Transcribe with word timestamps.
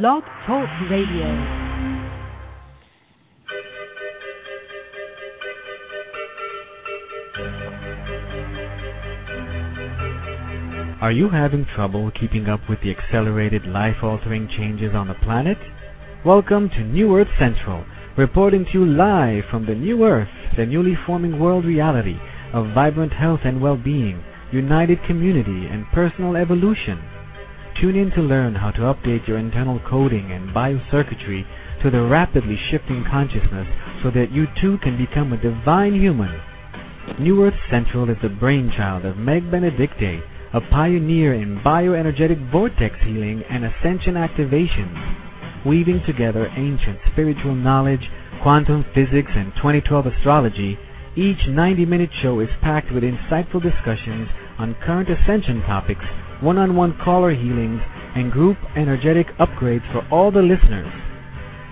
Blog 0.00 0.22
Talk 0.46 0.70
Radio. 0.90 1.26
Are 11.02 11.12
you 11.12 11.28
having 11.28 11.66
trouble 11.76 12.10
keeping 12.18 12.46
up 12.48 12.60
with 12.70 12.78
the 12.82 12.90
accelerated 12.90 13.66
life 13.66 13.96
altering 14.02 14.48
changes 14.56 14.94
on 14.94 15.08
the 15.08 15.14
planet? 15.22 15.58
Welcome 16.24 16.70
to 16.70 16.80
New 16.80 17.14
Earth 17.14 17.28
Central, 17.38 17.84
reporting 18.16 18.64
to 18.64 18.70
you 18.72 18.86
live 18.86 19.44
from 19.50 19.66
the 19.66 19.74
New 19.74 20.04
Earth, 20.04 20.28
the 20.56 20.64
newly 20.64 20.96
forming 21.04 21.38
world 21.38 21.66
reality 21.66 22.16
of 22.54 22.72
vibrant 22.72 23.12
health 23.12 23.40
and 23.44 23.60
well 23.60 23.76
being, 23.76 24.24
united 24.52 25.04
community, 25.06 25.66
and 25.70 25.84
personal 25.92 26.34
evolution. 26.34 27.11
Tune 27.80 27.96
in 27.96 28.10
to 28.12 28.22
learn 28.22 28.54
how 28.54 28.70
to 28.70 28.80
update 28.82 29.26
your 29.26 29.38
internal 29.38 29.80
coding 29.88 30.30
and 30.30 30.54
biocircuitry 30.54 31.44
to 31.82 31.90
the 31.90 32.02
rapidly 32.02 32.56
shifting 32.70 33.04
consciousness 33.10 33.66
so 34.02 34.10
that 34.10 34.30
you 34.30 34.46
too 34.60 34.78
can 34.82 34.96
become 34.96 35.32
a 35.32 35.42
divine 35.42 35.94
human. 35.94 36.30
New 37.18 37.42
Earth 37.42 37.58
Central 37.70 38.08
is 38.08 38.16
the 38.22 38.28
brainchild 38.28 39.04
of 39.04 39.16
Meg 39.16 39.50
Benedicte, 39.50 40.22
a 40.54 40.60
pioneer 40.70 41.34
in 41.34 41.60
bioenergetic 41.64 42.52
vortex 42.52 42.94
healing 43.04 43.42
and 43.50 43.64
ascension 43.64 44.14
activations, 44.14 45.66
weaving 45.66 46.02
together 46.06 46.46
ancient 46.56 46.98
spiritual 47.10 47.54
knowledge, 47.54 48.06
quantum 48.42 48.84
physics, 48.94 49.32
and 49.34 49.52
2012 49.56 50.06
astrology. 50.06 50.78
Each 51.16 51.48
90 51.48 51.86
minute 51.86 52.10
show 52.22 52.38
is 52.40 52.48
packed 52.62 52.92
with 52.92 53.02
insightful 53.02 53.62
discussions 53.62 54.28
on 54.58 54.76
current 54.84 55.08
ascension 55.10 55.62
topics 55.62 56.04
one-on-one 56.42 56.98
caller 57.02 57.34
healings, 57.34 57.80
and 58.14 58.30
group 58.30 58.58
energetic 58.76 59.26
upgrades 59.38 59.90
for 59.92 60.06
all 60.10 60.30
the 60.30 60.42
listeners. 60.42 60.92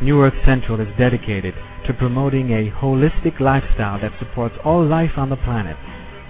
New 0.02 0.22
Earth 0.22 0.34
Central 0.46 0.80
is 0.80 0.88
dedicated 0.98 1.54
to 1.86 1.92
promoting 1.92 2.50
a 2.50 2.70
holistic 2.80 3.40
lifestyle 3.40 4.00
that 4.00 4.18
supports 4.18 4.54
all 4.64 4.86
life 4.86 5.16
on 5.16 5.28
the 5.28 5.36
planet. 5.36 5.76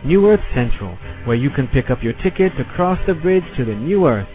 New 0.05 0.27
Earth 0.27 0.41
Central, 0.55 0.97
where 1.27 1.37
you 1.37 1.51
can 1.51 1.69
pick 1.69 1.91
up 1.91 2.03
your 2.03 2.15
ticket 2.15 2.53
to 2.57 2.65
cross 2.75 2.99
the 3.07 3.15
bridge 3.15 3.45
to 3.57 3.65
the 3.65 3.75
New 3.75 4.07
Earth. 4.07 4.29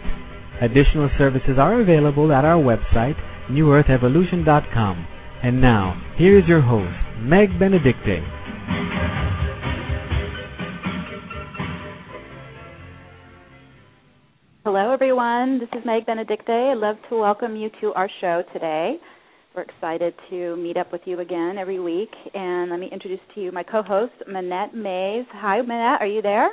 Additional 0.62 1.10
services 1.18 1.58
are 1.58 1.80
available 1.80 2.32
at 2.32 2.44
our 2.44 2.62
website, 2.62 3.16
newearthevolution.com. 3.50 5.06
And 5.42 5.60
now, 5.60 6.00
here 6.16 6.38
is 6.38 6.48
your 6.48 6.62
host, 6.62 6.96
Meg 7.20 7.58
Benedicte. 7.58 9.25
Hello, 14.66 14.92
everyone. 14.92 15.60
This 15.60 15.68
is 15.78 15.86
Meg 15.86 16.06
Benedicte. 16.06 16.50
I'd 16.50 16.78
love 16.78 16.96
to 17.08 17.16
welcome 17.16 17.54
you 17.54 17.70
to 17.80 17.92
our 17.94 18.10
show 18.20 18.42
today. 18.52 18.96
We're 19.54 19.62
excited 19.62 20.12
to 20.28 20.56
meet 20.56 20.76
up 20.76 20.90
with 20.90 21.02
you 21.04 21.20
again 21.20 21.54
every 21.56 21.78
week. 21.78 22.10
And 22.34 22.72
let 22.72 22.80
me 22.80 22.88
introduce 22.90 23.20
to 23.36 23.40
you 23.40 23.52
my 23.52 23.62
co 23.62 23.84
host, 23.84 24.14
Manette 24.26 24.74
Mays. 24.74 25.24
Hi, 25.34 25.62
Manette. 25.62 26.00
Are 26.00 26.06
you 26.08 26.20
there? 26.20 26.48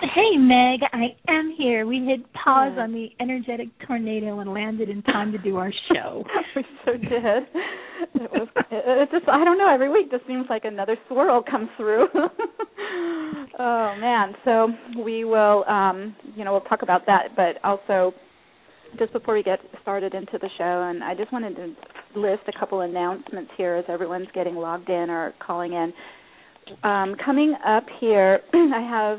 Hey, 0.00 0.36
Meg. 0.36 0.80
I 0.92 1.16
am 1.28 1.54
here. 1.56 1.86
We 1.86 2.04
hit 2.04 2.20
pause 2.34 2.76
on 2.78 2.92
the 2.92 3.08
energetic 3.18 3.68
tornado 3.86 4.40
and 4.40 4.52
landed 4.52 4.90
in 4.90 5.02
time 5.02 5.32
to 5.32 5.38
do 5.38 5.56
our 5.56 5.72
show. 5.90 6.22
we 6.56 6.64
so 6.84 6.92
did. 6.92 7.42
It 8.14 8.30
was. 8.30 8.48
It 8.70 9.08
just. 9.10 9.26
I 9.26 9.42
don't 9.42 9.56
know. 9.56 9.72
Every 9.72 9.90
week, 9.90 10.10
just 10.10 10.26
seems 10.26 10.46
like 10.50 10.66
another 10.66 10.96
swirl 11.08 11.42
comes 11.42 11.70
through. 11.78 12.08
oh 13.58 13.94
man. 13.98 14.34
So 14.44 14.68
we 15.02 15.24
will. 15.24 15.64
Um, 15.66 16.14
you 16.34 16.44
know, 16.44 16.52
we'll 16.52 16.60
talk 16.62 16.82
about 16.82 17.06
that, 17.06 17.28
but 17.34 17.56
also 17.64 18.12
just 18.98 19.14
before 19.14 19.34
we 19.34 19.42
get 19.42 19.60
started 19.80 20.12
into 20.12 20.38
the 20.38 20.50
show, 20.58 20.90
and 20.90 21.02
I 21.02 21.14
just 21.14 21.32
wanted 21.32 21.56
to 21.56 22.20
list 22.20 22.42
a 22.48 22.58
couple 22.58 22.82
announcements 22.82 23.50
here 23.56 23.76
as 23.76 23.84
everyone's 23.88 24.28
getting 24.34 24.56
logged 24.56 24.90
in 24.90 25.08
or 25.08 25.32
calling 25.44 25.72
in. 25.72 25.92
Um, 26.82 27.16
coming 27.24 27.54
up 27.66 27.84
here, 27.98 28.40
I 28.52 28.80
have 28.90 29.18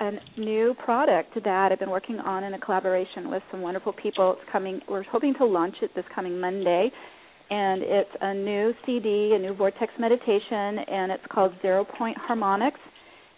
a 0.00 0.12
new 0.38 0.74
product 0.84 1.34
that 1.44 1.72
I've 1.72 1.78
been 1.78 1.90
working 1.90 2.18
on 2.18 2.44
in 2.44 2.54
a 2.54 2.58
collaboration 2.58 3.30
with 3.30 3.42
some 3.50 3.62
wonderful 3.62 3.92
people. 3.92 4.32
It's 4.32 4.50
coming. 4.50 4.80
We're 4.88 5.02
hoping 5.04 5.34
to 5.38 5.44
launch 5.44 5.76
it 5.82 5.90
this 5.94 6.04
coming 6.14 6.38
Monday, 6.40 6.90
and 7.50 7.82
it's 7.82 8.10
a 8.20 8.34
new 8.34 8.72
CD, 8.84 9.32
a 9.34 9.38
new 9.38 9.54
vortex 9.54 9.92
meditation, 9.98 10.78
and 10.88 11.12
it's 11.12 11.24
called 11.30 11.52
Zero 11.62 11.84
Point 11.98 12.16
Harmonics. 12.18 12.80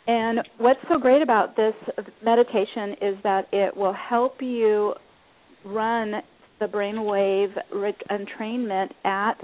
And 0.07 0.41
what's 0.57 0.81
so 0.91 0.99
great 0.99 1.21
about 1.21 1.55
this 1.55 1.75
meditation 2.25 2.93
is 3.03 3.17
that 3.25 3.47
it 3.53 3.77
will 3.77 3.93
help 3.93 4.41
you 4.41 4.95
run 5.65 6.15
the 6.61 6.67
brainwave 6.67 7.55
entrainment 8.11 8.89
at 9.05 9.35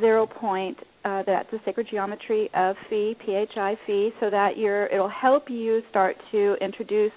zero 0.00 0.26
point. 0.26 0.78
Uh, 1.04 1.22
that's 1.26 1.50
the 1.50 1.58
sacred 1.64 1.86
geometry 1.90 2.50
of 2.54 2.76
phi, 2.90 3.14
phi, 3.24 3.46
phi, 3.86 4.08
so 4.20 4.28
that 4.28 4.58
you're, 4.58 4.86
it'll 4.88 5.08
help 5.08 5.48
you 5.48 5.80
start 5.88 6.16
to 6.30 6.56
introduce 6.60 7.12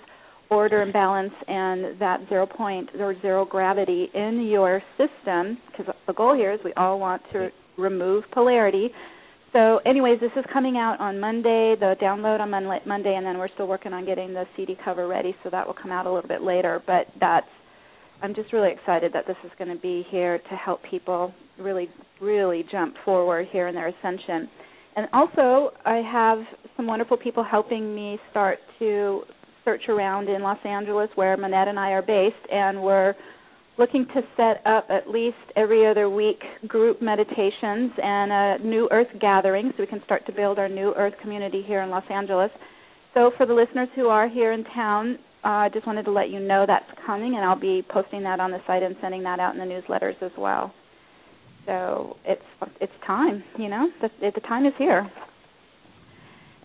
order 0.50 0.84
and 0.84 0.94
balance 0.94 1.34
and 1.48 2.00
that 2.00 2.20
zero 2.30 2.46
point 2.46 2.90
or 3.00 3.20
zero 3.22 3.44
gravity 3.44 4.10
in 4.14 4.48
your 4.50 4.82
system. 4.98 5.58
Because 5.72 5.94
the 6.08 6.14
goal 6.14 6.36
here 6.36 6.54
is 6.54 6.60
we 6.64 6.74
all 6.74 7.00
want 7.00 7.22
to 7.34 7.50
remove 7.78 8.24
polarity. 8.32 8.90
So, 9.52 9.80
anyways, 9.86 10.20
this 10.20 10.32
is 10.36 10.46
coming 10.52 10.78
out 10.78 11.00
on 11.00 11.20
Monday. 11.20 11.76
The 11.80 11.96
download 12.02 12.40
on 12.40 12.50
Monday, 12.50 13.16
and 13.16 13.26
then 13.26 13.38
we're 13.38 13.50
still 13.54 13.68
working 13.68 13.94
on 13.94 14.06
getting 14.06 14.34
the 14.34 14.46
CD 14.56 14.76
cover 14.84 15.08
ready, 15.08 15.36
so 15.44 15.50
that 15.50 15.68
will 15.68 15.76
come 15.76 15.92
out 15.92 16.06
a 16.06 16.12
little 16.12 16.28
bit 16.28 16.42
later. 16.42 16.82
But 16.88 17.08
that's 17.20 17.48
I'm 18.22 18.34
just 18.34 18.54
really 18.54 18.72
excited 18.72 19.12
that 19.14 19.28
this 19.28 19.36
is 19.44 19.52
going 19.58 19.76
to 19.76 19.82
be 19.82 20.06
here 20.10 20.38
to 20.38 20.56
help 20.56 20.82
people 20.90 21.34
really, 21.60 21.90
really 22.22 22.64
jump 22.72 22.96
forward 23.06 23.48
here 23.52 23.68
in 23.68 23.76
their 23.76 23.88
ascension. 23.88 24.50
And 24.96 25.08
also, 25.14 25.72
I 25.86 26.02
have 26.12 26.40
some 26.78 26.88
wonderful 26.88 27.18
people 27.18 27.44
helping 27.44 27.96
me 27.96 28.20
start 28.32 28.60
to 28.80 29.22
search 29.66 29.84
around 29.90 30.30
in 30.30 30.42
Los 30.42 30.60
Angeles, 30.66 31.10
where 31.16 31.36
Manette 31.38 31.68
and 31.68 31.80
I 31.80 31.92
are 31.92 32.02
based, 32.02 32.36
and 32.52 32.82
we're 32.82 33.16
looking 33.78 34.06
to 34.14 34.22
set 34.38 34.62
up 34.68 34.86
at 34.90 35.10
least 35.10 35.38
every 35.56 35.88
other 35.88 36.10
week 36.10 36.42
group 36.68 37.02
meditations 37.02 37.92
and 37.98 38.32
a 38.32 38.58
New 38.64 38.88
Earth 38.92 39.08
gathering 39.20 39.72
so 39.76 39.82
we 39.82 39.88
can 39.88 40.04
start 40.06 40.26
to 40.28 40.32
build 40.32 40.60
our 40.60 40.70
New 40.70 40.94
Earth 40.96 41.14
community 41.22 41.64
here 41.66 41.82
in 41.82 41.90
Los 41.90 42.04
Angeles. 42.10 42.52
So, 43.14 43.32
for 43.38 43.46
the 43.46 43.54
listeners 43.54 43.90
who 43.96 44.08
are 44.08 44.28
here 44.28 44.52
in 44.52 44.64
town, 44.76 45.18
I 45.44 45.68
uh, 45.68 45.70
just 45.70 45.86
wanted 45.86 46.04
to 46.04 46.12
let 46.12 46.30
you 46.30 46.40
know 46.40 46.66
that's 46.66 46.86
coming, 47.06 47.36
and 47.36 47.44
I'll 47.44 47.60
be 47.60 47.84
posting 47.90 48.24
that 48.24 48.40
on 48.40 48.52
the 48.52 48.60
site 48.66 48.82
and 48.82 48.96
sending 49.02 49.24
that 49.24 49.40
out 49.40 49.56
in 49.56 49.60
the 49.60 49.66
newsletters 49.66 50.22
as 50.22 50.32
well. 50.38 50.74
So 51.66 52.18
it's 52.26 52.42
it's 52.82 52.94
time, 53.06 53.44
you 53.58 53.70
know, 53.70 53.90
the, 54.02 54.10
the 54.34 54.42
time 54.42 54.66
is 54.66 54.74
here. 54.78 55.10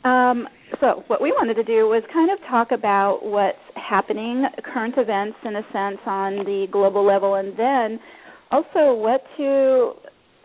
Um, 0.04 0.48
so 0.80 1.02
what 1.08 1.20
we 1.20 1.32
wanted 1.32 1.54
to 1.54 1.64
do 1.64 1.86
was 1.88 2.02
kind 2.12 2.30
of 2.30 2.38
talk 2.48 2.70
about 2.72 3.20
what's 3.22 3.58
happening, 3.74 4.44
current 4.64 4.94
events 4.96 5.36
in 5.44 5.56
a 5.56 5.62
sense 5.72 5.98
on 6.06 6.36
the 6.44 6.66
global 6.70 7.04
level, 7.04 7.34
and 7.34 7.58
then 7.58 7.98
also 8.50 8.94
what 8.94 9.22
to 9.36 9.92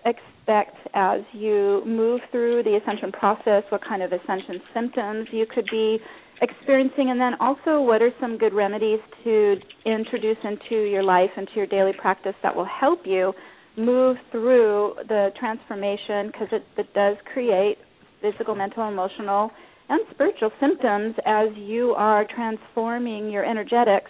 expect 0.06 0.76
as 0.94 1.22
you 1.34 1.82
move 1.86 2.22
through 2.32 2.64
the 2.64 2.78
ascension 2.82 3.12
process, 3.12 3.64
what 3.70 3.82
kind 3.84 4.02
of 4.02 4.12
ascension 4.12 4.60
symptoms 4.74 5.28
you 5.32 5.46
could 5.46 5.68
be 5.72 6.00
experiencing, 6.42 7.10
and 7.10 7.20
then 7.20 7.34
also 7.40 7.82
what 7.82 8.02
are 8.02 8.12
some 8.20 8.38
good 8.38 8.54
remedies 8.54 9.00
to 9.24 9.56
introduce 9.86 10.38
into 10.44 10.76
your 10.90 11.04
life, 11.04 11.30
into 11.38 11.52
your 11.56 11.68
daily 11.68 11.94
practice 11.98 12.36
that 12.44 12.56
will 12.56 12.68
help 12.68 13.02
you 13.06 13.34
move 13.78 14.18
through 14.32 14.94
the 15.08 15.30
transformation 15.40 16.28
because 16.28 16.48
it, 16.52 16.64
it 16.78 16.94
does 16.94 17.18
create 17.34 17.78
physical, 18.22 18.56
mental, 18.56 18.88
emotional, 18.88 19.52
and 19.90 20.02
spiritual 20.12 20.52
symptoms 20.60 21.16
as 21.26 21.50
you 21.56 21.94
are 21.98 22.26
transforming 22.34 23.30
your 23.30 23.46
energetics 23.46 24.10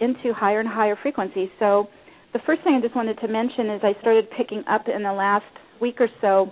into 0.00 0.32
higher 0.34 0.60
and 0.60 0.68
higher 0.68 0.96
frequencies. 1.00 1.48
So, 1.58 1.88
the 2.32 2.40
first 2.46 2.62
thing 2.64 2.74
I 2.74 2.80
just 2.80 2.96
wanted 2.96 3.20
to 3.20 3.28
mention 3.28 3.68
is 3.68 3.82
I 3.84 3.92
started 4.00 4.26
picking 4.36 4.64
up 4.66 4.86
in 4.88 5.02
the 5.02 5.12
last 5.12 5.44
week 5.82 5.96
or 6.00 6.08
so 6.22 6.50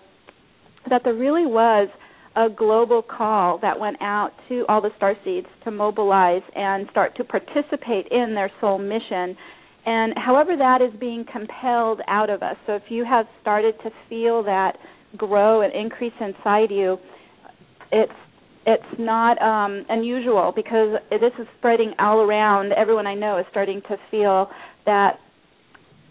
that 0.90 1.02
there 1.04 1.14
really 1.14 1.46
was 1.46 1.88
a 2.36 2.48
global 2.48 3.02
call 3.02 3.58
that 3.62 3.80
went 3.80 3.96
out 4.00 4.32
to 4.48 4.64
all 4.68 4.80
the 4.80 4.90
star 4.96 5.14
seeds 5.24 5.46
to 5.64 5.70
mobilize 5.70 6.42
and 6.54 6.86
start 6.90 7.16
to 7.16 7.24
participate 7.24 8.06
in 8.10 8.34
their 8.34 8.50
soul 8.60 8.78
mission 8.78 9.36
and 9.86 10.12
however 10.16 10.56
that 10.56 10.80
is 10.82 10.92
being 11.00 11.24
compelled 11.30 12.00
out 12.08 12.30
of 12.30 12.42
us 12.42 12.56
so 12.66 12.74
if 12.74 12.82
you 12.88 13.04
have 13.04 13.26
started 13.40 13.74
to 13.82 13.90
feel 14.08 14.42
that 14.42 14.76
grow 15.16 15.62
and 15.62 15.72
increase 15.74 16.12
inside 16.20 16.70
you 16.70 16.96
it's 17.92 18.12
it's 18.66 18.98
not 18.98 19.40
um 19.40 19.84
unusual 19.88 20.52
because 20.54 20.98
this 21.10 21.32
is 21.38 21.46
spreading 21.58 21.92
all 21.98 22.20
around. 22.20 22.72
Everyone 22.72 23.06
i 23.06 23.14
know 23.14 23.38
is 23.38 23.46
starting 23.50 23.80
to 23.88 23.96
feel 24.10 24.50
that 24.86 25.18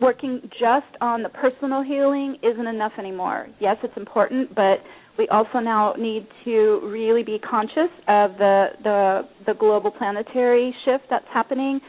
working 0.01 0.42
just 0.60 0.88
on 1.01 1.24
the 1.24 1.30
personal 1.30 1.83
healing 1.83 2.38
isn't 2.42 2.68
enough 2.68 2.94
anymore. 2.98 3.48
Yes 3.60 3.77
it's 3.83 3.95
important 3.98 4.54
but 4.56 4.80
we 5.18 5.27
also 5.30 5.60
now 5.60 5.94
need 5.98 6.27
to 6.45 6.80
really 6.83 7.24
be 7.24 7.39
conscious 7.39 7.92
of 8.07 8.31
the 8.38 8.68
the, 8.83 9.21
the 9.45 9.54
global 9.54 9.92
planetary 9.92 10.74
shift 10.86 11.04
that's 11.10 11.27
happening 11.31 11.80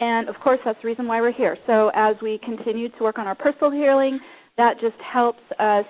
And 0.00 0.28
of 0.28 0.34
course, 0.42 0.58
that's 0.64 0.78
the 0.82 0.88
reason 0.88 1.06
why 1.06 1.20
we're 1.20 1.32
here. 1.32 1.56
So 1.66 1.90
as 1.94 2.16
we 2.22 2.40
continue 2.42 2.88
to 2.88 3.02
work 3.04 3.18
on 3.18 3.26
our 3.26 3.34
personal 3.34 3.70
healing, 3.70 4.18
that 4.56 4.74
just 4.80 4.96
helps 5.12 5.40
us 5.58 5.84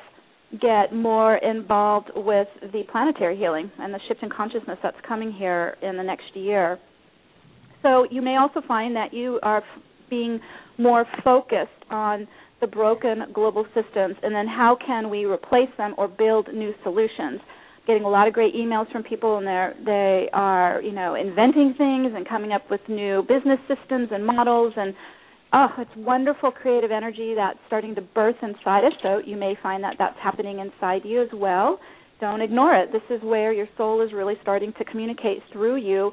get 0.61 0.93
more 0.93 1.37
involved 1.37 2.11
with 2.17 2.49
the 2.73 2.83
planetary 2.91 3.37
healing 3.37 3.71
and 3.79 3.95
the 3.95 4.01
shift 4.09 4.23
in 4.23 4.31
consciousness 4.31 4.79
that's 4.83 4.97
coming 5.07 5.33
here 5.33 5.77
in 5.81 5.97
the 5.97 6.03
next 6.03 6.35
year. 6.35 6.79
So 7.83 8.07
you 8.11 8.21
may 8.21 8.37
also 8.37 8.61
find 8.67 8.95
that 8.97 9.15
you 9.15 9.39
are 9.45 9.63
being 10.11 10.41
more 10.77 11.07
focused 11.23 11.71
on 11.89 12.27
the 12.61 12.67
broken 12.67 13.27
global 13.33 13.65
systems 13.75 14.17
and 14.23 14.35
then 14.35 14.47
how 14.47 14.77
can 14.85 15.09
we 15.09 15.25
replace 15.25 15.71
them 15.79 15.95
or 15.97 16.09
build 16.09 16.49
new 16.53 16.73
solutions 16.83 17.41
getting 17.87 18.05
a 18.05 18.09
lot 18.09 18.29
of 18.29 18.35
great 18.35 18.55
emails 18.55 18.91
from 18.93 19.03
people 19.03 19.39
and 19.39 19.47
they're 19.47 19.75
they 19.85 20.29
are 20.33 20.81
you 20.83 20.93
know 20.93 21.15
inventing 21.15 21.75
things 21.77 22.13
and 22.15 22.29
coming 22.29 22.53
up 22.53 22.71
with 22.71 22.81
new 22.89 23.23
business 23.23 23.59
systems 23.69 24.09
and 24.13 24.25
models 24.25 24.73
and 24.77 24.95
oh 25.53 25.69
it's 25.79 25.91
wonderful 25.97 26.51
creative 26.51 26.91
energy 26.91 27.35
that's 27.37 27.59
starting 27.67 27.95
to 27.95 28.01
birth 28.01 28.37
inside 28.43 28.85
us 28.85 28.93
so 29.03 29.21
you 29.25 29.37
may 29.37 29.55
find 29.63 29.83
that 29.83 29.97
that's 29.99 30.19
happening 30.23 30.59
inside 30.59 31.03
you 31.05 31.23
as 31.23 31.29
well. 31.35 31.79
Don't 32.21 32.43
ignore 32.43 32.75
it. 32.75 32.91
This 32.93 33.03
is 33.09 33.23
where 33.23 33.51
your 33.51 33.67
soul 33.79 34.03
is 34.03 34.13
really 34.13 34.35
starting 34.43 34.75
to 34.77 34.85
communicate 34.85 35.39
through 35.53 35.77
you 35.77 36.13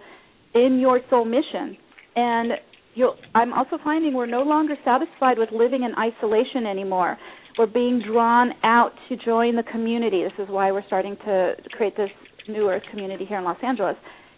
in 0.56 0.80
your 0.80 1.02
soul 1.10 1.26
mission. 1.26 1.78
And 2.16 2.54
you'll 2.98 3.16
i'm 3.36 3.54
also 3.54 3.78
finding 3.84 4.14
we're 4.14 4.26
no 4.26 4.42
longer 4.42 4.76
satisfied 4.84 5.38
with 5.38 5.50
living 5.52 5.84
in 5.84 5.94
isolation 5.96 6.66
anymore 6.66 7.18
we're 7.58 7.66
being 7.66 8.02
drawn 8.06 8.52
out 8.64 8.92
to 9.10 9.18
join 9.18 9.56
the 9.56 9.64
community. 9.64 10.24
This 10.24 10.46
is 10.46 10.50
why 10.50 10.72
we're 10.72 10.86
starting 10.88 11.18
to 11.26 11.54
create 11.72 11.98
this 11.98 12.10
New 12.48 12.70
Earth 12.70 12.84
community 12.92 13.26
here 13.26 13.40
in 13.40 13.44
Los 13.44 13.58
Angeles. 13.64 13.96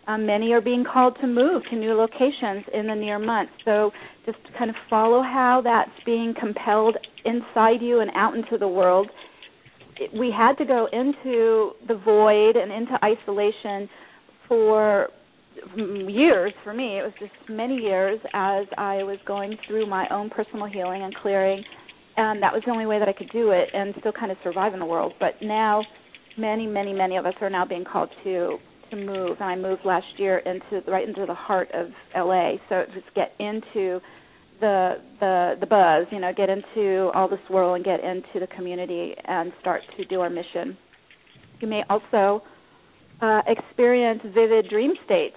Um, 0.08 0.26
many 0.26 0.52
are 0.54 0.62
being 0.62 0.84
called 0.92 1.18
to 1.22 1.28
move 1.28 1.62
to 1.70 1.76
new 1.76 1.94
locations 1.94 2.66
in 2.74 2.88
the 2.88 2.96
near 2.96 3.20
months. 3.20 3.52
So 3.64 3.92
just 4.26 4.40
kind 4.58 4.70
of 4.70 4.76
follow 4.90 5.22
how 5.22 5.62
that's 5.64 5.92
being 6.06 6.34
compelled 6.40 6.98
inside 7.26 7.82
you 7.82 8.00
and 8.00 8.10
out 8.16 8.36
into 8.36 8.58
the 8.58 8.68
world. 8.68 9.08
It, 9.98 10.12
we 10.18 10.34
had 10.36 10.54
to 10.58 10.66
go 10.66 10.88
into 10.92 11.72
the 11.88 11.96
void 12.04 12.56
and 12.56 12.72
into 12.72 12.98
isolation 13.04 13.90
for 14.48 15.10
years 15.76 16.54
for 16.64 16.74
me. 16.74 16.98
It 16.98 17.04
was 17.04 17.14
just 17.20 17.34
many 17.50 17.76
years 17.76 18.20
as 18.34 18.66
I 18.78 19.04
was 19.04 19.20
going 19.28 19.58
through 19.68 19.88
my 19.88 20.08
own 20.10 20.30
personal 20.30 20.66
healing 20.66 21.04
and 21.04 21.14
clearing 21.14 21.64
and 22.20 22.44
that 22.44 22.54
was 22.54 22.64
the 22.66 22.72
only 22.72 22.86
way 22.86 23.00
that 23.00 23.08
I 23.08 23.14
could 23.14 23.30
do 23.32 23.52
it 23.52 23.70
and 23.74 23.94
still 24.00 24.12
kind 24.12 24.32
of 24.32 24.38
survive 24.44 24.74
in 24.74 24.80
the 24.80 24.86
world. 24.86 25.14
But 25.20 25.36
now, 25.42 25.84
many, 26.38 26.68
many, 26.68 26.94
many 26.94 27.16
of 27.16 27.26
us 27.26 27.34
are 27.42 27.50
now 27.50 27.66
being 27.66 27.86
called 27.86 28.10
to 28.24 28.58
to 28.90 28.96
move. 28.96 29.38
And 29.40 29.50
I 29.50 29.56
moved 29.56 29.82
last 29.86 30.08
year 30.18 30.40
into 30.40 30.84
right 30.90 31.08
into 31.08 31.26
the 31.26 31.34
heart 31.34 31.70
of 31.74 31.88
LA, 32.16 32.54
so 32.68 32.84
just 32.94 33.14
get 33.16 33.32
into 33.40 34.00
the 34.60 34.96
the 35.20 35.56
the 35.60 35.66
buzz, 35.66 36.08
you 36.12 36.20
know, 36.20 36.32
get 36.36 36.50
into 36.50 37.12
all 37.14 37.30
the 37.30 37.38
swirl 37.48 37.76
and 37.76 37.86
get 37.86 38.00
into 38.04 38.40
the 38.40 38.48
community 38.56 39.14
and 39.26 39.54
start 39.62 39.82
to 39.98 40.06
do 40.06 40.22
our 40.22 40.30
mission. 40.30 40.78
You 41.62 41.68
may 41.68 41.84
also 41.90 42.44
uh, 43.22 43.42
experience 43.48 44.22
vivid 44.24 44.70
dream 44.70 44.94
states, 45.06 45.36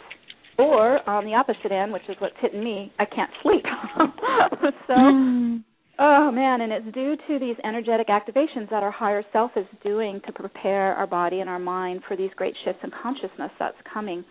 or 0.58 1.08
on 1.08 1.24
the 1.26 1.34
opposite 1.34 1.72
end, 1.72 1.92
which 1.92 2.08
is 2.08 2.16
what's 2.18 2.34
hitting 2.40 2.64
me, 2.64 2.92
I 2.98 3.04
can't 3.04 3.30
sleep. 3.42 3.64
so. 4.86 4.92
Mm 4.94 5.64
Oh 5.98 6.30
man, 6.30 6.62
and 6.62 6.72
it's 6.72 6.94
due 6.94 7.16
to 7.28 7.38
these 7.38 7.56
energetic 7.64 8.08
activations 8.08 8.70
that 8.70 8.82
our 8.82 8.90
higher 8.90 9.22
self 9.32 9.50
is 9.56 9.66
doing 9.84 10.20
to 10.26 10.32
prepare 10.32 10.94
our 10.94 11.06
body 11.06 11.40
and 11.40 11.50
our 11.50 11.58
mind 11.58 12.02
for 12.08 12.16
these 12.16 12.30
great 12.36 12.54
shifts 12.64 12.80
in 12.82 12.90
consciousness 13.02 13.50
that's 13.58 13.76
coming 13.92 14.24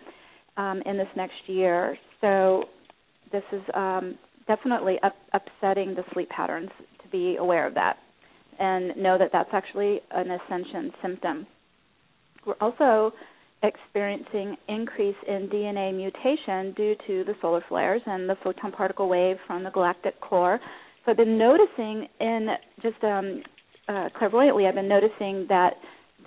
um, 0.56 0.82
in 0.86 0.96
this 0.96 1.06
next 1.16 1.34
year. 1.46 1.96
So 2.20 2.64
this 3.30 3.44
is 3.52 3.62
um, 3.74 4.18
definitely 4.48 4.98
up, 5.02 5.14
upsetting 5.32 5.94
the 5.94 6.02
sleep 6.12 6.28
patterns 6.30 6.70
to 7.02 7.08
be 7.10 7.36
aware 7.36 7.66
of 7.66 7.74
that 7.74 7.96
and 8.58 8.96
know 8.96 9.16
that 9.18 9.30
that's 9.32 9.50
actually 9.52 10.00
an 10.10 10.30
ascension 10.30 10.90
symptom. 11.00 11.46
We're 12.44 12.54
also 12.60 13.12
experiencing 13.62 14.56
increase 14.68 15.16
in 15.28 15.48
DNA 15.48 15.94
mutation 15.94 16.74
due 16.74 16.96
to 17.06 17.24
the 17.24 17.34
solar 17.40 17.64
flares 17.68 18.02
and 18.06 18.28
the 18.28 18.36
photon 18.42 18.72
particle 18.72 19.08
wave 19.08 19.36
from 19.46 19.62
the 19.62 19.70
galactic 19.70 20.20
core 20.20 20.58
so 21.04 21.10
I've 21.10 21.16
been 21.16 21.38
noticing 21.38 22.08
in 22.20 22.48
just 22.82 23.02
um, 23.02 23.42
uh, 23.88 24.08
clairvoyantly, 24.16 24.66
I've 24.66 24.74
been 24.74 24.88
noticing 24.88 25.46
that 25.48 25.74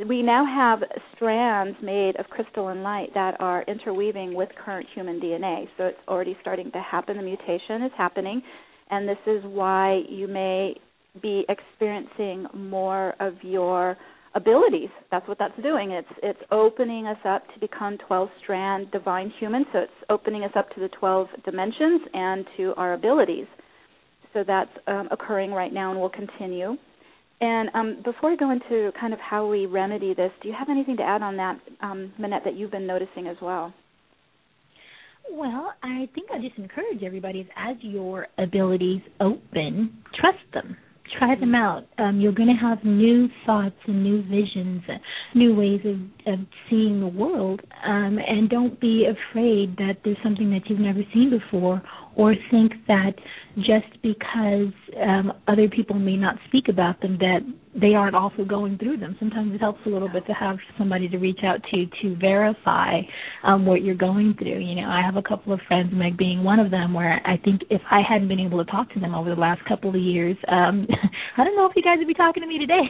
we 0.10 0.22
now 0.22 0.46
have 0.46 0.80
strands 1.16 1.78
made 1.82 2.18
of 2.18 2.26
crystalline 2.28 2.84
light 2.84 3.14
that 3.14 3.40
are 3.40 3.64
interweaving 3.64 4.34
with 4.34 4.50
current 4.64 4.86
human 4.94 5.20
DNA. 5.22 5.68
So 5.78 5.86
it's 5.86 5.98
already 6.08 6.38
starting 6.42 6.72
to 6.72 6.82
happen. 6.82 7.16
The 7.16 7.24
mutation 7.24 7.84
is 7.84 7.92
happening, 7.98 8.42
and 8.90 9.08
this 9.08 9.18
is 9.26 9.42
why 9.46 10.02
you 10.10 10.28
may 10.28 10.76
be 11.22 11.46
experiencing 11.48 12.46
more 12.54 13.14
of 13.22 13.36
your 13.42 13.96
abilities. 14.34 14.90
That's 15.12 15.26
what 15.30 15.40
that's 15.40 15.58
doing. 15.64 15.92
It's 15.92 16.08
it's 16.22 16.40
opening 16.52 17.08
us 17.08 17.18
up 17.24 17.44
to 17.54 17.60
become 17.62 17.98
12 18.06 18.30
strand 18.44 18.92
divine 18.92 19.32
humans. 19.40 19.66
So 19.72 19.80
it's 19.80 19.92
opening 20.10 20.44
us 20.44 20.52
up 20.56 20.70
to 20.72 20.82
the 20.82 20.90
12 20.90 21.28
dimensions 21.46 22.02
and 22.14 22.46
to 22.58 22.74
our 22.76 22.94
abilities. 22.94 23.48
So 24.36 24.44
that's 24.46 24.70
um, 24.86 25.08
occurring 25.12 25.52
right 25.52 25.74
now 25.74 25.92
and 25.92 26.00
will 26.00 26.10
continue. 26.10 26.76
And 27.40 27.70
um, 27.74 28.02
before 28.04 28.30
we 28.32 28.38
go 28.38 28.52
into 28.52 28.92
kind 29.00 29.14
of 29.14 29.20
how 29.20 29.48
we 29.48 29.66
remedy 29.66 30.14
this, 30.14 30.32
do 30.44 30.50
you 30.50 30.56
have 30.58 30.68
anything 30.70 30.98
to 30.98 31.04
add 31.04 31.22
on 31.22 31.38
that, 31.38 31.58
um, 31.82 32.12
Manette, 32.20 32.44
that 32.44 32.56
you've 32.56 32.72
been 32.72 32.86
noticing 32.86 33.28
as 33.28 33.38
well? 33.42 33.74
Well, 35.32 35.74
I 35.82 36.08
think 36.14 36.30
I 36.34 36.40
just 36.40 36.58
encourage 36.58 37.02
everybody 37.02 37.50
as 37.56 37.78
your 37.80 38.28
abilities 38.38 39.02
open, 39.22 40.04
trust 40.20 40.38
them 40.54 40.76
try 41.18 41.36
them 41.40 41.56
out. 41.56 41.86
Um, 41.98 42.20
you're 42.20 42.34
going 42.34 42.50
to 42.50 42.62
have 42.62 42.84
new 42.84 43.28
thoughts 43.46 43.76
and 43.88 44.04
new 44.04 44.22
visions, 44.24 44.82
uh, 44.90 44.94
new 45.34 45.56
ways 45.56 45.82
of, 45.86 46.34
of 46.34 46.40
seeing 46.70 47.00
the 47.00 47.08
world. 47.08 47.62
Um, 47.86 48.18
and 48.26 48.50
don't 48.50 48.80
be 48.80 49.06
afraid 49.06 49.78
that 49.78 49.98
there's 50.04 50.18
something 50.24 50.50
that 50.52 50.62
you've 50.68 50.80
never 50.80 51.02
seen 51.14 51.30
before, 51.30 51.82
or 52.16 52.34
think 52.50 52.74
that 52.88 53.14
just 53.58 54.02
because 54.02 54.74
um, 55.02 55.32
other 55.48 55.70
people 55.70 55.98
may 55.98 56.18
not 56.18 56.36
speak 56.48 56.68
about 56.70 57.00
them, 57.02 57.18
that 57.20 57.40
they 57.80 57.94
aren't 57.94 58.16
also 58.16 58.44
going 58.46 58.78
through 58.78 58.98
them. 58.98 59.16
Sometimes 59.20 59.54
it 59.54 59.60
helps 59.60 59.80
a 59.86 59.90
little 59.90 60.10
bit 60.10 60.26
to 60.28 60.34
have 60.34 60.58
somebody 60.78 61.10
to 61.10 61.18
reach 61.18 61.40
out 61.44 61.60
to 61.72 61.86
to 62.02 62.16
verify 62.18 63.02
um, 63.44 63.66
what 63.66 63.82
you're 63.82 63.96
going 63.96 64.34
through. 64.38 64.60
You 64.60 64.76
know, 64.76 64.88
I 64.88 65.02
have 65.06 65.18
a 65.18 65.22
couple 65.22 65.54
of 65.54 65.60
friends, 65.68 65.90
Meg 65.94 66.18
being 66.18 66.44
one 66.44 66.60
of 66.60 66.72
them, 66.72 66.94
where 66.94 67.22
I 67.26 67.38
think 67.38 67.62
if 67.70 67.82
I 67.92 68.02
hadn't 68.08 68.28
been 68.28 68.40
able 68.40 68.64
to 68.64 68.70
talk 68.70 68.92
to 68.94 69.00
them 69.00 69.14
over 69.14 69.30
the 69.34 69.40
last 69.40 69.64
couple 69.68 69.90
of 69.90 70.02
years, 70.02 70.38
um, 70.48 70.88
I 71.38 71.44
don't 71.44 71.56
know 71.56 71.66
if 71.66 71.76
you 71.76 71.84
guys 71.84 71.98
would 71.98 72.08
be 72.08 72.14
talking 72.14 72.44
to 72.44 72.48
me 72.48 72.60
today. 72.60 72.86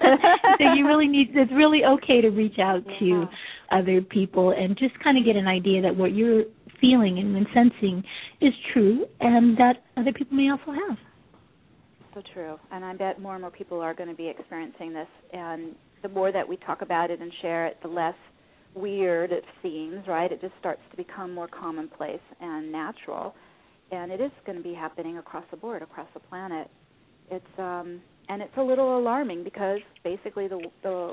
so 0.58 0.64
you 0.74 0.86
really 0.86 1.08
need. 1.08 1.28
It's 1.34 1.52
really 1.52 1.84
okay 1.84 2.20
to 2.20 2.28
reach 2.28 2.58
out 2.58 2.82
yeah. 2.86 2.98
to 3.00 3.28
other 3.72 4.00
people 4.00 4.50
and 4.50 4.76
just 4.78 4.98
kind 5.00 5.18
of 5.18 5.24
get 5.24 5.36
an 5.36 5.46
idea 5.46 5.82
that 5.82 5.96
what 5.96 6.14
you're 6.14 6.44
feeling 6.80 7.18
and 7.18 7.46
sensing 7.54 8.02
is 8.40 8.52
true, 8.72 9.06
and 9.20 9.56
that 9.58 9.84
other 9.96 10.12
people 10.12 10.36
may 10.36 10.50
also 10.50 10.72
have 10.72 10.98
so 12.16 12.22
true. 12.32 12.58
And 12.72 12.84
I 12.84 12.94
bet 12.94 13.20
more 13.20 13.34
and 13.34 13.42
more 13.42 13.50
people 13.50 13.80
are 13.80 13.94
going 13.94 14.08
to 14.08 14.14
be 14.14 14.28
experiencing 14.28 14.92
this. 14.92 15.08
And 15.32 15.74
the 16.02 16.08
more 16.08 16.32
that 16.32 16.48
we 16.48 16.56
talk 16.56 16.82
about 16.82 17.10
it 17.10 17.20
and 17.20 17.30
share 17.42 17.66
it, 17.66 17.76
the 17.82 17.88
less 17.88 18.14
weird 18.74 19.32
it 19.32 19.44
seems, 19.62 20.06
right? 20.06 20.32
It 20.32 20.40
just 20.40 20.54
starts 20.58 20.80
to 20.90 20.96
become 20.96 21.32
more 21.32 21.48
commonplace 21.48 22.20
and 22.40 22.72
natural. 22.72 23.34
And 23.92 24.10
it 24.10 24.20
is 24.20 24.32
going 24.44 24.58
to 24.58 24.64
be 24.64 24.74
happening 24.74 25.18
across 25.18 25.44
the 25.50 25.56
board, 25.56 25.82
across 25.82 26.08
the 26.14 26.20
planet. 26.20 26.68
It's 27.30 27.58
um 27.58 28.00
and 28.28 28.42
it's 28.42 28.56
a 28.56 28.62
little 28.62 28.98
alarming 28.98 29.44
because 29.44 29.80
basically 30.02 30.48
the 30.48 30.60
the 30.82 31.12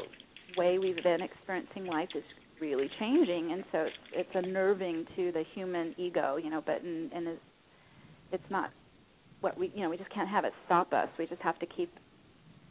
way 0.57 0.77
we've 0.77 1.01
been 1.03 1.21
experiencing 1.21 1.85
life 1.85 2.09
is 2.15 2.23
really 2.59 2.89
changing 2.99 3.51
and 3.51 3.63
so 3.71 3.79
it's 3.79 3.95
it's 4.13 4.29
unnerving 4.33 5.05
to 5.15 5.31
the 5.31 5.43
human 5.53 5.93
ego, 5.97 6.37
you 6.37 6.49
know, 6.49 6.61
but 6.65 6.81
and 6.83 7.11
in 7.11 7.27
it's, 7.27 7.41
it's 8.31 8.51
not 8.51 8.71
what 9.41 9.57
we 9.57 9.71
you 9.75 9.81
know 9.81 9.89
we 9.89 9.97
just 9.97 10.13
can't 10.13 10.29
have 10.29 10.45
it 10.45 10.53
stop 10.65 10.93
us. 10.93 11.07
We 11.17 11.27
just 11.27 11.41
have 11.41 11.59
to 11.59 11.65
keep 11.65 11.91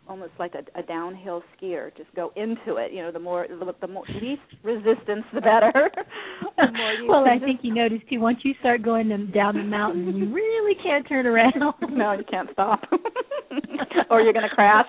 almost 0.08 0.32
like 0.38 0.54
a, 0.54 0.78
a 0.78 0.82
downhill 0.82 1.42
skier. 1.56 1.96
Just 1.96 2.14
go 2.14 2.32
into 2.36 2.76
it. 2.76 2.92
You 2.92 3.02
know, 3.02 3.12
the 3.12 3.18
more 3.18 3.46
the, 3.48 3.74
the 3.80 3.86
more 3.86 4.04
least 4.20 4.42
resistance, 4.62 5.24
the 5.32 5.40
better. 5.40 5.72
the 6.56 7.06
well, 7.08 7.24
I 7.24 7.38
think 7.38 7.60
you 7.62 7.74
notice 7.74 8.00
too. 8.10 8.20
Once 8.20 8.38
you 8.42 8.54
start 8.60 8.82
going 8.82 9.08
down 9.32 9.56
the 9.56 9.62
mountain, 9.62 10.16
you 10.16 10.32
really 10.32 10.74
can't 10.82 11.08
turn 11.08 11.26
around. 11.26 11.54
no, 11.90 12.12
you 12.12 12.24
can't 12.30 12.48
stop, 12.52 12.82
or 14.10 14.20
you're 14.20 14.32
going 14.32 14.48
to 14.48 14.54
crash. 14.54 14.86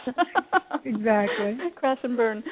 exactly. 0.86 1.58
Crash 1.76 2.00
and 2.04 2.18
burn. 2.18 2.44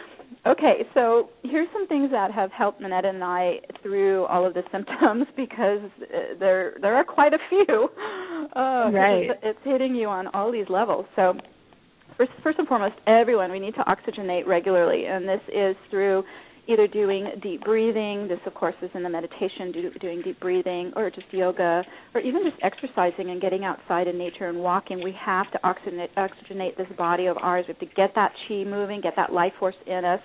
Okay, 0.45 0.86
so 0.95 1.29
here's 1.43 1.67
some 1.71 1.88
things 1.88 2.10
that 2.12 2.31
have 2.31 2.51
helped 2.51 2.81
Manette 2.81 3.05
and 3.05 3.24
I 3.24 3.60
through 3.83 4.25
all 4.25 4.45
of 4.45 4.55
the 4.55 4.63
symptoms 4.71 5.25
because 5.36 5.81
uh, 6.01 6.39
there 6.39 6.77
there 6.81 6.95
are 6.95 7.03
quite 7.03 7.33
a 7.33 7.39
few. 7.50 7.89
Uh, 8.55 8.89
right. 8.91 9.29
It's, 9.29 9.39
it's 9.43 9.60
hitting 9.63 9.95
you 9.95 10.07
on 10.07 10.27
all 10.29 10.51
these 10.51 10.65
levels. 10.67 11.05
So 11.15 11.36
first, 12.17 12.31
first 12.43 12.57
and 12.57 12.67
foremost, 12.67 12.95
everyone 13.05 13.51
we 13.51 13.60
need 13.60 13.75
to 13.75 13.81
oxygenate 13.81 14.48
regularly, 14.48 15.05
and 15.05 15.29
this 15.29 15.39
is 15.48 15.75
through 15.91 16.24
either 16.68 16.88
doing 16.88 17.27
deep 17.41 17.63
breathing. 17.63 18.27
This, 18.27 18.39
of 18.46 18.53
course, 18.53 18.75
is 18.82 18.89
in 18.94 19.03
the 19.03 19.10
meditation, 19.10 19.72
do, 19.72 19.89
doing 20.00 20.22
deep 20.22 20.39
breathing, 20.39 20.91
or 20.96 21.10
just 21.10 21.27
yoga, 21.32 21.84
or 22.13 22.22
even 22.22 22.44
just 22.44 22.62
exercising 22.63 23.30
and 23.30 23.41
getting 23.41 23.63
outside 23.63 24.08
in 24.08 24.18
nature 24.18 24.48
and 24.48 24.60
walking. 24.60 25.03
We 25.03 25.15
have 25.20 25.51
to 25.51 25.60
oxygenate, 25.60 26.13
oxygenate 26.18 26.77
this 26.77 26.88
body 26.98 27.25
of 27.25 27.38
ours. 27.38 27.65
We 27.68 27.74
have 27.74 27.80
to 27.80 27.96
get 27.96 28.12
that 28.15 28.32
chi 28.48 28.63
moving, 28.63 29.01
get 29.01 29.13
that 29.15 29.34
life 29.34 29.53
force 29.60 29.75
in 29.88 30.06
us. 30.06 30.22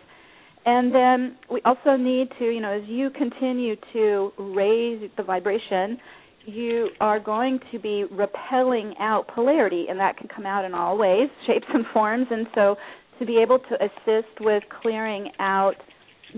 And 0.64 0.92
then 0.92 1.36
we 1.50 1.60
also 1.64 1.96
need 1.96 2.28
to, 2.40 2.44
you 2.44 2.60
know, 2.60 2.72
as 2.72 2.82
you 2.88 3.10
continue 3.10 3.76
to 3.92 4.32
raise 4.36 5.08
the 5.16 5.22
vibration, 5.22 5.98
you 6.44 6.88
are 7.00 7.20
going 7.20 7.60
to 7.72 7.78
be 7.78 8.04
repelling 8.10 8.94
out 9.00 9.28
polarity, 9.28 9.86
and 9.88 9.98
that 10.00 10.16
can 10.16 10.28
come 10.28 10.46
out 10.46 10.64
in 10.64 10.74
all 10.74 10.98
ways, 10.98 11.28
shapes, 11.46 11.66
and 11.72 11.84
forms. 11.92 12.26
And 12.30 12.46
so, 12.54 12.76
to 13.18 13.24
be 13.24 13.38
able 13.38 13.58
to 13.58 13.74
assist 13.76 14.40
with 14.40 14.62
clearing 14.82 15.30
out 15.38 15.76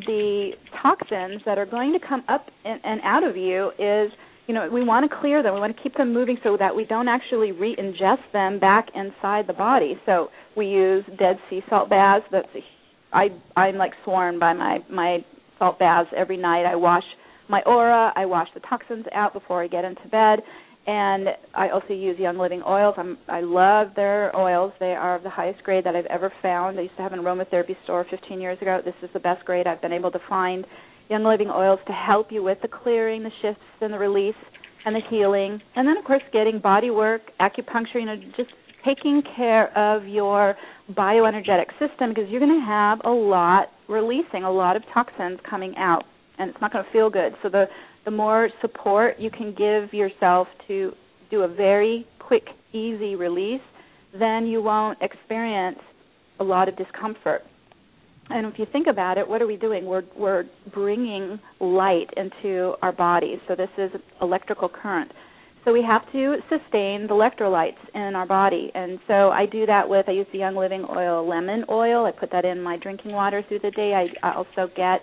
the 0.07 0.50
toxins 0.83 1.43
that 1.45 1.59
are 1.59 1.67
going 1.67 1.93
to 1.93 1.99
come 2.07 2.25
up 2.28 2.47
and, 2.64 2.81
and 2.85 3.00
out 3.02 3.25
of 3.25 3.37
you 3.37 3.71
is 3.78 4.12
you 4.47 4.55
know 4.55 4.69
we 4.73 4.85
want 4.85 5.09
to 5.11 5.17
clear 5.21 5.43
them. 5.43 5.55
We 5.55 5.61
want 5.61 5.76
to 5.76 5.83
keep 5.83 5.97
them 5.97 6.12
moving 6.12 6.38
so 6.43 6.57
that 6.59 6.75
we 6.75 6.85
don't 6.85 7.09
actually 7.09 7.52
re-ingest 7.52 8.33
them 8.33 8.59
back 8.59 8.88
inside 8.95 9.47
the 9.47 9.55
body. 9.55 10.00
So 10.07 10.28
we 10.57 10.67
use 10.67 11.05
dead 11.19 11.37
sea 11.50 11.62
salt 11.69 11.90
baths. 11.90 12.25
That's 12.31 12.49
a, 12.55 12.61
i 13.17 13.28
i'm 13.57 13.76
like 13.76 13.93
sworn 14.05 14.38
by 14.38 14.52
my 14.52 14.78
my 14.90 15.19
salt 15.59 15.78
baths 15.78 16.11
every 16.17 16.37
night. 16.37 16.64
I 16.64 16.76
wash 16.76 17.05
my 17.49 17.62
aura. 17.67 18.12
I 18.14 18.26
wash 18.26 18.49
the 18.55 18.61
toxins 18.61 19.07
out 19.14 19.33
before 19.33 19.62
i 19.62 19.67
get 19.67 19.85
into 19.85 20.07
bed 20.09 20.40
and 20.88 21.28
I 21.54 21.68
also 21.68 21.92
use 21.92 22.18
Young 22.18 22.38
Living 22.38 22.62
oils. 22.66 22.95
I'm, 22.97 23.18
I 23.28 23.42
love 23.42 23.88
their 23.95 24.35
oils. 24.35 24.73
They 24.80 24.95
are 24.95 25.16
of 25.16 25.23
the 25.23 25.28
highest 25.28 25.62
grade 25.62 25.85
that 25.85 25.95
I've 25.95 26.07
ever 26.07 26.33
found. 26.40 26.78
I 26.78 26.85
used 26.85 26.97
to 26.97 27.02
have 27.02 27.12
an 27.12 27.18
aromatherapy 27.18 27.76
store 27.85 28.07
15 28.11 28.40
years 28.40 28.57
ago. 28.62 28.80
This 28.83 28.95
is 29.02 29.11
the 29.12 29.21
best 29.21 29.45
grade 29.45 29.66
I've 29.66 29.83
been 29.83 29.92
able 29.92 30.11
to 30.11 30.18
find. 30.30 30.66
Young 31.11 31.25
Living 31.25 31.50
oils 31.50 31.78
to 31.88 31.92
help 31.92 32.33
you 32.33 32.42
with 32.42 32.57
the 32.62 32.68
clearing, 32.68 33.23
the 33.23 33.30
shifts, 33.42 33.61
and 33.83 33.92
the 33.92 33.99
release, 33.99 34.35
and 34.87 34.97
the 34.97 35.02
healing. 35.11 35.61
And 35.76 35.87
then, 35.87 35.99
of 35.99 36.04
course, 36.07 36.23
getting 36.33 36.59
body 36.59 36.90
work, 36.90 37.21
acupuncture. 37.38 37.97
You 37.97 38.07
know, 38.07 38.16
just 38.35 38.50
taking 38.83 39.23
care 39.37 39.76
of 39.76 40.07
your 40.09 40.57
bioenergetic 40.92 41.68
system 41.73 42.14
because 42.14 42.30
you're 42.30 42.40
going 42.40 42.61
to 42.61 42.66
have 42.66 43.00
a 43.04 43.11
lot 43.11 43.68
releasing, 43.90 44.45
a 44.45 44.50
lot 44.50 44.75
of 44.75 44.83
toxins 44.95 45.38
coming 45.49 45.75
out, 45.76 46.04
and 46.38 46.49
it's 46.49 46.61
not 46.62 46.73
going 46.73 46.83
to 46.83 46.90
feel 46.92 47.11
good. 47.11 47.35
So 47.42 47.50
the 47.50 47.66
the 48.09 48.17
more 48.17 48.49
support 48.62 49.17
you 49.19 49.31
can 49.31 49.55
give 49.55 49.93
yourself 49.93 50.49
to 50.67 50.93
do 51.31 51.43
a 51.43 51.49
very 51.49 52.07
quick, 52.19 52.45
easy 52.73 53.17
release, 53.17 53.61
then 54.19 54.47
you 54.47 54.62
won't 54.62 54.97
experience 55.03 55.79
a 56.41 56.45
lot 56.45 56.71
of 56.71 56.77
discomfort. 56.79 57.43
And 58.31 58.47
if 58.47 58.59
you 58.59 58.65
think 58.73 58.87
about 58.87 59.19
it, 59.19 59.29
what 59.29 59.43
are 59.43 59.47
we 59.47 59.57
doing? 59.57 59.85
We're 59.85 60.05
we're 60.17 60.45
bringing 60.73 61.38
light 61.61 62.09
into 62.17 62.73
our 62.81 62.93
bodies. 62.93 63.41
So 63.47 63.55
this 63.55 63.69
is 63.77 63.91
electrical 64.23 64.71
current. 64.71 65.12
So 65.67 65.75
we 65.75 65.83
have 65.83 66.11
to 66.12 66.37
sustain 66.49 67.09
the 67.09 67.12
electrolytes 67.12 67.83
in 67.95 68.15
our 68.17 68.27
body. 68.27 68.71
And 68.75 68.99
so 69.07 69.29
I 69.29 69.45
do 69.45 69.67
that 69.67 69.87
with 69.87 70.09
I 70.09 70.12
use 70.12 70.27
the 70.33 70.38
Young 70.38 70.57
Living 70.57 70.87
Oil 70.88 71.29
lemon 71.29 71.67
oil. 71.69 72.07
I 72.07 72.12
put 72.12 72.31
that 72.33 72.47
in 72.47 72.62
my 72.62 72.79
drinking 72.79 73.12
water 73.12 73.45
through 73.47 73.59
the 73.59 73.71
day. 73.73 73.93
I, 73.93 74.27
I 74.27 74.35
also 74.35 74.73
get 74.75 75.00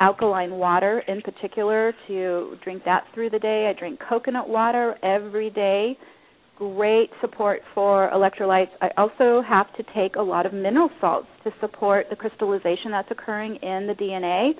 alkaline 0.00 0.52
water 0.52 1.02
in 1.08 1.20
particular 1.22 1.92
to 2.08 2.56
drink 2.64 2.82
that 2.84 3.04
through 3.14 3.30
the 3.30 3.38
day. 3.38 3.70
I 3.74 3.78
drink 3.78 4.00
coconut 4.08 4.48
water 4.48 4.96
every 5.02 5.50
day. 5.50 5.96
Great 6.58 7.10
support 7.20 7.60
for 7.74 8.10
electrolytes. 8.10 8.70
I 8.80 8.90
also 8.96 9.42
have 9.46 9.74
to 9.76 9.84
take 9.94 10.16
a 10.16 10.22
lot 10.22 10.46
of 10.46 10.52
mineral 10.52 10.90
salts 11.00 11.28
to 11.44 11.50
support 11.60 12.06
the 12.10 12.16
crystallization 12.16 12.90
that's 12.90 13.10
occurring 13.10 13.56
in 13.56 13.86
the 13.86 13.94
DNA. 13.94 14.52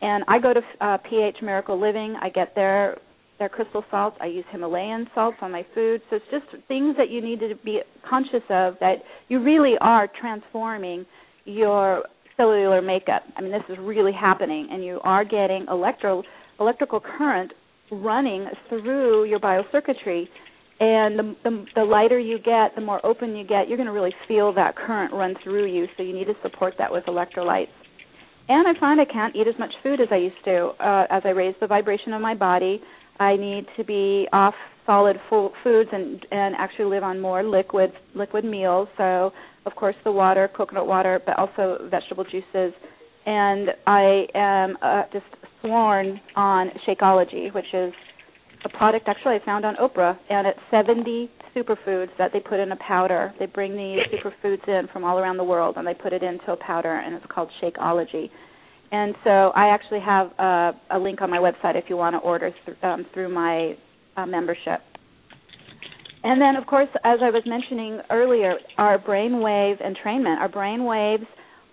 And 0.00 0.24
I 0.26 0.38
go 0.38 0.52
to 0.52 0.60
uh, 0.80 0.98
pH 1.08 1.36
Miracle 1.42 1.80
Living. 1.80 2.16
I 2.20 2.28
get 2.28 2.54
their 2.54 2.98
their 3.38 3.48
crystal 3.48 3.84
salts. 3.90 4.16
I 4.20 4.26
use 4.26 4.44
Himalayan 4.52 5.08
salts 5.14 5.38
on 5.40 5.50
my 5.50 5.66
food. 5.74 6.00
So 6.08 6.16
it's 6.16 6.24
just 6.30 6.66
things 6.68 6.96
that 6.96 7.10
you 7.10 7.20
need 7.20 7.40
to 7.40 7.54
be 7.64 7.80
conscious 8.08 8.42
of 8.48 8.74
that 8.80 8.96
you 9.28 9.42
really 9.42 9.74
are 9.80 10.08
transforming 10.20 11.04
your 11.44 12.04
cellular 12.36 12.82
makeup. 12.82 13.22
I 13.36 13.40
mean, 13.40 13.52
this 13.52 13.62
is 13.68 13.76
really 13.80 14.12
happening, 14.12 14.68
and 14.70 14.84
you 14.84 15.00
are 15.04 15.24
getting 15.24 15.66
electro 15.68 16.22
electrical 16.60 17.00
current 17.00 17.52
running 17.90 18.46
through 18.68 19.24
your 19.24 19.40
biocircuitry. 19.40 20.26
And 20.80 21.18
the, 21.18 21.36
the, 21.44 21.64
the 21.76 21.84
lighter 21.84 22.18
you 22.18 22.38
get, 22.38 22.74
the 22.74 22.80
more 22.80 23.04
open 23.06 23.36
you 23.36 23.46
get, 23.46 23.68
you're 23.68 23.76
going 23.76 23.86
to 23.86 23.92
really 23.92 24.14
feel 24.26 24.52
that 24.54 24.74
current 24.76 25.12
run 25.12 25.34
through 25.42 25.66
you. 25.72 25.86
So 25.96 26.02
you 26.02 26.12
need 26.12 26.26
to 26.26 26.34
support 26.42 26.74
that 26.78 26.90
with 26.90 27.04
electrolytes. 27.04 27.68
And 28.48 28.66
I 28.68 28.78
find 28.78 29.00
I 29.00 29.04
can't 29.04 29.34
eat 29.34 29.46
as 29.48 29.54
much 29.58 29.72
food 29.82 30.00
as 30.00 30.08
I 30.10 30.16
used 30.16 30.44
to. 30.44 30.72
Uh, 30.80 31.06
as 31.10 31.22
I 31.24 31.30
raise 31.30 31.54
the 31.60 31.66
vibration 31.66 32.12
of 32.12 32.20
my 32.20 32.34
body, 32.34 32.82
I 33.18 33.36
need 33.36 33.66
to 33.76 33.84
be 33.84 34.26
off 34.32 34.54
solid 34.84 35.16
foods 35.30 35.88
and 35.92 36.26
and 36.30 36.54
actually 36.58 36.86
live 36.86 37.02
on 37.02 37.20
more 37.20 37.42
liquid 37.42 37.92
liquid 38.14 38.44
meals. 38.44 38.88
So 38.98 39.32
of 39.66 39.74
course 39.74 39.96
the 40.04 40.12
water, 40.12 40.48
coconut 40.56 40.86
water, 40.86 41.20
but 41.24 41.38
also 41.38 41.88
vegetable 41.90 42.24
juices. 42.24 42.72
And 43.26 43.70
I 43.86 44.26
am 44.34 44.76
uh, 44.82 45.02
just 45.12 45.24
sworn 45.60 46.20
on 46.36 46.70
Shakeology, 46.86 47.52
which 47.54 47.72
is 47.72 47.92
a 48.64 48.68
product 48.68 49.08
actually 49.08 49.36
I 49.36 49.44
found 49.44 49.64
on 49.64 49.76
Oprah, 49.76 50.16
and 50.30 50.46
it's 50.46 50.58
70 50.70 51.30
superfoods 51.54 52.10
that 52.18 52.32
they 52.32 52.40
put 52.40 52.60
in 52.60 52.72
a 52.72 52.76
powder. 52.76 53.32
They 53.38 53.46
bring 53.46 53.72
these 53.72 54.00
superfoods 54.12 54.66
in 54.68 54.88
from 54.92 55.04
all 55.04 55.18
around 55.18 55.36
the 55.36 55.44
world, 55.44 55.76
and 55.76 55.86
they 55.86 55.94
put 55.94 56.12
it 56.12 56.22
into 56.22 56.52
a 56.52 56.56
powder, 56.56 56.94
and 56.94 57.14
it's 57.14 57.26
called 57.30 57.50
Shakeology. 57.62 58.30
And 58.92 59.14
so 59.24 59.30
I 59.30 59.68
actually 59.68 60.00
have 60.00 60.30
a, 60.38 60.72
a 60.90 60.98
link 60.98 61.20
on 61.20 61.30
my 61.30 61.38
website 61.38 61.76
if 61.76 61.84
you 61.88 61.96
want 61.96 62.14
to 62.14 62.18
order 62.18 62.52
th- 62.64 62.76
um, 62.82 63.06
through 63.12 63.28
my 63.32 63.76
uh, 64.16 64.26
membership. 64.26 64.80
And 66.24 66.40
then, 66.40 66.56
of 66.56 66.66
course, 66.66 66.88
as 67.04 67.18
I 67.22 67.28
was 67.28 67.42
mentioning 67.44 68.00
earlier, 68.10 68.54
our 68.78 68.98
brainwave 68.98 69.76
entrainment, 69.84 70.38
our 70.40 70.48
brain 70.48 70.84
waves 70.84 71.24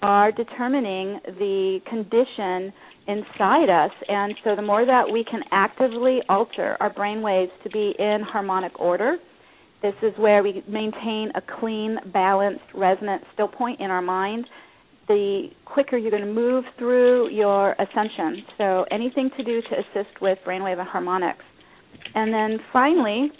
are 0.01 0.29
determining 0.33 1.21
the 1.25 1.79
condition 1.89 2.73
inside 3.07 3.69
us. 3.69 3.91
And 4.09 4.35
so, 4.43 4.57
the 4.57 4.61
more 4.61 4.85
that 4.85 5.09
we 5.09 5.23
can 5.23 5.41
actively 5.51 6.19
alter 6.27 6.75
our 6.81 6.91
brain 6.91 7.21
waves 7.21 7.51
to 7.63 7.69
be 7.69 7.95
in 7.97 8.23
harmonic 8.29 8.77
order, 8.77 9.17
this 9.81 9.95
is 10.03 10.11
where 10.17 10.43
we 10.43 10.61
maintain 10.67 11.31
a 11.33 11.41
clean, 11.59 11.97
balanced, 12.11 12.65
resonant 12.75 13.23
still 13.33 13.47
point 13.47 13.79
in 13.79 13.89
our 13.89 14.01
mind. 14.01 14.45
The 15.07 15.47
quicker 15.63 15.97
you're 15.97 16.11
going 16.11 16.25
to 16.25 16.33
move 16.33 16.65
through 16.77 17.29
your 17.29 17.73
ascension. 17.79 18.43
So, 18.57 18.85
anything 18.91 19.29
to 19.37 19.43
do 19.45 19.61
to 19.61 19.75
assist 19.75 20.21
with 20.21 20.39
brainwave 20.45 20.77
and 20.77 20.89
harmonics. 20.89 21.45
And 22.15 22.33
then 22.33 22.59
finally, 22.73 23.31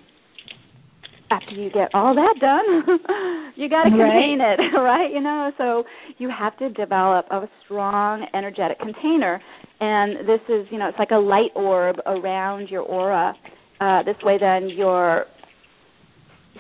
after 1.32 1.56
you 1.56 1.72
get 1.72 1.90
all 1.94 2.14
that 2.14 2.36
done, 2.40 3.54
you 3.56 3.70
got 3.70 3.84
to 3.84 3.90
contain 3.90 4.40
right. 4.40 4.60
it, 4.60 4.76
right? 4.78 5.12
You 5.12 5.22
know, 5.22 5.52
so 5.58 5.84
you 6.18 6.30
have 6.30 6.58
to 6.60 6.70
develop 6.70 7.26
a 7.32 7.48
strong 7.64 8.28
energetic 8.34 8.80
container, 8.80 9.42
and 9.80 10.28
this 10.28 10.42
is, 10.50 10.68
you 10.70 10.78
know, 10.78 10.90
it's 10.90 11.00
like 11.00 11.12
a 11.12 11.16
light 11.16 11.52
orb 11.56 11.98
around 12.06 12.70
your 12.70 12.82
aura. 12.82 13.34
Uh, 13.80 14.04
this 14.04 14.18
way, 14.24 14.38
then 14.40 14.70
you're 14.70 15.26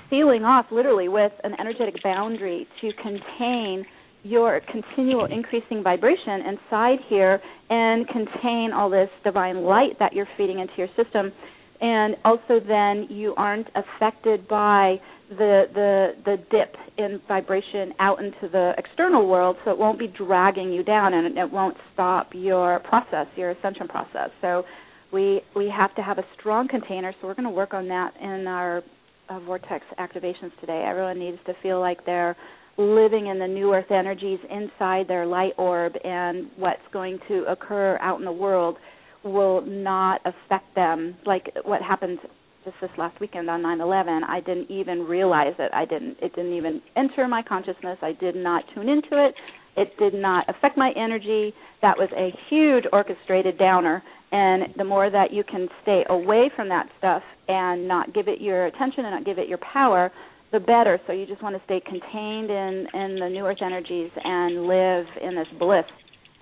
sealing 0.09 0.43
off 0.43 0.65
literally 0.71 1.07
with 1.07 1.31
an 1.43 1.53
energetic 1.59 2.01
boundary 2.03 2.67
to 2.79 2.91
contain 2.93 3.85
your 4.23 4.61
continual 4.71 5.25
increasing 5.25 5.83
vibration 5.83 6.41
inside 6.47 6.99
here 7.09 7.41
and 7.69 8.07
contain 8.07 8.71
all 8.73 8.89
this 8.89 9.09
divine 9.23 9.63
light 9.63 9.97
that 9.99 10.13
you're 10.13 10.27
feeding 10.37 10.59
into 10.59 10.73
your 10.77 10.87
system 10.95 11.31
and 11.81 12.15
also 12.23 12.59
then 12.65 13.07
you 13.09 13.33
aren't 13.35 13.67
affected 13.75 14.47
by 14.47 14.97
the 15.29 15.63
the 15.73 16.11
the 16.25 16.37
dip 16.51 16.75
in 16.97 17.19
vibration 17.27 17.93
out 17.99 18.19
into 18.23 18.47
the 18.51 18.73
external 18.77 19.27
world 19.27 19.57
so 19.65 19.71
it 19.71 19.77
won't 19.77 19.97
be 19.97 20.07
dragging 20.07 20.71
you 20.71 20.83
down 20.83 21.13
and 21.13 21.37
it 21.37 21.51
won't 21.51 21.75
stop 21.93 22.29
your 22.33 22.79
process 22.79 23.27
your 23.35 23.51
ascension 23.51 23.87
process. 23.87 24.29
So 24.41 24.63
we 25.11 25.41
we 25.55 25.69
have 25.75 25.93
to 25.95 26.01
have 26.01 26.17
a 26.17 26.25
strong 26.39 26.67
container 26.67 27.13
so 27.19 27.27
we're 27.27 27.35
going 27.35 27.45
to 27.45 27.49
work 27.49 27.73
on 27.73 27.87
that 27.87 28.13
in 28.21 28.45
our 28.47 28.83
uh, 29.29 29.39
vortex 29.39 29.85
activations 29.99 30.51
today. 30.59 30.85
Everyone 30.87 31.17
needs 31.17 31.37
to 31.45 31.53
feel 31.63 31.79
like 31.79 32.05
they're 32.05 32.35
living 32.77 33.27
in 33.27 33.39
the 33.39 33.47
new 33.47 33.73
earth 33.73 33.91
energies 33.91 34.39
inside 34.49 35.07
their 35.07 35.25
light 35.25 35.53
orb 35.57 35.93
and 36.03 36.47
what's 36.57 36.81
going 36.93 37.19
to 37.27 37.45
occur 37.45 37.97
out 38.01 38.19
in 38.19 38.25
the 38.25 38.31
world 38.31 38.77
will 39.23 39.61
not 39.61 40.21
affect 40.25 40.73
them. 40.75 41.15
Like 41.25 41.49
what 41.63 41.81
happened 41.81 42.19
just 42.63 42.75
this 42.81 42.91
last 42.97 43.19
weekend 43.19 43.49
on 43.49 43.61
9/11 43.61 44.23
I 44.27 44.39
didn't 44.41 44.69
even 44.69 45.01
realize 45.01 45.55
it. 45.57 45.71
I 45.73 45.85
didn't 45.85 46.17
it 46.21 46.35
didn't 46.35 46.53
even 46.53 46.81
enter 46.95 47.27
my 47.27 47.41
consciousness. 47.41 47.97
I 48.01 48.13
did 48.13 48.35
not 48.35 48.63
tune 48.73 48.89
into 48.89 49.25
it. 49.25 49.35
It 49.77 49.97
did 49.97 50.13
not 50.13 50.49
affect 50.49 50.77
my 50.77 50.91
energy. 50.95 51.53
That 51.81 51.97
was 51.97 52.09
a 52.15 52.29
huge 52.49 52.85
orchestrated 52.91 53.57
downer. 53.57 54.03
And 54.31 54.73
the 54.77 54.83
more 54.83 55.09
that 55.09 55.33
you 55.33 55.43
can 55.43 55.67
stay 55.81 56.05
away 56.09 56.49
from 56.55 56.69
that 56.69 56.87
stuff 56.97 57.23
and 57.47 57.87
not 57.87 58.13
give 58.13 58.27
it 58.27 58.39
your 58.39 58.67
attention 58.67 59.05
and 59.05 59.15
not 59.15 59.25
give 59.25 59.39
it 59.39 59.49
your 59.49 59.59
power 59.73 60.11
the 60.51 60.59
better. 60.59 60.99
So 61.07 61.13
you 61.13 61.25
just 61.25 61.41
want 61.41 61.55
to 61.55 61.61
stay 61.65 61.79
contained 61.79 62.49
in 62.49 62.87
in 62.93 63.19
the 63.19 63.29
new 63.29 63.45
earth 63.45 63.61
energies 63.61 64.11
and 64.23 64.67
live 64.67 65.05
in 65.21 65.35
this 65.35 65.47
bliss 65.57 65.85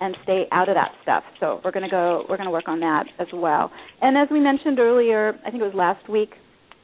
and 0.01 0.15
stay 0.23 0.45
out 0.51 0.69
of 0.69 0.75
that 0.75 0.91
stuff. 1.03 1.23
So 1.39 1.61
we're 1.63 1.71
going 1.71 1.83
to 1.83 1.89
go 1.89 2.25
we're 2.29 2.37
going 2.37 2.47
to 2.47 2.51
work 2.51 2.67
on 2.67 2.79
that 2.81 3.05
as 3.19 3.27
well. 3.33 3.71
And 4.01 4.17
as 4.17 4.27
we 4.31 4.39
mentioned 4.39 4.79
earlier, 4.79 5.39
I 5.45 5.51
think 5.51 5.61
it 5.61 5.65
was 5.65 5.75
last 5.75 6.09
week, 6.09 6.31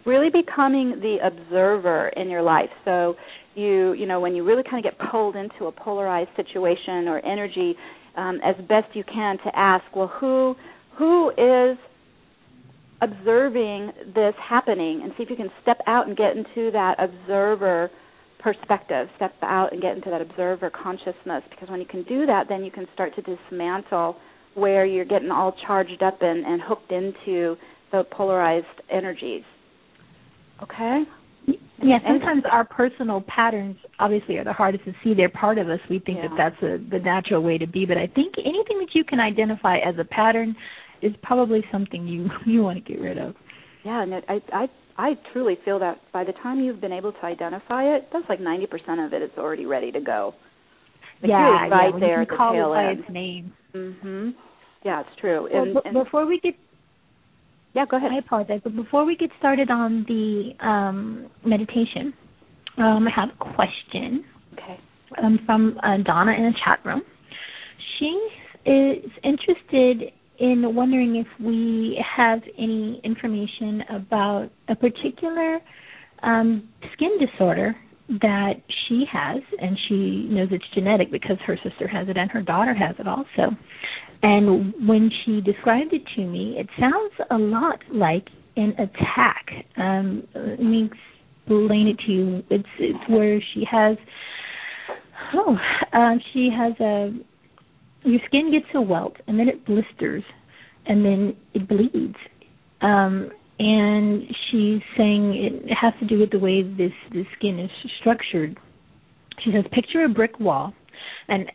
really 0.05 0.29
becoming 0.29 0.99
the 1.01 1.17
observer 1.25 2.09
in 2.09 2.29
your 2.29 2.41
life. 2.41 2.69
So 2.83 3.15
you 3.55 3.93
you 3.93 4.05
know 4.05 4.19
when 4.19 4.35
you 4.35 4.43
really 4.43 4.63
kind 4.63 4.83
of 4.85 4.91
get 4.91 5.09
pulled 5.11 5.35
into 5.35 5.65
a 5.65 5.71
polarized 5.71 6.31
situation 6.35 7.07
or 7.07 7.19
energy 7.25 7.75
um, 8.17 8.39
as 8.43 8.55
best 8.67 8.95
you 8.95 9.03
can 9.03 9.37
to 9.39 9.51
ask, 9.55 9.83
well, 9.95 10.07
who 10.19 10.55
who 10.97 11.29
is 11.31 11.77
observing 13.01 13.91
this 14.13 14.33
happening, 14.41 15.01
and 15.03 15.11
see 15.17 15.23
if 15.23 15.29
you 15.29 15.35
can 15.35 15.51
step 15.61 15.79
out 15.85 16.07
and 16.07 16.15
get 16.15 16.35
into 16.35 16.71
that 16.71 16.95
observer 16.97 17.91
perspective, 18.45 19.07
step 19.15 19.33
out 19.41 19.73
and 19.73 19.81
get 19.81 19.97
into 19.97 20.11
that 20.11 20.21
observer 20.21 20.69
consciousness. 20.69 21.41
Because 21.49 21.67
when 21.67 21.79
you 21.79 21.87
can 21.87 22.03
do 22.03 22.27
that, 22.27 22.45
then 22.47 22.63
you 22.63 22.69
can 22.69 22.85
start 22.93 23.11
to 23.15 23.23
dismantle 23.23 24.17
where 24.53 24.85
you're 24.85 25.03
getting 25.03 25.31
all 25.31 25.55
charged 25.65 26.03
up 26.03 26.19
and, 26.21 26.45
and 26.45 26.61
hooked 26.61 26.91
into 26.91 27.55
the 27.91 28.03
polarized 28.11 28.67
energies. 28.91 29.41
Okay? 30.61 31.03
Yeah, 31.81 31.97
sometimes 32.07 32.43
our 32.49 32.63
personal 32.63 33.23
patterns 33.27 33.77
obviously 33.99 34.37
are 34.37 34.43
the 34.43 34.53
hardest 34.53 34.85
to 34.85 34.93
see. 35.03 35.15
They're 35.15 35.27
part 35.27 35.57
of 35.57 35.67
us. 35.67 35.79
We 35.89 35.99
think 35.99 36.19
Yeah. 36.21 36.29
that 36.29 36.37
that's 36.37 36.63
a, 36.63 36.77
the 36.77 36.99
natural 36.99 37.41
way 37.41 37.57
to 37.57 37.67
be, 37.67 37.85
but 37.85 37.97
I 37.97 38.07
think 38.07 38.35
anything 38.37 38.77
that 38.79 38.89
you 38.93 39.03
can 39.03 39.19
identify 39.19 39.77
as 39.77 39.95
a 39.99 40.05
pattern 40.05 40.55
is 41.01 41.13
probably 41.23 41.63
something 41.71 42.07
you 42.07 42.29
you 42.45 42.61
want 42.63 42.83
to 42.83 42.93
get 42.93 43.01
rid 43.01 43.17
of. 43.17 43.35
Yeah, 43.83 44.03
and 44.03 44.13
it, 44.13 44.23
I 44.29 44.39
I 44.53 44.67
I 44.97 45.13
truly 45.33 45.57
feel 45.65 45.79
that 45.79 45.99
by 46.13 46.23
the 46.23 46.31
time 46.43 46.59
you've 46.59 46.79
been 46.79 46.93
able 46.93 47.11
to 47.11 47.23
identify 47.25 47.83
it, 47.95 48.07
that's 48.13 48.25
like 48.29 48.39
ninety 48.39 48.65
percent 48.65 48.99
of 49.01 49.13
it 49.13 49.21
is 49.21 49.31
already 49.37 49.65
ready 49.65 49.91
to 49.91 49.99
go. 49.99 50.33
Yeah, 51.21 51.67
right 51.67 51.87
yeah, 51.87 51.89
when 51.91 51.99
there 52.01 52.21
you 52.21 52.27
can 52.27 52.33
the 52.33 52.37
call 52.37 52.53
tail 52.53 52.71
it 52.73 52.75
by 52.75 52.85
end. 52.91 52.99
its 52.99 53.09
name. 53.09 53.53
Mhm. 53.73 54.33
Yeah, 54.83 55.01
it's 55.01 55.09
true. 55.19 55.49
Well, 55.51 55.63
And, 55.63 55.73
b- 55.73 55.79
and 55.85 55.93
before 55.93 56.25
we 56.25 56.39
get 56.39 56.55
yeah, 57.73 57.85
go 57.85 57.97
ahead. 57.97 58.11
I 58.13 58.19
apologize, 58.19 58.61
but 58.63 58.73
before 58.75 59.03
we 59.03 59.17
get 59.17 59.29
started 59.37 59.69
on 59.69 60.05
the 60.07 60.51
um, 60.65 61.29
meditation, 61.45 62.13
um, 62.77 63.05
I 63.05 63.11
have 63.13 63.29
a 63.29 63.53
question 63.55 64.23
Okay. 64.53 64.79
um, 65.21 65.39
from 65.45 65.77
uh, 65.83 65.97
Donna 66.05 66.31
in 66.31 66.43
the 66.43 66.53
chat 66.63 66.79
room. 66.85 67.01
She 67.99 68.29
is 68.65 69.11
interested 69.23 70.13
in 70.39 70.75
wondering 70.75 71.15
if 71.15 71.27
we 71.43 72.03
have 72.17 72.39
any 72.57 73.01
information 73.03 73.81
about 73.89 74.49
a 74.69 74.75
particular 74.75 75.59
um, 76.23 76.67
skin 76.93 77.17
disorder 77.19 77.75
that 78.21 78.53
she 78.87 79.03
has, 79.11 79.41
and 79.59 79.77
she 79.87 80.27
knows 80.29 80.49
it's 80.51 80.65
genetic 80.73 81.11
because 81.11 81.37
her 81.45 81.57
sister 81.63 81.87
has 81.87 82.07
it 82.07 82.17
and 82.17 82.29
her 82.31 82.41
daughter 82.41 82.73
has 82.73 82.95
it 82.99 83.07
also. 83.07 83.55
And 84.21 84.73
when 84.87 85.09
she 85.23 85.41
described 85.41 85.93
it 85.93 86.03
to 86.15 86.21
me, 86.21 86.55
it 86.57 86.67
sounds 86.79 87.13
a 87.31 87.37
lot 87.37 87.79
like 87.91 88.27
an 88.55 88.73
attack. 88.79 89.45
Um, 89.77 90.27
let 90.35 90.59
me 90.59 90.89
explain 91.45 91.87
it 91.87 91.99
to 92.05 92.11
you. 92.11 92.43
It's 92.49 92.69
it's 92.79 93.09
where 93.09 93.39
she 93.53 93.63
has 93.69 93.97
oh, 95.33 95.57
um, 95.93 96.19
she 96.33 96.49
has 96.55 96.73
a 96.79 97.11
your 98.05 98.19
skin 98.27 98.51
gets 98.51 98.67
a 98.75 98.81
welt 98.81 99.15
and 99.27 99.39
then 99.39 99.47
it 99.47 99.65
blisters 99.65 100.23
and 100.85 101.03
then 101.03 101.35
it 101.53 101.67
bleeds. 101.67 102.15
Um, 102.81 103.31
and 103.57 104.23
she's 104.51 104.81
saying 104.97 105.33
it 105.35 105.73
has 105.73 105.93
to 106.01 106.05
do 106.05 106.19
with 106.19 106.31
the 106.31 106.39
way 106.39 106.61
this 106.61 106.91
the 107.11 107.23
skin 107.37 107.59
is 107.59 107.71
structured. 107.99 108.57
She 109.43 109.51
says, 109.51 109.63
picture 109.71 110.03
a 110.03 110.09
brick 110.09 110.39
wall, 110.39 110.73
and 111.27 111.51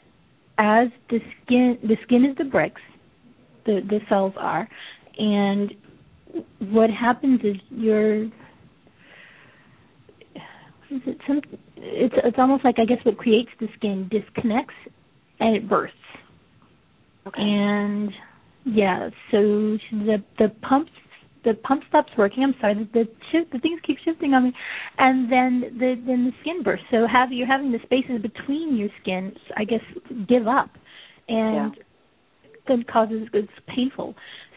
as 0.59 0.89
the 1.11 1.21
skin 1.45 1.79
the 1.83 1.97
skin 2.05 2.25
is 2.25 2.37
the 2.39 2.45
bricks, 2.45 2.81
the 3.67 3.81
the 3.87 4.01
cells 4.09 4.33
are, 4.39 4.69
and 5.19 5.73
what 6.71 6.91
happens 6.91 7.41
is 7.45 7.57
your 7.71 8.25
is 10.91 11.03
it 11.07 11.19
some 11.27 11.43
it's 11.77 12.15
it's 12.25 12.39
almost 12.39 12.65
like 12.65 12.77
I 12.79 12.87
guess 12.87 13.05
what 13.05 13.19
creates 13.19 13.51
the 13.61 13.69
skin 13.77 14.09
disconnects 14.11 14.75
and 15.39 15.55
it 15.55 15.69
bursts. 15.69 15.97
Okay. 17.27 17.41
And 17.43 18.11
yeah, 18.65 19.11
so 19.31 19.79
the 19.93 20.23
the 20.39 20.49
pump 20.63 20.89
the 21.45 21.55
pump 21.55 21.83
stops 21.89 22.13
working. 22.19 22.43
I'm 22.43 22.55
sorry, 22.61 22.75
the 22.75 22.89
the, 22.93 23.09
shift, 23.33 23.53
the 23.53 23.59
things 23.59 23.81
keep 23.87 23.99
shifting 24.05 24.35
on 24.35 24.45
me, 24.45 24.53
and 24.99 25.31
then 25.31 25.79
the 25.79 25.95
then 26.07 26.27
the 26.27 26.33
skin 26.41 26.63
bursts. 26.63 26.87
So 26.91 27.07
have 27.07 27.33
you're 27.33 27.47
having 27.47 27.73
the 27.73 27.79
spaces 27.85 28.21
between 28.23 28.77
your 28.77 28.89
skin, 29.01 29.33
I 29.57 29.65
guess, 29.65 29.81
give 30.29 30.47
up, 30.47 30.71
and 31.29 31.77
it 32.69 32.89
causes 32.89 33.29
it's 33.33 33.49
painful. 33.75 34.15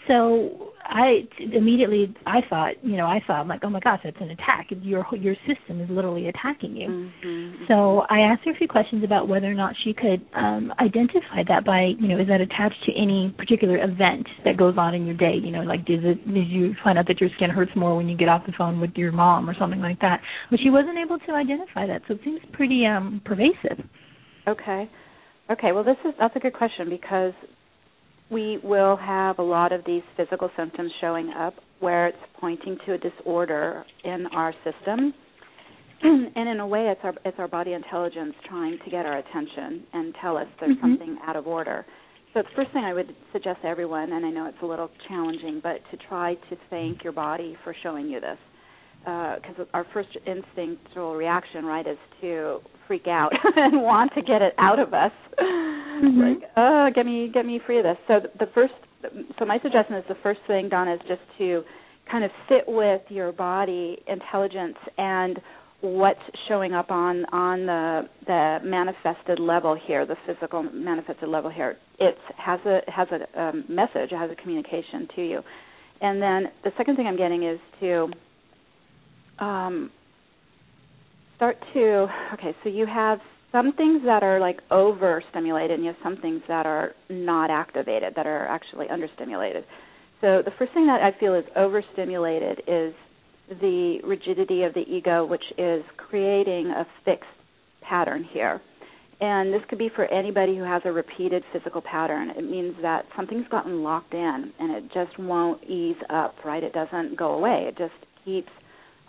So 0.08 0.74
I 0.86 1.28
immediately 1.40 2.14
I 2.26 2.42
thought, 2.50 2.84
you 2.84 2.98
know, 2.98 3.06
I 3.06 3.22
thought 3.26 3.40
I'm 3.40 3.48
like, 3.48 3.62
oh 3.64 3.70
my 3.70 3.80
gosh, 3.80 4.02
that's 4.04 4.18
an 4.20 4.32
attack. 4.32 4.68
Your 4.70 5.06
your 5.16 5.36
system 5.48 5.82
is 5.82 5.90
literally 5.90 6.28
attacking 6.28 6.76
you. 6.76 6.90
Mhm. 7.24 7.68
So 7.68 8.06
I 8.10 8.20
asked 8.20 8.44
her 8.46 8.52
a 8.52 8.56
few 8.56 8.68
questions 8.68 9.04
about 9.04 9.28
whether 9.28 9.50
or 9.50 9.54
not 9.54 9.76
she 9.84 9.94
could 9.94 10.22
um, 10.34 10.74
identify 10.80 11.44
that 11.48 11.64
by, 11.66 11.94
you 11.98 12.08
know, 12.08 12.20
is 12.20 12.28
that 12.28 12.42
attached 12.42 12.84
to 12.86 12.92
any 12.94 13.34
particular 13.38 13.78
event 13.78 14.28
that 14.44 14.58
goes 14.58 14.76
on 14.78 14.94
in 14.94 15.06
your 15.06 15.16
day? 15.16 15.36
You 15.42 15.52
know, 15.52 15.62
like 15.62 15.86
does 15.86 16.04
it 16.04 16.32
did 16.32 16.48
you 16.50 16.76
find 16.84 16.98
out 17.00 17.08
that 17.08 17.22
your 17.22 17.30
skin 17.38 17.50
hurts 17.50 17.72
more 17.76 17.96
when 17.96 18.10
you 18.10 18.18
get 18.18 18.28
off 18.28 18.46
the 18.46 18.54
phone 18.58 18.82
with 18.82 18.92
your 18.96 19.12
mom 19.12 19.50
or 19.50 19.56
something 19.58 19.80
like 19.80 20.00
that? 20.02 20.20
But 20.52 20.60
she 20.60 20.70
wasn't 20.70 20.98
able 20.98 21.18
to 21.20 21.32
identify 21.32 21.88
that, 21.88 22.02
so 22.08 22.16
it 22.16 22.22
seems 22.26 22.40
pretty 22.52 22.86
um 22.86 23.22
pervasive. 23.24 23.80
Okay. 24.48 24.90
Okay. 25.50 25.72
Well, 25.72 25.84
this 25.84 25.98
is 26.06 26.14
that's 26.20 26.36
a 26.36 26.40
good 26.40 26.54
question 26.54 26.90
because 26.90 27.34
we 28.30 28.60
will 28.64 28.96
have 28.98 29.40
a 29.40 29.44
lot 29.44 29.72
of 29.72 29.82
these 29.86 30.04
physical 30.18 30.50
symptoms 30.58 30.92
showing 31.02 31.30
up 31.30 31.54
where 31.80 32.08
it's 32.08 32.18
pointing 32.40 32.78
to 32.86 32.94
a 32.94 32.98
disorder 32.98 33.86
in 34.04 34.26
our 34.28 34.54
system. 34.64 35.14
and 36.04 36.50
in 36.50 36.60
a 36.60 36.68
way 36.68 36.88
it's 36.88 37.02
our 37.04 37.14
it's 37.26 37.40
our 37.40 37.48
body 37.48 37.74
intelligence 37.74 38.34
trying 38.50 38.78
to 38.84 38.90
get 38.90 39.06
our 39.06 39.18
attention 39.18 39.84
and 39.94 40.14
tell 40.22 40.36
us 40.38 40.48
there's 40.60 40.76
Mhm. 40.78 40.82
something 40.82 41.18
out 41.26 41.36
of 41.36 41.48
order. 41.48 41.86
So 42.34 42.42
the 42.42 42.50
first 42.56 42.72
thing 42.72 42.84
I 42.84 42.94
would 42.94 43.16
suggest 43.32 43.62
to 43.62 43.68
everyone, 43.68 44.12
and 44.12 44.26
I 44.26 44.30
know 44.30 44.48
it's 44.48 44.62
a 44.62 44.66
little 44.66 44.90
challenging, 45.08 45.60
but 45.60 45.80
to 45.92 45.98
try 45.98 46.34
to 46.50 46.56
thank 46.70 47.04
your 47.04 47.14
body 47.14 47.56
for 47.64 47.74
showing 47.76 48.10
you 48.10 48.20
this 48.20 48.40
because 49.04 49.68
our 49.74 49.86
first 49.94 50.10
instinctual 50.26 51.16
reaction, 51.16 51.66
right, 51.66 51.86
is 51.86 51.98
to 52.22 52.60
freak 52.88 53.08
out 53.08 53.32
and 53.56 53.82
want 53.82 54.12
to 54.16 54.22
get 54.22 54.42
it 54.42 54.54
out 54.58 54.80
of 54.80 54.94
us. 54.94 55.12
Mhm. 55.40 56.40
Like, 56.40 56.50
oh, 56.58 56.90
get 56.94 57.06
me, 57.06 57.30
get 57.34 57.46
me 57.46 57.60
free 57.66 57.78
of 57.80 57.84
this. 57.84 57.98
So 58.08 58.22
the 58.40 58.48
first, 58.54 58.74
so 59.38 59.46
my 59.46 59.60
suggestion 59.60 59.96
is 59.96 60.04
the 60.08 60.16
first 60.24 60.40
thing, 60.48 60.70
Donna, 60.70 60.96
is 60.96 61.02
just 61.08 61.22
to 61.38 61.64
kind 62.10 62.24
of 62.24 62.32
sit 62.50 62.64
with 62.68 63.02
your 63.10 63.32
body 63.32 63.98
intelligence 64.08 64.78
and 64.98 65.40
what's 65.82 66.20
showing 66.48 66.74
up 66.74 66.92
on 66.92 67.26
on 67.26 67.66
the 67.66 68.10
the 68.26 68.58
manifested 68.64 69.40
level 69.40 69.78
here, 69.88 70.06
the 70.06 70.16
physical 70.26 70.64
manifested 70.64 71.28
level 71.28 71.52
here. 71.52 71.78
It 72.00 72.18
has 72.38 72.60
a 72.66 72.80
has 72.88 73.08
a 73.12 73.42
um, 73.42 73.66
message, 73.68 74.12
it 74.12 74.18
has 74.18 74.32
a 74.32 74.36
communication 74.36 75.08
to 75.16 75.22
you. 75.22 75.42
And 76.02 76.22
then 76.22 76.52
the 76.64 76.72
second 76.78 76.96
thing 76.96 77.06
I'm 77.08 77.18
getting 77.18 77.44
is 77.44 77.60
to 77.82 78.10
um, 79.40 79.92
start 81.36 81.58
to 81.74 82.08
okay. 82.34 82.56
So 82.64 82.70
you 82.70 82.86
have 82.86 83.20
some 83.52 83.74
things 83.74 84.02
that 84.06 84.24
are 84.24 84.40
like 84.40 84.60
overstimulated, 84.72 85.72
and 85.72 85.84
you 85.84 85.88
have 85.88 86.04
some 86.04 86.18
things 86.18 86.42
that 86.48 86.66
are 86.66 86.92
not 87.10 87.50
activated, 87.50 88.14
that 88.16 88.26
are 88.26 88.48
actually 88.48 88.88
understimulated. 88.88 89.64
So 90.22 90.42
the 90.44 90.52
first 90.58 90.74
thing 90.74 90.88
that 90.88 91.02
I 91.02 91.18
feel 91.20 91.36
is 91.36 91.46
overstimulated 91.56 92.62
is 92.68 92.94
the 93.50 94.00
rigidity 94.04 94.64
of 94.64 94.74
the 94.74 94.82
ego, 94.82 95.26
which 95.26 95.44
is 95.58 95.84
creating 95.98 96.68
a 96.68 96.86
fixed 97.04 97.30
pattern 97.82 98.24
here. 98.32 98.62
And 99.20 99.54
this 99.54 99.62
could 99.70 99.78
be 99.78 99.90
for 99.96 100.06
anybody 100.06 100.58
who 100.58 100.64
has 100.64 100.82
a 100.86 100.92
repeated 100.92 101.44
physical 101.54 101.82
pattern. 101.82 102.32
It 102.32 102.50
means 102.50 102.76
that 102.82 103.06
something's 103.16 103.48
gotten 103.50 103.84
locked 103.84 104.14
in 104.14 104.52
and 104.60 104.72
it 104.72 104.84
just 104.94 105.18
won't 105.20 105.64
ease 105.64 105.96
up, 106.10 106.36
right? 106.44 106.64
It 106.64 106.74
doesn't 106.74 107.18
go 107.18 107.34
away. 107.34 107.66
It 107.68 107.78
just 107.78 107.94
keeps 108.26 108.50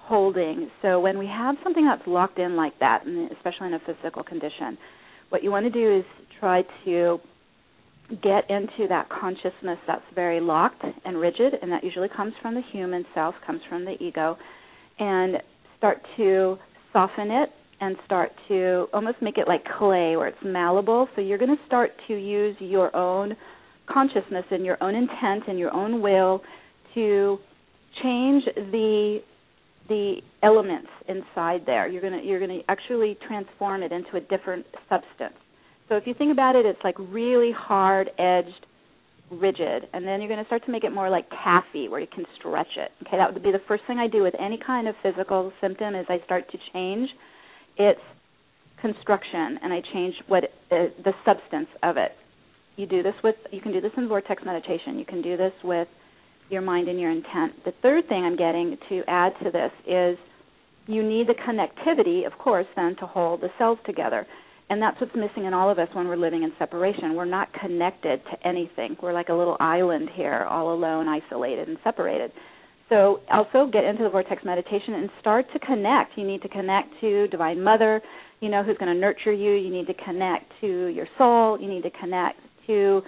holding. 0.07 0.71
So 0.83 1.01
when 1.01 1.19
we 1.19 1.27
have 1.27 1.57
something 1.62 1.85
that's 1.85 2.07
locked 2.07 2.38
in 2.38 2.57
like 2.57 2.79
that, 2.81 3.07
and 3.07 3.31
especially 3.33 3.69
in 3.69 3.75
a 3.75 3.81
physical 3.81 4.23
condition, 4.23 4.77
what 5.31 5.43
you 5.43 5.51
want 5.51 5.64
to 5.64 5.71
do 5.71 5.99
is 5.99 6.05
try 6.40 6.62
to 6.85 7.19
get 8.23 8.49
into 8.51 8.87
that 8.88 9.09
consciousness 9.09 9.79
that's 9.87 10.05
very 10.14 10.40
locked 10.40 10.85
and 11.05 11.19
rigid, 11.19 11.55
and 11.61 11.73
that 11.73 11.83
usually 11.83 12.09
comes 12.14 12.35
from 12.43 12.55
the 12.55 12.62
human 12.73 13.05
self, 13.14 13.35
comes 13.47 13.61
from 13.69 13.85
the 13.85 13.95
ego, 14.03 14.37
and 14.99 15.37
start 15.79 15.99
to 16.17 16.57
soften 16.93 17.31
it 17.31 17.51
and 17.81 17.97
start 18.05 18.31
to 18.49 18.87
almost 18.93 19.17
make 19.21 19.38
it 19.38 19.49
like 19.49 19.64
clay 19.79 20.17
where 20.17 20.29
it's 20.29 20.38
malleable. 20.45 21.09
So 21.14 21.23
you're 21.23 21.38
going 21.38 21.57
to 21.57 21.67
start 21.67 21.90
to 22.09 22.14
use 22.14 22.57
your 22.61 22.95
own 22.95 23.35
consciousness 23.90 24.45
and 24.51 24.64
your 24.64 24.83
own 24.83 24.95
intent 24.95 25.49
and 25.49 25.59
your 25.59 25.73
own 25.75 26.01
will 26.01 26.40
to 26.95 27.38
change 28.03 28.45
the 28.57 29.19
the 29.88 30.16
elements 30.42 30.88
inside 31.09 31.62
there. 31.66 31.88
You're 31.88 32.03
to 32.03 32.27
you're 32.27 32.40
to 32.47 32.61
actually 32.68 33.18
transform 33.27 33.83
it 33.83 33.92
into 33.92 34.16
a 34.16 34.20
different 34.20 34.66
substance. 34.88 35.37
So 35.88 35.97
if 35.97 36.07
you 36.07 36.14
think 36.14 36.33
about 36.33 36.57
it, 36.57 36.64
it's 36.64 36.79
like 36.83 36.97
really 36.99 37.53
hard 37.53 38.11
edged, 38.18 38.66
rigid, 39.31 39.88
and 39.92 40.07
then 40.07 40.23
you're 40.23 40.35
to 40.37 40.47
start 40.47 40.64
to 40.64 40.73
make 40.73 40.85
it 40.85 40.92
more 40.92 41.11
like 41.11 41.29
taffy, 41.31 41.88
where 41.88 42.01
you 42.01 42.07
can 42.07 42.25
stretch 42.38 42.77
it. 42.77 42.90
Okay, 43.07 43.18
that 43.18 43.33
would 43.33 43.42
be 43.42 43.53
the 43.53 43.61
first 43.68 43.83
thing 43.87 43.99
I 43.99 44.09
do 44.09 44.23
with 44.23 44.35
any 44.40 44.59
kind 44.64 44.88
of 44.88 44.94
physical 45.03 45.53
symptom 45.61 45.94
is 45.94 46.07
I 46.09 46.25
start 46.25 46.51
to 46.53 46.59
change 46.73 47.11
its 47.77 48.01
construction, 48.81 49.59
and 49.62 49.73
I 49.73 49.83
change 49.92 50.14
what 50.29 50.44
uh, 50.44 50.88
the 51.05 51.12
substance 51.25 51.68
of 51.83 51.97
it. 51.99 52.12
You 52.77 52.87
do 52.87 53.03
this 53.03 53.14
with 53.23 53.37
you 53.53 53.61
can 53.61 53.73
do 53.73 53.81
this 53.81 53.92
in 53.97 54.09
vortex 54.09 54.42
meditation. 54.44 54.99
You 54.99 55.05
can 55.05 55.20
do 55.20 55.37
this 55.37 55.53
with 55.62 55.88
your 56.55 56.62
mind 56.62 56.88
and 56.88 56.99
your 56.99 57.11
intent. 57.11 57.64
The 57.64 57.75
third 57.83 58.09
thing 58.09 58.25
I'm 58.25 58.37
getting 58.37 58.79
to 58.88 59.03
add 59.07 59.33
to 59.43 59.51
this 59.51 59.73
is 59.87 60.17
you 60.87 61.03
need 61.03 61.27
the 61.29 61.35
connectivity, 61.35 62.27
of 62.27 62.38
course, 62.38 62.67
then 62.77 62.97
to 63.01 63.07
hold 63.07 63.43
the 63.43 63.49
cells 63.59 63.79
together. 63.85 64.27
And 64.71 64.81
that's 64.81 64.99
what's 65.01 65.14
missing 65.14 65.45
in 65.45 65.53
all 65.53 65.71
of 65.71 65.79
us 65.79 65.88
when 65.93 66.09
we're 66.09 66.17
living 66.17 66.43
in 66.43 66.53
separation. 66.59 67.14
We're 67.14 67.27
not 67.27 67.53
connected 67.53 68.23
to 68.31 68.49
anything. 68.49 68.97
We're 69.03 69.12
like 69.12 69.29
a 69.29 69.35
little 69.35 69.57
island 69.61 70.09
here, 70.14 70.47
all 70.49 70.73
alone, 70.73 71.07
isolated, 71.09 71.69
and 71.69 71.77
separated. 71.85 72.33
So 72.88 73.21
also 73.31 73.71
get 73.71 73.85
into 73.85 74.05
the 74.05 74.11
vortex 74.11 74.45
meditation 74.45 74.95
and 74.95 75.11
start 75.21 75.47
to 75.53 75.59
connect. 75.59 76.17
You 76.17 76.27
need 76.27 76.43
to 76.43 76.49
connect 76.49 76.88
to 77.01 77.29
Divine 77.29 77.62
Mother, 77.62 78.01
you 78.40 78.49
know, 78.49 78.62
who's 78.62 78.77
going 78.79 78.93
to 78.93 78.99
nurture 78.99 79.33
you. 79.33 79.53
You 79.53 79.71
need 79.71 79.87
to 79.87 79.95
connect 79.95 80.53
to 80.61 80.87
your 80.87 81.07
soul. 81.19 81.61
You 81.61 81.69
need 81.69 81.83
to 81.83 81.90
connect 81.90 82.38
to 82.67 83.03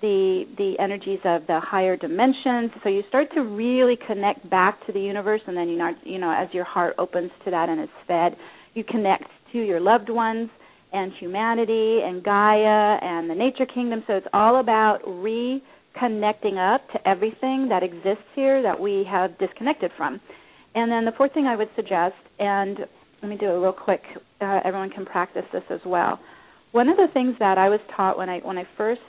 the 0.00 0.44
the 0.56 0.74
energies 0.78 1.20
of 1.24 1.46
the 1.46 1.60
higher 1.60 1.96
dimensions. 1.96 2.70
So 2.82 2.88
you 2.88 3.02
start 3.08 3.28
to 3.34 3.42
really 3.42 3.98
connect 4.06 4.48
back 4.48 4.84
to 4.86 4.92
the 4.92 5.00
universe, 5.00 5.40
and 5.46 5.56
then 5.56 5.68
you 5.68 5.78
know, 5.78 5.90
you 6.04 6.18
know, 6.18 6.30
as 6.30 6.48
your 6.52 6.64
heart 6.64 6.94
opens 6.98 7.30
to 7.44 7.50
that 7.50 7.68
and 7.68 7.80
is 7.80 7.88
fed, 8.06 8.36
you 8.74 8.84
connect 8.84 9.24
to 9.52 9.58
your 9.58 9.80
loved 9.80 10.08
ones 10.10 10.50
and 10.92 11.12
humanity 11.18 12.00
and 12.04 12.22
Gaia 12.24 12.98
and 13.02 13.30
the 13.30 13.34
nature 13.34 13.66
kingdom. 13.66 14.02
So 14.06 14.14
it's 14.14 14.26
all 14.32 14.60
about 14.60 15.02
reconnecting 15.04 16.56
up 16.58 16.88
to 16.92 17.08
everything 17.08 17.68
that 17.68 17.82
exists 17.82 18.24
here 18.34 18.62
that 18.62 18.78
we 18.78 19.06
have 19.10 19.38
disconnected 19.38 19.92
from. 19.96 20.20
And 20.74 20.90
then 20.90 21.04
the 21.04 21.12
fourth 21.16 21.32
thing 21.34 21.46
I 21.46 21.56
would 21.56 21.70
suggest, 21.76 22.14
and 22.38 22.78
let 23.22 23.28
me 23.28 23.36
do 23.36 23.46
it 23.46 23.58
real 23.58 23.72
quick. 23.72 24.02
Uh, 24.40 24.60
everyone 24.64 24.90
can 24.90 25.04
practice 25.04 25.44
this 25.52 25.64
as 25.70 25.80
well. 25.84 26.18
One 26.72 26.88
of 26.88 26.96
the 26.96 27.08
things 27.12 27.34
that 27.40 27.58
I 27.58 27.68
was 27.68 27.80
taught 27.96 28.16
when 28.16 28.28
I 28.28 28.38
when 28.38 28.56
I 28.56 28.64
first 28.76 29.00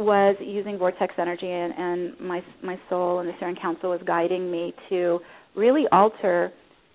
was 0.00 0.34
using 0.40 0.78
vortex 0.78 1.14
energy 1.18 1.50
and, 1.50 1.74
and 1.76 2.20
my 2.20 2.42
my 2.62 2.76
soul 2.88 3.20
and 3.20 3.28
the 3.28 3.32
Sirian 3.34 3.60
Council 3.60 3.90
was 3.90 4.00
guiding 4.06 4.50
me 4.50 4.72
to 4.88 5.20
really 5.54 5.84
alter 5.92 6.50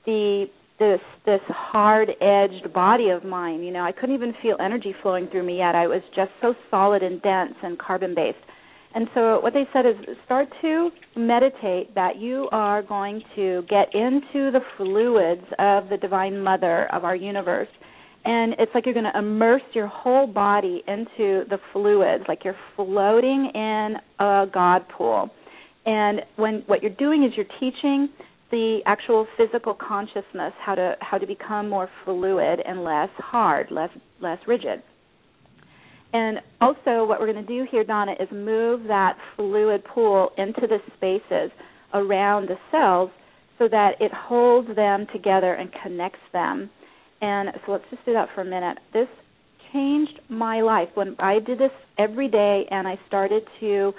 the 0.06 0.46
this 0.80 1.00
this 1.26 1.40
hard 1.48 2.10
edged 2.20 2.74
body 2.74 3.10
of 3.10 3.24
mine. 3.24 3.64
You 3.64 3.72
know, 3.72 3.84
I 3.84 3.92
couldn't 3.92 4.16
even 4.16 4.34
feel 4.42 4.58
energy 4.60 4.94
flowing 5.04 5.28
through 5.28 5.44
me 5.44 5.58
yet. 5.58 5.76
I 5.76 5.88
was 5.88 6.02
just 6.16 6.32
so 6.42 6.56
solid 6.72 7.04
and 7.04 7.22
dense 7.22 7.54
and 7.64 7.78
carbon 7.78 8.16
based. 8.16 8.38
And 8.96 9.08
so 9.14 9.40
what 9.42 9.54
they 9.54 9.66
said 9.74 9.86
is 9.86 9.96
start 10.26 10.48
to 10.62 10.90
meditate 11.16 11.94
that 11.96 12.18
you 12.18 12.48
are 12.52 12.82
going 12.82 13.22
to 13.36 13.64
get 13.70 13.94
into 13.94 14.52
the 14.52 14.62
fluids 14.78 15.46
of 15.60 15.90
the 15.90 15.98
divine 16.02 16.42
mother 16.42 16.88
of 16.94 17.04
our 17.04 17.16
universe. 17.16 17.68
And 18.26 18.56
it's 18.58 18.72
like 18.74 18.86
you're 18.86 18.96
going 18.96 19.12
to 19.12 19.18
immerse 19.18 19.62
your 19.74 19.86
whole 19.88 20.26
body 20.26 20.84
into 20.88 21.46
the 21.48 21.60
fluids, 21.72 22.24
like 22.28 22.44
you're 22.44 22.58
floating 22.76 23.52
in 23.54 23.96
a 24.20 24.46
God 24.52 24.90
pool. 24.90 25.30
And 25.86 26.22
when 26.36 26.64
what 26.66 26.82
you're 26.82 26.96
doing 26.96 27.24
is 27.24 27.34
you're 27.36 27.46
teaching 27.60 28.10
the 28.50 28.80
actual 28.88 29.28
physical 29.38 29.76
consciousness 29.76 30.54
how 30.60 30.74
to 30.76 30.96
how 31.02 31.18
to 31.18 31.28
become 31.28 31.70
more 31.70 31.90
fluid 32.04 32.60
and 32.66 32.84
less 32.84 33.10
hard, 33.18 33.70
less 33.70 33.90
less 34.20 34.40
rigid. 34.48 34.82
And 36.14 36.40
also 36.62 37.06
what 37.06 37.20
we're 37.20 37.32
going 37.32 37.46
to 37.46 37.54
do 37.54 37.68
here 37.70 37.84
Donna 37.84 38.14
is 38.20 38.30
move 38.32 38.88
that 38.88 39.18
fluid 39.36 39.84
pool 39.86 40.32
into 40.38 40.62
the 40.62 40.78
spaces 40.96 41.52
around 41.94 42.48
the 42.48 42.56
cells 42.72 43.12
so 43.60 43.68
that 43.68 43.94
it 44.00 44.12
holds 44.14 44.74
them 44.76 45.06
together 45.14 45.54
and 45.54 45.70
connects 45.84 46.20
them. 46.34 46.70
And 47.22 47.50
so 47.66 47.74
let's 47.74 47.86
just 47.90 48.06
do 48.06 48.14
that 48.14 48.30
for 48.36 48.42
a 48.42 48.46
minute. 48.46 48.78
This 48.94 49.08
changed 49.74 50.20
my 50.30 50.62
life 50.62 50.90
when 50.94 51.16
I 51.20 51.40
did 51.40 51.60
this 51.60 51.72
every 51.98 52.30
day 52.30 52.66
and 52.70 52.88
I 52.88 52.98
started 53.08 53.44
to 53.60 53.94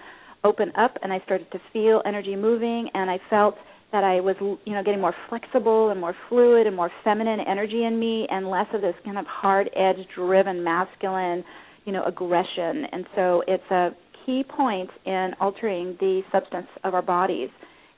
open 0.44 0.72
up 0.76 0.96
and 1.02 1.12
I 1.12 1.20
started 1.24 1.50
to 1.52 1.59
feel 1.72 2.02
energy 2.07 2.37
moving 2.37 2.88
and 2.94 3.11
I 3.11 3.18
felt 3.29 3.57
that 3.92 4.05
I 4.05 4.20
was, 4.20 4.37
you 4.40 4.74
know, 4.74 4.83
getting 4.83 5.00
more 5.00 5.14
flexible 5.29 5.90
and 5.90 6.00
more 6.00 6.14
fluid 6.29 6.66
and 6.66 6.74
more 6.74 6.90
feminine 7.05 7.40
energy 7.40 7.85
in 7.85 7.98
me, 7.98 8.26
and 8.31 8.50
less 8.50 8.66
of 8.74 8.81
this 8.81 8.94
kind 9.05 9.16
of 9.16 9.24
hard-edged, 9.26 10.09
driven, 10.14 10.62
masculine, 10.64 11.44
you 11.85 11.92
know, 11.92 12.05
aggression. 12.05 12.85
And 12.92 13.07
so 13.14 13.42
it's 13.46 13.70
a 13.70 13.90
key 14.24 14.44
point 14.44 14.90
in 15.05 15.31
altering 15.40 15.96
the 16.00 16.22
substance 16.33 16.66
of 16.83 16.94
our 16.94 17.02
bodies 17.02 17.48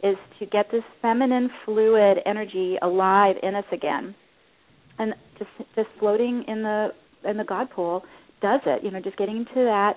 is 0.02 0.16
to 0.38 0.46
get 0.46 0.66
this 0.70 0.84
feminine, 1.00 1.48
fluid 1.64 2.18
energy 2.26 2.76
alive 2.82 3.36
in 3.42 3.54
us 3.54 3.64
again. 3.72 4.14
And 4.98 5.14
just 5.38 5.50
just 5.76 5.88
floating 5.98 6.44
in 6.48 6.62
the 6.62 6.88
in 7.28 7.36
the 7.36 7.44
God 7.44 7.70
pool 7.70 8.02
does 8.40 8.60
it. 8.66 8.82
You 8.84 8.90
know, 8.90 9.00
just 9.00 9.16
getting 9.16 9.38
into 9.38 9.54
that 9.54 9.94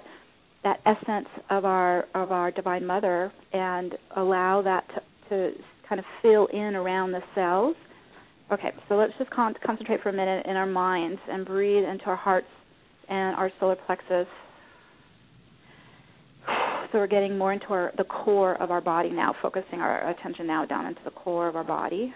that 0.63 0.79
essence 0.85 1.27
of 1.49 1.65
our 1.65 2.05
of 2.13 2.31
our 2.31 2.51
divine 2.51 2.85
mother 2.85 3.31
and 3.53 3.95
allow 4.15 4.61
that 4.61 4.83
to, 4.89 5.01
to 5.29 5.57
kind 5.87 5.99
of 5.99 6.05
fill 6.21 6.47
in 6.47 6.75
around 6.75 7.11
the 7.11 7.21
cells. 7.35 7.75
Okay, 8.51 8.71
so 8.89 8.95
let's 8.95 9.13
just 9.17 9.31
con- 9.31 9.55
concentrate 9.65 10.01
for 10.01 10.09
a 10.09 10.13
minute 10.13 10.45
in 10.45 10.57
our 10.57 10.65
minds 10.65 11.19
and 11.29 11.45
breathe 11.45 11.85
into 11.85 12.05
our 12.05 12.17
hearts 12.17 12.47
and 13.07 13.35
our 13.35 13.51
solar 13.59 13.75
plexus. 13.75 14.27
So 16.91 16.97
we're 16.97 17.07
getting 17.07 17.37
more 17.37 17.53
into 17.53 17.67
our, 17.67 17.93
the 17.97 18.03
core 18.03 18.61
of 18.61 18.69
our 18.69 18.81
body 18.81 19.09
now, 19.09 19.33
focusing 19.41 19.79
our 19.79 20.09
attention 20.09 20.45
now 20.47 20.65
down 20.65 20.85
into 20.85 20.99
the 21.05 21.11
core 21.11 21.47
of 21.47 21.55
our 21.55 21.63
body. 21.63 22.13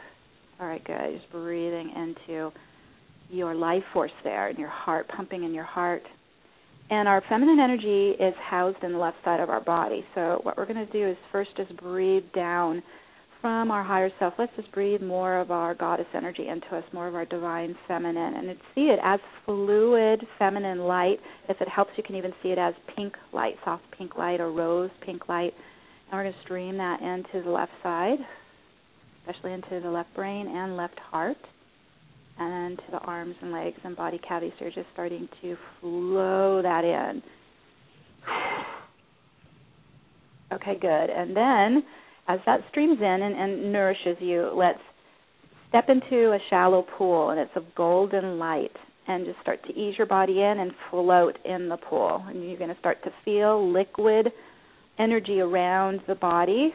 All 0.59 0.67
right, 0.67 0.83
good. 0.83 1.17
Just 1.17 1.31
breathing 1.31 1.91
into 1.95 2.51
your 3.29 3.55
life 3.55 3.83
force 3.93 4.11
there 4.23 4.47
and 4.47 4.57
your 4.57 4.69
heart, 4.69 5.07
pumping 5.07 5.43
in 5.43 5.53
your 5.53 5.63
heart. 5.63 6.03
And 6.89 7.07
our 7.07 7.23
feminine 7.27 7.59
energy 7.59 8.11
is 8.19 8.35
housed 8.49 8.83
in 8.83 8.91
the 8.91 8.97
left 8.97 9.17
side 9.25 9.39
of 9.39 9.49
our 9.49 9.61
body. 9.61 10.05
So 10.13 10.39
what 10.43 10.57
we're 10.57 10.67
going 10.67 10.85
to 10.85 10.91
do 10.91 11.09
is 11.09 11.17
first 11.31 11.49
just 11.57 11.75
breathe 11.77 12.25
down 12.35 12.83
from 13.45 13.69
our 13.69 13.83
higher 13.83 14.09
self, 14.17 14.33
let's 14.39 14.51
just 14.55 14.71
breathe 14.71 15.03
more 15.03 15.39
of 15.39 15.51
our 15.51 15.75
goddess 15.75 16.07
energy 16.15 16.47
into 16.47 16.75
us, 16.75 16.83
more 16.91 17.07
of 17.07 17.13
our 17.13 17.25
divine 17.25 17.75
feminine, 17.87 18.33
and 18.33 18.57
see 18.73 18.85
it 18.85 18.97
as 19.03 19.19
fluid 19.45 20.25
feminine 20.39 20.79
light. 20.79 21.19
If 21.47 21.61
it 21.61 21.69
helps, 21.69 21.91
you 21.95 22.01
can 22.01 22.15
even 22.15 22.33
see 22.41 22.49
it 22.49 22.57
as 22.57 22.73
pink 22.95 23.13
light, 23.33 23.53
soft 23.63 23.83
pink 23.95 24.17
light, 24.17 24.39
or 24.39 24.51
rose 24.51 24.89
pink 25.05 25.29
light. 25.29 25.53
And 26.09 26.13
we're 26.13 26.23
going 26.23 26.33
to 26.33 26.39
stream 26.43 26.77
that 26.77 27.03
into 27.03 27.45
the 27.45 27.51
left 27.51 27.71
side, 27.83 28.17
especially 29.27 29.53
into 29.53 29.79
the 29.79 29.91
left 29.91 30.15
brain 30.15 30.47
and 30.47 30.75
left 30.75 30.97
heart, 30.97 31.37
and 32.37 32.51
then 32.51 32.85
to 32.85 32.91
the 32.91 32.97
arms 32.99 33.35
and 33.41 33.51
legs 33.51 33.77
and 33.83 33.95
body 33.95 34.19
cavity. 34.27 34.53
So 34.57 34.65
you're 34.65 34.73
just 34.73 34.87
starting 34.93 35.27
to 35.41 35.55
flow 35.81 36.61
that 36.61 36.83
in. 36.83 37.21
Okay, 40.53 40.77
good. 40.79 41.09
And 41.09 41.35
then 41.35 41.83
as 42.27 42.39
that 42.45 42.59
streams 42.69 42.99
in 42.99 43.03
and, 43.03 43.35
and 43.35 43.73
nourishes 43.73 44.15
you, 44.19 44.51
let's 44.55 44.79
step 45.69 45.89
into 45.89 46.31
a 46.31 46.37
shallow 46.49 46.85
pool 46.97 47.31
and 47.31 47.39
it's 47.39 47.51
of 47.55 47.63
golden 47.75 48.37
light 48.37 48.71
and 49.07 49.25
just 49.25 49.39
start 49.41 49.59
to 49.67 49.73
ease 49.73 49.95
your 49.97 50.07
body 50.07 50.41
in 50.41 50.59
and 50.59 50.71
float 50.89 51.37
in 51.45 51.69
the 51.69 51.77
pool. 51.77 52.23
And 52.27 52.47
you're 52.47 52.57
going 52.57 52.73
to 52.73 52.79
start 52.79 53.03
to 53.03 53.11
feel 53.23 53.71
liquid 53.71 54.31
energy 54.97 55.39
around 55.39 56.01
the 56.07 56.15
body. 56.15 56.73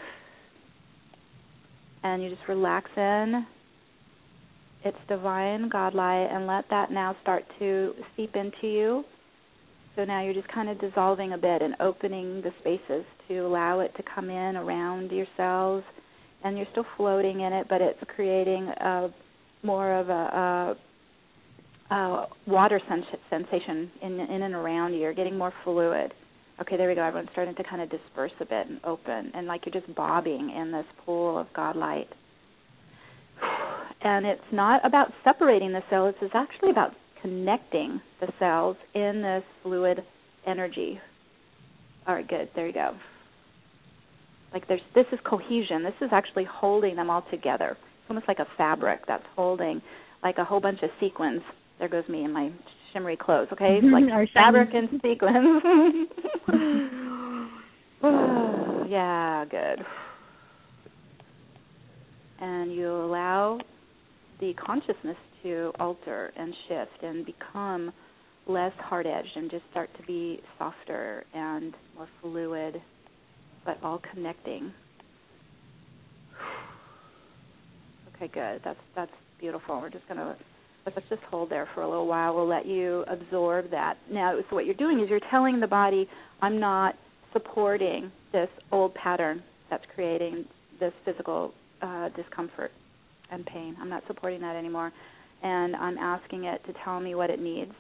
And 2.02 2.22
you 2.22 2.30
just 2.30 2.42
relax 2.48 2.90
in. 2.96 3.46
It's 4.84 4.96
divine 5.08 5.68
God 5.68 5.94
light 5.94 6.28
and 6.32 6.46
let 6.46 6.64
that 6.70 6.90
now 6.90 7.14
start 7.22 7.44
to 7.58 7.92
seep 8.16 8.34
into 8.34 8.66
you. 8.66 9.04
So 9.96 10.04
now 10.04 10.22
you're 10.22 10.34
just 10.34 10.48
kind 10.48 10.68
of 10.70 10.80
dissolving 10.80 11.32
a 11.32 11.38
bit 11.38 11.62
and 11.62 11.74
opening 11.80 12.42
the 12.42 12.52
spaces 12.60 13.04
to 13.28 13.38
allow 13.40 13.80
it 13.80 13.92
to 13.96 14.02
come 14.14 14.30
in 14.30 14.56
around 14.56 15.10
your 15.10 15.26
cells, 15.36 15.82
and 16.42 16.56
you're 16.56 16.66
still 16.70 16.86
floating 16.96 17.40
in 17.40 17.52
it, 17.52 17.66
but 17.68 17.80
it's 17.80 17.98
creating 18.14 18.68
a 18.68 19.08
more 19.62 19.92
of 19.94 20.08
a, 20.08 20.76
a, 21.90 21.94
a 21.94 22.26
water 22.46 22.80
sens- 22.88 23.04
sensation 23.28 23.90
in 24.00 24.18
in 24.20 24.42
and 24.42 24.54
around 24.54 24.94
you. 24.94 25.00
You're 25.00 25.12
getting 25.12 25.36
more 25.36 25.52
fluid. 25.64 26.14
Okay, 26.60 26.76
there 26.76 26.88
we 26.88 26.94
go. 26.94 27.02
Everyone's 27.02 27.30
starting 27.32 27.54
to 27.56 27.64
kind 27.64 27.82
of 27.82 27.90
disperse 27.90 28.32
a 28.40 28.44
bit 28.44 28.68
and 28.68 28.80
open, 28.84 29.32
and 29.34 29.46
like 29.46 29.66
you're 29.66 29.78
just 29.78 29.94
bobbing 29.94 30.50
in 30.50 30.72
this 30.72 30.86
pool 31.04 31.36
of 31.36 31.46
God 31.54 31.76
light. 31.76 32.08
And 34.02 34.24
it's 34.24 34.40
not 34.52 34.84
about 34.84 35.12
separating 35.24 35.72
the 35.72 35.82
cells; 35.90 36.14
it's 36.22 36.34
actually 36.34 36.70
about 36.70 36.92
connecting 37.20 38.00
the 38.20 38.28
cells 38.38 38.76
in 38.94 39.22
this 39.22 39.44
fluid 39.62 40.02
energy. 40.46 40.98
All 42.06 42.14
right, 42.14 42.26
good. 42.26 42.48
There 42.54 42.66
you 42.66 42.72
go. 42.72 42.92
Like 44.52 44.66
there's 44.68 44.80
this 44.94 45.06
is 45.12 45.18
cohesion. 45.24 45.82
This 45.84 45.94
is 46.00 46.08
actually 46.12 46.44
holding 46.44 46.96
them 46.96 47.10
all 47.10 47.24
together. 47.30 47.72
It's 47.72 48.10
almost 48.10 48.26
like 48.26 48.38
a 48.38 48.46
fabric 48.56 49.00
that's 49.06 49.24
holding 49.36 49.80
like 50.22 50.38
a 50.38 50.44
whole 50.44 50.60
bunch 50.60 50.82
of 50.82 50.90
sequins. 50.98 51.42
There 51.78 51.88
goes 51.88 52.08
me 52.08 52.24
in 52.24 52.32
my 52.32 52.50
shimmery 52.92 53.16
clothes, 53.16 53.48
okay? 53.52 53.80
like 53.82 54.04
fabric 54.34 54.70
and 54.74 54.88
sequins. 55.00 55.62
yeah, 58.90 59.44
good. 59.44 59.84
And 62.40 62.74
you 62.74 62.88
allow 62.88 63.60
the 64.40 64.54
consciousness 64.54 65.16
to 65.42 65.72
alter 65.78 66.32
and 66.36 66.54
shift 66.68 67.02
and 67.02 67.26
become 67.26 67.92
less 68.46 68.72
hard 68.78 69.06
edged 69.06 69.36
and 69.36 69.50
just 69.50 69.64
start 69.70 69.90
to 69.98 70.02
be 70.06 70.40
softer 70.58 71.24
and 71.34 71.74
more 71.96 72.08
fluid, 72.20 72.80
but 73.64 73.78
all 73.82 74.00
connecting. 74.12 74.72
Okay, 78.16 78.28
good. 78.32 78.60
That's 78.64 78.80
that's 78.94 79.12
beautiful. 79.38 79.80
We're 79.80 79.90
just 79.90 80.06
gonna 80.08 80.36
let's 80.84 81.08
just 81.08 81.22
hold 81.30 81.50
there 81.50 81.68
for 81.74 81.82
a 81.82 81.88
little 81.88 82.06
while. 82.06 82.34
We'll 82.34 82.48
let 82.48 82.66
you 82.66 83.04
absorb 83.08 83.70
that. 83.70 83.98
Now, 84.10 84.38
so 84.48 84.56
what 84.56 84.66
you're 84.66 84.74
doing 84.74 85.00
is 85.00 85.08
you're 85.08 85.20
telling 85.30 85.60
the 85.60 85.66
body, 85.66 86.08
I'm 86.42 86.58
not 86.58 86.96
supporting 87.32 88.10
this 88.32 88.48
old 88.72 88.94
pattern 88.94 89.42
that's 89.68 89.84
creating 89.94 90.44
this 90.78 90.92
physical 91.04 91.52
uh, 91.82 92.08
discomfort 92.10 92.72
and 93.30 93.44
pain. 93.46 93.76
I'm 93.80 93.88
not 93.88 94.02
supporting 94.06 94.40
that 94.40 94.56
anymore. 94.56 94.92
And 95.42 95.74
I'm 95.76 95.96
asking 95.98 96.44
it 96.44 96.62
to 96.66 96.74
tell 96.84 97.00
me 97.00 97.14
what 97.14 97.30
it 97.30 97.40
needs 97.40 97.72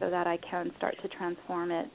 so 0.00 0.10
that 0.10 0.26
I 0.26 0.38
can 0.38 0.70
start 0.76 0.96
to 1.02 1.08
transform 1.08 1.70
it. 1.70 1.86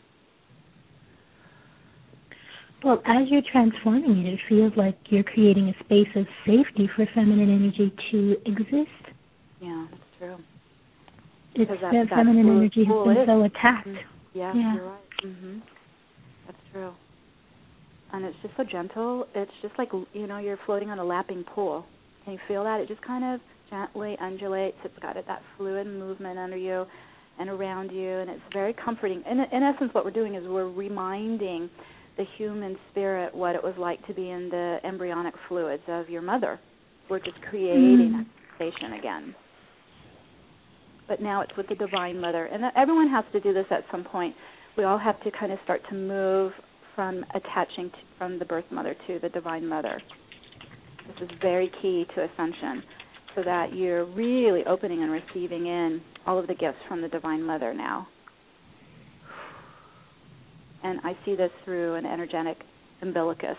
Well, 2.84 3.02
as 3.06 3.28
you're 3.30 3.42
transforming 3.52 4.26
it, 4.26 4.34
it 4.34 4.40
feels 4.48 4.72
like 4.78 4.98
you're 5.10 5.24
creating 5.24 5.70
a 5.70 5.84
space 5.84 6.08
of 6.16 6.26
safety 6.46 6.88
for 6.96 7.08
feminine 7.16 7.50
energy 7.50 7.92
to 8.12 8.36
exist. 8.46 9.16
Yeah, 9.60 9.88
that's 9.90 10.04
true. 10.20 10.38
It's 11.56 11.72
that, 11.82 11.92
that 11.92 12.10
feminine 12.10 12.48
energy 12.48 12.86
has 12.86 13.04
been 13.04 13.26
so 13.26 13.44
attacked. 13.44 13.88
Mm-hmm. 13.88 14.38
Yeah, 14.38 14.54
yeah, 14.56 14.74
you're 14.76 14.86
right. 14.86 15.02
Mhm. 15.26 15.62
That's 16.46 16.58
true. 16.72 16.94
And 18.13 18.24
it's 18.24 18.38
just 18.44 18.56
so 18.56 18.63
gentle. 18.63 19.28
It's 19.34 19.52
just 19.63 19.74
like 19.80 19.90
you 20.13 20.28
know 20.28 20.38
you're 20.38 20.60
floating 20.66 20.92
on 20.92 21.00
a 21.00 21.04
lapping 21.04 21.44
pool. 21.44 21.86
Can 22.28 22.34
you 22.34 22.42
feel 22.46 22.66
that? 22.66 22.82
It 22.82 22.90
just 22.90 23.02
kind 23.04 23.24
of 23.24 23.40
gently 23.70 24.18
undulates. 24.20 24.76
It's 24.84 25.00
got 25.02 25.16
that 25.16 25.42
fluid 25.56 25.88
movement 25.88 26.38
under 26.38 26.58
you 26.58 26.86
and 27.40 27.50
around 27.50 27.90
you, 27.90 28.18
and 28.18 28.30
it's 28.30 28.42
very 28.52 28.74
comforting. 28.84 29.24
In, 29.32 29.40
in 29.40 29.63
essence, 29.63 29.94
what 29.94 30.04
we're 30.04 30.12
doing 30.12 30.36
is 30.36 30.44
we're 30.46 30.70
reminding 30.70 31.70
the 32.18 32.26
human 32.38 32.76
spirit 32.92 33.34
what 33.34 33.56
it 33.56 33.63
was 33.63 33.76
like 33.78 34.06
to 34.08 34.13
be 34.13 34.30
in 34.30 34.50
the 34.50 34.80
embryonic 34.84 35.36
fluids 35.48 35.84
of 35.88 36.10
your 36.10 36.22
mother. 36.22 36.60
We're 37.10 37.20
just 37.20 37.42
creating 37.50 38.12
mm. 38.12 38.18
that 38.18 38.26
sensation 38.58 39.00
again. 39.00 39.34
But 41.08 41.22
now 41.22 41.40
it's 41.40 41.56
with 41.56 41.70
the 41.70 41.76
Divine 41.76 42.20
Mother. 42.20 42.48
And 42.48 42.62
everyone 42.76 43.08
has 43.08 43.24
to 43.32 43.40
do 43.40 43.54
this 43.54 43.68
at 43.72 43.86
some 43.90 44.04
point. 44.04 44.36
We 44.78 44.84
all 44.84 44.98
have 44.98 45.18
to 45.24 45.32
kind 45.32 45.54
of 45.54 45.60
start 45.63 45.80
to 45.92 45.96
move 45.96 46.52
from 46.94 47.24
attaching 47.34 47.90
to, 47.90 47.98
from 48.18 48.38
the 48.38 48.44
birth 48.44 48.66
mother 48.70 48.98
to 49.08 49.20
the 49.20 49.30
Divine 49.30 49.66
Mother. 49.66 50.02
This 51.08 51.30
is 51.30 51.38
very 51.41 51.72
key 51.82 52.06
to 52.15 52.24
ascension 52.24 52.84
so 53.36 53.43
that 53.43 53.74
you're 53.74 54.06
really 54.06 54.63
opening 54.65 55.04
and 55.04 55.12
receiving 55.12 55.67
in 55.67 56.02
all 56.26 56.39
of 56.39 56.48
the 56.48 56.56
gifts 56.56 56.80
from 56.88 57.02
the 57.02 57.08
Divine 57.08 57.43
Mother 57.43 57.74
now. 57.74 58.08
And 60.84 61.00
I 61.04 61.17
see 61.26 61.36
this 61.36 61.52
through 61.63 61.96
an 61.96 62.06
energetic 62.06 62.58
umbilicus 63.02 63.58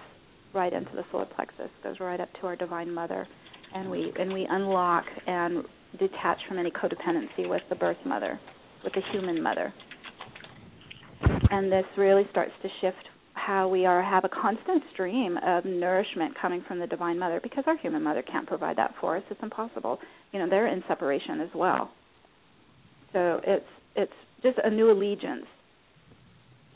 right 0.54 0.72
into 0.72 0.90
the 0.94 1.04
solar 1.10 1.26
plexus, 1.26 1.70
goes 1.82 1.96
right 2.00 2.20
up 2.20 2.28
to 2.40 2.46
our 2.46 2.56
Divine 2.56 2.92
Mother, 2.92 3.26
and 3.74 3.90
we 3.90 4.12
and 4.18 4.32
we 4.32 4.46
unlock 4.48 5.04
and 5.26 5.64
detach 5.98 6.38
from 6.48 6.58
any 6.58 6.70
codependency 6.70 7.48
with 7.48 7.62
the 7.68 7.76
birth 7.76 7.98
mother, 8.04 8.38
with 8.84 8.92
the 8.94 9.02
human 9.12 9.42
mother. 9.42 9.72
And 11.50 11.70
this 11.70 11.84
really 11.96 12.24
starts 12.30 12.52
to 12.62 12.68
shift 12.80 13.08
how 13.48 13.66
we 13.66 13.86
are 13.86 14.02
have 14.02 14.26
a 14.26 14.28
constant 14.28 14.82
stream 14.92 15.38
of 15.38 15.64
nourishment 15.64 16.34
coming 16.38 16.62
from 16.68 16.78
the 16.78 16.86
divine 16.86 17.18
mother 17.18 17.40
because 17.42 17.64
our 17.66 17.78
human 17.78 18.02
mother 18.02 18.20
can't 18.20 18.46
provide 18.46 18.76
that 18.76 18.92
for 19.00 19.16
us. 19.16 19.22
It's 19.30 19.42
impossible. 19.42 19.98
You 20.32 20.40
know 20.40 20.50
they're 20.50 20.66
in 20.66 20.84
separation 20.86 21.40
as 21.40 21.48
well. 21.54 21.90
So 23.14 23.40
it's 23.46 23.64
it's 23.96 24.12
just 24.42 24.58
a 24.62 24.68
new 24.68 24.90
allegiance 24.90 25.46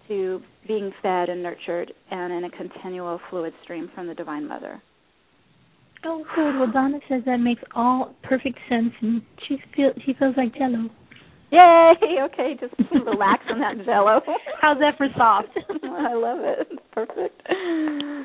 to 0.08 0.40
being 0.66 0.90
fed 1.02 1.28
and 1.28 1.42
nurtured 1.42 1.92
and 2.10 2.32
in 2.32 2.44
a 2.44 2.50
continual 2.50 3.20
fluid 3.28 3.52
stream 3.62 3.90
from 3.94 4.06
the 4.06 4.14
divine 4.14 4.48
mother. 4.48 4.82
Oh 6.06 6.24
good. 6.34 6.58
Well 6.58 6.72
donna 6.72 7.00
says 7.06 7.20
that 7.26 7.36
makes 7.36 7.62
all 7.74 8.14
perfect 8.22 8.58
sense 8.70 8.94
and 9.02 9.20
she 9.46 9.58
feels 9.76 9.92
she 10.06 10.14
feels 10.14 10.34
like 10.38 10.54
jello 10.54 10.88
Yay! 11.52 11.92
Okay, 12.32 12.56
just 12.58 12.72
relax 13.04 13.44
on 13.50 13.60
that 13.60 13.84
jello. 13.84 14.20
How's 14.60 14.78
that 14.78 14.96
for 14.96 15.06
soft? 15.16 15.48
I 15.84 16.14
love 16.14 16.38
it. 16.40 16.68
Perfect. 16.92 17.42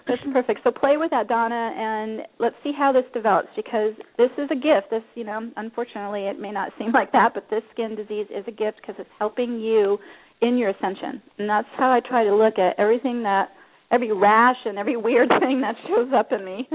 That's 0.07 0.21
perfect. 0.31 0.61
So 0.63 0.71
play 0.71 0.97
with 0.97 1.11
that, 1.11 1.27
Donna, 1.27 1.73
and 1.75 2.21
let's 2.39 2.55
see 2.63 2.71
how 2.77 2.91
this 2.93 3.03
develops 3.13 3.49
because 3.55 3.93
this 4.17 4.29
is 4.37 4.49
a 4.51 4.55
gift. 4.55 4.91
This, 4.91 5.03
you 5.15 5.23
know, 5.23 5.51
unfortunately, 5.57 6.27
it 6.27 6.39
may 6.39 6.51
not 6.51 6.71
seem 6.79 6.91
like 6.91 7.11
that, 7.11 7.33
but 7.33 7.49
this 7.49 7.63
skin 7.73 7.95
disease 7.95 8.27
is 8.29 8.45
a 8.47 8.51
gift 8.51 8.77
because 8.81 8.95
it's 8.99 9.09
helping 9.19 9.59
you 9.59 9.97
in 10.41 10.57
your 10.57 10.69
ascension, 10.69 11.21
and 11.39 11.49
that's 11.49 11.67
how 11.77 11.91
I 11.91 11.99
try 11.99 12.23
to 12.23 12.35
look 12.35 12.59
at 12.59 12.79
everything 12.79 13.23
that 13.23 13.49
every 13.91 14.11
rash 14.11 14.57
and 14.65 14.77
every 14.77 14.97
weird 14.97 15.29
thing 15.39 15.61
that 15.61 15.75
shows 15.87 16.09
up 16.13 16.31
in 16.31 16.43
me 16.43 16.67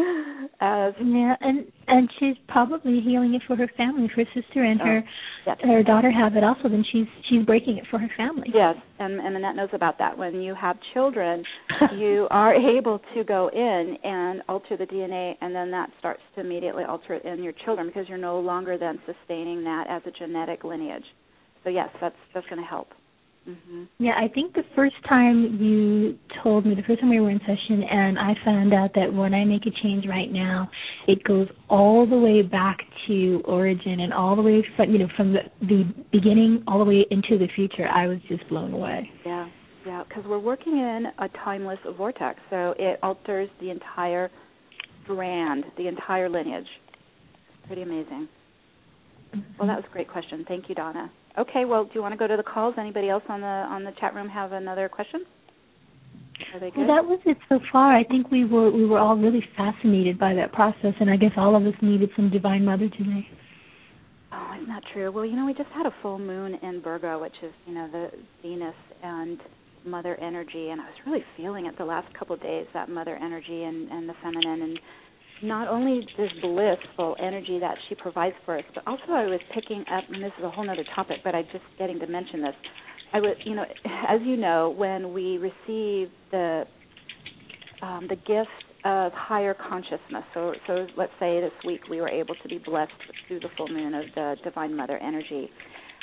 as 0.60 0.94
yeah 1.00 1.34
and 1.40 1.66
and 1.86 2.08
she's 2.18 2.36
probably 2.48 3.00
healing 3.00 3.34
it 3.34 3.42
for 3.46 3.56
her 3.56 3.70
family. 3.76 4.08
For 4.14 4.24
her 4.24 4.30
sister 4.42 4.62
and 4.64 4.80
oh, 4.80 4.84
her 4.84 5.04
yes. 5.46 5.58
her 5.62 5.82
daughter 5.82 6.10
have 6.10 6.36
it 6.36 6.44
also 6.44 6.68
then 6.68 6.84
she's 6.90 7.06
she's 7.28 7.44
breaking 7.44 7.78
it 7.78 7.84
for 7.90 7.98
her 7.98 8.10
family. 8.16 8.48
Yes 8.54 8.76
and 8.98 9.20
and 9.20 9.34
Manette 9.34 9.56
knows 9.56 9.70
about 9.72 9.98
that. 9.98 10.16
When 10.16 10.40
you 10.40 10.54
have 10.54 10.76
children 10.94 11.44
you 11.96 12.28
are 12.30 12.54
able 12.54 13.00
to 13.14 13.24
go 13.24 13.50
in 13.52 13.96
and 14.04 14.42
alter 14.48 14.76
the 14.76 14.86
DNA 14.86 15.34
and 15.40 15.54
then 15.54 15.70
that 15.70 15.90
starts 15.98 16.22
to 16.34 16.40
immediately 16.40 16.84
alter 16.84 17.14
it 17.14 17.24
in 17.24 17.42
your 17.42 17.54
children 17.64 17.88
because 17.88 18.08
you're 18.08 18.18
no 18.18 18.40
longer 18.40 18.78
then 18.78 18.98
sustaining 19.06 19.64
that 19.64 19.86
as 19.88 20.02
a 20.06 20.10
genetic 20.12 20.64
lineage. 20.64 21.04
So 21.64 21.70
yes 21.70 21.90
that's 22.00 22.16
that's 22.34 22.46
going 22.46 22.60
to 22.62 22.68
help 22.68 22.88
Mm-hmm. 23.48 23.84
Yeah, 23.98 24.12
I 24.16 24.28
think 24.28 24.54
the 24.54 24.62
first 24.76 24.94
time 25.08 25.58
you 25.60 26.16
told 26.42 26.64
me, 26.64 26.76
the 26.76 26.82
first 26.82 27.00
time 27.00 27.10
we 27.10 27.20
were 27.20 27.30
in 27.30 27.40
session, 27.40 27.82
and 27.82 28.16
I 28.18 28.34
found 28.44 28.72
out 28.72 28.90
that 28.94 29.12
when 29.12 29.34
I 29.34 29.44
make 29.44 29.62
a 29.66 29.70
change 29.82 30.06
right 30.06 30.30
now, 30.30 30.70
it 31.08 31.24
goes 31.24 31.48
all 31.68 32.06
the 32.06 32.16
way 32.16 32.42
back 32.42 32.78
to 33.08 33.42
origin 33.44 34.00
and 34.00 34.12
all 34.12 34.36
the 34.36 34.42
way 34.42 34.64
from 34.76 34.92
you 34.92 34.98
know 34.98 35.08
from 35.16 35.32
the, 35.32 35.40
the 35.60 35.82
beginning 36.12 36.62
all 36.68 36.78
the 36.78 36.84
way 36.84 37.04
into 37.10 37.36
the 37.36 37.48
future. 37.56 37.88
I 37.88 38.06
was 38.06 38.18
just 38.28 38.48
blown 38.48 38.72
away. 38.72 39.10
Yeah, 39.26 39.48
yeah, 39.86 40.04
because 40.08 40.24
we're 40.24 40.38
working 40.38 40.74
in 40.74 41.06
a 41.18 41.28
timeless 41.44 41.80
vortex, 41.96 42.38
so 42.48 42.74
it 42.78 43.00
alters 43.02 43.48
the 43.60 43.70
entire 43.70 44.30
strand, 45.02 45.64
the 45.76 45.88
entire 45.88 46.28
lineage. 46.28 46.68
Pretty 47.66 47.82
amazing. 47.82 48.28
Mm-hmm. 49.34 49.58
Well, 49.58 49.66
that 49.66 49.76
was 49.76 49.84
a 49.88 49.92
great 49.92 50.08
question. 50.08 50.44
Thank 50.46 50.68
you, 50.68 50.76
Donna. 50.76 51.10
Okay, 51.38 51.64
well, 51.64 51.84
do 51.84 51.90
you 51.94 52.02
want 52.02 52.12
to 52.12 52.18
go 52.18 52.26
to 52.26 52.36
the 52.36 52.42
calls? 52.42 52.74
Anybody 52.78 53.08
else 53.08 53.22
on 53.28 53.40
the 53.40 53.46
on 53.46 53.84
the 53.84 53.92
chat 53.98 54.14
room 54.14 54.28
have 54.28 54.52
another 54.52 54.88
question? 54.88 55.24
Are 56.52 56.60
they 56.60 56.70
good? 56.70 56.86
Well, 56.86 56.96
that 56.96 57.04
was 57.04 57.20
it 57.24 57.38
so 57.48 57.58
far. 57.70 57.96
I 57.96 58.04
think 58.04 58.30
we 58.30 58.44
were 58.44 58.70
we 58.70 58.84
were 58.84 58.98
all 58.98 59.16
really 59.16 59.42
fascinated 59.56 60.18
by 60.18 60.34
that 60.34 60.52
process, 60.52 60.92
and 61.00 61.10
I 61.10 61.16
guess 61.16 61.32
all 61.36 61.56
of 61.56 61.66
us 61.66 61.74
needed 61.80 62.10
some 62.16 62.30
divine 62.30 62.64
mother 62.64 62.88
today. 62.88 63.26
Oh, 64.32 64.52
isn't 64.56 64.68
that 64.68 64.82
true? 64.92 65.10
Well, 65.10 65.24
you 65.24 65.36
know, 65.36 65.46
we 65.46 65.54
just 65.54 65.70
had 65.74 65.86
a 65.86 65.94
full 66.02 66.18
moon 66.18 66.54
in 66.62 66.82
Virgo, 66.82 67.20
which 67.20 67.36
is 67.42 67.52
you 67.66 67.74
know 67.74 67.88
the 67.90 68.10
Venus 68.42 68.74
and 69.02 69.38
mother 69.86 70.16
energy, 70.20 70.68
and 70.68 70.80
I 70.80 70.84
was 70.84 70.94
really 71.06 71.24
feeling 71.36 71.66
it 71.66 71.76
the 71.78 71.84
last 71.84 72.12
couple 72.18 72.34
of 72.34 72.42
days 72.42 72.66
that 72.74 72.90
mother 72.90 73.16
energy 73.16 73.64
and 73.64 73.90
and 73.90 74.08
the 74.08 74.14
feminine 74.22 74.62
and 74.62 74.78
not 75.42 75.68
only 75.68 76.06
this 76.16 76.30
blissful 76.40 77.16
energy 77.20 77.58
that 77.60 77.76
she 77.88 77.94
provides 77.94 78.36
for 78.44 78.58
us, 78.58 78.64
but 78.74 78.86
also 78.86 79.12
I 79.12 79.26
was 79.26 79.40
picking 79.54 79.84
up, 79.92 80.04
and 80.08 80.22
this 80.22 80.32
is 80.38 80.44
a 80.44 80.50
whole 80.50 80.68
other 80.68 80.84
topic, 80.94 81.18
but 81.24 81.34
I'm 81.34 81.46
just 81.52 81.64
getting 81.78 81.98
to 82.00 82.06
mention 82.06 82.42
this. 82.42 82.54
I 83.12 83.20
would, 83.20 83.36
you 83.44 83.54
know, 83.54 83.64
as 84.08 84.20
you 84.24 84.36
know, 84.36 84.74
when 84.76 85.12
we 85.12 85.38
receive 85.38 86.08
the 86.30 86.64
um, 87.82 88.06
the 88.08 88.16
gift 88.16 88.48
of 88.84 89.12
higher 89.12 89.54
consciousness. 89.54 90.24
So, 90.34 90.54
so 90.66 90.86
let's 90.96 91.12
say 91.20 91.40
this 91.40 91.52
week 91.66 91.80
we 91.90 92.00
were 92.00 92.08
able 92.08 92.34
to 92.42 92.48
be 92.48 92.58
blessed 92.58 92.92
through 93.26 93.40
the 93.40 93.48
full 93.56 93.68
moon 93.68 93.94
of 93.94 94.04
the 94.14 94.36
Divine 94.42 94.76
Mother 94.76 94.98
energy. 94.98 95.50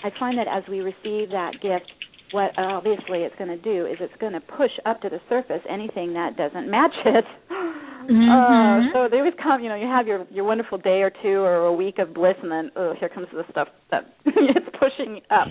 I 0.03 0.09
find 0.17 0.37
that 0.37 0.47
as 0.47 0.63
we 0.69 0.79
receive 0.79 1.29
that 1.31 1.53
gift, 1.61 1.91
what 2.31 2.57
obviously 2.57 3.19
it's 3.19 3.35
going 3.37 3.49
to 3.49 3.57
do 3.57 3.85
is 3.85 3.97
it's 3.99 4.13
going 4.19 4.33
to 4.33 4.41
push 4.41 4.71
up 4.85 5.01
to 5.01 5.09
the 5.09 5.19
surface 5.29 5.61
anything 5.69 6.13
that 6.13 6.37
doesn't 6.37 6.69
match 6.69 6.93
it. 7.05 7.25
Mm-hmm. 7.49 8.29
Uh, 8.29 8.93
so 8.93 9.09
they 9.09 9.17
always 9.17 9.33
come, 9.41 9.61
you 9.61 9.69
know, 9.69 9.75
you 9.75 9.85
have 9.85 10.07
your 10.07 10.25
your 10.31 10.43
wonderful 10.43 10.77
day 10.77 11.01
or 11.01 11.11
two 11.21 11.39
or 11.41 11.65
a 11.65 11.73
week 11.73 11.99
of 11.99 12.13
bliss, 12.13 12.35
and 12.41 12.51
then 12.51 12.71
oh, 12.75 12.93
here 12.99 13.09
comes 13.09 13.27
the 13.31 13.43
stuff 13.51 13.67
that 13.91 14.13
it's 14.25 14.65
pushing 14.79 15.21
up. 15.29 15.47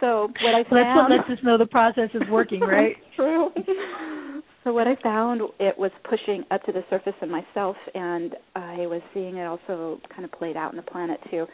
So 0.00 0.28
what 0.42 0.54
I 0.54 0.64
found 0.64 0.70
well, 0.70 0.84
that's 0.84 0.96
what 0.96 1.10
lets 1.10 1.40
us 1.40 1.44
know 1.44 1.56
the 1.56 1.66
process 1.66 2.10
is 2.14 2.22
working, 2.30 2.60
right? 2.66 2.96
True. 3.16 3.50
So 4.64 4.72
what 4.72 4.86
I 4.86 4.96
found 5.02 5.40
it 5.58 5.78
was 5.78 5.90
pushing 6.08 6.44
up 6.50 6.62
to 6.64 6.72
the 6.72 6.84
surface 6.90 7.14
in 7.22 7.30
myself, 7.30 7.76
and 7.94 8.34
I 8.54 8.86
was 8.86 9.00
seeing 9.14 9.36
it 9.36 9.46
also 9.46 10.00
kind 10.10 10.24
of 10.24 10.32
played 10.32 10.56
out 10.56 10.72
in 10.72 10.76
the 10.76 10.82
planet 10.82 11.20
too. 11.30 11.46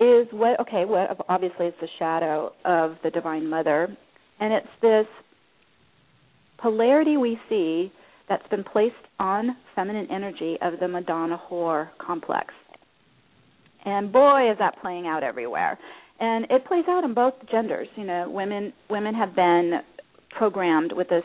Is 0.00 0.26
what 0.32 0.58
okay, 0.60 0.84
what 0.84 1.16
obviously 1.28 1.66
it's 1.66 1.80
the 1.80 1.88
shadow 1.98 2.52
of 2.64 2.96
the 3.02 3.10
divine 3.10 3.48
mother 3.48 3.96
and 4.40 4.52
it's 4.52 4.66
this 4.80 5.06
polarity 6.58 7.16
we 7.16 7.38
see 7.48 7.92
that's 8.28 8.46
been 8.48 8.64
placed 8.64 8.94
on 9.18 9.56
feminine 9.74 10.08
energy 10.10 10.56
of 10.62 10.74
the 10.80 10.88
Madonna 10.88 11.40
whore 11.50 11.88
complex. 11.98 12.54
And 13.84 14.12
boy 14.12 14.50
is 14.50 14.58
that 14.58 14.80
playing 14.80 15.06
out 15.06 15.22
everywhere. 15.22 15.78
And 16.20 16.46
it 16.50 16.64
plays 16.66 16.84
out 16.88 17.04
in 17.04 17.14
both 17.14 17.34
genders. 17.50 17.88
You 17.96 18.04
know, 18.04 18.30
women 18.30 18.72
women 18.88 19.14
have 19.14 19.34
been 19.34 19.80
programmed 20.30 20.92
with 20.92 21.08
this 21.08 21.24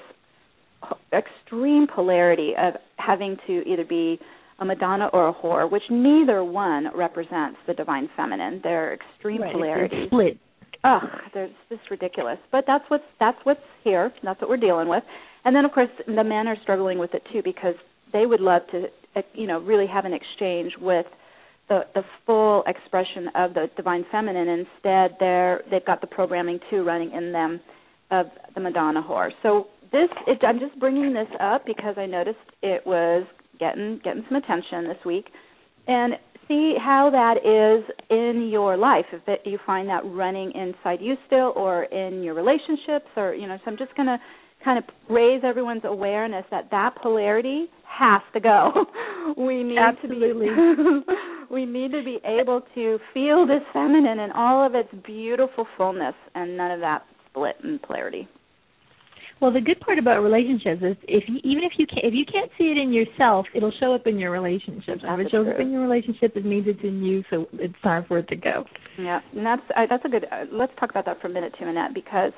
extreme 1.13 1.88
polarity 1.88 2.53
of 2.58 2.73
having 2.97 3.38
to 3.47 3.67
either 3.67 3.84
be 3.84 4.19
a 4.59 4.65
Madonna 4.65 5.07
or 5.13 5.29
a 5.29 5.33
whore, 5.33 5.69
which 5.69 5.83
neither 5.89 6.43
one 6.43 6.89
represents 6.95 7.57
the 7.67 7.73
divine 7.73 8.09
feminine. 8.15 8.59
They're 8.63 8.93
extreme 8.93 9.41
right, 9.41 9.53
polarity. 9.53 10.05
split. 10.07 10.37
Ugh, 10.83 11.01
there's 11.33 11.51
just 11.69 11.89
ridiculous. 11.89 12.37
But 12.51 12.65
that's 12.67 12.83
what's 12.87 13.03
that's 13.19 13.37
what's 13.43 13.61
here. 13.83 14.11
That's 14.23 14.39
what 14.41 14.49
we're 14.49 14.57
dealing 14.57 14.87
with. 14.87 15.03
And 15.45 15.55
then 15.55 15.65
of 15.65 15.71
course 15.71 15.89
the 16.05 16.23
men 16.23 16.47
are 16.47 16.57
struggling 16.61 16.97
with 16.97 17.13
it 17.13 17.23
too 17.31 17.41
because 17.43 17.75
they 18.13 18.25
would 18.25 18.41
love 18.41 18.61
to 18.71 18.85
uh, 19.15 19.21
you 19.33 19.47
know 19.47 19.59
really 19.59 19.87
have 19.87 20.05
an 20.05 20.13
exchange 20.13 20.73
with 20.79 21.05
the 21.69 21.81
the 21.93 22.01
full 22.25 22.63
expression 22.67 23.29
of 23.35 23.53
the 23.53 23.69
divine 23.75 24.05
feminine. 24.11 24.47
Instead, 24.47 25.17
they're 25.19 25.61
they've 25.69 25.85
got 25.85 26.01
the 26.01 26.07
programming 26.07 26.59
too 26.69 26.83
running 26.83 27.11
in 27.11 27.31
them 27.31 27.59
of 28.11 28.27
the 28.55 28.61
Madonna 28.61 29.01
whore. 29.01 29.29
So 29.43 29.67
this 29.91 30.09
it, 30.27 30.39
I'm 30.47 30.59
just 30.59 30.79
bringing 30.79 31.13
this 31.13 31.27
up 31.39 31.65
because 31.65 31.95
I 31.97 32.05
noticed 32.05 32.37
it 32.61 32.85
was 32.85 33.25
getting 33.59 33.99
getting 34.03 34.23
some 34.29 34.37
attention 34.37 34.87
this 34.87 35.03
week, 35.05 35.25
and 35.87 36.13
see 36.47 36.75
how 36.79 37.09
that 37.11 37.37
is 37.45 37.83
in 38.09 38.49
your 38.51 38.77
life. 38.77 39.05
If 39.11 39.21
it, 39.27 39.41
you 39.45 39.59
find 39.65 39.89
that 39.89 40.01
running 40.05 40.51
inside 40.53 40.99
you 41.01 41.15
still, 41.27 41.53
or 41.55 41.83
in 41.85 42.23
your 42.23 42.33
relationships, 42.33 43.07
or 43.15 43.33
you 43.33 43.47
know. 43.47 43.57
So 43.63 43.71
I'm 43.71 43.77
just 43.77 43.95
going 43.95 44.07
to 44.07 44.17
kind 44.63 44.77
of 44.77 44.83
raise 45.09 45.41
everyone's 45.43 45.83
awareness 45.83 46.45
that 46.51 46.69
that 46.71 46.95
polarity 47.01 47.65
has 47.85 48.21
to 48.33 48.39
go. 48.39 48.71
we 49.37 49.63
need 49.63 49.77
Absolutely. 49.77 50.47
to 50.47 51.03
be 51.05 51.13
we 51.49 51.65
need 51.65 51.91
to 51.91 52.03
be 52.03 52.19
able 52.25 52.61
to 52.75 52.99
feel 53.13 53.47
this 53.47 53.61
feminine 53.73 54.19
in 54.19 54.31
all 54.31 54.65
of 54.65 54.75
its 54.75 54.89
beautiful 55.05 55.65
fullness 55.77 56.15
and 56.35 56.57
none 56.57 56.71
of 56.71 56.79
that 56.81 57.03
split 57.29 57.55
and 57.63 57.81
polarity. 57.81 58.27
Well, 59.39 59.54
the 59.54 59.62
good 59.62 59.80
part 59.80 60.00
about 60.00 60.21
relationships 60.21 60.82
is 60.82 60.97
if 61.08 61.23
you, 61.28 61.38
even 61.43 61.63
if 61.63 61.73
you 61.78 61.86
can't 61.86 62.04
if 62.04 62.13
you 62.13 62.26
can't 62.26 62.50
see 62.58 62.65
it 62.65 62.78
in 62.78 62.91
yourself, 62.91 63.45
it'll 63.54 63.73
show 63.80 63.93
up 63.93 64.08
in 64.08 64.17
your 64.17 64.32
relationships. 64.32 65.02
If 65.04 65.19
it 65.19 65.32
shows 65.32 65.45
true. 65.45 65.54
up 65.54 65.60
in 65.60 65.71
your 65.71 65.82
relationship, 65.82 66.36
it 66.36 66.45
means 66.45 66.65
it's 66.67 66.80
in 66.84 67.04
you, 67.04 67.23
so 67.30 67.47
it's 67.54 67.76
time 67.84 68.06
for 68.08 68.17
it 68.17 68.28
to 68.30 68.36
go. 68.36 68.65
Yeah, 68.97 69.19
and 69.36 69.45
that's 69.45 69.62
uh, 69.76 69.86
that's 69.89 70.04
a 70.06 70.10
good. 70.10 70.26
Uh, 70.32 70.45
let's 70.52 70.71
talk 70.80 70.89
about 70.89 71.06
that 71.06 71.21
for 71.21 71.28
a 71.28 71.30
minute 71.30 71.54
too, 71.60 71.65
Manette, 71.65 71.93
because 71.93 72.32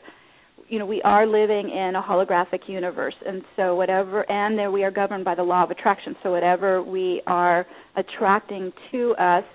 you 0.67 0.77
know 0.77 0.85
we 0.85 1.01
are 1.03 1.25
living 1.25 1.69
in 1.69 1.95
a 1.95 2.01
holographic 2.01 2.67
universe, 2.67 3.15
and 3.25 3.43
so 3.55 3.75
whatever, 3.75 4.29
and 4.29 4.59
there 4.59 4.71
we 4.71 4.83
are 4.83 4.91
governed 4.91 5.23
by 5.23 5.35
the 5.35 5.43
law 5.43 5.63
of 5.63 5.71
attraction. 5.71 6.17
So 6.21 6.31
whatever 6.31 6.83
we 6.83 7.21
are 7.27 7.65
attracting 7.95 8.73
to 8.91 9.15
us 9.15 9.45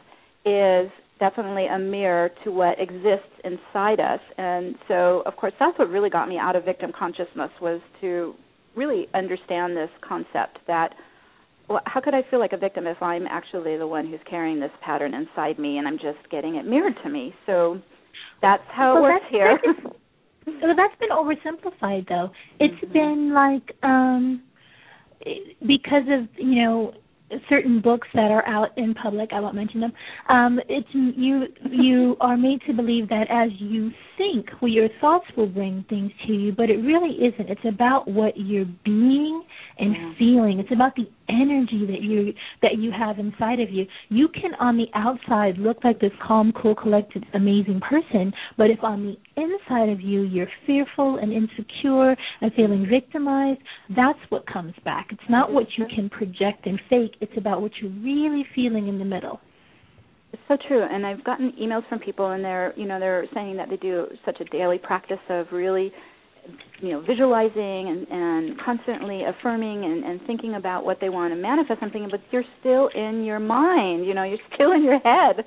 is 0.46 0.90
definitely 1.28 1.66
a 1.66 1.78
mirror 1.78 2.28
to 2.44 2.50
what 2.50 2.74
exists 2.78 3.32
inside 3.44 3.98
us. 4.00 4.20
And 4.36 4.74
so, 4.88 5.22
of 5.26 5.36
course, 5.36 5.54
that's 5.58 5.78
what 5.78 5.88
really 5.88 6.10
got 6.10 6.28
me 6.28 6.38
out 6.38 6.54
of 6.56 6.64
victim 6.64 6.92
consciousness 6.98 7.50
was 7.62 7.80
to 8.02 8.34
really 8.76 9.06
understand 9.14 9.76
this 9.76 9.90
concept 10.06 10.58
that 10.66 10.90
well, 11.66 11.80
how 11.86 11.98
could 12.02 12.12
I 12.12 12.20
feel 12.30 12.40
like 12.40 12.52
a 12.52 12.58
victim 12.58 12.86
if 12.86 13.00
I'm 13.02 13.26
actually 13.26 13.78
the 13.78 13.86
one 13.86 14.06
who's 14.06 14.20
carrying 14.28 14.60
this 14.60 14.70
pattern 14.84 15.14
inside 15.14 15.58
me 15.58 15.78
and 15.78 15.88
I'm 15.88 15.96
just 15.96 16.18
getting 16.30 16.56
it 16.56 16.66
mirrored 16.66 16.92
to 17.02 17.08
me? 17.08 17.32
So 17.46 17.80
that's 18.42 18.62
how 18.70 18.90
it 18.90 19.00
Well, 19.00 19.02
works 19.04 19.24
that's- 19.32 19.60
here. 19.64 19.74
Well, 20.46 20.76
that's 20.76 20.94
been 21.00 21.08
oversimplified, 21.08 22.06
though. 22.06 22.28
It's 22.60 22.84
Mhm. 22.84 22.92
been 22.92 23.32
like 23.32 23.66
um 23.82 24.42
because 25.66 26.06
of 26.16 26.28
you 26.36 26.56
know 26.62 26.92
certain 27.48 27.80
books 27.80 28.08
that 28.14 28.30
are 28.30 28.46
out 28.46 28.76
in 28.76 28.94
public. 28.94 29.30
I 29.32 29.40
won't 29.40 29.54
mention 29.54 29.80
them. 29.80 29.92
Um, 30.28 30.60
it's 30.68 30.88
you 30.92 31.44
you 31.70 32.16
are 32.20 32.36
made 32.36 32.60
to 32.66 32.72
believe 32.72 33.08
that 33.08 33.26
as 33.30 33.50
you 33.58 33.90
think, 34.16 34.46
well, 34.60 34.70
your 34.70 34.88
thoughts 35.00 35.26
will 35.36 35.46
bring 35.46 35.84
things 35.88 36.10
to 36.26 36.32
you, 36.32 36.52
but 36.52 36.70
it 36.70 36.78
really 36.78 37.14
isn't. 37.16 37.48
It's 37.48 37.64
about 37.64 38.08
what 38.08 38.36
you're 38.36 38.68
being 38.84 39.42
and 39.78 39.94
Yeah. 39.94 40.12
feeling. 40.14 40.58
It's 40.60 40.70
about 40.70 40.94
the 40.96 41.08
energy 41.28 41.86
that 41.86 42.02
you 42.02 42.34
that 42.60 42.78
you 42.78 42.90
have 42.92 43.18
inside 43.18 43.60
of 43.60 43.70
you. 43.70 43.86
You 44.08 44.28
can 44.28 44.54
on 44.56 44.76
the 44.76 44.88
outside 44.94 45.58
look 45.58 45.82
like 45.84 45.98
this 45.98 46.12
calm, 46.20 46.52
cool, 46.52 46.74
collected, 46.74 47.26
amazing 47.34 47.80
person, 47.80 48.32
but 48.56 48.70
if 48.70 48.82
on 48.84 49.04
the 49.06 49.16
inside 49.40 49.88
of 49.88 50.00
you 50.00 50.22
you're 50.22 50.50
fearful 50.66 51.16
and 51.16 51.32
insecure 51.32 52.16
and 52.40 52.52
feeling 52.54 52.86
victimized, 52.86 53.60
that's 53.90 54.18
what 54.30 54.46
comes 54.46 54.74
back. 54.84 55.12
It's 55.12 55.28
not 55.28 55.52
what 55.52 55.66
you 55.76 55.86
can 55.86 56.08
project 56.10 56.66
and 56.66 56.80
fake. 56.88 57.16
It's 57.20 57.36
about 57.36 57.62
what 57.62 57.72
you're 57.80 57.90
really 57.90 58.44
feeling 58.54 58.88
in 58.88 58.98
the 58.98 59.04
middle. 59.04 59.40
It's 60.34 60.42
so 60.48 60.56
true, 60.66 60.82
and 60.82 61.06
I've 61.06 61.22
gotten 61.22 61.52
emails 61.62 61.88
from 61.88 62.00
people, 62.00 62.32
and 62.32 62.44
they're 62.44 62.72
you 62.76 62.86
know 62.86 62.98
they're 62.98 63.24
saying 63.32 63.56
that 63.56 63.70
they 63.70 63.76
do 63.76 64.06
such 64.24 64.40
a 64.40 64.44
daily 64.46 64.78
practice 64.78 65.20
of 65.28 65.46
really, 65.52 65.92
you 66.80 66.88
know, 66.88 67.00
visualizing 67.02 67.54
and 67.88 68.06
and 68.10 68.60
constantly 68.60 69.22
affirming 69.22 69.84
and 69.84 70.02
and 70.02 70.20
thinking 70.26 70.56
about 70.56 70.84
what 70.84 70.98
they 71.00 71.08
want 71.08 71.32
to 71.32 71.36
manifest 71.36 71.78
something, 71.78 72.08
but 72.10 72.18
you're 72.32 72.42
still 72.58 72.88
in 72.96 73.22
your 73.22 73.38
mind, 73.38 74.06
you 74.06 74.12
know, 74.12 74.24
you're 74.24 74.38
still 74.54 74.72
in 74.72 74.82
your 74.82 74.98
head, 74.98 75.44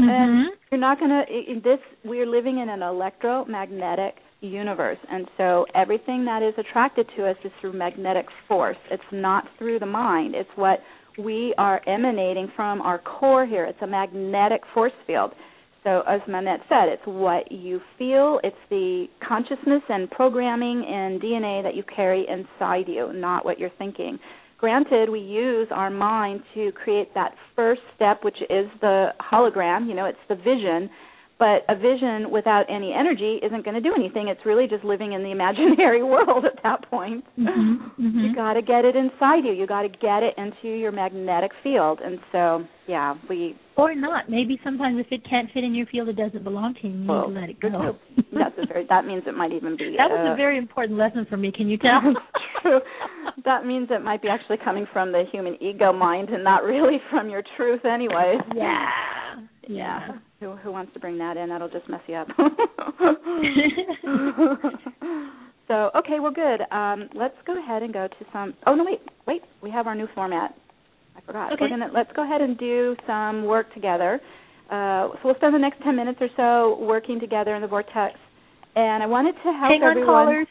Mhm. 0.00 0.10
and 0.10 0.48
you're 0.72 0.80
not 0.80 0.98
gonna. 0.98 1.22
In 1.30 1.60
this 1.62 1.78
we're 2.04 2.26
living 2.26 2.58
in 2.58 2.68
an 2.68 2.82
electromagnetic 2.82 4.16
universe, 4.40 4.98
and 5.08 5.28
so 5.36 5.66
everything 5.76 6.24
that 6.24 6.42
is 6.42 6.54
attracted 6.58 7.06
to 7.16 7.30
us 7.30 7.36
is 7.44 7.52
through 7.60 7.74
magnetic 7.74 8.26
force. 8.48 8.76
It's 8.90 9.12
not 9.12 9.46
through 9.56 9.78
the 9.78 9.86
mind. 9.86 10.34
It's 10.34 10.50
what 10.56 10.80
we 11.18 11.54
are 11.58 11.80
emanating 11.88 12.50
from 12.54 12.80
our 12.80 12.98
core 12.98 13.46
here. 13.46 13.64
It's 13.64 13.78
a 13.82 13.86
magnetic 13.86 14.62
force 14.74 14.92
field. 15.06 15.32
So, 15.84 16.02
as 16.08 16.20
Manette 16.26 16.62
said, 16.68 16.88
it's 16.88 17.02
what 17.06 17.52
you 17.52 17.80
feel, 17.96 18.40
it's 18.42 18.56
the 18.70 19.06
consciousness 19.26 19.82
and 19.88 20.10
programming 20.10 20.84
and 20.84 21.20
DNA 21.20 21.62
that 21.62 21.76
you 21.76 21.84
carry 21.94 22.26
inside 22.28 22.88
you, 22.88 23.12
not 23.12 23.44
what 23.44 23.60
you're 23.60 23.70
thinking. 23.78 24.18
Granted, 24.58 25.08
we 25.10 25.20
use 25.20 25.68
our 25.70 25.90
mind 25.90 26.40
to 26.54 26.72
create 26.72 27.14
that 27.14 27.34
first 27.54 27.82
step, 27.94 28.24
which 28.24 28.38
is 28.50 28.66
the 28.80 29.10
hologram, 29.20 29.86
you 29.86 29.94
know, 29.94 30.06
it's 30.06 30.18
the 30.28 30.34
vision. 30.34 30.90
But 31.38 31.68
a 31.68 31.76
vision 31.76 32.30
without 32.30 32.64
any 32.70 32.94
energy 32.94 33.38
isn't 33.44 33.62
going 33.62 33.74
to 33.74 33.80
do 33.82 33.92
anything. 33.94 34.28
It's 34.28 34.40
really 34.46 34.66
just 34.66 34.84
living 34.84 35.12
in 35.12 35.22
the 35.22 35.30
imaginary 35.30 36.02
world 36.14 36.46
at 36.46 36.62
that 36.62 36.88
point. 36.88 37.24
Mhm, 37.38 37.92
mhm. 38.00 38.22
You 38.24 38.34
got 38.34 38.54
to 38.54 38.62
get 38.62 38.86
it 38.86 38.96
inside 38.96 39.44
you. 39.44 39.52
You 39.52 39.66
got 39.66 39.82
to 39.82 39.88
get 39.88 40.22
it 40.22 40.32
into 40.38 40.74
your 40.74 40.92
magnetic 40.92 41.50
field. 41.62 42.00
And 42.02 42.18
so, 42.32 42.64
yeah, 42.88 43.16
we 43.28 43.54
Or 43.76 43.94
not. 43.94 44.30
Maybe 44.30 44.58
sometimes 44.64 44.98
if 44.98 45.12
it 45.12 45.28
can't 45.28 45.50
fit 45.52 45.62
in 45.62 45.74
your 45.74 45.84
field, 45.86 46.08
it 46.08 46.16
doesn't 46.16 46.42
belong 46.42 46.72
to 46.80 46.88
you. 46.88 46.94
You 46.94 47.00
need 47.00 47.06
to 47.06 47.40
let 47.40 47.50
it 47.50 47.60
go. 47.60 47.98
that's 48.32 48.56
a 48.56 48.66
very 48.66 48.86
that 48.88 49.04
means 49.04 49.24
it 49.26 49.36
might 49.36 49.52
even 49.52 49.76
be 49.76 49.94
that 49.98 50.08
was 50.08 50.26
uh, 50.30 50.32
a 50.32 50.36
very 50.36 50.56
important 50.56 50.98
lesson 50.98 51.26
for 51.28 51.36
me. 51.36 51.52
Can 51.52 51.68
you 51.68 51.76
tell? 51.76 52.00
True. 52.62 52.80
That 53.44 53.66
means 53.66 53.88
it 53.90 54.02
might 54.02 54.22
be 54.22 54.28
actually 54.28 54.56
coming 54.64 54.86
from 54.90 55.12
the 55.12 55.24
human 55.30 55.62
ego 55.62 55.92
mind 55.92 56.30
and 56.30 56.42
not 56.42 56.64
really 56.64 56.96
from 57.10 57.28
your 57.28 57.42
truth 57.58 57.84
anyway. 57.84 58.36
yeah. 58.54 58.88
Yeah. 59.68 60.08
Who 60.40 60.52
who 60.56 60.70
wants 60.70 60.92
to 60.94 61.00
bring 61.00 61.18
that 61.18 61.36
in? 61.36 61.48
That'll 61.48 61.68
just 61.68 61.88
mess 61.88 62.00
you 62.06 62.14
up. 62.16 62.28
so, 65.68 65.90
okay, 65.96 66.20
well 66.20 66.32
good. 66.32 66.60
Um 66.70 67.08
let's 67.14 67.34
go 67.46 67.58
ahead 67.58 67.82
and 67.82 67.92
go 67.92 68.06
to 68.08 68.24
some 68.32 68.54
Oh 68.66 68.74
no, 68.74 68.84
wait. 68.84 69.00
Wait. 69.26 69.42
We 69.62 69.70
have 69.70 69.86
our 69.86 69.94
new 69.94 70.08
format. 70.14 70.54
I 71.16 71.20
forgot. 71.22 71.52
Okay. 71.54 71.66
We're 71.70 71.76
to 71.88 71.92
let's 71.94 72.10
go 72.14 72.22
ahead 72.24 72.40
and 72.42 72.58
do 72.58 72.96
some 73.06 73.44
work 73.46 73.72
together. 73.74 74.20
Uh 74.70 75.08
so 75.08 75.18
we'll 75.24 75.34
spend 75.36 75.54
the 75.54 75.58
next 75.58 75.82
10 75.82 75.96
minutes 75.96 76.18
or 76.20 76.28
so 76.36 76.84
working 76.84 77.18
together 77.18 77.54
in 77.54 77.62
the 77.62 77.68
vortex. 77.68 78.18
And 78.74 79.02
I 79.02 79.06
wanted 79.06 79.32
to 79.32 79.52
help 79.52 79.72
Hang 79.72 79.82
on, 79.82 79.90
everyone 79.92 80.26
callers. 80.26 80.46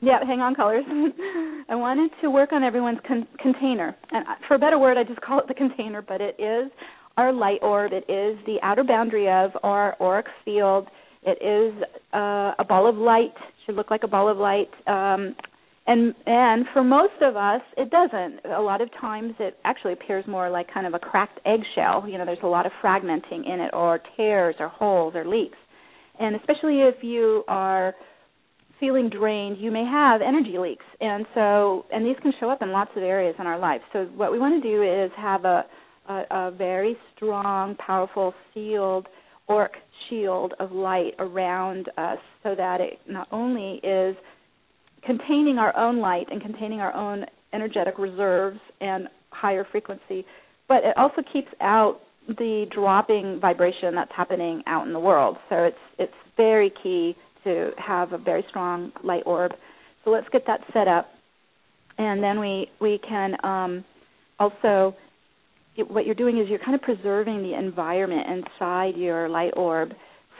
yeah, 0.00 0.18
hang 0.26 0.40
on, 0.40 0.56
callers. 0.56 0.84
I 1.68 1.76
wanted 1.76 2.10
to 2.22 2.30
work 2.30 2.50
on 2.52 2.64
everyone's 2.64 2.98
con- 3.06 3.28
container, 3.38 3.94
and 4.10 4.26
for 4.48 4.54
a 4.56 4.58
better 4.58 4.76
word, 4.76 4.98
I 4.98 5.04
just 5.04 5.20
call 5.20 5.38
it 5.38 5.46
the 5.46 5.54
container, 5.54 6.02
but 6.02 6.20
it 6.20 6.34
is 6.40 6.72
our 7.16 7.32
light 7.32 7.60
orb. 7.62 7.92
It 7.92 8.10
is 8.10 8.38
the 8.46 8.56
outer 8.62 8.84
boundary 8.84 9.28
of 9.28 9.50
our 9.62 9.96
auric 10.00 10.26
field. 10.44 10.88
It 11.22 11.38
is 11.42 11.82
uh, 12.14 12.52
a 12.58 12.64
ball 12.66 12.88
of 12.88 12.96
light. 12.96 13.34
Should 13.66 13.74
look 13.74 13.90
like 13.90 14.02
a 14.04 14.08
ball 14.08 14.28
of 14.28 14.38
light. 14.38 14.70
Um, 14.86 15.34
and 15.86 16.14
and 16.26 16.66
for 16.72 16.84
most 16.84 17.20
of 17.20 17.36
us, 17.36 17.62
it 17.76 17.90
doesn't. 17.90 18.52
A 18.52 18.60
lot 18.60 18.80
of 18.80 18.90
times, 19.00 19.34
it 19.38 19.58
actually 19.64 19.94
appears 19.94 20.24
more 20.26 20.48
like 20.48 20.72
kind 20.72 20.86
of 20.86 20.94
a 20.94 20.98
cracked 20.98 21.40
eggshell. 21.44 22.08
You 22.08 22.18
know, 22.18 22.24
there's 22.24 22.38
a 22.42 22.46
lot 22.46 22.66
of 22.66 22.72
fragmenting 22.82 23.46
in 23.46 23.60
it, 23.60 23.70
or 23.72 24.00
tears, 24.16 24.54
or 24.60 24.68
holes, 24.68 25.14
or 25.14 25.26
leaks. 25.26 25.58
And 26.18 26.36
especially 26.36 26.80
if 26.80 27.02
you 27.02 27.44
are 27.48 27.94
feeling 28.78 29.10
drained, 29.10 29.58
you 29.58 29.70
may 29.70 29.84
have 29.84 30.20
energy 30.22 30.56
leaks. 30.58 30.84
And 31.00 31.26
so, 31.34 31.86
and 31.92 32.04
these 32.04 32.16
can 32.22 32.32
show 32.40 32.50
up 32.50 32.62
in 32.62 32.72
lots 32.72 32.90
of 32.96 33.02
areas 33.02 33.34
in 33.38 33.46
our 33.46 33.58
life. 33.58 33.80
So, 33.92 34.04
what 34.16 34.32
we 34.32 34.38
want 34.38 34.62
to 34.62 34.68
do 34.68 34.82
is 34.82 35.10
have 35.16 35.44
a, 35.44 35.64
a, 36.10 36.24
a 36.30 36.50
very 36.50 36.96
strong, 37.14 37.76
powerful, 37.76 38.34
sealed 38.52 39.06
auric 39.48 39.72
shield 40.08 40.54
of 40.58 40.72
light 40.72 41.12
around 41.18 41.88
us 41.96 42.18
so 42.42 42.54
that 42.56 42.80
it 42.80 42.98
not 43.08 43.28
only 43.32 43.80
is 43.82 44.16
containing 45.04 45.58
our 45.58 45.76
own 45.76 46.00
light 46.00 46.26
and 46.30 46.42
containing 46.42 46.80
our 46.80 46.94
own 46.94 47.24
energetic 47.52 47.98
reserves 47.98 48.58
and 48.80 49.08
higher 49.30 49.66
frequency, 49.70 50.24
but 50.68 50.84
it 50.84 50.96
also 50.96 51.22
keeps 51.32 51.48
out 51.60 52.00
the 52.28 52.66
dropping 52.72 53.38
vibration 53.40 53.94
that's 53.94 54.12
happening 54.16 54.62
out 54.66 54.86
in 54.86 54.92
the 54.92 55.00
world. 55.00 55.36
So 55.48 55.56
it's 55.56 55.76
it's 55.98 56.12
very 56.36 56.72
key 56.82 57.16
to 57.44 57.70
have 57.78 58.12
a 58.12 58.18
very 58.18 58.44
strong 58.48 58.92
light 59.02 59.22
orb. 59.26 59.52
So 60.04 60.10
let's 60.10 60.28
get 60.30 60.42
that 60.46 60.60
set 60.72 60.86
up, 60.86 61.08
and 61.98 62.22
then 62.22 62.38
we 62.38 62.70
we 62.80 63.00
can 63.06 63.34
um, 63.44 63.84
also 64.38 64.94
what 65.88 66.06
you're 66.06 66.14
doing 66.14 66.38
is 66.38 66.48
you're 66.48 66.58
kind 66.58 66.74
of 66.74 66.82
preserving 66.82 67.42
the 67.42 67.58
environment 67.58 68.26
inside 68.28 68.96
your 68.96 69.28
light 69.28 69.52
orb 69.56 69.92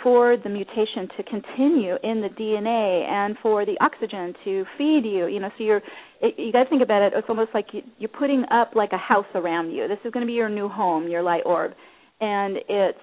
for 0.02 0.36
the 0.36 0.48
mutation 0.48 1.08
to 1.16 1.22
continue 1.24 1.96
in 2.02 2.20
the 2.20 2.28
DNA 2.28 3.08
and 3.08 3.36
for 3.42 3.66
the 3.66 3.76
oxygen 3.80 4.34
to 4.44 4.64
feed 4.78 5.02
you. 5.04 5.26
You 5.26 5.40
know, 5.40 5.50
so 5.58 5.64
you're 5.64 5.82
it, 6.20 6.34
you 6.38 6.52
got 6.52 6.64
to 6.64 6.70
think 6.70 6.82
about 6.82 7.02
it. 7.02 7.12
It's 7.14 7.28
almost 7.28 7.50
like 7.54 7.66
you, 7.72 7.82
you're 7.98 8.08
putting 8.08 8.44
up 8.50 8.72
like 8.74 8.92
a 8.92 8.98
house 8.98 9.26
around 9.34 9.70
you. 9.70 9.88
This 9.88 9.98
is 10.04 10.12
going 10.12 10.24
to 10.24 10.26
be 10.26 10.34
your 10.34 10.48
new 10.48 10.68
home, 10.68 11.08
your 11.08 11.22
light 11.22 11.42
orb, 11.44 11.72
and 12.20 12.56
it's 12.68 12.98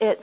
it's 0.00 0.22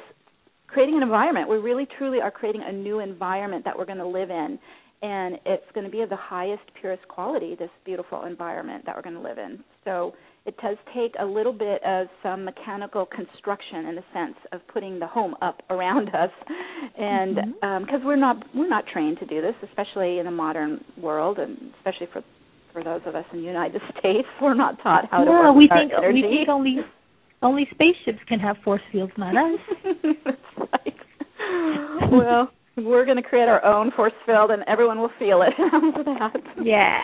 creating 0.67 0.97
an 0.97 1.03
environment. 1.03 1.49
We 1.49 1.57
really 1.57 1.87
truly 1.97 2.19
are 2.21 2.31
creating 2.31 2.63
a 2.65 2.71
new 2.71 2.99
environment 2.99 3.65
that 3.65 3.77
we're 3.77 3.85
going 3.85 3.97
to 3.99 4.07
live 4.07 4.29
in, 4.29 4.59
and 5.01 5.39
it's 5.45 5.65
going 5.73 5.85
to 5.85 5.91
be 5.91 6.01
of 6.01 6.09
the 6.09 6.17
highest, 6.17 6.63
purest 6.79 7.07
quality. 7.07 7.55
This 7.57 7.69
beautiful 7.85 8.25
environment 8.25 8.85
that 8.85 8.95
we're 8.95 9.01
going 9.01 9.15
to 9.15 9.21
live 9.21 9.37
in. 9.37 9.63
So 9.85 10.13
it 10.45 10.55
does 10.61 10.77
take 10.95 11.13
a 11.19 11.25
little 11.25 11.53
bit 11.53 11.83
of 11.83 12.07
some 12.23 12.45
mechanical 12.45 13.05
construction 13.05 13.85
in 13.87 13.95
the 13.95 14.03
sense 14.13 14.35
of 14.51 14.61
putting 14.71 14.99
the 14.99 15.07
home 15.07 15.35
up 15.41 15.61
around 15.69 16.09
us 16.15 16.31
and 16.97 17.35
because 17.35 17.49
mm-hmm. 17.63 17.93
um, 17.93 18.05
we're 18.05 18.15
not 18.15 18.37
we're 18.55 18.69
not 18.69 18.85
trained 18.91 19.19
to 19.19 19.25
do 19.25 19.41
this 19.41 19.55
especially 19.63 20.19
in 20.19 20.27
a 20.27 20.31
modern 20.31 20.83
world 21.01 21.39
and 21.39 21.57
especially 21.77 22.07
for 22.11 22.23
for 22.71 22.83
those 22.83 23.01
of 23.05 23.15
us 23.15 23.25
in 23.33 23.39
the 23.39 23.45
United 23.45 23.81
States 23.99 24.27
we're 24.41 24.53
not 24.53 24.81
taught 24.81 25.05
how 25.11 25.23
to 25.23 25.29
work 25.29 25.55
we 25.55 25.67
think 25.67 25.91
energy. 25.97 26.21
we 26.23 26.29
think 26.37 26.49
only 26.49 26.77
only 27.41 27.67
spaceships 27.71 28.19
can 28.27 28.39
have 28.39 28.57
force 28.63 28.81
fields 28.91 29.13
not 29.17 29.35
us 29.35 29.59
well 32.11 32.49
we're 32.77 33.05
going 33.05 33.17
to 33.17 33.23
create 33.23 33.47
our 33.47 33.63
own 33.65 33.91
force 33.95 34.13
field 34.25 34.51
and 34.51 34.63
everyone 34.67 34.99
will 34.99 35.11
feel 35.19 35.41
it. 35.41 35.53
Yeah. 36.63 36.99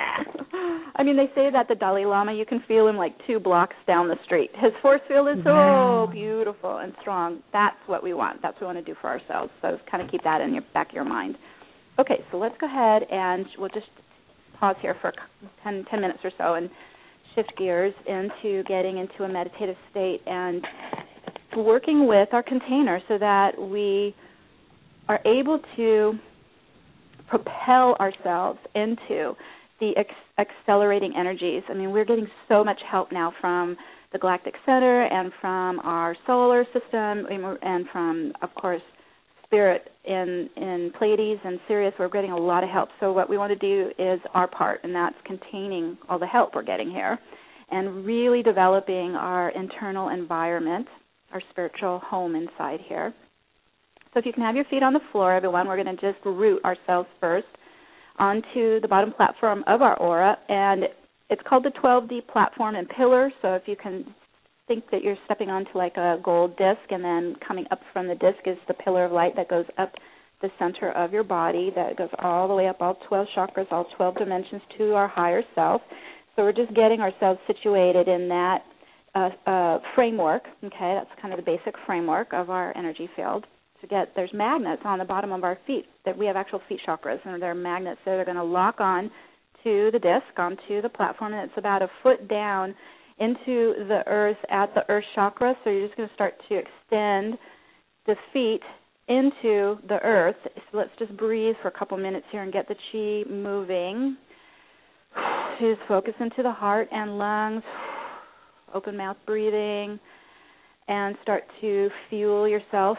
I 0.96 1.04
mean, 1.04 1.18
they 1.18 1.28
say 1.36 1.50
that 1.52 1.68
the 1.68 1.76
Dalai 1.76 2.06
Lama, 2.06 2.34
you 2.34 2.46
can 2.46 2.62
feel 2.68 2.88
him 2.88 2.98
like 2.98 3.14
two 3.26 3.40
blocks 3.40 3.76
down 3.88 4.08
the 4.08 4.18
street. 4.26 4.52
His 4.56 4.72
force 4.82 5.02
field 5.08 5.28
is 5.30 5.44
so 5.44 6.08
beautiful 6.12 6.78
and 6.78 6.94
strong. 7.02 7.42
That's 7.54 7.78
what 7.88 8.04
we 8.04 8.14
want. 8.14 8.42
That's 8.42 8.56
what 8.56 8.62
we 8.62 8.76
want 8.76 8.86
to 8.86 8.94
do 8.94 8.98
for 9.00 9.10
ourselves. 9.10 9.52
So 9.62 9.78
kind 9.90 10.04
of 10.04 10.12
keep 10.12 10.24
that 10.24 10.42
in 10.42 10.54
your 10.54 10.64
back 10.74 10.90
of 10.90 10.96
your 10.96 11.06
mind. 11.06 11.36
Okay, 12.00 12.24
so 12.32 12.38
let's 12.38 12.56
go 12.60 12.68
ahead 12.68 13.04
and 13.10 13.46
we'll 13.58 13.70
just 13.70 13.88
pause 14.60 14.76
here 14.82 14.96
for 15.02 15.14
10, 15.64 15.86
10 15.90 16.02
minutes 16.02 16.20
or 16.24 16.32
so 16.38 16.56
and 16.56 16.70
shift 17.34 17.54
gears 17.58 17.94
into 18.08 18.64
getting 18.64 18.98
into 18.98 19.24
a 19.24 19.30
meditative 19.30 19.76
state 19.92 20.22
and 20.26 20.66
working 21.56 22.08
with 22.08 22.30
our 22.34 22.44
container 22.44 23.00
so 23.08 23.18
that 23.18 23.52
we 23.60 24.16
are 25.08 25.20
able 25.26 25.60
to 25.76 26.14
propel 27.28 27.96
ourselves 28.00 28.60
into 28.76 29.36
the 29.80 29.92
ex- 29.98 30.10
accelerating 30.38 31.14
energies. 31.18 31.64
I 31.70 31.74
mean, 31.74 31.92
we're 31.92 32.06
getting 32.06 32.28
so 32.48 32.64
much 32.64 32.80
help 32.90 33.12
now 33.12 33.34
from 33.42 33.76
the 34.14 34.20
Galactic 34.20 34.54
Center 34.66 35.04
and 35.04 35.32
from 35.42 35.80
our 35.80 36.16
solar 36.26 36.64
system 36.66 37.28
and 37.62 37.86
from, 37.92 38.32
of 38.42 38.54
course, 38.56 38.82
Spirit 39.44 39.92
in 40.06 40.50
in 40.56 40.92
Pleiades 40.98 41.40
and 41.44 41.60
Sirius. 41.68 41.94
We're 42.00 42.10
getting 42.10 42.32
a 42.32 42.38
lot 42.38 42.64
of 42.64 42.70
help. 42.70 42.90
So 43.00 43.12
what 43.12 43.30
we 43.30 43.38
want 43.38 43.58
to 43.58 43.60
do 43.60 43.92
is 44.00 44.20
our 44.34 44.48
part, 44.48 44.82
and 44.84 44.94
that's 44.94 45.16
containing 45.26 45.98
all 46.10 46.18
the 46.18 46.26
help 46.26 46.56
we're 46.56 46.64
getting 46.64 46.90
here, 46.90 47.20
and 47.72 48.06
really 48.06 48.42
developing 48.42 49.16
our 49.16 49.50
internal 49.50 50.10
environment, 50.10 50.88
our 51.32 51.42
spiritual 51.52 52.00
home 52.00 52.36
inside 52.36 52.80
here. 52.88 53.14
So 54.16 54.20
if 54.20 54.26
you 54.26 54.32
can 54.32 54.44
have 54.44 54.56
your 54.56 54.64
feet 54.66 54.82
on 54.82 54.94
the 54.94 55.02
floor, 55.12 55.34
everyone, 55.36 55.68
we're 55.68 55.84
going 55.84 55.94
to 55.94 56.02
just 56.02 56.26
root 56.26 56.64
ourselves 56.64 57.10
first 57.20 57.48
onto 58.18 58.80
the 58.80 58.88
bottom 58.90 59.12
platform 59.12 59.62
of 59.68 59.82
our 59.82 59.98
aura, 59.98 60.38
and 60.48 60.84
it's 61.30 61.42
called 61.46 61.66
the 61.66 61.72
12D 61.84 62.26
platform 62.32 62.76
and 62.76 62.88
pillar. 62.88 63.30
So 63.42 63.56
if 63.56 63.64
you 63.66 63.76
can 63.76 64.16
think 64.70 64.86
that 64.90 65.04
you're 65.04 65.18
stepping 65.26 65.50
onto 65.50 65.78
like 65.78 65.98
a 65.98 66.18
gold 66.24 66.56
disc, 66.56 66.80
and 66.92 67.04
then 67.04 67.36
coming 67.46 67.66
up 67.72 67.82
from 67.92 68.08
the 68.08 68.16
disc 68.16 68.38
is 68.46 68.56
the 68.70 68.74
pillar 68.74 69.04
of 69.04 69.12
light 69.12 69.36
that 69.36 69.50
goes 69.50 69.66
up 69.78 69.92
the 70.42 70.48
center 70.58 70.94
of 70.94 71.12
your 71.12 71.26
body, 71.26 71.74
that 71.76 71.98
goes 71.98 72.08
all 72.20 72.48
the 72.48 72.56
way 72.56 72.70
up 72.70 72.78
all 72.80 72.98
12 73.10 73.28
chakras, 73.36 73.70
all 73.70 73.86
12 73.98 74.16
dimensions 74.16 74.62
to 74.78 74.94
our 74.94 75.10
higher 75.10 75.44
self. 75.56 75.82
So 76.38 76.44
we're 76.44 76.54
just 76.54 76.74
getting 76.74 77.02
ourselves 77.02 77.42
situated 77.48 78.08
in 78.08 78.30
that 78.30 78.60
uh, 79.14 79.30
uh, 79.46 79.80
framework. 79.94 80.44
Okay, 80.64 80.98
that's 80.98 81.22
kind 81.22 81.34
of 81.34 81.38
the 81.38 81.46
basic 81.46 81.76
framework 81.86 82.32
of 82.32 82.50
our 82.50 82.76
energy 82.78 83.10
field 83.18 83.46
forget 83.82 84.12
there's 84.16 84.34
magnets 84.34 84.82
on 84.86 85.00
the 85.00 85.06
bottom 85.06 85.32
of 85.32 85.44
our 85.44 85.58
feet 85.68 85.86
that 86.06 86.18
we 86.18 86.26
have 86.26 86.36
actual 86.36 86.62
feet 86.68 86.80
chakras 86.88 87.20
and 87.26 87.42
they're 87.42 87.56
magnets 87.56 88.00
so 88.06 88.12
they're 88.12 88.26
going 88.26 88.38
to 88.38 88.44
lock 88.44 88.80
on 88.80 89.12
to 89.64 89.90
the 89.92 90.00
disc 90.00 90.38
onto 90.38 90.82
the 90.82 90.90
platform 90.90 91.34
and 91.34 91.50
it's 91.50 91.58
about 91.58 91.82
a 91.82 91.90
foot 92.04 92.28
down 92.28 92.74
into 93.20 93.74
the 93.88 94.02
earth 94.08 94.38
at 94.50 94.74
the 94.76 94.82
earth 94.90 95.06
chakra. 95.14 95.56
So 95.64 95.70
you're 95.70 95.88
just 95.88 95.98
going 95.98 96.10
to 96.10 96.16
start 96.16 96.34
to 96.50 96.56
extend 96.56 97.38
the 98.06 98.16
feet 98.34 98.62
into 99.08 99.78
the 99.88 100.00
earth. 100.04 100.36
So 100.44 100.78
let's 100.78 100.92
just 101.00 101.16
breathe 101.18 101.56
for 101.62 101.70
a 101.70 101.78
couple 101.78 101.98
minutes 101.98 102.26
here 102.32 102.44
and 102.44 102.52
get 102.52 102.68
the 102.68 102.76
chi 102.92 103.30
moving. 103.32 104.18
Just 105.62 105.80
focus 105.88 106.14
into 106.20 106.44
the 106.44 106.52
heart 106.52 106.90
and 106.92 107.18
lungs. 107.18 107.64
Open 108.74 108.98
mouth 108.98 109.18
breathing. 109.26 110.00
And 110.88 111.16
start 111.24 111.44
to 111.62 111.90
fuel 112.10 112.48
yourself 112.48 112.98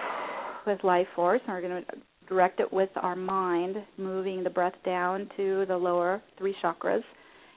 with 0.66 0.82
life 0.84 1.06
force, 1.14 1.40
and 1.46 1.54
we're 1.54 1.68
going 1.68 1.84
to 1.84 1.92
direct 2.28 2.60
it 2.60 2.72
with 2.72 2.90
our 2.96 3.16
mind, 3.16 3.76
moving 3.98 4.42
the 4.42 4.50
breath 4.50 4.74
down 4.84 5.30
to 5.36 5.64
the 5.66 5.76
lower 5.76 6.20
three 6.38 6.54
chakras, 6.62 7.02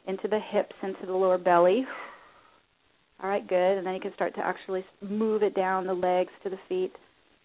into 0.07 0.28
the 0.28 0.39
hips, 0.51 0.76
into 0.84 1.05
the 1.05 1.14
lower 1.14 1.38
belly. 1.38 1.86
All 3.22 3.30
right, 3.30 3.45
good. 3.47 3.78
And 3.78 3.86
then 3.86 3.93
you 3.93 3.99
can 3.99 4.14
start 4.14 4.34
to 4.36 4.45
actually 4.45 4.86
move 5.01 5.43
it 5.43 5.55
down 5.55 5.86
the 5.86 5.93
legs 5.93 6.32
to 6.43 6.49
the 6.49 6.60
feet 6.70 6.93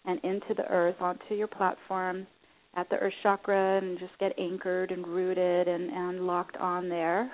and 0.05 0.19
into 0.23 0.53
the 0.55 0.65
earth, 0.69 0.95
onto 0.99 1.33
your 1.33 1.47
platform 1.47 2.27
at 2.75 2.89
the 2.89 2.97
earth 2.97 3.13
chakra, 3.23 3.79
and 3.79 3.99
just 3.99 4.17
get 4.19 4.37
anchored 4.39 4.91
and 4.91 5.05
rooted 5.05 5.67
and, 5.67 5.89
and 5.89 6.27
locked 6.27 6.57
on 6.57 6.87
there. 6.87 7.29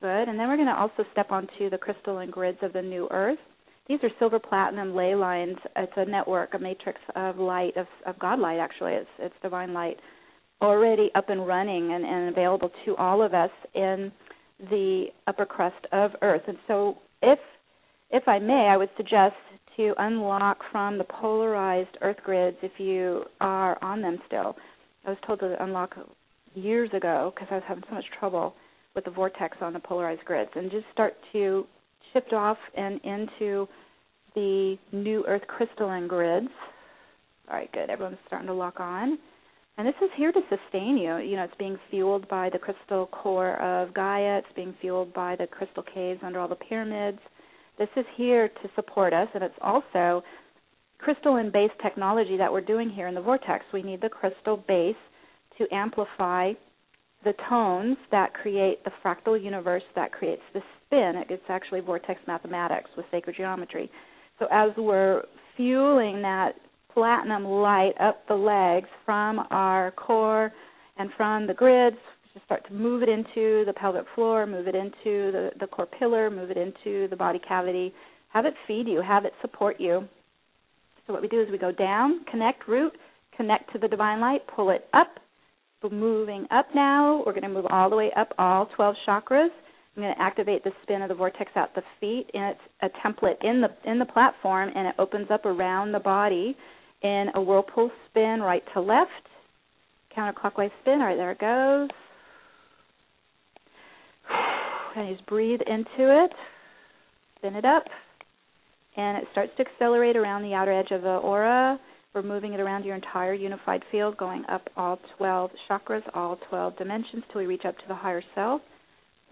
Good. 0.00 0.28
And 0.28 0.38
then 0.38 0.48
we're 0.48 0.56
going 0.56 0.68
to 0.68 0.78
also 0.78 1.04
step 1.12 1.30
onto 1.30 1.70
the 1.70 1.78
crystalline 1.78 2.30
grids 2.30 2.58
of 2.62 2.72
the 2.72 2.82
new 2.82 3.08
earth 3.10 3.38
these 3.88 3.98
are 4.02 4.10
silver 4.18 4.38
platinum 4.38 4.94
ley 4.94 5.14
lines. 5.14 5.56
It's 5.76 5.92
a 5.96 6.04
network, 6.04 6.54
a 6.54 6.58
matrix 6.58 7.00
of 7.14 7.36
light, 7.36 7.76
of, 7.76 7.86
of 8.06 8.18
God 8.18 8.38
light, 8.38 8.58
actually. 8.58 8.92
It's, 8.92 9.10
it's 9.18 9.34
divine 9.42 9.72
light 9.72 9.98
already 10.62 11.10
up 11.14 11.28
and 11.28 11.46
running 11.46 11.92
and, 11.92 12.04
and 12.04 12.28
available 12.30 12.70
to 12.84 12.96
all 12.96 13.22
of 13.22 13.34
us 13.34 13.50
in 13.74 14.10
the 14.70 15.06
upper 15.26 15.44
crust 15.44 15.86
of 15.92 16.12
Earth. 16.22 16.42
And 16.46 16.56
so, 16.66 16.98
if 17.22 17.38
if 18.10 18.28
I 18.28 18.38
may, 18.38 18.68
I 18.70 18.76
would 18.76 18.90
suggest 18.96 19.34
to 19.76 19.92
unlock 19.98 20.58
from 20.70 20.98
the 20.98 21.04
polarized 21.04 21.98
Earth 22.00 22.18
grids 22.24 22.56
if 22.62 22.78
you 22.78 23.24
are 23.40 23.82
on 23.82 24.00
them 24.00 24.18
still. 24.26 24.56
I 25.04 25.10
was 25.10 25.18
told 25.26 25.40
to 25.40 25.62
unlock 25.62 25.96
years 26.54 26.90
ago 26.94 27.32
because 27.34 27.48
I 27.50 27.56
was 27.56 27.64
having 27.66 27.82
so 27.88 27.94
much 27.96 28.04
trouble 28.18 28.54
with 28.94 29.04
the 29.04 29.10
vortex 29.10 29.56
on 29.60 29.72
the 29.72 29.80
polarized 29.80 30.24
grids, 30.24 30.50
and 30.54 30.70
just 30.70 30.86
start 30.92 31.14
to 31.32 31.66
shift 32.14 32.32
off 32.32 32.56
and 32.74 32.98
into 33.04 33.68
the 34.34 34.76
new 34.92 35.24
Earth 35.28 35.46
crystalline 35.46 36.08
grids. 36.08 36.48
All 37.50 37.56
right, 37.56 37.70
good. 37.72 37.90
Everyone's 37.90 38.16
starting 38.26 38.48
to 38.48 38.54
lock 38.54 38.80
on. 38.80 39.18
And 39.76 39.86
this 39.86 39.94
is 40.00 40.10
here 40.16 40.32
to 40.32 40.40
sustain 40.48 40.96
you. 40.96 41.16
You 41.18 41.36
know, 41.36 41.44
it's 41.44 41.54
being 41.58 41.76
fueled 41.90 42.28
by 42.28 42.48
the 42.48 42.58
crystal 42.58 43.06
core 43.08 43.60
of 43.60 43.92
Gaia. 43.92 44.38
It's 44.38 44.56
being 44.56 44.74
fueled 44.80 45.12
by 45.12 45.36
the 45.36 45.46
crystal 45.46 45.82
caves 45.82 46.20
under 46.22 46.38
all 46.38 46.48
the 46.48 46.54
pyramids. 46.54 47.18
This 47.76 47.88
is 47.96 48.04
here 48.16 48.48
to 48.48 48.70
support 48.76 49.12
us, 49.12 49.28
and 49.34 49.42
it's 49.42 49.58
also 49.60 50.22
crystalline 50.98 51.50
based 51.52 51.74
technology 51.82 52.36
that 52.36 52.52
we're 52.52 52.60
doing 52.60 52.88
here 52.88 53.08
in 53.08 53.14
the 53.14 53.20
vortex. 53.20 53.64
We 53.72 53.82
need 53.82 54.00
the 54.00 54.08
crystal 54.08 54.56
base 54.68 54.94
to 55.58 55.66
amplify 55.74 56.52
the 57.24 57.34
tones 57.48 57.96
that 58.10 58.34
create 58.34 58.84
the 58.84 58.90
fractal 59.04 59.42
universe 59.42 59.82
that 59.94 60.12
creates 60.12 60.42
the 60.52 60.60
spin. 60.86 61.24
It's 61.28 61.42
actually 61.48 61.80
vortex 61.80 62.20
mathematics 62.26 62.90
with 62.96 63.06
sacred 63.10 63.36
geometry. 63.36 63.90
So 64.38 64.46
as 64.50 64.70
we're 64.76 65.22
fueling 65.56 66.22
that 66.22 66.54
platinum 66.92 67.44
light 67.44 67.94
up 68.00 68.26
the 68.28 68.34
legs 68.34 68.88
from 69.04 69.40
our 69.50 69.90
core 69.92 70.52
and 70.96 71.10
from 71.16 71.46
the 71.46 71.54
grids, 71.54 71.96
just 72.32 72.46
start 72.46 72.66
to 72.66 72.74
move 72.74 73.02
it 73.02 73.08
into 73.08 73.64
the 73.64 73.72
pelvic 73.74 74.04
floor, 74.14 74.46
move 74.46 74.66
it 74.68 74.74
into 74.74 75.32
the, 75.32 75.50
the 75.60 75.66
core 75.66 75.86
pillar, 75.86 76.30
move 76.30 76.50
it 76.50 76.56
into 76.56 77.08
the 77.08 77.16
body 77.16 77.40
cavity. 77.46 77.92
Have 78.32 78.46
it 78.46 78.54
feed 78.66 78.88
you, 78.88 79.00
have 79.00 79.24
it 79.24 79.32
support 79.40 79.80
you 79.80 80.08
So 81.06 81.12
what 81.12 81.22
we 81.22 81.28
do 81.28 81.40
is 81.40 81.48
we 81.50 81.58
go 81.58 81.70
down, 81.72 82.24
connect, 82.30 82.66
root, 82.66 82.92
connect 83.36 83.72
to 83.72 83.78
the 83.78 83.88
divine 83.88 84.20
light, 84.20 84.42
pull 84.54 84.70
it 84.70 84.88
up. 84.92 85.18
Moving 85.92 86.46
up 86.50 86.68
now. 86.74 87.22
We're 87.26 87.32
going 87.32 87.42
to 87.42 87.48
move 87.48 87.66
all 87.68 87.90
the 87.90 87.96
way 87.96 88.10
up 88.16 88.32
all 88.38 88.70
12 88.74 88.94
chakras. 89.06 89.50
I'm 89.96 90.02
going 90.02 90.14
to 90.14 90.20
activate 90.20 90.64
the 90.64 90.72
spin 90.82 91.02
of 91.02 91.10
the 91.10 91.14
vortex 91.14 91.50
at 91.54 91.74
the 91.74 91.82
feet, 92.00 92.26
and 92.32 92.56
it's 92.56 92.60
a 92.82 93.06
template 93.06 93.36
in 93.44 93.60
the 93.60 93.68
in 93.88 93.98
the 93.98 94.06
platform, 94.06 94.70
and 94.74 94.88
it 94.88 94.94
opens 94.98 95.28
up 95.30 95.44
around 95.44 95.92
the 95.92 96.00
body 96.00 96.56
in 97.02 97.26
a 97.34 97.42
whirlpool 97.42 97.90
spin, 98.08 98.40
right 98.40 98.62
to 98.72 98.80
left, 98.80 99.10
counterclockwise 100.16 100.70
spin. 100.80 101.00
All 101.00 101.06
right, 101.06 101.16
there 101.16 101.32
it 101.32 101.38
goes. 101.38 101.90
And 104.96 105.14
just 105.14 105.26
breathe 105.26 105.60
into 105.66 106.24
it, 106.24 106.30
spin 107.38 107.56
it 107.56 107.64
up, 107.64 107.82
and 108.96 109.18
it 109.18 109.24
starts 109.32 109.50
to 109.56 109.64
accelerate 109.66 110.16
around 110.16 110.42
the 110.42 110.54
outer 110.54 110.72
edge 110.72 110.92
of 110.92 111.02
the 111.02 111.16
aura. 111.16 111.80
We're 112.14 112.22
moving 112.22 112.52
it 112.52 112.60
around 112.60 112.84
your 112.84 112.94
entire 112.94 113.34
unified 113.34 113.82
field, 113.90 114.16
going 114.16 114.44
up 114.48 114.68
all 114.76 115.00
12 115.18 115.50
chakras, 115.68 116.02
all 116.14 116.38
12 116.48 116.78
dimensions, 116.78 117.24
till 117.32 117.40
we 117.40 117.48
reach 117.48 117.64
up 117.66 117.76
to 117.76 117.84
the 117.88 117.94
higher 117.94 118.22
self. 118.36 118.60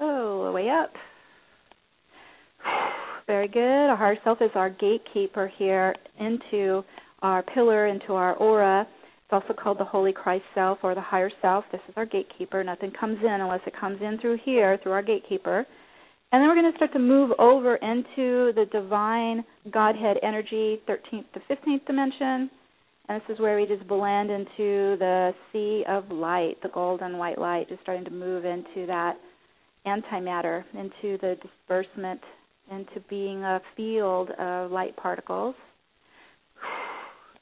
Oh, 0.00 0.50
way 0.50 0.68
up. 0.68 0.90
Very 3.28 3.46
good. 3.46 3.60
Our 3.60 3.96
higher 3.96 4.18
self 4.24 4.38
is 4.42 4.50
our 4.56 4.68
gatekeeper 4.68 5.52
here 5.58 5.94
into 6.18 6.82
our 7.22 7.44
pillar, 7.44 7.86
into 7.86 8.14
our 8.14 8.34
aura. 8.34 8.80
It's 8.80 9.32
also 9.32 9.54
called 9.54 9.78
the 9.78 9.84
Holy 9.84 10.12
Christ 10.12 10.44
Self 10.52 10.78
or 10.82 10.96
the 10.96 11.00
higher 11.00 11.30
self. 11.40 11.64
This 11.70 11.80
is 11.88 11.94
our 11.96 12.04
gatekeeper. 12.04 12.64
Nothing 12.64 12.90
comes 12.98 13.18
in 13.22 13.40
unless 13.40 13.60
it 13.64 13.74
comes 13.78 14.02
in 14.02 14.18
through 14.20 14.38
here, 14.44 14.76
through 14.82 14.92
our 14.92 15.02
gatekeeper. 15.02 15.64
And 16.32 16.40
then 16.40 16.48
we're 16.48 16.60
going 16.60 16.72
to 16.72 16.76
start 16.78 16.92
to 16.94 16.98
move 16.98 17.30
over 17.38 17.76
into 17.76 18.52
the 18.54 18.66
divine 18.72 19.44
Godhead 19.70 20.16
energy, 20.24 20.80
13th 20.88 21.26
to 21.34 21.40
15th 21.48 21.86
dimension. 21.86 22.50
And 23.12 23.20
this 23.20 23.34
is 23.34 23.40
where 23.40 23.60
we 23.60 23.66
just 23.66 23.86
blend 23.86 24.30
into 24.30 24.96
the 24.98 25.34
sea 25.52 25.84
of 25.86 26.10
light, 26.10 26.56
the 26.62 26.70
golden 26.70 27.18
white 27.18 27.36
light, 27.36 27.68
just 27.68 27.82
starting 27.82 28.06
to 28.06 28.10
move 28.10 28.46
into 28.46 28.86
that 28.86 29.18
antimatter, 29.86 30.64
into 30.72 31.18
the 31.18 31.36
disbursement, 31.42 32.22
into 32.70 33.00
being 33.10 33.42
a 33.42 33.60
field 33.76 34.30
of 34.38 34.70
light 34.70 34.96
particles. 34.96 35.54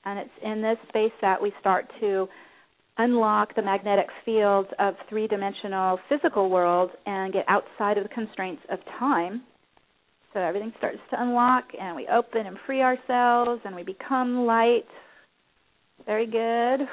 And 0.04 0.18
it's 0.18 0.30
in 0.42 0.60
this 0.60 0.76
space 0.88 1.12
that 1.20 1.40
we 1.40 1.52
start 1.60 1.86
to 2.00 2.26
unlock 2.98 3.54
the 3.54 3.62
magnetic 3.62 4.06
fields 4.24 4.68
of 4.80 4.94
three 5.08 5.28
dimensional 5.28 6.00
physical 6.08 6.50
world 6.50 6.90
and 7.06 7.32
get 7.32 7.44
outside 7.46 7.96
of 7.96 8.02
the 8.02 8.12
constraints 8.12 8.62
of 8.70 8.80
time. 8.98 9.42
So 10.32 10.40
everything 10.40 10.72
starts 10.78 10.98
to 11.10 11.22
unlock 11.22 11.64
and 11.80 11.94
we 11.94 12.08
open 12.08 12.46
and 12.46 12.56
free 12.66 12.82
ourselves 12.82 13.60
and 13.64 13.76
we 13.76 13.84
become 13.84 14.46
light. 14.46 14.86
Very 16.10 16.26
good. 16.26 16.88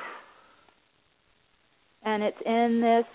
And 2.03 2.21
it's 2.21 2.37
in 2.45 2.81
this 2.81 3.05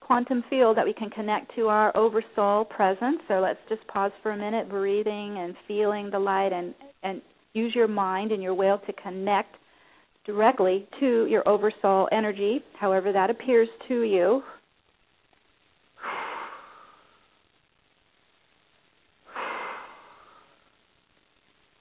quantum 0.00 0.42
field 0.50 0.76
that 0.76 0.84
we 0.84 0.92
can 0.92 1.10
connect 1.10 1.54
to 1.54 1.68
our 1.68 1.96
oversoul 1.96 2.64
presence. 2.64 3.18
So 3.28 3.34
let's 3.34 3.60
just 3.68 3.86
pause 3.86 4.10
for 4.20 4.32
a 4.32 4.36
minute, 4.36 4.68
breathing 4.68 5.38
and 5.38 5.54
feeling 5.68 6.10
the 6.10 6.18
light 6.18 6.52
and, 6.52 6.74
and 7.04 7.22
use 7.52 7.72
your 7.72 7.86
mind 7.86 8.32
and 8.32 8.42
your 8.42 8.52
will 8.52 8.78
to 8.78 8.92
connect 8.94 9.54
directly 10.26 10.88
to 10.98 11.26
your 11.26 11.48
oversoul 11.48 12.08
energy, 12.10 12.58
however 12.76 13.12
that 13.12 13.30
appears 13.30 13.68
to 13.86 14.02
you. 14.02 14.42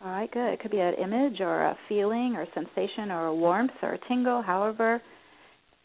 All 0.03 0.11
right, 0.11 0.31
good. 0.31 0.53
It 0.53 0.59
could 0.59 0.71
be 0.71 0.79
an 0.79 0.93
image 0.93 1.41
or 1.41 1.63
a 1.63 1.77
feeling 1.89 2.35
or 2.35 2.43
a 2.43 2.47
sensation 2.53 3.09
or 3.11 3.27
a 3.27 3.35
warmth 3.35 3.71
or 3.81 3.93
a 3.93 4.07
tingle, 4.07 4.41
however 4.41 5.01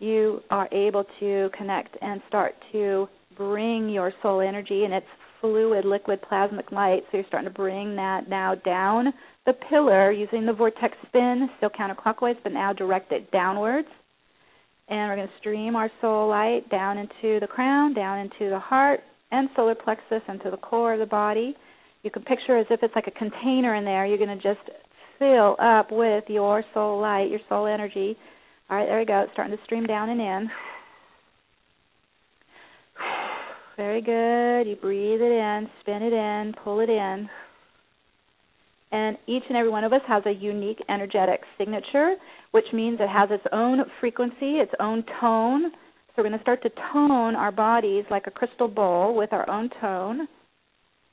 you 0.02 0.40
are 0.50 0.68
able 0.72 1.04
to 1.20 1.48
connect 1.56 1.96
and 2.02 2.20
start 2.28 2.54
to 2.72 3.08
bring 3.36 3.88
your 3.88 4.12
soul 4.20 4.40
energy 4.40 4.84
and 4.84 4.92
its 4.92 5.06
fluid, 5.40 5.84
liquid, 5.84 6.20
plasmic 6.30 6.72
light. 6.72 7.04
So 7.10 7.18
you're 7.18 7.26
starting 7.28 7.48
to 7.48 7.54
bring 7.54 7.96
that 7.96 8.28
now 8.28 8.56
down 8.56 9.12
the 9.46 9.52
pillar 9.70 10.10
using 10.10 10.44
the 10.44 10.52
vortex 10.52 10.94
spin, 11.06 11.48
still 11.56 11.70
counterclockwise, 11.70 12.36
but 12.42 12.52
now 12.52 12.72
direct 12.72 13.12
it 13.12 13.30
downwards. 13.30 13.88
And 14.88 15.08
we're 15.08 15.16
going 15.16 15.28
to 15.28 15.34
stream 15.38 15.76
our 15.76 15.90
soul 16.00 16.28
light 16.28 16.68
down 16.68 16.98
into 16.98 17.40
the 17.40 17.46
crown, 17.46 17.94
down 17.94 18.18
into 18.18 18.50
the 18.50 18.58
heart 18.58 19.00
and 19.30 19.48
solar 19.56 19.74
plexus, 19.74 20.22
into 20.28 20.50
the 20.50 20.56
core 20.56 20.94
of 20.94 21.00
the 21.00 21.06
body. 21.06 21.56
You 22.02 22.10
can 22.10 22.22
picture 22.22 22.56
as 22.58 22.66
if 22.70 22.82
it's 22.82 22.94
like 22.94 23.06
a 23.06 23.12
container 23.12 23.74
in 23.76 23.84
there. 23.84 24.06
You're 24.06 24.18
going 24.18 24.36
to 24.36 24.42
just 24.42 24.68
fill 25.18 25.56
up 25.60 25.92
with 25.92 26.24
your 26.28 26.64
soul 26.74 27.00
light, 27.00 27.30
your 27.30 27.40
soul 27.48 27.66
energy. 27.66 28.16
All 28.68 28.76
right, 28.76 28.86
there 28.86 28.98
we 28.98 29.04
go. 29.04 29.20
It's 29.20 29.32
starting 29.32 29.56
to 29.56 29.64
stream 29.64 29.86
down 29.86 30.10
and 30.10 30.20
in. 30.20 30.50
Very 33.76 34.02
good. 34.02 34.68
You 34.68 34.76
breathe 34.76 35.20
it 35.20 35.32
in, 35.32 35.68
spin 35.80 36.02
it 36.02 36.12
in, 36.12 36.54
pull 36.64 36.80
it 36.80 36.90
in. 36.90 37.28
And 38.90 39.16
each 39.26 39.44
and 39.48 39.56
every 39.56 39.70
one 39.70 39.84
of 39.84 39.92
us 39.92 40.02
has 40.06 40.22
a 40.26 40.32
unique 40.32 40.82
energetic 40.88 41.40
signature, 41.56 42.16
which 42.50 42.66
means 42.72 42.98
it 43.00 43.08
has 43.08 43.30
its 43.30 43.44
own 43.52 43.78
frequency, 44.00 44.58
its 44.58 44.72
own 44.80 45.04
tone. 45.20 45.70
So 45.70 46.14
we're 46.18 46.24
going 46.24 46.36
to 46.38 46.42
start 46.42 46.62
to 46.64 46.70
tone 46.92 47.34
our 47.36 47.52
bodies 47.52 48.04
like 48.10 48.26
a 48.26 48.30
crystal 48.30 48.68
bowl 48.68 49.14
with 49.16 49.32
our 49.32 49.48
own 49.48 49.70
tone, 49.80 50.28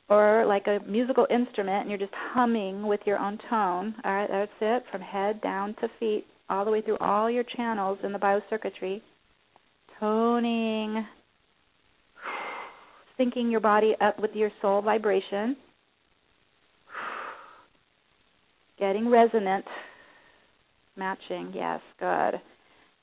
or 0.10 0.46
like 0.48 0.66
a 0.68 0.80
musical 0.88 1.28
instrument, 1.30 1.82
and 1.82 1.90
you're 1.90 2.00
just 2.00 2.14
humming 2.34 2.88
with 2.88 3.00
your 3.06 3.20
own 3.20 3.38
tone. 3.50 3.94
All 4.04 4.12
right, 4.12 4.30
that's 4.30 4.52
it, 4.60 4.84
from 4.92 5.02
head 5.02 5.40
down 5.42 5.76
to 5.82 5.88
feet, 6.00 6.26
all 6.50 6.66
the 6.66 6.72
way 6.72 6.82
through 6.82 6.98
all 6.98 7.30
your 7.30 7.44
channels 7.56 8.00
in 8.04 8.12
the 8.12 8.20
biocircuitry. 8.20 9.02
Toning, 10.00 11.06
syncing 13.20 13.52
your 13.52 13.60
body 13.60 13.96
up 14.02 14.20
with 14.20 14.32
your 14.34 14.50
soul 14.62 14.82
vibration 14.82 15.56
Getting 18.80 19.10
resonant, 19.10 19.66
matching, 20.98 21.52
yes, 21.54 21.82
good. 22.00 22.42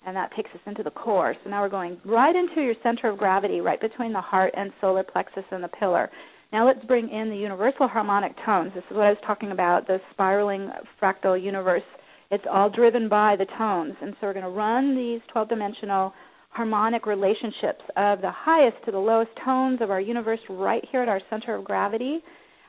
And 0.07 0.15
that 0.17 0.35
takes 0.37 0.51
us 0.55 0.61
into 0.67 0.83
the 0.83 0.91
core. 0.91 1.35
So 1.43 1.51
now 1.51 1.63
we're 1.63 1.69
going 1.69 1.99
right 2.05 2.35
into 2.35 2.63
your 2.63 2.75
center 2.83 3.09
of 3.09 3.19
gravity, 3.19 3.61
right 3.61 3.81
between 3.81 4.13
the 4.13 4.21
heart 4.21 4.55
and 4.57 4.73
solar 4.81 5.03
plexus 5.03 5.45
and 5.51 5.65
the 5.65 5.69
pillar. 5.69 6.11
Now 6.53 6.67
let's 6.67 6.85
bring 6.87 7.09
in 7.09 7.29
the 7.29 7.37
universal 7.37 7.89
harmonic 7.89 8.33
tones. 8.45 8.73
This 8.75 8.85
is 8.91 8.97
what 8.97 9.07
I 9.07 9.11
was 9.11 9.19
talking 9.27 9.51
about, 9.51 9.87
the 9.87 9.99
spiraling 10.13 10.71
fractal 11.01 11.43
universe. 11.43 11.83
It's 12.31 12.45
all 12.51 12.71
driven 12.71 13.09
by 13.09 13.37
the 13.37 13.47
tones. 13.59 13.95
And 14.01 14.15
so 14.15 14.27
we're 14.27 14.33
going 14.33 14.45
to 14.45 14.51
run 14.51 14.97
these 14.97 15.21
12 15.33 15.49
dimensional 15.49 16.13
harmonic 16.51 17.05
relationships 17.05 17.83
of 17.97 18.21
the 18.21 18.31
highest 18.33 18.77
to 18.87 18.91
the 18.91 18.99
lowest 18.99 19.31
tones 19.45 19.81
of 19.83 19.91
our 19.91 20.01
universe 20.01 20.41
right 20.49 20.83
here 20.91 21.03
at 21.03 21.09
our 21.09 21.21
center 21.29 21.55
of 21.55 21.65
gravity. 21.65 22.21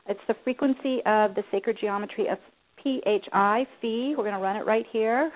It's 0.08 0.20
the 0.28 0.34
frequency 0.44 0.98
of 1.06 1.34
the 1.34 1.42
sacred 1.50 1.78
geometry 1.80 2.26
of 2.28 2.38
PHI, 2.82 3.66
phi. 3.80 4.14
We're 4.16 4.24
going 4.24 4.32
to 4.32 4.40
run 4.40 4.56
it 4.56 4.66
right 4.66 4.86
here, 4.92 5.30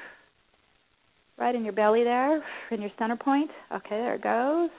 right 1.39 1.55
in 1.55 1.65
your 1.65 1.73
belly 1.73 2.05
there, 2.05 2.43
in 2.71 2.81
your 2.81 2.91
center 2.99 3.17
point. 3.17 3.51
Okay, 3.75 3.91
there 3.91 4.15
it 4.15 4.23
goes. 4.23 4.71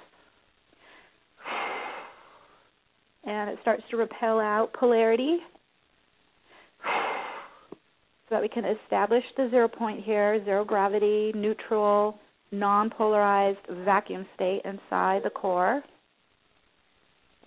And 3.26 3.50
it 3.50 3.58
starts 3.62 3.84
to 3.92 3.98
repel 3.98 4.40
out 4.40 4.74
polarity 4.74 5.38
so 6.84 8.30
that 8.32 8.42
we 8.42 8.50
can 8.50 8.66
establish 8.66 9.24
the 9.38 9.48
zero 9.50 9.68
point 9.68 10.04
here, 10.04 10.44
zero 10.44 10.66
gravity, 10.66 11.32
neutral, 11.36 12.20
non 12.52 12.90
polarized 12.90 13.60
vacuum 13.86 14.26
state 14.36 14.62
inside 14.66 15.22
the 15.24 15.30
core. 15.30 15.82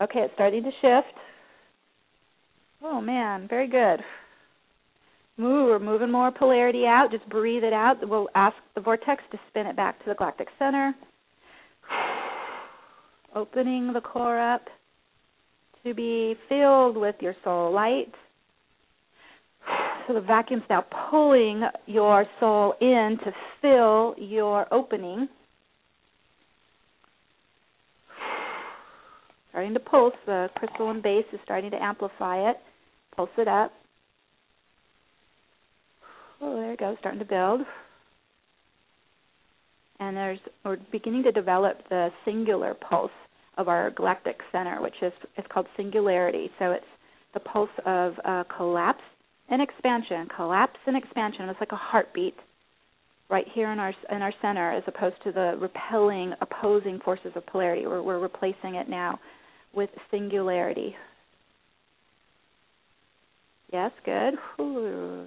Okay, 0.00 0.20
it's 0.20 0.34
starting 0.34 0.62
to 0.62 0.70
shift. 0.82 1.18
Oh 2.82 3.00
man, 3.00 3.46
very 3.48 3.68
good. 3.68 4.00
Move, 5.38 5.68
we're 5.68 5.78
moving 5.78 6.10
more 6.10 6.30
polarity 6.30 6.84
out. 6.86 7.08
Just 7.10 7.28
breathe 7.28 7.64
it 7.64 7.72
out. 7.72 7.96
We'll 8.08 8.28
ask 8.34 8.56
the 8.74 8.80
vortex 8.80 9.22
to 9.32 9.38
spin 9.48 9.66
it 9.66 9.76
back 9.76 9.98
to 9.98 10.04
the 10.08 10.14
galactic 10.14 10.48
center. 10.58 10.94
Opening 13.34 13.92
the 13.92 14.00
core 14.00 14.38
up 14.38 14.62
to 15.86 15.94
be 15.94 16.34
filled 16.48 16.96
with 16.96 17.14
your 17.20 17.34
soul 17.44 17.72
light. 17.72 18.12
So 20.06 20.14
the 20.14 20.20
vacuum's 20.20 20.64
now 20.68 20.84
pulling 21.10 21.62
your 21.86 22.26
soul 22.40 22.74
in 22.80 23.18
to 23.24 23.32
fill 23.62 24.14
your 24.18 24.72
opening. 24.72 25.28
Starting 29.50 29.74
to 29.74 29.80
pulse. 29.80 30.14
The 30.26 30.48
crystalline 30.56 31.02
base 31.02 31.24
is 31.32 31.40
starting 31.44 31.70
to 31.70 31.82
amplify 31.82 32.50
it. 32.50 32.56
Pulse 33.14 33.30
it 33.38 33.48
up. 33.48 33.72
Oh, 36.40 36.54
there 36.56 36.72
it 36.72 36.80
goes, 36.80 36.96
starting 37.00 37.20
to 37.20 37.24
build. 37.24 37.62
And 39.98 40.16
there's 40.16 40.38
we're 40.64 40.76
beginning 40.92 41.22
to 41.22 41.32
develop 41.32 41.78
the 41.88 42.10
singular 42.24 42.74
pulse 42.74 43.10
of 43.56 43.68
our 43.68 43.90
galactic 43.90 44.38
center, 44.52 44.80
which 44.82 44.94
is 45.02 45.12
it's 45.36 45.46
called 45.52 45.66
singularity. 45.76 46.50
So 46.58 46.72
it's 46.72 46.84
the 47.34 47.40
pulse 47.40 47.70
of 47.84 48.14
uh, 48.24 48.44
collapse 48.56 49.02
and 49.48 49.62
expansion, 49.62 50.28
collapse 50.34 50.78
and 50.86 50.96
expansion. 50.96 51.48
It's 51.48 51.60
like 51.60 51.72
a 51.72 51.76
heartbeat 51.76 52.34
right 53.28 53.46
here 53.54 53.72
in 53.72 53.78
our 53.78 53.94
in 54.10 54.22
our 54.22 54.32
center, 54.42 54.72
as 54.72 54.82
opposed 54.86 55.16
to 55.24 55.32
the 55.32 55.56
repelling, 55.60 56.32
opposing 56.40 57.00
forces 57.04 57.32
of 57.34 57.46
polarity. 57.46 57.86
We're, 57.86 58.02
we're 58.02 58.18
replacing 58.18 58.74
it 58.74 58.88
now 58.88 59.18
with 59.74 59.90
singularity. 60.10 60.94
Yes, 63.72 63.92
good. 64.04 64.34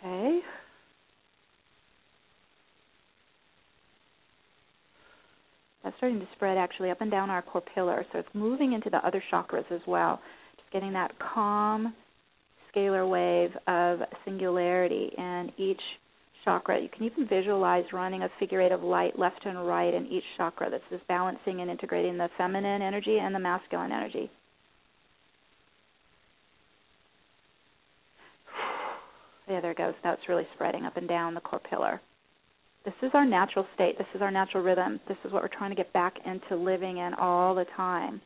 Okay. 0.00 0.38
That's 5.88 5.96
starting 5.96 6.20
to 6.20 6.28
spread 6.36 6.58
actually 6.58 6.90
up 6.90 7.00
and 7.00 7.10
down 7.10 7.30
our 7.30 7.40
core 7.40 7.62
pillar, 7.74 8.04
so 8.12 8.18
it's 8.18 8.28
moving 8.34 8.74
into 8.74 8.90
the 8.90 8.98
other 8.98 9.22
chakras 9.32 9.64
as 9.72 9.80
well. 9.86 10.20
Just 10.58 10.70
getting 10.70 10.92
that 10.92 11.12
calm 11.18 11.94
scalar 12.70 13.08
wave 13.08 13.56
of 13.66 14.00
singularity 14.26 15.10
in 15.16 15.50
each 15.56 15.80
chakra. 16.44 16.78
You 16.78 16.90
can 16.94 17.04
even 17.04 17.26
visualize 17.26 17.84
running 17.90 18.22
a 18.22 18.28
figure 18.38 18.60
eight 18.60 18.70
of 18.70 18.82
light 18.82 19.18
left 19.18 19.46
and 19.46 19.66
right 19.66 19.94
in 19.94 20.06
each 20.08 20.24
chakra. 20.36 20.68
That's 20.68 20.84
just 20.90 21.08
balancing 21.08 21.62
and 21.62 21.70
integrating 21.70 22.18
the 22.18 22.28
feminine 22.36 22.82
energy 22.82 23.16
and 23.18 23.34
the 23.34 23.38
masculine 23.38 23.90
energy. 23.90 24.30
Yeah, 29.48 29.62
there 29.62 29.70
it 29.70 29.78
goes. 29.78 29.94
It's 30.04 30.28
really 30.28 30.46
spreading 30.54 30.84
up 30.84 30.98
and 30.98 31.08
down 31.08 31.32
the 31.32 31.40
core 31.40 31.62
pillar. 31.70 32.02
This 32.84 32.94
is 33.02 33.10
our 33.14 33.24
natural 33.26 33.66
state. 33.74 33.98
This 33.98 34.06
is 34.14 34.22
our 34.22 34.30
natural 34.30 34.62
rhythm. 34.62 35.00
This 35.08 35.16
is 35.24 35.32
what 35.32 35.42
we're 35.42 35.48
trying 35.48 35.70
to 35.70 35.76
get 35.76 35.92
back 35.92 36.14
into 36.24 36.56
living 36.56 36.98
in 36.98 37.12
all 37.14 37.54
the 37.54 37.66
time. 37.76 38.20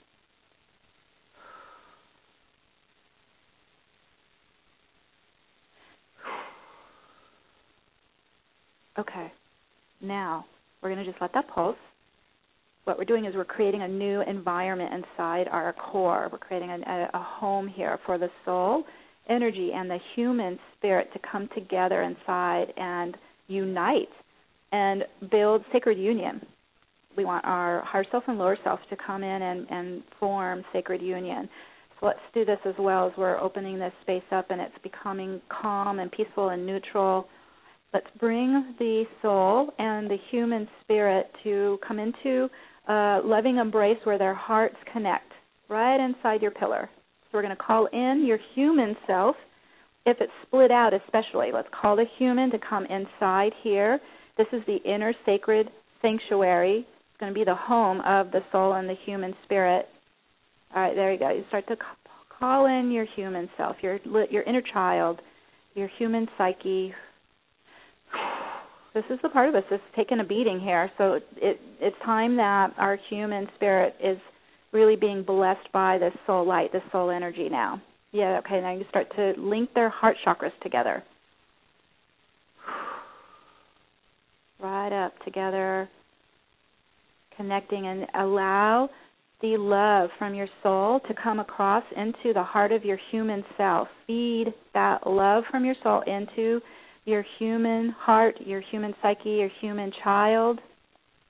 Okay. 8.98 9.32
Now, 10.00 10.44
we're 10.82 10.92
going 10.92 11.04
to 11.04 11.10
just 11.10 11.20
let 11.20 11.32
that 11.34 11.48
pulse. 11.48 11.76
What 12.84 12.98
we're 12.98 13.04
doing 13.04 13.24
is 13.24 13.34
we're 13.34 13.44
creating 13.44 13.82
a 13.82 13.88
new 13.88 14.20
environment 14.22 14.92
inside 14.92 15.48
our 15.48 15.72
core. 15.72 16.28
We're 16.30 16.38
creating 16.38 16.70
a, 16.70 17.08
a 17.14 17.18
home 17.18 17.68
here 17.68 17.98
for 18.04 18.18
the 18.18 18.28
soul 18.44 18.84
energy 19.28 19.70
and 19.72 19.88
the 19.88 19.98
human 20.14 20.58
spirit 20.76 21.08
to 21.12 21.20
come 21.30 21.48
together 21.54 22.02
inside 22.02 22.72
and 22.76 23.16
unite 23.46 24.08
and 24.72 25.04
build 25.30 25.64
sacred 25.72 25.98
union. 25.98 26.44
We 27.16 27.24
want 27.24 27.44
our 27.44 27.82
higher 27.84 28.04
self 28.10 28.24
and 28.26 28.38
lower 28.38 28.56
self 28.64 28.80
to 28.90 28.96
come 28.96 29.22
in 29.22 29.42
and, 29.42 29.66
and 29.70 30.02
form 30.18 30.64
sacred 30.72 31.02
union. 31.02 31.48
So 32.00 32.06
let's 32.06 32.18
do 32.34 32.44
this 32.44 32.58
as 32.64 32.74
well 32.78 33.06
as 33.06 33.12
we're 33.16 33.38
opening 33.38 33.78
this 33.78 33.92
space 34.02 34.22
up 34.32 34.50
and 34.50 34.60
it's 34.60 34.74
becoming 34.82 35.40
calm 35.48 35.98
and 35.98 36.10
peaceful 36.10 36.48
and 36.48 36.66
neutral. 36.66 37.28
Let's 37.92 38.06
bring 38.18 38.74
the 38.78 39.04
soul 39.20 39.70
and 39.78 40.10
the 40.10 40.16
human 40.30 40.66
spirit 40.80 41.30
to 41.44 41.78
come 41.86 41.98
into 41.98 42.48
a 42.88 43.20
loving 43.22 43.58
embrace 43.58 43.98
where 44.04 44.18
their 44.18 44.34
hearts 44.34 44.76
connect 44.90 45.30
right 45.68 46.02
inside 46.02 46.40
your 46.40 46.50
pillar. 46.50 46.88
So 47.24 47.28
we're 47.38 47.42
going 47.42 47.56
to 47.56 47.62
call 47.62 47.86
in 47.92 48.24
your 48.26 48.38
human 48.54 48.96
self. 49.06 49.36
If 50.06 50.16
it's 50.20 50.32
split 50.46 50.70
out, 50.70 50.92
especially, 50.94 51.50
let's 51.52 51.68
call 51.78 51.96
the 51.96 52.06
human 52.18 52.50
to 52.50 52.58
come 52.58 52.86
inside 52.86 53.52
here. 53.62 54.00
This 54.36 54.46
is 54.52 54.62
the 54.66 54.78
inner 54.84 55.12
sacred 55.26 55.68
sanctuary. 56.00 56.86
It's 56.86 57.20
going 57.20 57.32
to 57.32 57.38
be 57.38 57.44
the 57.44 57.54
home 57.54 58.00
of 58.00 58.30
the 58.30 58.40
soul 58.50 58.74
and 58.74 58.88
the 58.88 58.96
human 59.04 59.34
spirit. 59.44 59.86
All 60.74 60.82
right, 60.82 60.94
there 60.94 61.12
you 61.12 61.18
go. 61.18 61.30
You 61.30 61.44
start 61.48 61.66
to 61.68 61.76
call 62.38 62.66
in 62.66 62.90
your 62.90 63.06
human 63.14 63.48
self, 63.56 63.76
your 63.82 63.98
your 64.30 64.42
inner 64.42 64.62
child, 64.72 65.20
your 65.74 65.88
human 65.98 66.26
psyche. 66.36 66.94
This 68.94 69.04
is 69.08 69.18
the 69.22 69.30
part 69.30 69.48
of 69.48 69.54
us 69.54 69.62
that's 69.70 69.82
taking 69.96 70.20
a 70.20 70.24
beating 70.24 70.60
here. 70.60 70.90
So 70.98 71.14
it, 71.36 71.58
it's 71.80 71.96
time 72.04 72.36
that 72.36 72.74
our 72.76 72.98
human 73.08 73.48
spirit 73.54 73.94
is 74.04 74.18
really 74.70 74.96
being 74.96 75.22
blessed 75.22 75.72
by 75.72 75.96
this 75.96 76.12
soul 76.26 76.46
light, 76.46 76.72
this 76.72 76.82
soul 76.92 77.10
energy 77.10 77.48
now. 77.50 77.80
Yeah, 78.12 78.38
okay, 78.44 78.60
now 78.60 78.74
you 78.74 78.84
start 78.90 79.06
to 79.16 79.32
link 79.38 79.72
their 79.74 79.88
heart 79.88 80.18
chakras 80.26 80.52
together. 80.62 81.02
Right 84.62 84.92
up 84.92 85.12
together, 85.24 85.88
connecting, 87.36 87.86
and 87.86 88.06
allow 88.14 88.88
the 89.40 89.56
love 89.56 90.10
from 90.18 90.34
your 90.34 90.46
soul 90.62 91.00
to 91.08 91.14
come 91.20 91.40
across 91.40 91.82
into 91.96 92.32
the 92.32 92.44
heart 92.44 92.70
of 92.70 92.84
your 92.84 92.98
human 93.10 93.42
self. 93.56 93.88
Feed 94.06 94.54
that 94.72 95.06
love 95.06 95.44
from 95.50 95.64
your 95.64 95.74
soul 95.82 96.02
into 96.06 96.60
your 97.04 97.24
human 97.38 97.90
heart, 97.98 98.36
your 98.38 98.60
human 98.60 98.94
psyche, 99.02 99.30
your 99.30 99.50
human 99.60 99.92
child, 100.04 100.60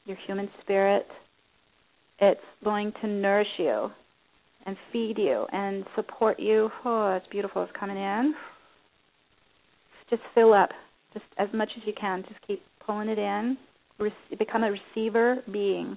your 0.04 0.18
human 0.26 0.50
spirit 0.60 1.06
it's 2.22 2.40
going 2.62 2.92
to 3.00 3.08
nourish 3.08 3.48
you 3.58 3.90
and 4.64 4.76
feed 4.92 5.18
you 5.18 5.44
and 5.52 5.84
support 5.96 6.38
you. 6.38 6.70
Oh, 6.84 7.16
it's 7.16 7.26
beautiful. 7.32 7.64
It's 7.64 7.72
coming 7.78 7.96
in. 7.96 8.34
Just 10.08 10.22
fill 10.32 10.54
up, 10.54 10.70
just 11.12 11.24
as 11.36 11.48
much 11.52 11.70
as 11.76 11.82
you 11.84 11.92
can. 12.00 12.22
Just 12.22 12.40
keep 12.46 12.62
pulling 12.86 13.08
it 13.08 13.18
in. 13.18 13.56
Become 14.38 14.64
a 14.64 14.70
receiver 14.70 15.36
being. 15.52 15.96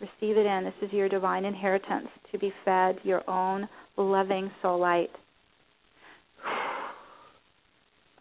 Receive 0.00 0.36
it 0.36 0.46
in. 0.46 0.64
This 0.64 0.88
is 0.88 0.92
your 0.92 1.08
divine 1.08 1.44
inheritance 1.44 2.08
to 2.32 2.38
be 2.38 2.52
fed 2.64 2.96
your 3.02 3.28
own 3.28 3.68
loving 3.96 4.50
soul 4.62 4.78
light. 4.80 5.10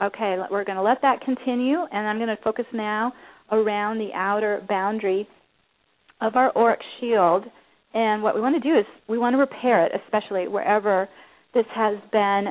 Okay, 0.02 0.38
we're 0.50 0.64
going 0.64 0.78
to 0.78 0.82
let 0.82 1.02
that 1.02 1.20
continue, 1.26 1.80
and 1.92 2.08
I'm 2.08 2.20
going 2.20 2.30
to 2.30 2.42
focus 2.42 2.64
now 2.74 3.12
around 3.52 3.98
the 3.98 4.12
outer 4.16 4.64
boundary 4.70 5.28
of 6.22 6.38
our 6.38 6.56
auric 6.56 6.80
shield. 7.00 7.44
And 7.94 8.24
what 8.24 8.34
we 8.34 8.40
want 8.40 8.56
to 8.56 8.62
do 8.62 8.80
is 8.80 8.86
we 9.10 9.18
want 9.18 9.34
to 9.34 9.38
repair 9.38 9.86
it, 9.86 9.92
especially 10.06 10.48
wherever 10.48 11.10
this 11.54 11.66
has 11.76 11.98
been 12.14 12.46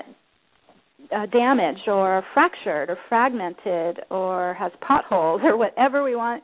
uh, 1.15 1.27
damaged 1.27 1.89
or 1.89 2.23
fractured 2.35 2.91
or 2.91 2.99
fragmented 3.09 4.01
or 4.11 4.55
has 4.55 4.73
potholes 4.87 5.41
or 5.45 5.57
whatever 5.57 6.05
we 6.05 6.17
want 6.17 6.43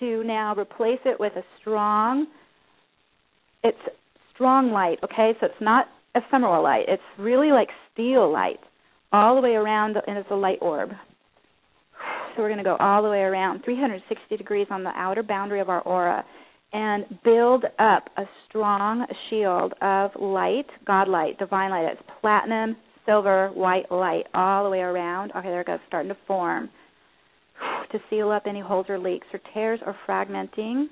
to 0.00 0.24
now 0.24 0.54
replace 0.56 1.00
it 1.04 1.18
with 1.20 1.32
a 1.36 1.42
strong 1.60 2.26
it's 3.62 3.78
strong 4.34 4.72
light 4.72 4.98
okay? 5.04 5.32
So 5.40 5.46
it's 5.46 5.60
not 5.60 5.86
ephemeral 6.14 6.62
light. 6.62 6.84
It's 6.88 7.02
really 7.18 7.50
like 7.50 7.68
steel 7.92 8.32
light 8.32 8.60
all 9.12 9.34
the 9.36 9.42
way 9.42 9.52
around 9.52 9.96
and 10.06 10.16
it's 10.16 10.30
a 10.30 10.36
light 10.36 10.58
orb. 10.60 10.90
So 12.34 12.42
we're 12.42 12.48
going 12.48 12.58
to 12.58 12.64
go 12.64 12.76
all 12.78 13.02
the 13.02 13.10
way 13.10 13.20
around 13.20 13.62
360 13.64 14.36
degrees 14.36 14.66
on 14.70 14.84
the 14.84 14.90
outer 14.90 15.22
boundary 15.22 15.60
of 15.60 15.68
our 15.68 15.82
aura 15.82 16.24
and 16.72 17.04
build 17.24 17.64
up 17.78 18.08
a 18.16 18.22
strong 18.48 19.04
shield 19.28 19.74
of 19.82 20.12
light, 20.20 20.66
God 20.86 21.08
light, 21.08 21.38
divine 21.38 21.70
light. 21.70 21.88
It's 21.92 22.02
platinum, 22.20 22.76
silver, 23.06 23.50
white 23.54 23.90
light 23.90 24.26
all 24.34 24.64
the 24.64 24.70
way 24.70 24.80
around. 24.80 25.32
Okay, 25.36 25.48
there 25.48 25.60
it 25.60 25.66
goes, 25.66 25.78
starting 25.88 26.10
to 26.10 26.18
form. 26.26 26.70
To 27.92 27.98
seal 28.08 28.30
up 28.30 28.44
any 28.46 28.60
holes 28.60 28.86
or 28.88 28.98
leaks 28.98 29.26
or 29.32 29.40
tears 29.52 29.80
or 29.84 29.96
fragmenting. 30.08 30.86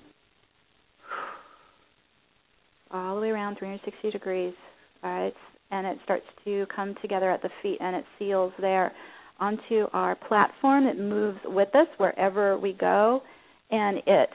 All 2.91 3.15
the 3.15 3.21
way 3.21 3.29
around 3.29 3.57
360 3.59 4.11
degrees. 4.11 4.55
All 5.03 5.11
right, 5.11 5.35
and 5.71 5.87
it 5.87 5.99
starts 6.05 6.27
to 6.45 6.67
come 6.75 6.95
together 7.01 7.31
at 7.31 7.43
the 7.43 7.51
feet 7.63 7.79
and 7.81 7.95
it 7.95 8.05
seals 8.19 8.53
there 8.61 8.93
onto 9.39 9.87
our 9.93 10.17
platform. 10.17 10.87
It 10.87 10.99
moves 10.99 11.39
with 11.45 11.75
us 11.75 11.87
wherever 11.99 12.59
we 12.59 12.73
go 12.73 13.23
and 13.71 13.99
it's 14.07 14.33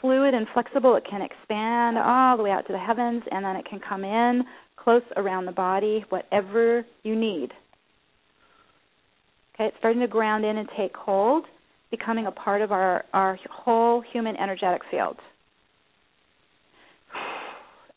fluid 0.00 0.34
and 0.34 0.46
flexible. 0.54 0.96
It 0.96 1.04
can 1.08 1.22
expand 1.22 1.98
all 1.98 2.36
the 2.36 2.42
way 2.42 2.50
out 2.50 2.66
to 2.66 2.72
the 2.72 2.78
heavens, 2.78 3.22
and 3.30 3.44
then 3.44 3.56
it 3.56 3.66
can 3.68 3.80
come 3.86 4.04
in 4.04 4.44
close 4.86 5.02
around 5.16 5.46
the 5.46 5.52
body, 5.52 6.04
whatever 6.10 6.86
you 7.02 7.16
need. 7.16 7.50
Okay, 9.54 9.66
it's 9.66 9.76
starting 9.80 10.00
to 10.00 10.06
ground 10.06 10.44
in 10.44 10.58
and 10.58 10.68
take 10.76 10.94
hold, 10.94 11.44
becoming 11.90 12.26
a 12.26 12.30
part 12.30 12.62
of 12.62 12.70
our, 12.70 13.04
our 13.12 13.36
whole 13.50 14.00
human 14.12 14.36
energetic 14.36 14.82
field. 14.90 15.16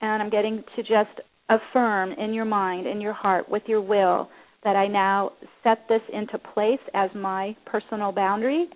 And 0.02 0.24
I'm 0.24 0.30
getting 0.30 0.64
to 0.78 0.82
just 0.82 1.20
affirm 1.50 2.14
in 2.14 2.34
your 2.34 2.46
mind, 2.46 2.88
in 2.88 3.02
your 3.02 3.14
heart, 3.14 3.50
with 3.50 3.64
your 3.68 3.82
will, 3.82 4.30
that 4.64 4.76
I 4.76 4.88
now 4.88 5.34
set 5.64 5.86
this 5.90 6.02
into 6.12 6.40
place 6.40 6.80
as 6.94 7.10
my 7.14 7.56
personal 7.66 8.12
boundary 8.12 8.70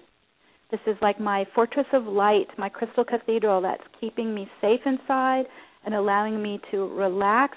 this 0.73 0.81
is 0.87 0.97
like 1.03 1.19
my 1.19 1.45
fortress 1.53 1.85
of 1.93 2.07
light, 2.07 2.47
my 2.57 2.67
crystal 2.67 3.05
cathedral 3.05 3.61
that's 3.61 3.83
keeping 4.01 4.33
me 4.33 4.49
safe 4.59 4.79
inside 4.87 5.43
and 5.85 5.93
allowing 5.93 6.41
me 6.41 6.59
to 6.71 6.87
relax 6.95 7.55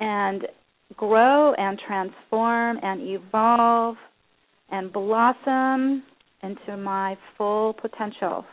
and 0.00 0.46
grow 0.96 1.54
and 1.54 1.78
transform 1.86 2.78
and 2.82 3.00
evolve 3.02 3.96
and 4.70 4.92
blossom 4.92 6.02
into 6.42 6.76
my 6.76 7.16
full 7.36 7.74
potential. 7.74 8.44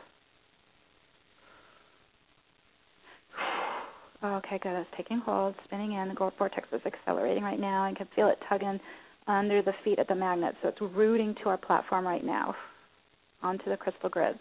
Okay, 4.24 4.60
good. 4.62 4.74
It's 4.74 4.90
taking 4.98 5.20
hold, 5.20 5.54
spinning 5.66 5.94
in. 5.94 6.10
The 6.10 6.32
vortex 6.38 6.68
is 6.72 6.82
accelerating 6.86 7.44
right 7.44 7.60
now. 7.60 7.84
I 7.84 7.94
can 7.94 8.08
feel 8.16 8.30
it 8.30 8.40
tugging 8.50 8.80
under 9.28 9.62
the 9.62 9.74
feet 9.84 10.00
of 10.00 10.08
the 10.08 10.16
magnet. 10.16 10.56
So 10.62 10.70
it's 10.70 10.82
rooting 10.82 11.36
to 11.44 11.50
our 11.50 11.58
platform 11.58 12.06
right 12.06 12.26
now, 12.26 12.56
onto 13.44 13.70
the 13.70 13.78
crystal 13.78 14.10
grids. 14.10 14.40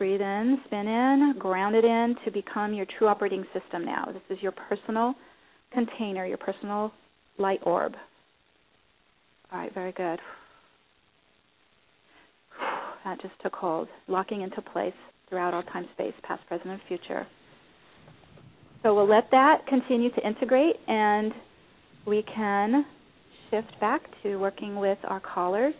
Breathe 0.00 0.22
in, 0.22 0.58
spin 0.64 0.88
in, 0.88 1.34
ground 1.38 1.76
it 1.76 1.84
in 1.84 2.16
to 2.24 2.30
become 2.30 2.72
your 2.72 2.86
true 2.98 3.06
operating 3.06 3.44
system 3.52 3.84
now. 3.84 4.06
This 4.06 4.38
is 4.38 4.42
your 4.42 4.52
personal 4.52 5.14
container, 5.74 6.24
your 6.24 6.38
personal 6.38 6.90
light 7.36 7.60
orb. 7.64 7.92
All 9.52 9.58
right, 9.58 9.74
very 9.74 9.92
good. 9.92 10.18
That 13.04 13.20
just 13.20 13.34
took 13.42 13.52
hold, 13.52 13.88
locking 14.08 14.40
into 14.40 14.62
place 14.62 14.94
throughout 15.28 15.52
all 15.52 15.64
time 15.64 15.86
space, 15.92 16.14
past, 16.22 16.46
present, 16.46 16.70
and 16.70 16.80
future. 16.88 17.26
So 18.82 18.94
we'll 18.94 19.06
let 19.06 19.30
that 19.32 19.66
continue 19.68 20.10
to 20.12 20.26
integrate, 20.26 20.76
and 20.88 21.30
we 22.06 22.24
can 22.34 22.86
shift 23.50 23.78
back 23.82 24.00
to 24.22 24.36
working 24.36 24.76
with 24.76 24.98
our 25.04 25.20
callers. 25.20 25.74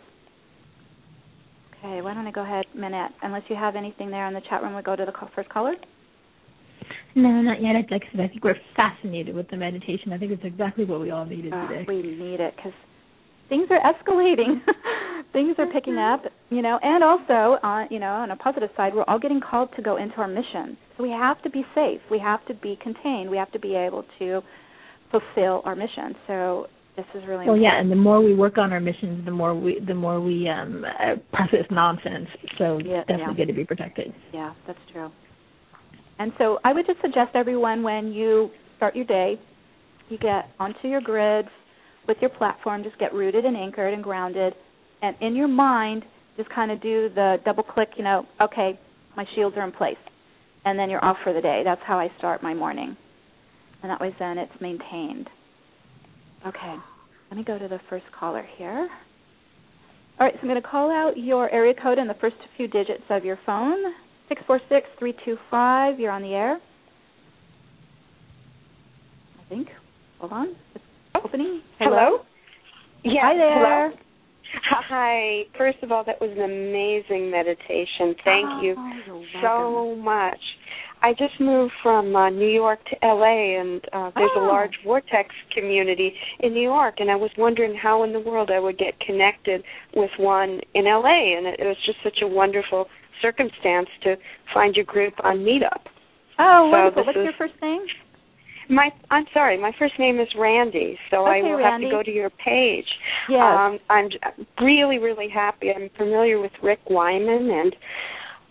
Okay, 1.83 2.01
why 2.01 2.13
don't 2.13 2.27
I 2.27 2.31
go 2.31 2.43
ahead, 2.43 2.65
Manette? 2.75 3.11
Unless 3.23 3.43
you 3.49 3.55
have 3.55 3.75
anything 3.75 4.11
there 4.11 4.27
in 4.27 4.33
the 4.35 4.41
chat 4.49 4.61
room, 4.61 4.75
we 4.75 4.83
go 4.83 4.95
to 4.95 5.03
the 5.03 5.13
first 5.35 5.49
caller. 5.49 5.73
No, 7.15 7.41
not 7.41 7.61
yet. 7.61 7.73
Like 7.89 8.03
I 8.07 8.11
said, 8.11 8.21
I 8.21 8.27
think 8.27 8.43
we're 8.43 8.55
fascinated 8.75 9.35
with 9.35 9.49
the 9.49 9.57
meditation. 9.57 10.13
I 10.13 10.17
think 10.17 10.31
it's 10.31 10.43
exactly 10.45 10.85
what 10.85 11.01
we 11.01 11.09
all 11.09 11.25
needed 11.25 11.53
uh, 11.53 11.67
today. 11.67 11.85
We 11.87 12.03
need 12.03 12.39
it 12.39 12.53
because 12.55 12.73
things 13.49 13.67
are 13.71 13.79
escalating. 13.79 14.61
things 15.33 15.55
are 15.57 15.67
picking 15.71 15.97
up, 15.97 16.23
you 16.49 16.61
know, 16.61 16.77
and 16.81 17.03
also, 17.03 17.57
uh, 17.63 17.85
you 17.89 17.99
know, 17.99 18.13
on 18.13 18.31
a 18.31 18.35
positive 18.35 18.69
side, 18.77 18.93
we're 18.93 19.03
all 19.07 19.19
getting 19.19 19.41
called 19.41 19.69
to 19.75 19.81
go 19.81 19.97
into 19.97 20.15
our 20.17 20.27
mission. 20.27 20.77
So 20.97 21.03
we 21.03 21.09
have 21.09 21.41
to 21.43 21.49
be 21.49 21.63
safe. 21.73 22.01
We 22.11 22.19
have 22.19 22.45
to 22.47 22.53
be 22.53 22.77
contained. 22.81 23.29
We 23.29 23.37
have 23.37 23.51
to 23.53 23.59
be 23.59 23.75
able 23.75 24.05
to 24.19 24.41
fulfill 25.09 25.61
our 25.65 25.75
mission. 25.75 26.15
So 26.27 26.67
this 26.95 27.05
is 27.15 27.23
really 27.23 27.45
well, 27.47 27.55
important. 27.55 27.63
yeah, 27.63 27.79
and 27.79 27.91
the 27.91 27.95
more 27.95 28.21
we 28.21 28.33
work 28.33 28.57
on 28.57 28.73
our 28.73 28.79
missions, 28.79 29.23
the 29.25 29.31
more 29.31 29.55
we 29.55 29.79
the 29.85 29.93
more 29.93 30.19
we 30.19 30.49
um 30.49 30.83
uh, 30.83 31.15
process 31.31 31.65
nonsense. 31.71 32.27
So 32.57 32.79
yeah, 32.79 33.01
definitely 33.01 33.25
yeah. 33.27 33.33
good 33.33 33.47
to 33.47 33.53
be 33.53 33.65
protected. 33.65 34.13
Yeah, 34.33 34.53
that's 34.67 34.79
true. 34.91 35.09
And 36.19 36.33
so 36.37 36.59
I 36.63 36.73
would 36.73 36.85
just 36.85 37.01
suggest 37.01 37.31
everyone 37.33 37.81
when 37.81 38.11
you 38.11 38.51
start 38.77 38.95
your 38.95 39.05
day, 39.05 39.39
you 40.09 40.17
get 40.17 40.49
onto 40.59 40.87
your 40.87 41.01
grids 41.01 41.47
with 42.07 42.17
your 42.19 42.29
platform, 42.29 42.83
just 42.83 42.97
get 42.99 43.13
rooted 43.13 43.45
and 43.45 43.55
anchored 43.55 43.93
and 43.93 44.03
grounded, 44.03 44.53
and 45.01 45.15
in 45.21 45.35
your 45.35 45.47
mind, 45.47 46.03
just 46.37 46.49
kind 46.49 46.71
of 46.71 46.81
do 46.81 47.09
the 47.15 47.37
double 47.45 47.63
click. 47.63 47.89
You 47.97 48.03
know, 48.03 48.25
okay, 48.41 48.79
my 49.15 49.25
shields 49.33 49.55
are 49.57 49.63
in 49.63 49.71
place, 49.71 49.95
and 50.65 50.77
then 50.77 50.89
you're 50.89 51.03
off 51.03 51.17
for 51.23 51.33
the 51.33 51.41
day. 51.41 51.61
That's 51.63 51.81
how 51.85 51.99
I 51.99 52.09
start 52.17 52.43
my 52.43 52.53
morning, 52.53 52.97
and 53.81 53.89
that 53.89 54.01
way 54.01 54.13
then 54.19 54.37
it's 54.37 54.53
maintained. 54.59 55.29
Okay, 56.45 56.75
let 57.29 57.37
me 57.37 57.43
go 57.43 57.59
to 57.59 57.67
the 57.67 57.79
first 57.89 58.05
caller 58.17 58.45
here. 58.57 58.89
All 60.19 60.27
right, 60.27 60.33
so 60.35 60.39
I'm 60.41 60.49
going 60.49 60.61
to 60.61 60.67
call 60.67 60.91
out 60.91 61.17
your 61.17 61.49
area 61.49 61.73
code 61.81 61.97
and 61.97 62.09
the 62.09 62.15
first 62.15 62.35
few 62.57 62.67
digits 62.67 63.03
of 63.09 63.23
your 63.25 63.39
phone. 63.45 63.77
646-325, 65.01 65.99
you're 65.99 66.11
on 66.11 66.21
the 66.21 66.33
air. 66.33 66.59
I 69.39 69.49
think. 69.49 69.67
Hold 70.19 70.31
on. 70.31 70.55
It's 70.75 70.83
opening. 71.23 71.61
Hello? 71.79 72.19
Yeah. 73.03 73.21
Hi 73.23 73.37
there. 73.37 73.89
Hello? 73.89 73.97
Hi. 74.89 75.43
First 75.57 75.77
of 75.81 75.91
all, 75.91 76.03
that 76.05 76.21
was 76.21 76.29
an 76.31 76.43
amazing 76.43 77.31
meditation. 77.31 78.15
Thank 78.23 78.47
oh, 78.47 78.61
you 78.61 78.75
so 79.41 79.95
much. 79.95 80.39
I 81.03 81.13
just 81.13 81.39
moved 81.39 81.73
from 81.81 82.15
uh, 82.15 82.29
New 82.29 82.47
York 82.49 82.79
to 82.85 82.95
LA, 83.07 83.59
and 83.59 83.81
uh, 83.91 84.11
there's 84.15 84.29
Oh. 84.35 84.45
a 84.45 84.47
large 84.47 84.73
vortex 84.85 85.29
community 85.53 86.13
in 86.41 86.53
New 86.53 86.61
York, 86.61 86.95
and 86.99 87.09
I 87.09 87.15
was 87.15 87.31
wondering 87.37 87.75
how 87.75 88.03
in 88.03 88.13
the 88.13 88.19
world 88.19 88.51
I 88.53 88.59
would 88.59 88.77
get 88.77 88.99
connected 88.99 89.63
with 89.95 90.11
one 90.19 90.59
in 90.75 90.85
LA, 90.85 91.37
and 91.37 91.47
it, 91.47 91.59
it 91.59 91.65
was 91.65 91.77
just 91.85 91.97
such 92.03 92.19
a 92.21 92.27
wonderful 92.27 92.85
circumstance 93.21 93.87
to 94.03 94.15
find 94.53 94.75
your 94.75 94.85
group 94.85 95.13
on 95.23 95.37
Meetup. 95.39 95.81
Oh, 96.39 96.69
So 96.71 96.77
wonderful. 96.77 97.03
What's 97.05 97.17
is- 97.17 97.23
your 97.25 97.33
first 97.49 97.61
name? 97.61 97.81
My, 98.69 98.89
I'm 99.09 99.25
sorry, 99.33 99.59
my 99.59 99.71
first 99.77 99.95
name 99.99 100.19
is 100.19 100.29
Randy, 100.37 100.97
so 101.09 101.25
I 101.25 101.41
will 101.41 101.55
Randy. 101.57 101.87
have 101.87 101.91
to 101.91 101.97
go 101.97 102.03
to 102.03 102.11
your 102.11 102.29
page. 102.29 102.85
Yes. 103.27 103.41
Um, 103.41 103.79
I'm 103.89 104.07
really, 104.61 104.97
really 104.97 105.27
happy. 105.27 105.71
I'm 105.75 105.89
familiar 105.97 106.39
with 106.39 106.53
Rick 106.63 106.79
Wyman, 106.89 107.49
and 107.51 107.75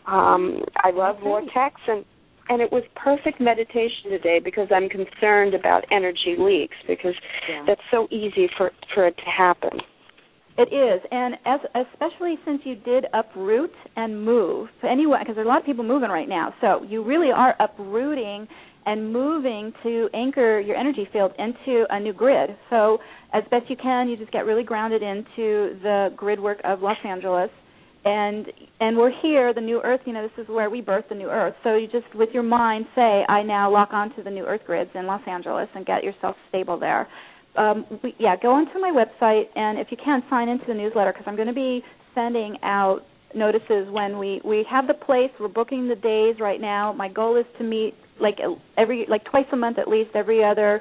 um, 0.06 0.62
I 0.76 0.90
love 0.90 1.16
Okay. 1.16 1.24
Vortex, 1.24 1.80
and 1.88 2.04
and 2.50 2.60
it 2.60 2.70
was 2.70 2.82
perfect 2.96 3.40
meditation 3.40 4.10
today 4.10 4.40
because 4.42 4.66
I'm 4.74 4.88
concerned 4.88 5.54
about 5.54 5.84
energy 5.90 6.34
leaks 6.36 6.76
because 6.86 7.14
Yeah. 7.48 7.62
that's 7.64 7.80
so 7.90 8.08
easy 8.10 8.48
for 8.48 8.72
for 8.92 9.06
it 9.06 9.16
to 9.16 9.30
happen. 9.30 9.80
It 10.58 10.72
is, 10.72 11.00
and 11.10 11.38
as 11.46 11.60
especially 11.74 12.38
since 12.44 12.66
you 12.66 12.74
did 12.74 13.06
uproot 13.14 13.72
and 13.96 14.22
move. 14.24 14.68
Anyway, 14.82 15.18
because 15.20 15.36
there's 15.36 15.46
a 15.46 15.48
lot 15.48 15.60
of 15.60 15.64
people 15.64 15.84
moving 15.84 16.10
right 16.10 16.28
now, 16.28 16.52
so 16.60 16.82
you 16.82 17.02
really 17.02 17.30
are 17.30 17.54
uprooting 17.60 18.48
and 18.84 19.12
moving 19.12 19.72
to 19.84 20.10
anchor 20.12 20.58
your 20.58 20.76
energy 20.76 21.06
field 21.12 21.32
into 21.38 21.86
a 21.90 22.00
new 22.00 22.12
grid. 22.12 22.56
So 22.68 22.98
as 23.32 23.44
best 23.50 23.70
you 23.70 23.76
can, 23.76 24.08
you 24.08 24.16
just 24.16 24.32
get 24.32 24.44
really 24.44 24.64
grounded 24.64 25.02
into 25.02 25.78
the 25.82 26.12
grid 26.16 26.40
work 26.40 26.60
of 26.64 26.82
Los 26.82 26.98
Angeles. 27.04 27.50
And 28.04 28.46
and 28.80 28.96
we're 28.96 29.12
here, 29.20 29.52
the 29.52 29.60
new 29.60 29.80
Earth. 29.82 30.00
You 30.06 30.14
know, 30.14 30.22
this 30.22 30.44
is 30.44 30.48
where 30.48 30.70
we 30.70 30.80
birth 30.80 31.04
the 31.08 31.14
new 31.14 31.28
Earth. 31.28 31.54
So 31.62 31.76
you 31.76 31.86
just, 31.86 32.14
with 32.14 32.30
your 32.32 32.42
mind, 32.42 32.86
say, 32.94 33.24
"I 33.28 33.42
now 33.42 33.70
lock 33.70 33.90
onto 33.92 34.22
the 34.22 34.30
new 34.30 34.46
Earth 34.46 34.62
grids 34.66 34.90
in 34.94 35.06
Los 35.06 35.20
Angeles," 35.26 35.68
and 35.74 35.84
get 35.84 36.02
yourself 36.02 36.36
stable 36.48 36.78
there 36.78 37.08
um, 37.56 37.84
we, 38.02 38.14
yeah, 38.18 38.36
go 38.40 38.52
onto 38.52 38.78
my 38.78 38.92
website 38.92 39.44
and 39.56 39.78
if 39.78 39.88
you 39.90 39.96
can 40.02 40.22
sign 40.30 40.48
into 40.48 40.64
the 40.66 40.74
newsletter 40.74 41.12
because 41.12 41.26
I'm 41.26 41.36
going 41.36 41.48
to 41.48 41.54
be 41.54 41.82
sending 42.14 42.56
out 42.62 43.00
notices 43.34 43.88
when 43.90 44.18
we 44.18 44.40
we 44.44 44.64
have 44.70 44.86
the 44.86 44.94
place. 44.94 45.30
We're 45.38 45.48
booking 45.48 45.88
the 45.88 45.94
days 45.94 46.40
right 46.40 46.60
now. 46.60 46.92
My 46.92 47.08
goal 47.08 47.36
is 47.36 47.46
to 47.58 47.64
meet 47.64 47.94
like 48.20 48.38
every 48.76 49.06
like 49.08 49.24
twice 49.24 49.46
a 49.52 49.56
month 49.56 49.78
at 49.78 49.88
least, 49.88 50.10
every 50.14 50.44
other 50.44 50.80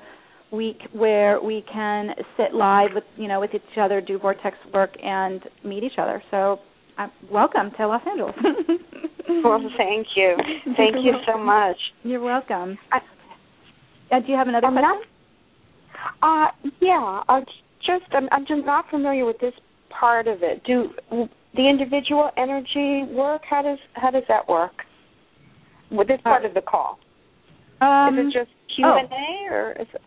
week 0.51 0.80
where 0.93 1.39
we 1.41 1.63
can 1.72 2.09
sit 2.36 2.53
live 2.53 2.89
with 2.93 3.03
you 3.17 3.28
know 3.28 3.39
with 3.39 3.51
each 3.53 3.78
other, 3.80 4.01
do 4.01 4.17
vortex 4.17 4.57
work, 4.74 4.91
and 5.03 5.41
meet 5.63 5.84
each 5.84 5.99
other. 5.99 6.24
So, 6.32 6.59
uh, 6.99 7.07
welcome 7.31 7.71
to 7.77 7.87
Los 7.87 8.01
Angeles. 8.09 8.35
Well, 9.43 9.61
thank 9.77 10.07
you, 10.15 10.35
thank 10.75 10.95
you 11.05 11.13
so 11.31 11.37
much. 11.37 11.77
You're 12.01 12.19
welcome. 12.19 12.79
I- 12.91 12.99
Uh, 14.11 14.19
do 14.21 14.31
you 14.31 14.35
have 14.35 14.47
another 14.47 14.65
I'm 14.65 14.73
question? 14.73 15.01
Uh, 16.23 16.47
yeah, 16.81 17.21
uh, 17.29 17.41
just 17.85 18.05
I'm, 18.11 18.27
I'm 18.31 18.47
just 18.47 18.65
not 18.65 18.89
familiar 18.89 19.25
with 19.25 19.37
this 19.39 19.53
part 19.91 20.27
of 20.27 20.41
it. 20.41 20.63
Do 20.65 20.89
the 21.55 21.69
individual 21.69 22.31
energy 22.37 23.03
work? 23.13 23.43
How 23.47 23.61
does 23.61 23.77
how 23.93 24.09
does 24.09 24.23
that 24.29 24.49
work? 24.49 24.73
With 25.91 26.07
this 26.07 26.21
part 26.23 26.43
of 26.43 26.55
the 26.55 26.61
call, 26.61 26.97
Um, 27.81 28.17
is 28.17 28.25
it 28.25 28.39
just 28.39 28.51
Q 28.75 28.85
and 28.87 29.09
A 29.11 29.53
or 29.53 29.71
is 29.73 29.87
it? 29.93 30.01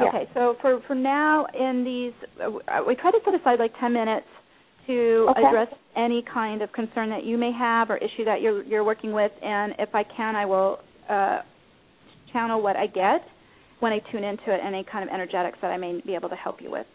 yeah. 0.00 0.06
Okay, 0.08 0.30
so 0.34 0.54
for 0.62 0.80
for 0.86 0.94
now, 0.94 1.46
in 1.52 1.82
these, 1.84 2.14
uh, 2.40 2.80
we 2.86 2.94
try 2.94 3.10
to 3.10 3.18
set 3.24 3.34
aside 3.34 3.58
like 3.58 3.72
ten 3.80 3.92
minutes 3.92 4.26
to 4.88 5.26
Okay. 5.30 5.44
address 5.44 5.68
any 5.94 6.22
kind 6.22 6.62
of 6.62 6.72
concern 6.72 7.10
that 7.10 7.22
you 7.24 7.38
may 7.38 7.52
have 7.52 7.90
or 7.90 7.96
issue 7.98 8.24
that 8.24 8.40
you're 8.40 8.62
you're 8.64 8.84
working 8.84 9.12
with, 9.12 9.30
and 9.42 9.74
if 9.78 9.94
I 9.94 10.02
can, 10.02 10.34
I 10.34 10.46
will 10.46 10.80
uh, 11.08 11.42
channel 12.32 12.60
what 12.62 12.76
I 12.76 12.86
get 12.86 13.22
when 13.80 13.92
I 13.92 14.00
tune 14.10 14.24
into 14.24 14.52
it, 14.52 14.60
any 14.64 14.84
kind 14.90 15.08
of 15.08 15.14
energetics 15.14 15.58
that 15.62 15.70
I 15.70 15.76
may 15.76 16.00
be 16.04 16.14
able 16.14 16.28
to 16.30 16.34
help 16.34 16.60
you 16.60 16.70
with. 16.70 16.86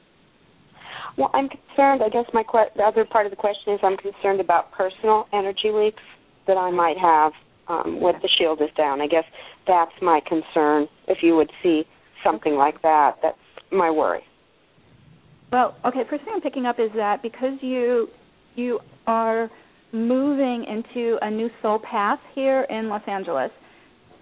Well, 1.17 1.29
I'm 1.33 1.47
concerned. 1.47 2.01
I 2.03 2.09
guess 2.09 2.25
my 2.33 2.43
que- 2.43 2.73
the 2.75 2.83
other 2.83 3.05
part 3.05 3.25
of 3.25 3.29
the 3.29 3.35
question 3.35 3.73
is 3.73 3.79
I'm 3.83 3.97
concerned 3.97 4.41
about 4.41 4.71
personal 4.71 5.27
energy 5.31 5.71
leaks 5.71 6.03
that 6.47 6.57
I 6.57 6.71
might 6.71 6.97
have 6.97 7.31
um, 7.67 8.01
when 8.01 8.15
the 8.21 8.29
shield 8.37 8.61
is 8.61 8.69
down. 8.75 8.99
I 9.01 9.07
guess 9.07 9.23
that's 9.67 9.93
my 10.01 10.19
concern. 10.27 10.87
If 11.07 11.19
you 11.21 11.35
would 11.35 11.51
see 11.61 11.83
something 12.23 12.55
like 12.55 12.81
that, 12.81 13.17
that's 13.21 13.37
my 13.71 13.89
worry. 13.89 14.23
Well, 15.53 15.75
okay. 15.85 16.01
First 16.09 16.23
thing 16.23 16.33
I'm 16.33 16.41
picking 16.41 16.65
up 16.65 16.79
is 16.79 16.89
that 16.95 17.21
because 17.21 17.59
you 17.61 18.07
you 18.55 18.79
are 19.05 19.51
moving 19.91 20.65
into 20.67 21.19
a 21.21 21.29
new 21.29 21.47
soul 21.61 21.79
path 21.79 22.17
here 22.33 22.63
in 22.71 22.89
Los 22.89 23.03
Angeles, 23.07 23.51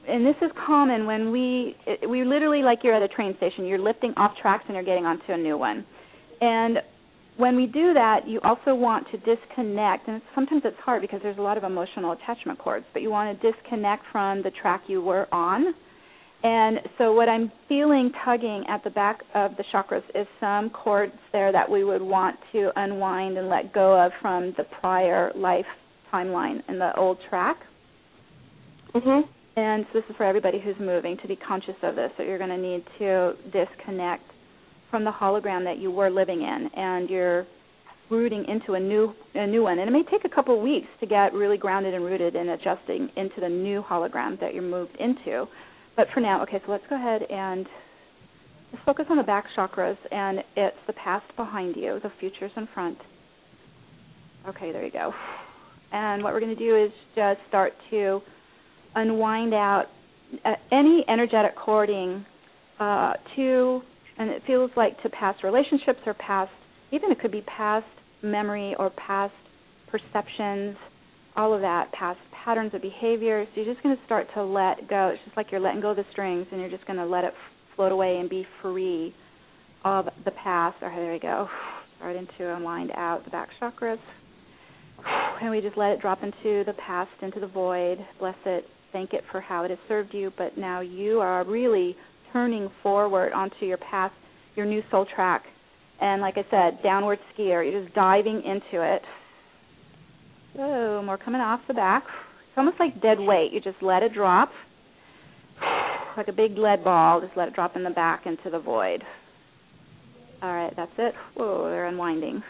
and 0.09 0.25
this 0.25 0.35
is 0.41 0.51
common 0.67 1.05
when 1.05 1.31
we 1.31 1.77
we 2.09 2.25
literally 2.25 2.63
like 2.63 2.79
you're 2.83 2.93
at 2.93 3.01
a 3.01 3.07
train 3.07 3.33
station. 3.37 3.65
You're 3.65 3.79
lifting 3.79 4.13
off 4.17 4.33
tracks 4.41 4.65
and 4.67 4.75
you're 4.75 4.83
getting 4.83 5.05
onto 5.05 5.31
a 5.31 5.37
new 5.37 5.57
one, 5.57 5.85
and 6.41 6.79
when 7.37 7.55
we 7.55 7.65
do 7.65 7.93
that, 7.93 8.27
you 8.27 8.41
also 8.43 8.75
want 8.75 9.07
to 9.11 9.17
disconnect, 9.19 10.09
and 10.09 10.21
sometimes 10.35 10.63
it's 10.65 10.75
hard 10.83 11.01
because 11.01 11.21
there's 11.23 11.37
a 11.37 11.41
lot 11.41 11.57
of 11.57 11.63
emotional 11.63 12.11
attachment 12.11 12.59
cords. 12.59 12.85
But 12.91 13.03
you 13.03 13.09
want 13.09 13.39
to 13.39 13.51
disconnect 13.51 14.03
from 14.11 14.43
the 14.43 14.51
track 14.61 14.81
you 14.87 15.01
were 15.01 15.33
on, 15.33 15.73
and 16.43 16.79
so 16.97 17.13
what 17.13 17.29
I'm 17.29 17.51
feeling 17.69 18.11
tugging 18.25 18.63
at 18.67 18.83
the 18.83 18.89
back 18.89 19.19
of 19.35 19.51
the 19.57 19.63
chakras 19.73 20.03
is 20.15 20.27
some 20.39 20.69
cords 20.69 21.13
there 21.31 21.51
that 21.51 21.69
we 21.69 21.83
would 21.83 22.01
want 22.01 22.35
to 22.51 22.71
unwind 22.75 23.37
and 23.37 23.47
let 23.49 23.73
go 23.73 23.99
of 23.99 24.11
from 24.21 24.53
the 24.57 24.63
prior 24.79 25.31
life 25.35 25.65
timeline 26.11 26.61
and 26.67 26.79
the 26.79 26.95
old 26.97 27.17
track. 27.29 27.57
Mhm. 28.93 29.27
And 29.55 29.85
so 29.87 29.99
this 29.99 30.09
is 30.09 30.15
for 30.15 30.23
everybody 30.23 30.59
who's 30.59 30.79
moving 30.79 31.17
to 31.17 31.27
be 31.27 31.35
conscious 31.35 31.75
of 31.83 31.95
this. 31.95 32.11
That 32.17 32.25
you're 32.25 32.37
going 32.37 32.49
to 32.49 32.57
need 32.57 32.83
to 32.99 33.35
disconnect 33.51 34.23
from 34.89 35.03
the 35.03 35.11
hologram 35.11 35.63
that 35.65 35.77
you 35.77 35.91
were 35.91 36.09
living 36.09 36.41
in, 36.41 36.69
and 36.75 37.09
you're 37.09 37.45
rooting 38.09 38.45
into 38.45 38.73
a 38.73 38.79
new 38.79 39.13
a 39.35 39.47
new 39.47 39.63
one. 39.63 39.79
And 39.79 39.89
it 39.89 39.93
may 39.93 40.03
take 40.03 40.25
a 40.25 40.29
couple 40.29 40.55
of 40.55 40.61
weeks 40.61 40.87
to 40.99 41.05
get 41.05 41.33
really 41.33 41.57
grounded 41.57 41.93
and 41.93 42.03
rooted 42.03 42.35
and 42.35 42.49
adjusting 42.49 43.09
into 43.15 43.39
the 43.39 43.49
new 43.49 43.81
hologram 43.81 44.39
that 44.39 44.53
you're 44.53 44.63
moved 44.63 44.95
into. 44.97 45.47
But 45.95 46.07
for 46.13 46.19
now, 46.19 46.41
okay, 46.43 46.61
so 46.65 46.71
let's 46.71 46.83
go 46.89 46.95
ahead 46.95 47.23
and 47.29 47.65
just 48.71 48.83
focus 48.85 49.05
on 49.09 49.17
the 49.17 49.23
back 49.23 49.45
chakras, 49.57 49.97
and 50.11 50.39
it's 50.55 50.77
the 50.87 50.93
past 50.93 51.25
behind 51.35 51.75
you, 51.75 51.99
the 52.01 52.11
future's 52.19 52.51
in 52.55 52.67
front. 52.73 52.97
Okay, 54.47 54.71
there 54.71 54.85
you 54.85 54.91
go. 54.91 55.13
And 55.91 56.23
what 56.23 56.33
we're 56.33 56.39
going 56.39 56.55
to 56.55 56.63
do 56.63 56.83
is 56.83 56.91
just 57.15 57.39
start 57.49 57.73
to 57.89 58.21
unwind 58.95 59.53
out 59.53 59.85
uh, 60.45 60.53
any 60.71 61.03
energetic 61.09 61.55
cording 61.55 62.25
uh, 62.79 63.13
to, 63.35 63.81
and 64.17 64.29
it 64.29 64.41
feels 64.47 64.71
like 64.77 65.01
to 65.03 65.09
past 65.09 65.43
relationships 65.43 65.99
or 66.05 66.13
past, 66.13 66.51
even 66.91 67.11
it 67.11 67.19
could 67.19 67.31
be 67.31 67.41
past 67.41 67.85
memory 68.23 68.75
or 68.79 68.89
past 68.91 69.33
perceptions, 69.89 70.77
all 71.35 71.53
of 71.53 71.61
that, 71.61 71.91
past 71.91 72.19
patterns 72.43 72.73
of 72.73 72.81
behavior. 72.81 73.45
So 73.45 73.61
you're 73.61 73.73
just 73.73 73.83
going 73.83 73.95
to 73.95 74.05
start 74.05 74.27
to 74.35 74.43
let 74.43 74.89
go. 74.89 75.11
It's 75.13 75.23
just 75.25 75.37
like 75.37 75.47
you're 75.51 75.61
letting 75.61 75.81
go 75.81 75.91
of 75.91 75.97
the 75.97 76.05
strings, 76.11 76.47
and 76.51 76.59
you're 76.59 76.69
just 76.69 76.85
going 76.85 76.97
to 76.97 77.05
let 77.05 77.23
it 77.23 77.33
float 77.75 77.91
away 77.91 78.17
and 78.17 78.29
be 78.29 78.45
free 78.61 79.13
of 79.83 80.05
the 80.25 80.31
past. 80.31 80.77
Or 80.81 80.89
there 80.89 81.13
we 81.13 81.19
go. 81.19 81.47
Start 81.97 82.15
into 82.15 82.55
unwind 82.55 82.91
out 82.95 83.23
the 83.25 83.31
back 83.31 83.49
chakras. 83.61 83.99
And 85.41 85.49
we 85.49 85.61
just 85.61 85.77
let 85.77 85.91
it 85.91 86.01
drop 86.01 86.23
into 86.23 86.63
the 86.65 86.75
past, 86.85 87.11
into 87.21 87.39
the 87.39 87.47
void. 87.47 87.97
Bless 88.19 88.35
it. 88.45 88.65
Thank 88.91 89.13
it 89.13 89.23
for 89.31 89.41
how 89.41 89.63
it 89.63 89.69
has 89.69 89.79
served 89.87 90.13
you. 90.13 90.31
But 90.37 90.57
now 90.57 90.81
you 90.81 91.19
are 91.19 91.43
really 91.45 91.95
turning 92.33 92.69
forward 92.83 93.33
onto 93.33 93.65
your 93.65 93.77
path, 93.77 94.11
your 94.55 94.65
new 94.65 94.81
soul 94.91 95.05
track. 95.15 95.43
And 95.99 96.21
like 96.21 96.35
I 96.37 96.45
said, 96.51 96.83
downward 96.83 97.19
skier. 97.33 97.69
You're 97.69 97.83
just 97.83 97.95
diving 97.95 98.43
into 98.43 98.83
it. 98.83 99.01
So 100.55 101.01
more 101.05 101.17
coming 101.17 101.41
off 101.41 101.61
the 101.67 101.73
back. 101.73 102.03
It's 102.51 102.57
almost 102.57 102.81
like 102.81 103.01
dead 103.01 103.17
weight. 103.17 103.53
You 103.53 103.61
just 103.61 103.81
let 103.81 104.03
it 104.03 104.13
drop 104.13 104.51
like 106.17 106.27
a 106.27 106.33
big 106.33 106.57
lead 106.57 106.83
ball. 106.83 107.21
Just 107.21 107.37
let 107.37 107.47
it 107.47 107.53
drop 107.53 107.77
in 107.77 107.85
the 107.85 107.89
back 107.89 108.25
into 108.25 108.49
the 108.49 108.59
void. 108.59 109.03
All 110.41 110.53
right, 110.53 110.73
that's 110.75 110.91
it. 110.97 111.13
Whoa, 111.35 111.69
they're 111.69 111.85
unwinding. 111.85 112.43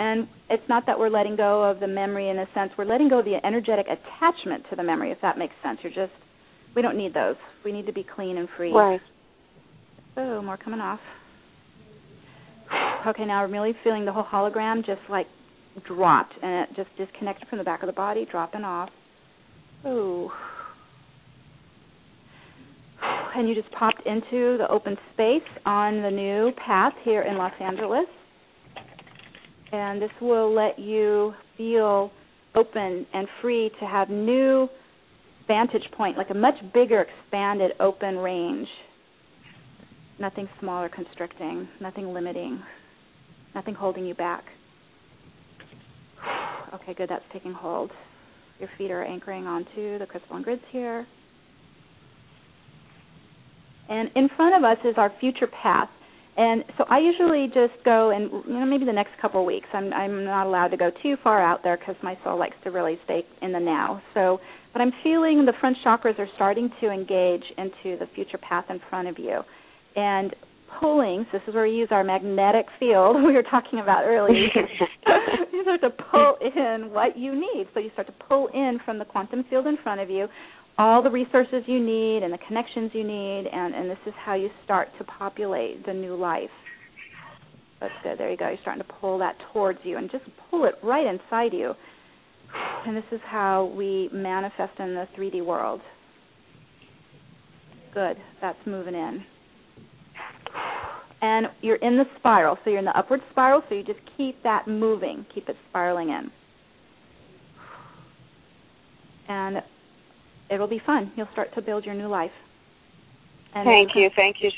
And 0.00 0.26
it's 0.50 0.68
not 0.68 0.84
that 0.86 0.98
we're 0.98 1.08
letting 1.08 1.36
go 1.36 1.62
of 1.62 1.78
the 1.78 1.86
memory 1.86 2.28
in 2.28 2.40
a 2.40 2.46
sense. 2.54 2.72
We're 2.76 2.86
letting 2.86 3.08
go 3.08 3.20
of 3.20 3.24
the 3.24 3.38
energetic 3.46 3.86
attachment 3.86 4.64
to 4.70 4.76
the 4.76 4.82
memory, 4.82 5.12
if 5.12 5.18
that 5.22 5.38
makes 5.38 5.54
sense. 5.62 5.78
You're 5.84 5.92
just, 5.92 6.18
we 6.74 6.82
don't 6.82 6.98
need 6.98 7.14
those. 7.14 7.36
We 7.64 7.70
need 7.70 7.86
to 7.86 7.92
be 7.92 8.04
clean 8.16 8.36
and 8.36 8.48
free. 8.56 8.72
Right. 8.72 9.00
Oh, 10.16 10.42
more 10.42 10.56
coming 10.56 10.80
off. 10.80 11.00
Okay, 13.06 13.24
now 13.24 13.44
I'm 13.44 13.52
really 13.52 13.72
feeling 13.84 14.04
the 14.04 14.12
whole 14.12 14.24
hologram 14.24 14.84
just 14.84 15.00
like 15.08 15.28
dropped 15.84 16.34
and 16.42 16.68
it 16.68 16.76
just 16.76 16.88
disconnected 16.96 17.48
from 17.48 17.58
the 17.58 17.64
back 17.64 17.82
of 17.82 17.86
the 17.86 17.92
body, 17.92 18.26
dropping 18.30 18.62
off. 18.62 18.90
Oh. 19.84 20.30
And 23.34 23.48
you 23.48 23.54
just 23.54 23.70
popped 23.72 24.06
into 24.06 24.56
the 24.56 24.66
open 24.70 24.96
space 25.12 25.46
on 25.66 26.02
the 26.02 26.10
new 26.10 26.52
path 26.64 26.94
here 27.04 27.22
in 27.22 27.36
Los 27.36 27.52
Angeles. 27.60 28.06
And 29.72 30.00
this 30.00 30.10
will 30.20 30.54
let 30.54 30.78
you 30.78 31.34
feel 31.56 32.10
open 32.54 33.06
and 33.12 33.28
free 33.42 33.70
to 33.80 33.86
have 33.86 34.08
new 34.08 34.68
vantage 35.46 35.84
point, 35.96 36.16
like 36.16 36.30
a 36.30 36.34
much 36.34 36.54
bigger, 36.72 37.02
expanded, 37.02 37.72
open 37.78 38.16
range. 38.16 38.68
Nothing 40.18 40.48
small 40.60 40.82
or 40.82 40.88
constricting, 40.88 41.68
nothing 41.80 42.14
limiting, 42.14 42.62
nothing 43.54 43.74
holding 43.74 44.06
you 44.06 44.14
back. 44.14 44.44
Okay, 46.74 46.94
good, 46.94 47.08
that's 47.08 47.24
taking 47.32 47.52
hold. 47.52 47.90
Your 48.58 48.68
feet 48.78 48.90
are 48.90 49.04
anchoring 49.04 49.46
onto 49.46 49.98
the 49.98 50.06
crystalline 50.06 50.42
grids 50.42 50.62
here. 50.70 51.06
And 53.88 54.10
in 54.16 54.28
front 54.36 54.56
of 54.56 54.64
us 54.64 54.78
is 54.84 54.94
our 54.96 55.12
future 55.20 55.46
path. 55.46 55.88
And 56.36 56.64
so 56.76 56.84
I 56.90 56.98
usually 56.98 57.46
just 57.46 57.82
go 57.84 58.10
and 58.10 58.30
you 58.46 58.60
know 58.60 58.66
maybe 58.66 58.84
the 58.84 58.92
next 58.92 59.12
couple 59.22 59.40
of 59.40 59.46
weeks. 59.46 59.68
I'm 59.72 59.92
I'm 59.92 60.24
not 60.24 60.46
allowed 60.46 60.68
to 60.68 60.76
go 60.76 60.90
too 61.02 61.16
far 61.24 61.42
out 61.42 61.62
there 61.62 61.78
because 61.78 61.96
my 62.02 62.18
soul 62.24 62.38
likes 62.38 62.56
to 62.64 62.70
really 62.70 62.98
stay 63.04 63.24
in 63.40 63.52
the 63.52 63.60
now. 63.60 64.02
So, 64.12 64.38
but 64.74 64.82
I'm 64.82 64.92
feeling 65.02 65.46
the 65.46 65.54
front 65.60 65.78
chakras 65.84 66.18
are 66.18 66.28
starting 66.34 66.70
to 66.82 66.90
engage 66.90 67.44
into 67.56 67.98
the 67.98 68.06
future 68.14 68.36
path 68.36 68.66
in 68.68 68.80
front 68.90 69.08
of 69.08 69.18
you, 69.18 69.40
and 69.94 70.34
pulling. 70.80 71.26
So 71.30 71.38
this 71.38 71.48
is 71.48 71.54
where 71.54 71.64
we 71.64 71.72
use 71.72 71.88
our 71.90 72.04
magnetic 72.04 72.66
field 72.78 73.16
we 73.26 73.32
were 73.32 73.42
talking 73.42 73.80
about 73.80 74.04
earlier. 74.04 74.34
you 75.52 75.62
start 75.62 75.80
to 75.82 75.90
pull 75.90 76.36
in 76.40 76.90
what 76.92 77.16
you 77.16 77.34
need. 77.34 77.68
So 77.74 77.80
you 77.80 77.90
start 77.92 78.06
to 78.08 78.14
pull 78.28 78.48
in 78.48 78.78
from 78.84 78.98
the 78.98 79.04
quantum 79.04 79.44
field 79.48 79.66
in 79.66 79.76
front 79.82 80.00
of 80.00 80.10
you 80.10 80.28
all 80.78 81.02
the 81.02 81.10
resources 81.10 81.62
you 81.66 81.80
need 81.82 82.22
and 82.22 82.32
the 82.32 82.38
connections 82.46 82.90
you 82.92 83.02
need, 83.02 83.46
and, 83.50 83.74
and 83.74 83.90
this 83.90 83.98
is 84.06 84.12
how 84.24 84.34
you 84.34 84.50
start 84.64 84.88
to 84.98 85.04
populate 85.04 85.86
the 85.86 85.92
new 85.92 86.14
life. 86.14 86.50
That's 87.80 87.92
good. 88.02 88.18
There 88.18 88.30
you 88.30 88.36
go. 88.36 88.48
You're 88.48 88.58
starting 88.62 88.82
to 88.82 88.92
pull 89.00 89.18
that 89.18 89.36
towards 89.52 89.78
you 89.84 89.96
and 89.98 90.10
just 90.10 90.24
pull 90.50 90.64
it 90.64 90.74
right 90.82 91.06
inside 91.06 91.52
you. 91.52 91.72
And 92.86 92.96
this 92.96 93.04
is 93.12 93.20
how 93.24 93.72
we 93.76 94.08
manifest 94.12 94.78
in 94.78 94.94
the 94.94 95.06
3D 95.16 95.44
world. 95.44 95.80
Good. 97.92 98.16
That's 98.40 98.58
moving 98.66 98.94
in. 98.94 99.24
And 101.26 101.46
you're 101.60 101.76
in 101.76 101.96
the 101.96 102.04
spiral. 102.18 102.56
So 102.62 102.70
you're 102.70 102.78
in 102.78 102.84
the 102.84 102.96
upward 102.96 103.20
spiral, 103.32 103.60
so 103.68 103.74
you 103.74 103.82
just 103.82 103.98
keep 104.16 104.40
that 104.44 104.68
moving, 104.68 105.26
keep 105.34 105.48
it 105.48 105.56
spiraling 105.68 106.10
in. 106.10 106.30
And 109.28 109.56
it'll 110.48 110.68
be 110.68 110.80
fun. 110.86 111.10
You'll 111.16 111.26
start 111.32 111.52
to 111.56 111.62
build 111.62 111.84
your 111.84 111.94
new 111.94 112.06
life. 112.06 112.30
And 113.56 113.66
thank 113.66 113.90
you, 113.96 114.08
thank 114.14 114.36
you. 114.40 114.50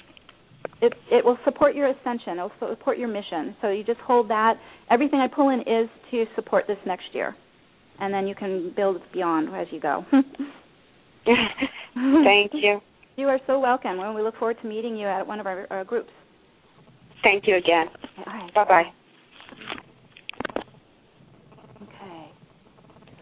It 0.83 0.93
it 1.11 1.25
will 1.25 1.39
support 1.47 1.75
your 1.75 1.89
ascension. 1.89 2.35
It'll 2.35 2.53
support 2.61 2.99
your 2.99 3.09
mission. 3.09 3.57
So 3.63 3.71
you 3.71 3.83
just 3.83 4.01
hold 4.01 4.29
that. 4.29 4.55
Everything 4.91 5.21
I 5.21 5.29
pull 5.29 5.49
in 5.49 5.61
is 5.61 5.89
to 6.11 6.25
support 6.37 6.67
this 6.69 6.77
next 6.85 7.07
year, 7.13 7.35
and 7.99 8.13
then 8.13 8.27
you 8.27 8.35
can 8.35 8.75
build 8.77 9.01
beyond 9.15 9.49
as 9.57 9.69
you 9.71 9.81
go. 9.81 10.05
thank 11.25 12.53
you. 12.53 12.81
You 13.19 13.27
are 13.27 13.41
so 13.49 13.59
welcome. 13.59 13.97
Well, 13.97 14.15
we 14.15 14.23
look 14.23 14.37
forward 14.39 14.59
to 14.63 14.69
meeting 14.69 14.97
you 14.97 15.09
at 15.09 15.27
one 15.27 15.41
of 15.41 15.47
our 15.49 15.67
uh, 15.73 15.83
groups. 15.83 16.13
Thank 17.23 17.47
you 17.47 17.57
again. 17.57 17.87
Okay, 18.21 18.51
bye 18.55 18.65
bye. 18.65 18.93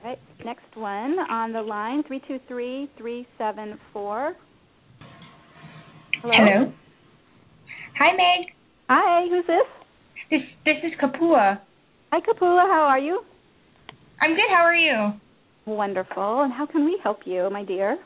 right, 0.06 0.18
next 0.44 0.66
one 0.74 1.18
on 1.30 1.52
the 1.52 1.62
line, 1.62 2.02
323374. 2.04 4.34
Hello? 6.22 6.34
Hello. 6.34 6.72
Hi, 7.98 8.12
Meg. 8.12 8.52
Hi, 8.88 9.26
who's 9.28 9.44
this? 9.46 9.66
This 10.30 10.40
this 10.64 10.76
is 10.84 10.92
Kapua. 11.00 11.60
Hi, 12.12 12.20
Kapua. 12.20 12.66
How 12.68 12.86
are 12.88 12.98
you? 12.98 13.22
I'm 14.20 14.30
good. 14.30 14.48
How 14.48 14.62
are 14.62 14.76
you? 14.76 15.12
Wonderful. 15.66 16.42
And 16.42 16.52
how 16.52 16.66
can 16.66 16.84
we 16.84 16.98
help 17.02 17.20
you, 17.24 17.48
my 17.50 17.64
dear? 17.64 17.98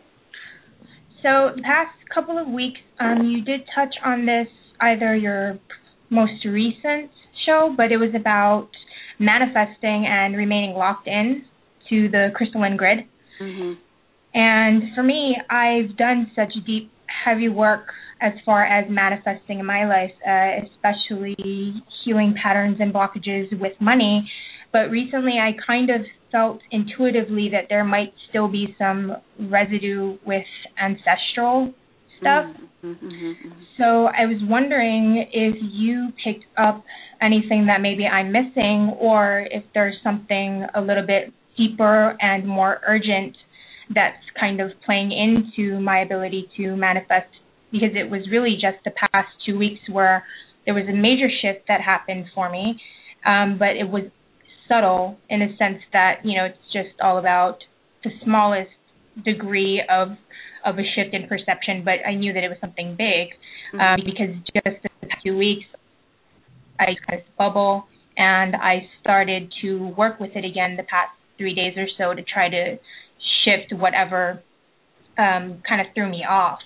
So 1.22 1.51
the 1.55 1.62
past 1.62 1.95
couple 2.14 2.38
of 2.38 2.49
weeks, 2.49 2.80
um, 2.99 3.26
you 3.26 3.45
did 3.45 3.61
touch 3.74 3.95
on 4.05 4.24
this 4.26 4.49
either 4.80 5.14
your 5.14 5.59
most 6.11 6.45
recent 6.45 7.11
show, 7.47 7.75
but 7.77 7.93
it 7.93 7.97
was 7.97 8.11
about 8.15 8.69
manifesting 9.19 10.07
and 10.07 10.37
remaining 10.37 10.75
locked 10.75 11.07
in 11.07 11.45
to 11.89 12.09
the 12.09 12.29
crystalline 12.35 12.77
grid. 12.77 12.99
Mm-hmm. 13.41 13.73
And 14.35 14.83
for 14.95 15.03
me, 15.03 15.37
I've 15.49 15.97
done 15.97 16.31
such 16.37 16.53
deep, 16.67 16.91
heavy 17.25 17.49
work 17.49 17.87
as 18.21 18.33
far 18.45 18.65
as 18.65 18.87
manifesting 18.89 19.59
in 19.61 19.67
my 19.67 19.87
life, 19.87 20.13
uh, 20.27 20.67
especially 20.67 21.83
healing 22.05 22.35
patterns 22.41 22.77
and 22.81 22.93
blockages 22.93 23.59
with 23.59 23.73
money. 23.81 24.31
But 24.73 24.91
recently, 24.91 25.35
I 25.41 25.53
kind 25.67 25.91
of 25.91 26.03
felt 26.31 26.61
intuitively 26.71 27.49
that 27.51 27.67
there 27.69 27.85
might 27.85 28.13
still 28.29 28.47
be 28.47 28.75
some 28.79 29.17
residue 29.39 30.17
with 30.25 30.45
ancestral 30.79 31.75
stuff. 32.21 32.47
Mm-hmm. 32.85 33.07
mm-hmm. 33.07 33.51
So 33.77 34.07
I 34.07 34.27
was 34.27 34.39
wondering 34.43 35.27
if 35.33 35.57
you 35.61 36.09
picked 36.25 36.45
up 36.59 36.85
anything 37.21 37.66
that 37.66 37.81
maybe 37.81 38.07
I'm 38.07 38.33
missing, 38.33 38.95
or 38.99 39.47
if 39.51 39.64
there's 39.75 39.97
something 40.03 40.66
a 40.75 40.81
little 40.81 41.07
bit 41.07 41.33
deeper 41.57 42.16
and 42.21 42.47
more 42.47 42.81
urgent 42.87 43.37
that's 43.95 44.23
kind 44.39 44.61
of 44.61 44.71
playing 44.87 45.12
into 45.12 45.81
my 45.81 46.01
ability 46.01 46.49
to 46.57 46.77
manifest 46.77 47.29
because 47.73 47.91
it 47.95 48.11
was 48.11 48.23
really 48.31 48.55
just 48.55 48.83
the 48.85 48.91
past 48.91 49.29
two 49.47 49.59
weeks 49.59 49.81
where 49.91 50.25
there 50.64 50.75
was 50.75 50.85
a 50.89 50.97
major 50.97 51.29
shift 51.43 51.66
that 51.68 51.81
happened 51.81 52.27
for 52.35 52.51
me, 52.51 52.81
um, 53.27 53.57
but 53.59 53.71
it 53.71 53.89
was 53.89 54.05
subtle 54.68 55.18
in 55.29 55.43
a 55.43 55.49
sense 55.57 55.83
that 55.93 56.21
you 56.25 56.37
know 56.37 56.47
it's 56.47 56.73
just 56.73 57.01
all 57.03 57.18
about 57.18 57.59
the 58.05 58.11
smallest 58.25 58.71
degree 59.25 59.83
of 59.91 60.09
of 60.65 60.79
a 60.79 60.85
shift 60.95 61.15
in 61.15 61.29
perception, 61.29 61.83
but 61.85 62.05
I 62.07 62.15
knew 62.15 62.33
that 62.33 62.45
it 62.45 62.49
was 62.49 62.59
something 62.61 62.97
big 62.97 63.35
mm-hmm. 63.73 63.81
um, 63.81 64.01
because 64.05 64.35
just 64.53 64.83
the 64.83 64.89
past 65.09 65.23
few 65.23 65.37
weeks 65.37 65.67
I 66.79 66.97
kind 67.07 67.21
of 67.21 67.37
bubble 67.37 67.85
and 68.17 68.57
I 68.57 68.89
started 69.01 69.53
to 69.63 69.89
work 69.97 70.21
with 70.21 70.31
it 70.35 70.45
again 70.45 70.77
the 70.77 70.85
past 70.85 71.13
three 71.39 71.55
days 71.55 71.75
or 71.77 71.87
so 71.97 72.15
to 72.15 72.23
try 72.23 72.49
to 72.49 72.77
shift 73.45 73.73
whatever 73.73 74.43
um, 75.19 75.63
kind 75.69 75.81
of 75.81 75.87
threw 75.95 76.11
me 76.11 76.25
off. 76.29 76.59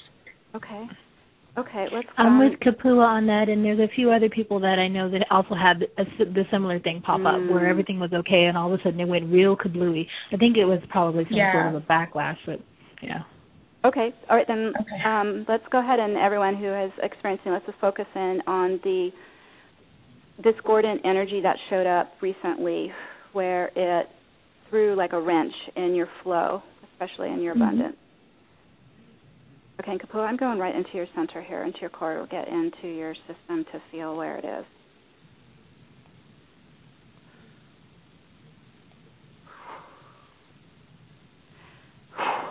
Okay. 0.54 0.86
Okay, 1.56 1.86
let's. 1.92 2.08
I'm 2.18 2.40
with 2.40 2.58
Kapua 2.58 3.06
on 3.06 3.26
that, 3.28 3.48
and 3.48 3.64
there's 3.64 3.78
a 3.78 3.86
few 3.94 4.10
other 4.10 4.28
people 4.28 4.58
that 4.60 4.80
I 4.80 4.88
know 4.88 5.08
that 5.08 5.24
also 5.30 5.54
had 5.54 5.84
a, 5.96 6.04
the 6.24 6.42
similar 6.50 6.80
thing 6.80 7.00
pop 7.00 7.20
mm. 7.20 7.28
up, 7.28 7.48
where 7.48 7.68
everything 7.68 8.00
was 8.00 8.10
okay, 8.12 8.46
and 8.48 8.58
all 8.58 8.74
of 8.74 8.80
a 8.80 8.82
sudden 8.82 8.98
it 8.98 9.06
went 9.06 9.32
real 9.32 9.56
kablooey. 9.56 10.06
I 10.32 10.36
think 10.36 10.56
it 10.56 10.64
was 10.64 10.80
probably 10.90 11.22
some 11.24 11.36
yeah. 11.36 11.52
sort 11.52 11.76
of 11.76 11.82
a 11.82 11.86
backlash, 11.86 12.38
but 12.44 12.58
yeah. 13.00 13.22
Okay, 13.84 14.14
all 14.30 14.36
right 14.36 14.46
then. 14.48 14.72
Okay. 14.80 15.02
Um, 15.04 15.44
let's 15.48 15.64
go 15.70 15.78
ahead 15.78 15.98
and 16.00 16.16
everyone 16.16 16.56
who 16.56 16.66
has 16.66 16.90
experienced 17.02 17.46
it, 17.46 17.50
let's 17.50 17.66
just 17.66 17.78
focus 17.80 18.06
in 18.14 18.40
on 18.46 18.80
the 18.82 19.10
discordant 20.42 21.02
energy 21.04 21.40
that 21.42 21.56
showed 21.68 21.86
up 21.86 22.12
recently, 22.22 22.90
where 23.32 23.70
it 23.76 24.08
threw 24.70 24.96
like 24.96 25.12
a 25.12 25.20
wrench 25.20 25.52
in 25.76 25.94
your 25.94 26.08
flow, 26.22 26.62
especially 26.92 27.28
in 27.30 27.40
your 27.40 27.54
mm-hmm. 27.54 27.62
abundance. 27.62 27.96
Okay, 29.80 29.90
and 29.90 30.00
Kapua, 30.00 30.26
I'm 30.26 30.36
going 30.36 30.58
right 30.58 30.74
into 30.74 30.90
your 30.94 31.06
center 31.14 31.42
here, 31.42 31.64
into 31.64 31.80
your 31.80 31.90
core. 31.90 32.16
We'll 32.16 32.26
get 32.26 32.48
into 32.48 32.88
your 32.88 33.14
system 33.26 33.64
to 33.72 33.82
feel 33.90 34.16
where 34.16 34.38
it 34.38 34.44
is. 34.44 34.64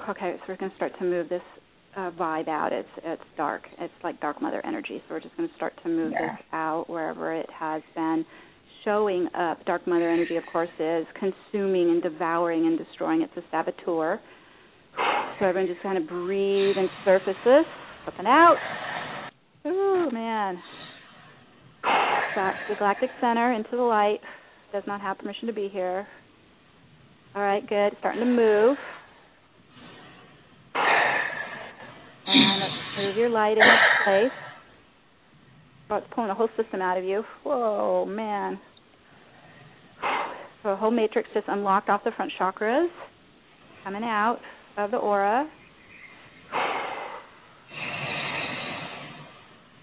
Okay, 0.09 0.35
so 0.37 0.43
we're 0.49 0.57
going 0.57 0.71
to 0.71 0.75
start 0.75 0.91
to 0.99 1.05
move 1.05 1.29
this 1.29 1.41
uh, 1.95 2.11
vibe 2.11 2.49
out. 2.49 2.73
It's 2.73 2.89
it's 3.03 3.21
dark. 3.37 3.63
It's 3.79 3.93
like 4.03 4.19
dark 4.19 4.41
mother 4.41 4.61
energy. 4.65 5.01
So 5.07 5.13
we're 5.13 5.21
just 5.21 5.35
going 5.37 5.47
to 5.47 5.55
start 5.55 5.73
to 5.83 5.89
move 5.89 6.11
yeah. 6.11 6.35
this 6.35 6.45
out 6.51 6.89
wherever 6.89 7.33
it 7.33 7.49
has 7.57 7.81
been 7.95 8.25
showing 8.83 9.29
up. 9.33 9.63
Dark 9.65 9.87
mother 9.87 10.09
energy, 10.09 10.35
of 10.35 10.43
course, 10.51 10.69
is 10.77 11.05
consuming 11.17 11.89
and 11.89 12.03
devouring 12.03 12.65
and 12.67 12.77
destroying. 12.77 13.21
It's 13.21 13.37
a 13.37 13.43
saboteur. 13.49 14.19
So 15.39 15.45
everyone 15.45 15.71
just 15.71 15.81
kind 15.81 15.97
of 15.97 16.07
breathe 16.07 16.75
and 16.77 16.89
surface 17.05 17.37
this, 17.45 17.65
up 18.05 18.13
and 18.17 18.27
out. 18.27 18.57
Ooh 19.65 20.09
man. 20.11 20.61
Back 21.81 22.55
to 22.67 22.73
the 22.73 22.75
galactic 22.77 23.09
center, 23.21 23.53
into 23.53 23.71
the 23.71 23.83
light. 23.83 24.19
Does 24.73 24.83
not 24.85 24.99
have 24.99 25.17
permission 25.17 25.47
to 25.47 25.53
be 25.53 25.69
here. 25.69 26.05
All 27.35 27.41
right, 27.41 27.67
good. 27.67 27.93
Starting 27.99 28.21
to 28.21 28.25
move. 28.25 28.77
And 32.25 32.63
move 32.97 33.17
your 33.17 33.29
light 33.29 33.57
into 33.57 33.77
place. 34.05 34.31
Oh, 35.89 35.97
it's 35.97 36.07
pulling 36.15 36.29
the 36.29 36.33
whole 36.33 36.49
system 36.57 36.81
out 36.81 36.97
of 36.97 37.03
you. 37.03 37.23
Whoa, 37.43 38.05
man. 38.05 38.59
So 40.63 40.69
the 40.69 40.75
whole 40.75 40.91
matrix 40.91 41.29
just 41.33 41.47
unlocked 41.47 41.89
off 41.89 42.03
the 42.03 42.11
front 42.11 42.31
chakras. 42.39 42.87
Coming 43.83 44.03
out 44.03 44.39
of 44.77 44.91
the 44.91 44.97
aura. 44.97 45.49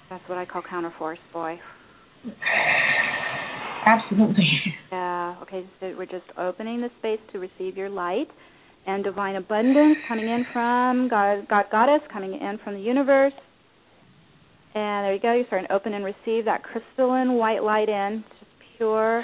That's 0.09 0.27
what 0.27 0.39
I 0.39 0.47
call 0.47 0.63
counterforce, 0.63 1.19
boy. 1.33 1.61
Absolutely. 3.87 4.49
Yeah. 4.91 5.37
Okay. 5.43 5.65
So 5.79 5.95
we're 5.97 6.07
just 6.07 6.25
opening 6.37 6.81
the 6.81 6.91
space 6.99 7.21
to 7.33 7.39
receive 7.39 7.77
your 7.77 7.89
light 7.89 8.29
and 8.87 9.05
divine 9.05 9.37
abundance 9.37 9.97
coming 10.09 10.29
in 10.29 10.45
from 10.53 11.09
God, 11.09 11.47
God 11.49 11.65
Goddess, 11.71 12.03
coming 12.13 12.33
in 12.35 12.59
from 12.65 12.75
the 12.75 12.81
universe. 12.81 13.33
And 14.75 15.05
there 15.05 15.15
you 15.15 15.21
go. 15.21 15.33
You 15.33 15.45
start 15.47 15.67
to 15.69 15.75
open 15.75 15.95
and 15.95 16.05
receive 16.05 16.45
that 16.45 16.63
crystalline 16.63 17.35
white 17.35 17.63
light 17.63 17.89
in, 17.89 18.25
just 18.39 18.51
pure 18.77 19.23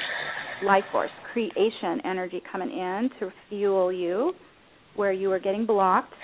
life 0.64 0.84
force, 0.90 1.10
creation 1.32 2.00
energy 2.04 2.42
coming 2.50 2.70
in 2.70 3.10
to 3.20 3.30
fuel 3.48 3.92
you 3.92 4.32
where 4.96 5.12
you 5.12 5.28
were 5.28 5.38
getting 5.38 5.66
blocked. 5.66 6.14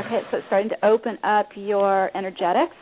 Okay, 0.00 0.20
so 0.30 0.38
it's 0.38 0.46
starting 0.46 0.70
to 0.70 0.86
open 0.86 1.18
up 1.22 1.50
your 1.54 2.10
energetics. 2.16 2.74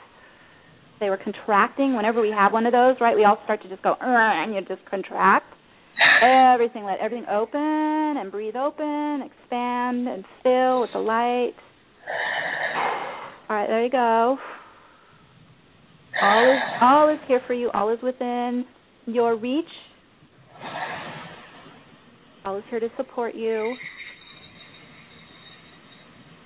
They 1.01 1.11
were 1.11 1.18
contracting. 1.18 1.97
Whenever 1.97 2.21
we 2.21 2.31
have 2.31 2.53
one 2.53 2.66
of 2.66 2.73
those, 2.73 2.97
right, 3.01 3.16
we 3.16 3.25
all 3.25 3.39
start 3.45 3.62
to 3.62 3.68
just 3.68 3.83
go, 3.83 3.97
and 4.01 4.55
you 4.55 4.61
just 4.62 4.89
contract. 4.89 5.50
Everything, 6.23 6.85
let 6.85 6.99
everything 7.01 7.27
open 7.31 7.61
and 7.61 8.31
breathe 8.31 8.57
open, 8.57 9.23
expand 9.23 10.09
and 10.09 10.25
fill 10.43 10.83
with 10.83 10.91
the 10.93 10.99
light. 10.99 11.55
All 13.49 13.57
right, 13.57 13.67
there 13.67 13.85
you 13.85 13.91
go. 13.91 14.39
All 16.23 16.53
is 16.53 16.61
all 16.81 17.09
is 17.09 17.19
here 17.27 17.41
for 17.47 17.55
you. 17.55 17.71
All 17.73 17.93
is 17.93 17.99
within 18.03 18.65
your 19.07 19.37
reach. 19.37 19.65
All 22.45 22.57
is 22.59 22.65
here 22.71 22.81
to 22.81 22.89
support 22.97 23.35
you 23.35 23.77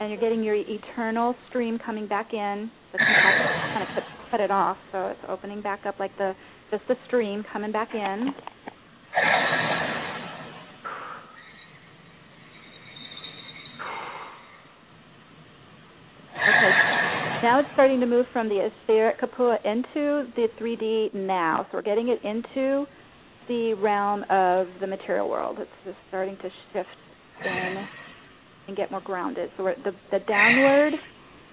and 0.01 0.11
you're 0.11 0.21
getting 0.21 0.43
your 0.43 0.55
eternal 0.55 1.35
stream 1.49 1.79
coming 1.85 2.07
back 2.07 2.33
in. 2.33 2.71
So 2.93 2.99
kind 2.99 3.83
of 3.83 3.89
cut, 3.95 4.05
cut 4.31 4.41
it 4.41 4.51
off, 4.51 4.77
so 4.93 5.09
it's 5.09 5.21
opening 5.29 5.63
back 5.63 5.87
up 5.87 5.99
like 5.99 6.17
the 6.19 6.33
just 6.71 6.83
the 6.89 6.95
stream 7.07 7.45
coming 7.53 7.73
back 7.73 7.95
in. 7.95 8.35
Now 17.43 17.61
it's 17.61 17.69
starting 17.75 18.01
to 18.01 18.07
move 18.07 18.27
from 18.33 18.49
the 18.49 18.67
etheric 18.67 19.21
kapua 19.21 19.59
into 19.65 20.25
the 20.35 20.49
3D 20.59 21.15
now. 21.15 21.67
So 21.71 21.79
we're 21.79 21.83
getting 21.83 22.09
it 22.09 22.25
into 22.25 22.87
the 23.49 23.75
realm 23.75 24.23
of 24.31 24.67
the 24.81 24.87
material 24.87 25.29
world. 25.29 25.59
It's 25.61 25.71
just 25.85 25.99
starting 26.09 26.37
to 26.37 26.49
shift 26.73 26.89
in 27.45 27.87
and 28.67 28.77
get 28.77 28.91
more 28.91 29.03
grounded. 29.03 29.51
So 29.57 29.65
the 29.65 29.93
the 30.11 30.21
downward 30.27 30.95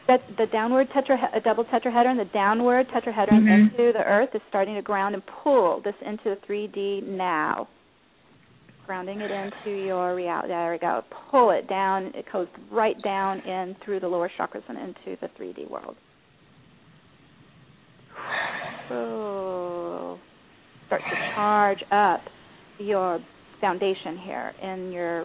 that 0.07 0.21
the 0.37 0.45
downward 0.47 0.87
tetra 0.89 1.17
a 1.35 1.39
double 1.41 1.63
tetrahedron, 1.65 2.17
the 2.17 2.29
downward 2.33 2.87
tetrahedron 2.87 3.41
mm-hmm. 3.41 3.79
into 3.79 3.93
the 3.93 4.03
earth 4.05 4.29
is 4.33 4.41
starting 4.49 4.75
to 4.75 4.81
ground 4.81 5.15
and 5.15 5.23
pull 5.43 5.81
this 5.83 5.95
into 6.05 6.23
the 6.25 6.37
3D 6.47 7.03
now. 7.03 7.67
Grounding 8.85 9.21
it 9.21 9.31
into 9.31 9.85
your 9.85 10.15
reality. 10.15 10.49
There 10.49 10.71
we 10.71 10.79
go. 10.79 11.03
Pull 11.29 11.51
it 11.51 11.69
down. 11.69 12.11
It 12.15 12.25
goes 12.31 12.47
right 12.71 12.95
down 13.03 13.39
in 13.41 13.75
through 13.85 14.01
the 14.01 14.07
lower 14.07 14.29
chakras 14.37 14.63
and 14.67 14.77
into 14.77 15.19
the 15.21 15.29
3D 15.39 15.69
world. 15.69 15.95
So 18.89 20.19
start 20.87 21.01
to 21.09 21.33
charge 21.35 21.83
up 21.91 22.21
your 22.79 23.19
foundation 23.61 24.17
here 24.17 24.53
in 24.61 24.91
your 24.91 25.21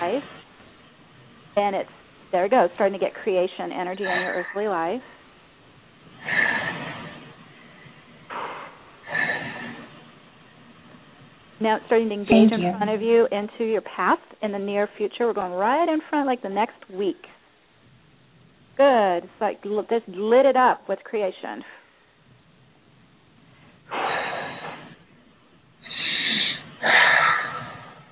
life 0.00 0.22
and 1.56 1.74
it's 1.74 1.90
there 2.32 2.44
it 2.44 2.50
goes, 2.50 2.70
starting 2.74 2.98
to 2.98 3.04
get 3.04 3.14
creation 3.14 3.72
energy 3.72 4.02
in 4.02 4.20
your 4.20 4.44
earthly 4.44 4.68
life. 4.68 5.02
Now 11.58 11.76
it's 11.76 11.86
starting 11.86 12.08
to 12.10 12.14
engage 12.14 12.52
in 12.52 12.60
front 12.76 12.90
of 12.90 13.00
you 13.00 13.26
into 13.32 13.64
your 13.64 13.80
path 13.80 14.18
in 14.42 14.52
the 14.52 14.58
near 14.58 14.88
future. 14.98 15.26
We're 15.26 15.32
going 15.32 15.52
right 15.52 15.88
in 15.88 16.00
front, 16.10 16.26
like 16.26 16.42
the 16.42 16.50
next 16.50 16.88
week. 16.92 17.16
Good. 18.76 19.18
It's 19.24 19.40
like 19.40 19.62
just 19.62 20.08
lit 20.08 20.44
it 20.44 20.56
up 20.56 20.82
with 20.88 20.98
creation. 21.02 21.64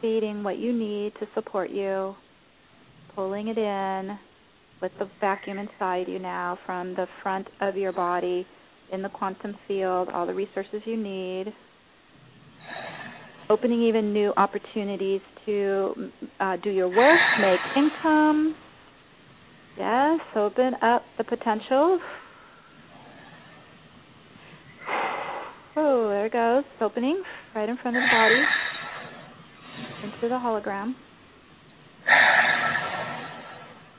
Feeding 0.00 0.42
what 0.42 0.58
you 0.58 0.72
need 0.72 1.12
to 1.20 1.26
support 1.34 1.70
you 1.70 2.14
pulling 3.14 3.48
it 3.48 3.58
in 3.58 4.18
with 4.82 4.92
the 4.98 5.08
vacuum 5.20 5.58
inside 5.58 6.08
you 6.08 6.18
now 6.18 6.58
from 6.66 6.94
the 6.94 7.06
front 7.22 7.46
of 7.60 7.76
your 7.76 7.92
body 7.92 8.46
in 8.92 9.02
the 9.02 9.08
quantum 9.08 9.54
field, 9.66 10.08
all 10.12 10.26
the 10.26 10.34
resources 10.34 10.82
you 10.84 10.96
need. 10.96 11.52
Opening 13.48 13.82
even 13.82 14.12
new 14.12 14.32
opportunities 14.36 15.20
to 15.46 16.10
uh, 16.40 16.56
do 16.62 16.70
your 16.70 16.88
work, 16.88 17.20
make 17.40 17.60
income. 17.76 18.54
Yes, 19.78 20.20
open 20.36 20.74
up 20.82 21.02
the 21.18 21.24
potential. 21.24 21.98
Oh, 25.76 26.08
there 26.08 26.26
it 26.26 26.32
goes. 26.32 26.64
It's 26.72 26.82
opening 26.82 27.22
right 27.54 27.68
in 27.68 27.76
front 27.78 27.96
of 27.96 28.02
the 28.02 28.08
body 28.12 28.42
into 30.04 30.28
the 30.28 30.40
hologram 30.40 30.94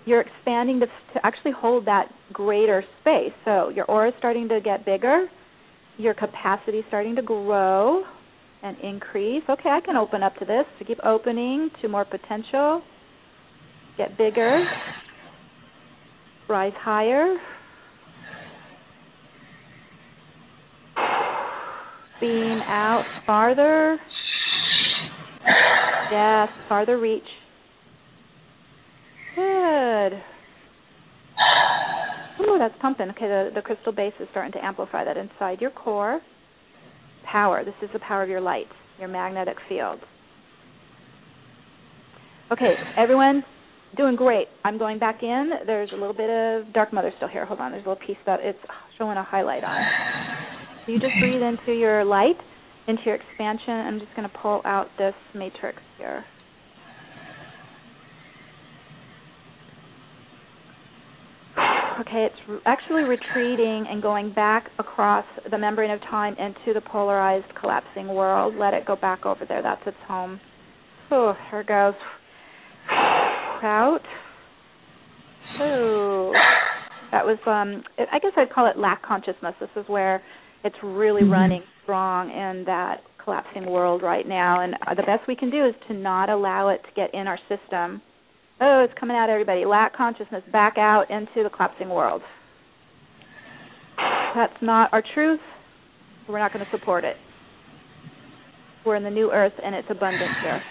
you're 0.06 0.22
expanding 0.22 0.80
to, 0.80 0.86
to 0.86 1.26
actually 1.26 1.52
hold 1.52 1.86
that 1.86 2.10
greater 2.32 2.84
space. 3.02 3.34
So 3.44 3.70
your 3.70 3.86
aura 3.86 4.10
is 4.10 4.14
starting 4.18 4.48
to 4.50 4.62
get 4.62 4.86
bigger, 4.86 5.28
your 5.98 6.14
capacity 6.14 6.80
is 6.80 6.86
starting 6.88 7.16
to 7.16 7.22
grow 7.22 8.04
and 8.64 8.78
increase. 8.80 9.44
Okay, 9.50 9.70
I 9.70 9.80
can 9.80 9.96
open 9.96 10.24
up 10.24 10.36
to 10.38 10.46
this. 10.46 10.66
To 10.80 10.86
keep 10.86 11.00
opening 11.06 11.70
to 11.82 11.88
more 11.88 12.06
potential. 12.06 12.82
Get 13.98 14.18
bigger. 14.18 14.66
Rise 16.50 16.74
higher. 16.78 17.38
Beam 22.20 22.60
out 22.68 23.04
farther. 23.26 23.98
Yes, 26.12 26.50
farther 26.68 26.98
reach. 26.98 27.24
Good. 29.36 30.14
Ooh, 32.56 32.60
that's 32.60 32.76
pumping. 32.82 33.10
Okay, 33.10 33.28
the, 33.28 33.50
the 33.54 33.62
crystal 33.62 33.92
base 33.92 34.14
is 34.20 34.28
starting 34.32 34.54
to 34.54 34.64
amplify 34.64 35.04
that 35.04 35.18
inside 35.18 35.60
your 35.60 35.72
core. 35.72 36.22
Power. 37.30 37.66
This 37.66 37.74
is 37.82 37.90
the 37.92 38.00
power 38.00 38.24
of 38.24 38.30
your 38.30 38.40
light, 38.40 38.68
your 39.00 39.10
magnetic 39.10 39.58
field. 39.68 40.00
Okay, 42.52 42.76
everyone, 42.96 43.44
doing 43.98 44.16
great. 44.16 44.48
I'm 44.64 44.78
going 44.78 45.00
back 45.00 45.22
in. 45.24 45.50
There's 45.66 45.90
a 45.92 45.96
little 45.96 46.14
bit 46.14 46.30
of 46.30 46.72
dark 46.74 46.94
mother 46.94 47.12
still 47.18 47.28
here. 47.28 47.46
Hold 47.46 47.60
on. 47.60 47.72
There's 47.72 47.86
a 47.86 47.90
little 47.90 48.06
piece 48.06 48.18
that 48.26 48.40
it's 48.42 48.60
showing 48.98 49.18
a 49.18 49.24
highlight 49.24 49.64
on. 49.64 49.82
So 50.86 50.92
you 50.92 51.00
just 51.00 51.14
breathe 51.20 51.42
into 51.42 51.74
your 51.74 52.06
light, 52.06 52.38
into 52.88 53.02
your 53.06 53.16
expansion. 53.16 53.74
I'm 53.74 54.00
just 54.00 54.16
going 54.16 54.30
to 54.30 54.38
pull 54.38 54.62
out 54.64 54.88
this 54.98 55.16
matrix 55.34 55.80
here. 55.98 56.24
Okay, 62.00 62.28
it's 62.28 62.62
actually 62.66 63.04
retreating 63.04 63.86
and 63.90 64.02
going 64.02 64.34
back 64.34 64.68
across 64.80 65.26
the 65.50 65.58
membrane 65.58 65.92
of 65.92 66.02
time 66.02 66.36
into 66.38 66.74
the 66.74 66.82
polarized, 66.82 67.46
collapsing 67.60 68.10
world. 68.10 68.56
Let 68.60 68.74
it 68.74 68.86
go 68.86 68.98
back 68.98 69.26
over 69.26 69.46
there. 69.48 69.62
That's 69.62 69.82
its 69.86 69.98
home. 70.06 70.40
Oh, 71.10 71.34
here 71.50 71.62
it 71.62 71.68
goes. 71.68 71.94
Out. 73.64 74.02
Oh, 75.60 76.34
that 77.12 77.26
was. 77.26 77.38
Um, 77.48 77.84
I 78.12 78.20
guess 78.20 78.34
I'd 78.36 78.52
call 78.52 78.70
it 78.70 78.78
lack 78.78 79.02
consciousness. 79.02 79.56
This 79.60 79.70
is 79.76 79.86
where 79.88 80.22
it's 80.64 80.76
really 80.84 81.22
mm-hmm. 81.22 81.32
running 81.32 81.64
strong 81.84 82.30
in 82.30 82.66
that 82.66 82.98
collapsing 83.24 83.66
world 83.66 84.04
right 84.04 84.28
now. 84.28 84.62
And 84.62 84.76
the 84.96 85.04
best 85.04 85.28
we 85.28 85.36
can 85.36 85.50
do 85.50 85.66
is 85.66 85.74
to 85.88 85.94
not 85.94 86.30
allow 86.30 86.70
it 86.70 86.82
to 86.84 86.90
get 86.96 87.14
in 87.14 87.28
our 87.28 87.40
system 87.50 88.02
Oh, 88.62 88.86
it's 88.88 88.98
coming 89.00 89.18
out, 89.18 89.30
everybody. 89.30 89.66
Lack 89.66 89.96
consciousness 89.96 90.44
back 90.52 90.78
out 90.78 91.10
into 91.10 91.44
the 91.44 91.50
collapsing 91.50 91.90
world. 91.90 92.22
That's 94.36 94.54
not 94.62 94.94
our 94.94 95.04
truth. 95.14 95.40
We're 96.28 96.40
not 96.40 96.54
going 96.54 96.64
to 96.66 96.72
support 96.72 97.04
it. 97.04 97.18
We're 98.86 98.96
in 98.96 99.04
the 99.04 99.10
new 99.10 99.32
earth 99.32 99.54
and 99.64 99.76
it's 99.76 99.88
abundant 99.90 100.32
here. 100.42 100.62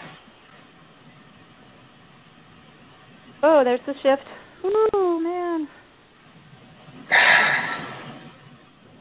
Oh, 3.43 3.61
there's 3.63 3.79
the 3.85 3.93
shift. 4.01 4.27
Ooh, 4.65 5.19
man. 5.21 5.67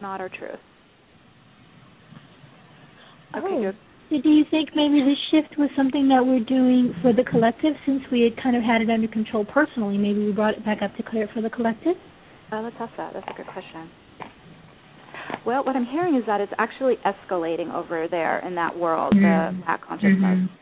Not 0.03 0.21
our 0.21 0.29
truth. 0.29 0.59
Okay, 3.37 3.47
oh. 3.49 3.63
good. 3.63 3.77
Do 4.23 4.31
you 4.31 4.45
think 4.49 4.71
maybe 4.77 5.03
this 5.03 5.19
shift 5.31 5.59
was 5.59 5.71
something 5.77 6.09
that 6.09 6.25
we're 6.25 6.45
doing 6.45 6.95
for 7.03 7.13
the 7.13 7.25
collective 7.25 7.75
since 7.85 8.01
we 8.13 8.23
had 8.23 8.41
kind 8.41 8.55
of 8.55 8.63
had 8.63 8.81
it 8.81 8.89
under 8.89 9.09
control 9.09 9.45
personally? 9.45 9.99
Maybe 9.99 10.25
we 10.25 10.33
brought 10.33 10.55
it 10.55 10.65
back 10.65 10.83
up 10.83 10.95
to 10.97 11.03
clear 11.03 11.25
it 11.25 11.31
for 11.35 11.43
the 11.43 11.51
collective? 11.51 11.97
Uh, 12.53 12.61
let's 12.63 12.77
ask 12.79 12.93
that. 12.97 13.13
That's 13.13 13.27
a 13.29 13.37
good 13.37 13.47
question. 13.47 13.91
Well, 15.45 15.65
what 15.65 15.75
I'm 15.75 15.87
hearing 15.87 16.17
is 16.17 16.23
that 16.27 16.41
it's 16.41 16.53
actually 16.59 16.95
escalating 17.05 17.73
over 17.75 18.07
there 18.09 18.39
in 18.47 18.55
that 18.55 18.77
world, 18.79 19.15
mm-hmm. 19.15 19.59
the 19.59 19.65
lack 19.67 19.85
consciousness. 19.85 20.23
Mm-hmm. 20.23 20.55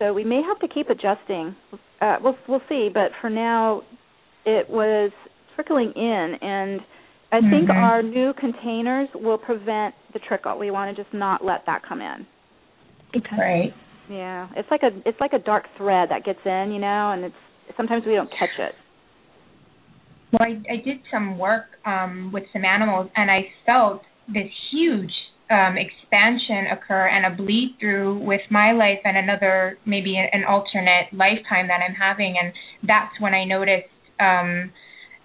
So 0.00 0.12
we 0.12 0.24
may 0.24 0.42
have 0.42 0.58
to 0.60 0.68
keep 0.68 0.90
adjusting. 0.90 1.54
Uh, 2.00 2.16
we'll 2.22 2.36
we'll 2.48 2.62
see, 2.68 2.88
but 2.92 3.12
for 3.20 3.30
now, 3.30 3.82
it 4.44 4.68
was 4.68 5.12
trickling 5.54 5.92
in, 5.94 6.34
and 6.42 6.80
I 7.30 7.36
mm-hmm. 7.36 7.50
think 7.50 7.70
our 7.70 8.02
new 8.02 8.32
containers 8.34 9.08
will 9.14 9.38
prevent 9.38 9.94
the 10.12 10.18
trickle. 10.18 10.58
We 10.58 10.70
want 10.70 10.94
to 10.94 11.02
just 11.02 11.14
not 11.14 11.44
let 11.44 11.64
that 11.66 11.82
come 11.88 12.00
in. 12.00 12.26
Okay. 13.16 13.36
Right. 13.38 13.74
Yeah, 14.08 14.48
it's 14.56 14.68
like 14.70 14.82
a 14.82 14.90
it's 15.08 15.18
like 15.20 15.32
a 15.32 15.38
dark 15.38 15.64
thread 15.78 16.10
that 16.10 16.24
gets 16.24 16.40
in, 16.44 16.72
you 16.72 16.80
know, 16.80 17.12
and 17.12 17.24
it's 17.24 17.76
sometimes 17.76 18.04
we 18.06 18.14
don't 18.14 18.30
catch 18.30 18.52
it. 18.58 18.74
Well, 20.32 20.48
I, 20.48 20.72
I 20.72 20.76
did 20.84 20.98
some 21.10 21.38
work 21.38 21.66
um, 21.86 22.30
with 22.32 22.44
some 22.52 22.64
animals, 22.64 23.08
and 23.16 23.30
I 23.30 23.46
felt 23.64 24.02
this 24.26 24.50
huge 24.72 25.12
um, 25.50 25.76
expansion 25.78 26.66
occur 26.72 27.06
and 27.06 27.32
a 27.32 27.36
bleed 27.36 27.76
through 27.78 28.18
with 28.24 28.40
my 28.50 28.72
life 28.72 28.98
and 29.04 29.16
another 29.16 29.78
maybe 29.86 30.16
an 30.16 30.44
alternate 30.44 31.12
lifetime 31.12 31.68
that 31.68 31.80
I'm 31.86 31.94
having, 31.94 32.34
and 32.40 32.52
that's 32.82 33.12
when 33.20 33.32
I 33.32 33.44
noticed 33.44 33.88
um, 34.20 34.72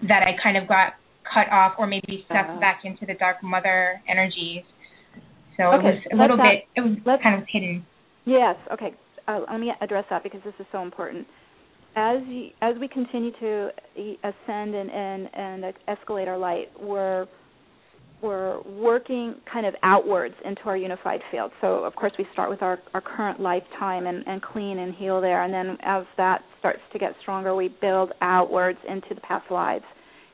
that 0.07 0.23
I 0.23 0.37
kind 0.41 0.57
of 0.57 0.67
got 0.67 0.93
cut 1.33 1.51
off 1.51 1.73
or 1.77 1.87
maybe 1.87 2.23
stepped 2.25 2.49
uh-huh. 2.49 2.59
back 2.59 2.81
into 2.83 3.05
the 3.05 3.13
dark 3.13 3.43
mother 3.43 4.01
energies. 4.07 4.63
So 5.59 5.65
okay, 5.75 5.89
it 5.89 6.13
was 6.13 6.13
a 6.13 6.15
little 6.15 6.37
bit, 6.37 6.63
it 6.77 6.81
was 6.81 7.19
kind 7.21 7.41
of 7.41 7.45
hidden. 7.51 7.85
Yes. 8.25 8.55
Okay. 8.71 8.95
Uh, 9.27 9.41
let 9.51 9.59
me 9.59 9.73
address 9.81 10.05
that 10.09 10.23
because 10.23 10.39
this 10.45 10.53
is 10.57 10.65
so 10.71 10.81
important. 10.81 11.27
As 11.97 12.19
you, 12.27 12.49
as 12.61 12.75
we 12.79 12.87
continue 12.87 13.31
to 13.39 13.69
ascend 14.23 14.73
and, 14.73 14.89
and 14.89 15.29
and 15.33 15.73
escalate 15.89 16.27
our 16.27 16.37
light, 16.37 16.67
we're 16.79 17.27
we're 18.21 18.61
working 18.63 19.35
kind 19.51 19.65
of 19.65 19.75
outwards 19.83 20.35
into 20.45 20.61
our 20.63 20.77
unified 20.77 21.19
field. 21.29 21.51
So 21.59 21.83
of 21.83 21.93
course 21.95 22.13
we 22.17 22.25
start 22.31 22.49
with 22.49 22.61
our, 22.61 22.79
our 22.93 23.01
current 23.01 23.39
lifetime 23.39 24.07
and, 24.07 24.25
and 24.27 24.41
clean 24.41 24.79
and 24.79 24.95
heal 24.95 25.19
there, 25.19 25.43
and 25.43 25.53
then 25.53 25.77
as 25.83 26.05
that 26.15 26.41
starts 26.59 26.81
to 26.93 26.99
get 26.99 27.13
stronger, 27.21 27.53
we 27.53 27.69
build 27.81 28.11
outwards 28.21 28.79
into 28.87 29.13
the 29.13 29.21
past 29.21 29.49
lives 29.51 29.85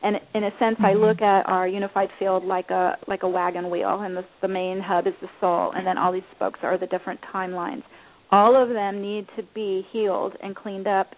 and 0.03 0.17
in 0.33 0.43
a 0.43 0.51
sense 0.59 0.75
mm-hmm. 0.75 0.85
I 0.85 0.93
look 0.93 1.21
at 1.21 1.47
our 1.47 1.67
unified 1.67 2.09
field 2.19 2.43
like 2.43 2.69
a 2.69 2.97
like 3.07 3.23
a 3.23 3.29
wagon 3.29 3.69
wheel 3.69 4.01
and 4.01 4.15
the 4.15 4.23
the 4.41 4.47
main 4.47 4.79
hub 4.79 5.07
is 5.07 5.13
the 5.21 5.27
soul 5.39 5.71
and 5.75 5.85
then 5.85 5.97
all 5.97 6.11
these 6.11 6.23
spokes 6.35 6.59
are 6.63 6.77
the 6.77 6.87
different 6.87 7.19
timelines 7.33 7.83
all 8.31 8.61
of 8.61 8.69
them 8.69 9.01
need 9.01 9.27
to 9.37 9.43
be 9.53 9.85
healed 9.91 10.33
and 10.41 10.55
cleaned 10.55 10.87
up 10.87 11.11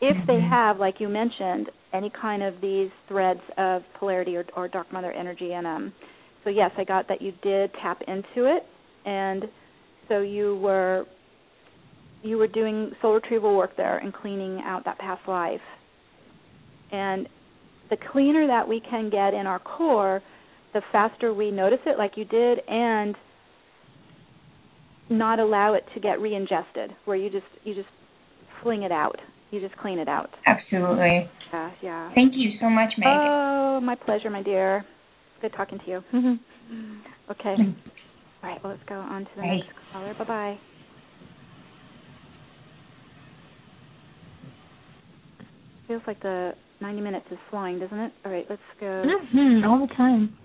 if 0.00 0.16
mm-hmm. 0.16 0.26
they 0.26 0.40
have 0.40 0.78
like 0.78 1.00
you 1.00 1.08
mentioned 1.08 1.70
any 1.92 2.10
kind 2.10 2.42
of 2.42 2.54
these 2.60 2.90
threads 3.08 3.40
of 3.56 3.82
polarity 3.98 4.36
or, 4.36 4.44
or 4.56 4.68
dark 4.68 4.92
mother 4.92 5.12
energy 5.12 5.52
in 5.52 5.64
them 5.64 5.92
so 6.44 6.50
yes 6.50 6.70
I 6.76 6.84
got 6.84 7.08
that 7.08 7.22
you 7.22 7.32
did 7.42 7.70
tap 7.82 8.02
into 8.06 8.44
it 8.44 8.62
and 9.04 9.44
so 10.08 10.20
you 10.20 10.56
were 10.56 11.06
you 12.22 12.38
were 12.38 12.48
doing 12.48 12.92
soul 13.00 13.14
retrieval 13.14 13.56
work 13.56 13.76
there 13.76 13.98
and 13.98 14.12
cleaning 14.12 14.60
out 14.64 14.84
that 14.84 14.98
past 14.98 15.26
life 15.28 15.60
and 16.90 17.28
the 17.90 17.96
cleaner 18.12 18.46
that 18.46 18.66
we 18.68 18.80
can 18.80 19.10
get 19.10 19.34
in 19.34 19.46
our 19.46 19.58
core, 19.58 20.22
the 20.72 20.82
faster 20.92 21.32
we 21.32 21.50
notice 21.50 21.78
it, 21.86 21.98
like 21.98 22.12
you 22.16 22.24
did, 22.24 22.58
and 22.68 23.14
not 25.08 25.38
allow 25.38 25.74
it 25.74 25.84
to 25.94 26.00
get 26.00 26.20
re-ingested, 26.20 26.90
where 27.04 27.16
you 27.16 27.30
just 27.30 27.46
you 27.64 27.74
just 27.74 27.88
fling 28.62 28.82
it 28.82 28.92
out. 28.92 29.18
You 29.50 29.60
just 29.60 29.76
clean 29.76 29.98
it 29.98 30.08
out. 30.08 30.30
Absolutely. 30.46 31.30
Yeah, 31.52 31.70
yeah. 31.82 32.10
Thank 32.14 32.32
you 32.34 32.52
so 32.60 32.68
much, 32.68 32.92
Meg. 32.98 33.06
Oh, 33.08 33.80
my 33.80 33.94
pleasure, 33.94 34.28
my 34.28 34.42
dear. 34.42 34.84
Good 35.40 35.52
talking 35.56 35.78
to 35.78 35.86
you. 35.86 36.02
Mm-hmm. 36.12 36.94
okay. 37.30 37.54
All 38.42 38.50
right. 38.50 38.62
Well, 38.62 38.72
let's 38.72 38.88
go 38.88 38.96
on 38.96 39.24
to 39.24 39.30
the 39.36 39.42
next 39.42 39.68
caller. 39.92 40.14
Bye 40.18 40.24
bye. 40.24 40.58
Feels 45.86 46.02
like 46.06 46.20
the 46.20 46.52
90 46.80 47.00
minutes 47.00 47.26
is 47.30 47.38
flying, 47.50 47.78
doesn't 47.78 47.98
it? 47.98 48.12
All 48.24 48.32
right, 48.32 48.46
let's 48.48 48.62
go. 48.80 48.86
Mm-hmm, 48.86 49.64
all 49.64 49.86
the 49.86 49.94
time. 49.94 50.36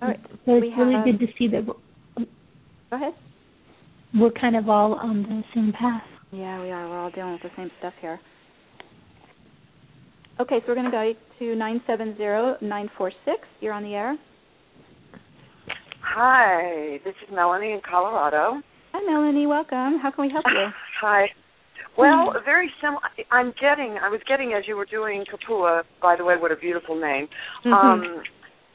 All 0.00 0.08
right. 0.08 0.20
So 0.46 0.56
it's 0.56 0.66
really 0.78 0.94
have... 0.94 1.04
good 1.04 1.18
to 1.20 1.26
see 1.38 1.48
that. 1.48 1.66
Go 1.66 1.74
ahead. 2.92 3.14
We're 4.14 4.30
kind 4.30 4.56
of 4.56 4.68
all 4.68 4.94
on 4.94 5.22
the 5.22 5.42
same 5.54 5.72
path. 5.78 6.02
Yeah, 6.32 6.60
we 6.62 6.70
are. 6.70 6.88
We're 6.88 6.98
all 6.98 7.10
dealing 7.10 7.32
with 7.32 7.42
the 7.42 7.50
same 7.56 7.70
stuff 7.78 7.94
here. 8.00 8.18
Okay, 10.40 10.60
so 10.60 10.68
we're 10.68 10.74
going 10.76 10.86
to 10.86 10.90
go 10.90 11.12
to 11.40 11.56
970946. 11.56 13.48
You're 13.60 13.72
on 13.72 13.82
the 13.82 13.94
air. 13.94 14.16
Hi, 16.02 17.00
this 17.04 17.14
is 17.26 17.34
Melanie 17.34 17.72
in 17.72 17.80
Colorado. 17.88 18.62
Hi, 18.92 19.00
Melanie. 19.04 19.46
Welcome. 19.46 19.98
How 20.00 20.10
can 20.14 20.26
we 20.26 20.32
help 20.32 20.44
you? 20.46 20.68
Hi. 21.00 21.26
Well, 21.98 22.32
very 22.44 22.70
similar. 22.80 23.02
I'm 23.32 23.52
getting. 23.60 23.98
I 24.00 24.08
was 24.08 24.20
getting 24.28 24.54
as 24.56 24.64
you 24.68 24.76
were 24.76 24.86
doing 24.86 25.24
Kapua. 25.26 25.82
By 26.00 26.14
the 26.16 26.24
way, 26.24 26.36
what 26.38 26.52
a 26.52 26.56
beautiful 26.56 26.94
name. 26.94 27.26
Mm-hmm. 27.66 27.72
Um, 27.72 28.22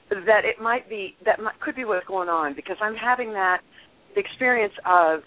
that 0.09 0.43
it 0.43 0.61
might 0.61 0.89
be 0.89 1.15
that 1.25 1.39
might, 1.39 1.59
could 1.61 1.75
be 1.75 1.85
what's 1.85 2.05
going 2.05 2.27
on 2.27 2.53
because 2.53 2.75
I'm 2.81 2.95
having 2.95 3.31
that 3.33 3.61
experience 4.15 4.73
of 4.85 5.21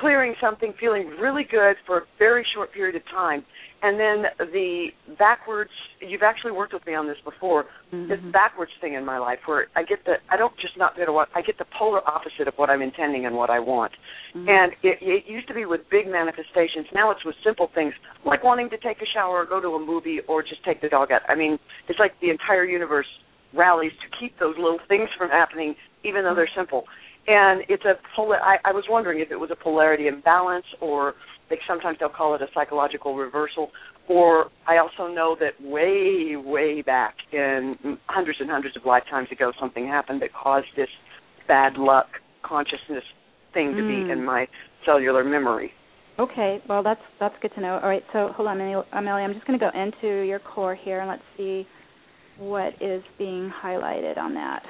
clearing 0.00 0.34
something, 0.40 0.74
feeling 0.78 1.08
really 1.20 1.44
good 1.48 1.76
for 1.86 1.98
a 1.98 2.02
very 2.18 2.46
short 2.54 2.72
period 2.72 2.96
of 2.96 3.02
time, 3.06 3.44
and 3.82 4.00
then 4.00 4.48
the 4.52 4.88
backwards. 5.18 5.70
You've 6.00 6.22
actually 6.22 6.52
worked 6.52 6.72
with 6.72 6.86
me 6.86 6.94
on 6.94 7.06
this 7.06 7.16
before. 7.24 7.64
Mm-hmm. 7.92 8.08
This 8.08 8.18
backwards 8.32 8.72
thing 8.80 8.94
in 8.94 9.04
my 9.04 9.18
life 9.18 9.38
where 9.46 9.66
I 9.76 9.82
get 9.82 10.04
the 10.04 10.14
I 10.30 10.36
don't 10.36 10.54
just 10.60 10.76
not 10.76 10.96
get 10.96 11.12
what 11.12 11.28
I 11.34 11.42
get 11.42 11.58
the 11.58 11.66
polar 11.78 12.00
opposite 12.08 12.48
of 12.48 12.54
what 12.56 12.70
I'm 12.70 12.82
intending 12.82 13.26
and 13.26 13.36
what 13.36 13.50
I 13.50 13.60
want. 13.60 13.92
Mm-hmm. 14.34 14.48
And 14.48 14.72
it, 14.82 14.98
it 15.00 15.24
used 15.26 15.48
to 15.48 15.54
be 15.54 15.66
with 15.66 15.82
big 15.90 16.06
manifestations. 16.06 16.86
Now 16.94 17.10
it's 17.10 17.24
with 17.24 17.36
simple 17.44 17.70
things 17.74 17.92
like 18.24 18.42
wanting 18.42 18.70
to 18.70 18.78
take 18.78 18.98
a 19.02 19.08
shower, 19.12 19.42
or 19.42 19.46
go 19.46 19.60
to 19.60 19.68
a 19.68 19.80
movie, 19.84 20.20
or 20.28 20.42
just 20.42 20.64
take 20.64 20.80
the 20.80 20.88
dog 20.88 21.12
out. 21.12 21.22
I 21.28 21.34
mean, 21.34 21.58
it's 21.88 21.98
like 21.98 22.12
the 22.20 22.30
entire 22.30 22.64
universe 22.64 23.06
rallies 23.54 23.92
to 24.02 24.08
keep 24.18 24.38
those 24.38 24.56
little 24.56 24.80
things 24.88 25.08
from 25.16 25.30
happening, 25.30 25.74
even 26.04 26.24
though 26.24 26.34
they're 26.34 26.50
simple 26.56 26.84
and 27.26 27.62
it's 27.68 27.84
a 27.84 27.94
polar. 28.14 28.36
I, 28.40 28.56
I 28.64 28.72
was 28.72 28.84
wondering 28.88 29.20
if 29.20 29.30
it 29.30 29.36
was 29.36 29.50
a 29.50 29.56
polarity 29.56 30.06
imbalance, 30.06 30.66
or 30.80 31.14
like 31.50 31.60
sometimes 31.66 31.98
they'll 31.98 32.08
call 32.08 32.34
it 32.34 32.42
a 32.42 32.46
psychological 32.54 33.14
reversal. 33.16 33.70
Or 34.08 34.46
I 34.68 34.78
also 34.78 35.12
know 35.12 35.36
that 35.40 35.60
way, 35.60 36.36
way 36.36 36.82
back 36.82 37.14
in 37.32 37.98
hundreds 38.06 38.38
and 38.40 38.48
hundreds 38.48 38.76
of 38.76 38.84
lifetimes 38.84 39.28
ago, 39.32 39.52
something 39.58 39.86
happened 39.86 40.22
that 40.22 40.30
caused 40.32 40.68
this 40.76 40.88
bad 41.48 41.76
luck 41.76 42.06
consciousness 42.44 43.02
thing 43.52 43.74
to 43.74 43.82
Mm. 43.82 44.06
be 44.06 44.12
in 44.12 44.24
my 44.24 44.46
cellular 44.84 45.24
memory. 45.24 45.72
Okay, 46.18 46.62
well 46.68 46.82
that's 46.82 47.00
that's 47.18 47.34
good 47.42 47.52
to 47.54 47.60
know. 47.60 47.78
All 47.82 47.88
right, 47.88 48.04
so 48.12 48.32
hold 48.36 48.48
on, 48.48 48.60
Amelia. 48.60 48.84
Amelia, 48.92 49.24
I'm 49.24 49.34
just 49.34 49.46
going 49.46 49.58
to 49.58 49.64
go 49.64 49.78
into 49.78 50.22
your 50.24 50.38
core 50.38 50.74
here 50.74 51.00
and 51.00 51.08
let's 51.08 51.22
see 51.36 51.66
what 52.38 52.74
is 52.80 53.02
being 53.18 53.50
highlighted 53.62 54.16
on 54.18 54.34
that. 54.34 54.62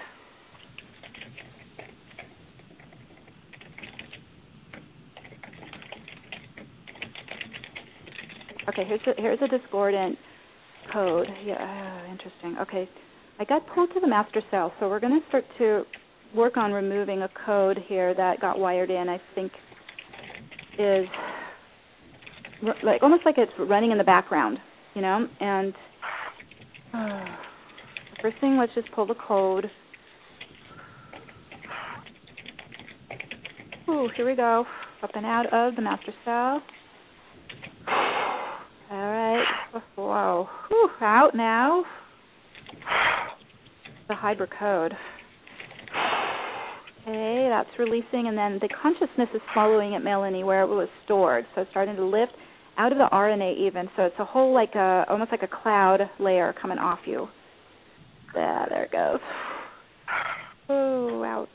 Okay, 8.68 8.84
here's 8.84 9.00
a, 9.06 9.20
here's 9.20 9.38
a 9.42 9.48
discordant 9.48 10.18
code. 10.92 11.26
Yeah, 11.44 11.56
oh, 12.06 12.10
interesting. 12.10 12.56
Okay, 12.60 12.88
I 13.38 13.44
got 13.44 13.62
pulled 13.74 13.92
to 13.94 14.00
the 14.00 14.08
master 14.08 14.42
cell, 14.50 14.72
so 14.80 14.88
we're 14.88 15.00
going 15.00 15.20
to 15.20 15.26
start 15.28 15.44
to 15.58 15.84
work 16.34 16.56
on 16.56 16.72
removing 16.72 17.22
a 17.22 17.28
code 17.44 17.78
here 17.86 18.14
that 18.14 18.40
got 18.40 18.58
wired 18.58 18.90
in. 18.90 19.08
I 19.08 19.20
think 19.34 19.52
is 20.78 21.06
like 22.82 23.02
almost 23.02 23.22
like 23.24 23.36
it's 23.38 23.52
running 23.58 23.90
in 23.90 23.98
the 23.98 24.04
background, 24.04 24.58
you 24.94 25.02
know. 25.02 25.26
And 25.40 25.74
uh, 26.92 27.24
first 28.22 28.36
thing, 28.40 28.56
let's 28.58 28.74
just 28.74 28.90
pull 28.92 29.06
the 29.06 29.14
code. 29.14 29.70
Ooh, 33.88 34.08
here 34.16 34.28
we 34.28 34.34
go. 34.34 34.64
Up 35.02 35.10
and 35.14 35.24
out 35.24 35.46
of 35.52 35.76
the 35.76 35.82
master 35.82 36.12
cell. 36.24 36.62
All 38.90 39.10
right. 39.10 39.44
Whoa. 40.06 40.48
Whew, 40.68 40.88
out 41.00 41.34
now. 41.34 41.84
The 44.06 44.14
Hydra 44.14 44.46
code. 44.46 44.92
Okay, 47.02 47.48
that's 47.50 47.68
releasing, 47.76 48.28
and 48.28 48.38
then 48.38 48.60
the 48.60 48.68
consciousness 48.80 49.28
is 49.34 49.40
following 49.52 49.94
it, 49.94 50.04
Melanie, 50.04 50.44
where 50.44 50.62
it 50.62 50.68
was 50.68 50.88
stored. 51.04 51.44
So 51.54 51.62
it's 51.62 51.70
starting 51.72 51.96
to 51.96 52.04
lift 52.04 52.32
out 52.78 52.92
of 52.92 52.98
the 52.98 53.08
RNA 53.12 53.58
even. 53.66 53.88
So 53.96 54.04
it's 54.04 54.14
a 54.20 54.24
whole 54.24 54.54
like 54.54 54.76
a 54.76 55.06
almost 55.08 55.32
like 55.32 55.42
a 55.42 55.48
cloud 55.48 56.02
layer 56.20 56.54
coming 56.60 56.78
off 56.78 57.00
you. 57.04 57.26
Yeah, 58.32 58.66
there 58.68 58.84
it 58.84 58.92
goes. 58.92 59.20
Oh, 60.68 61.24
out. 61.24 61.48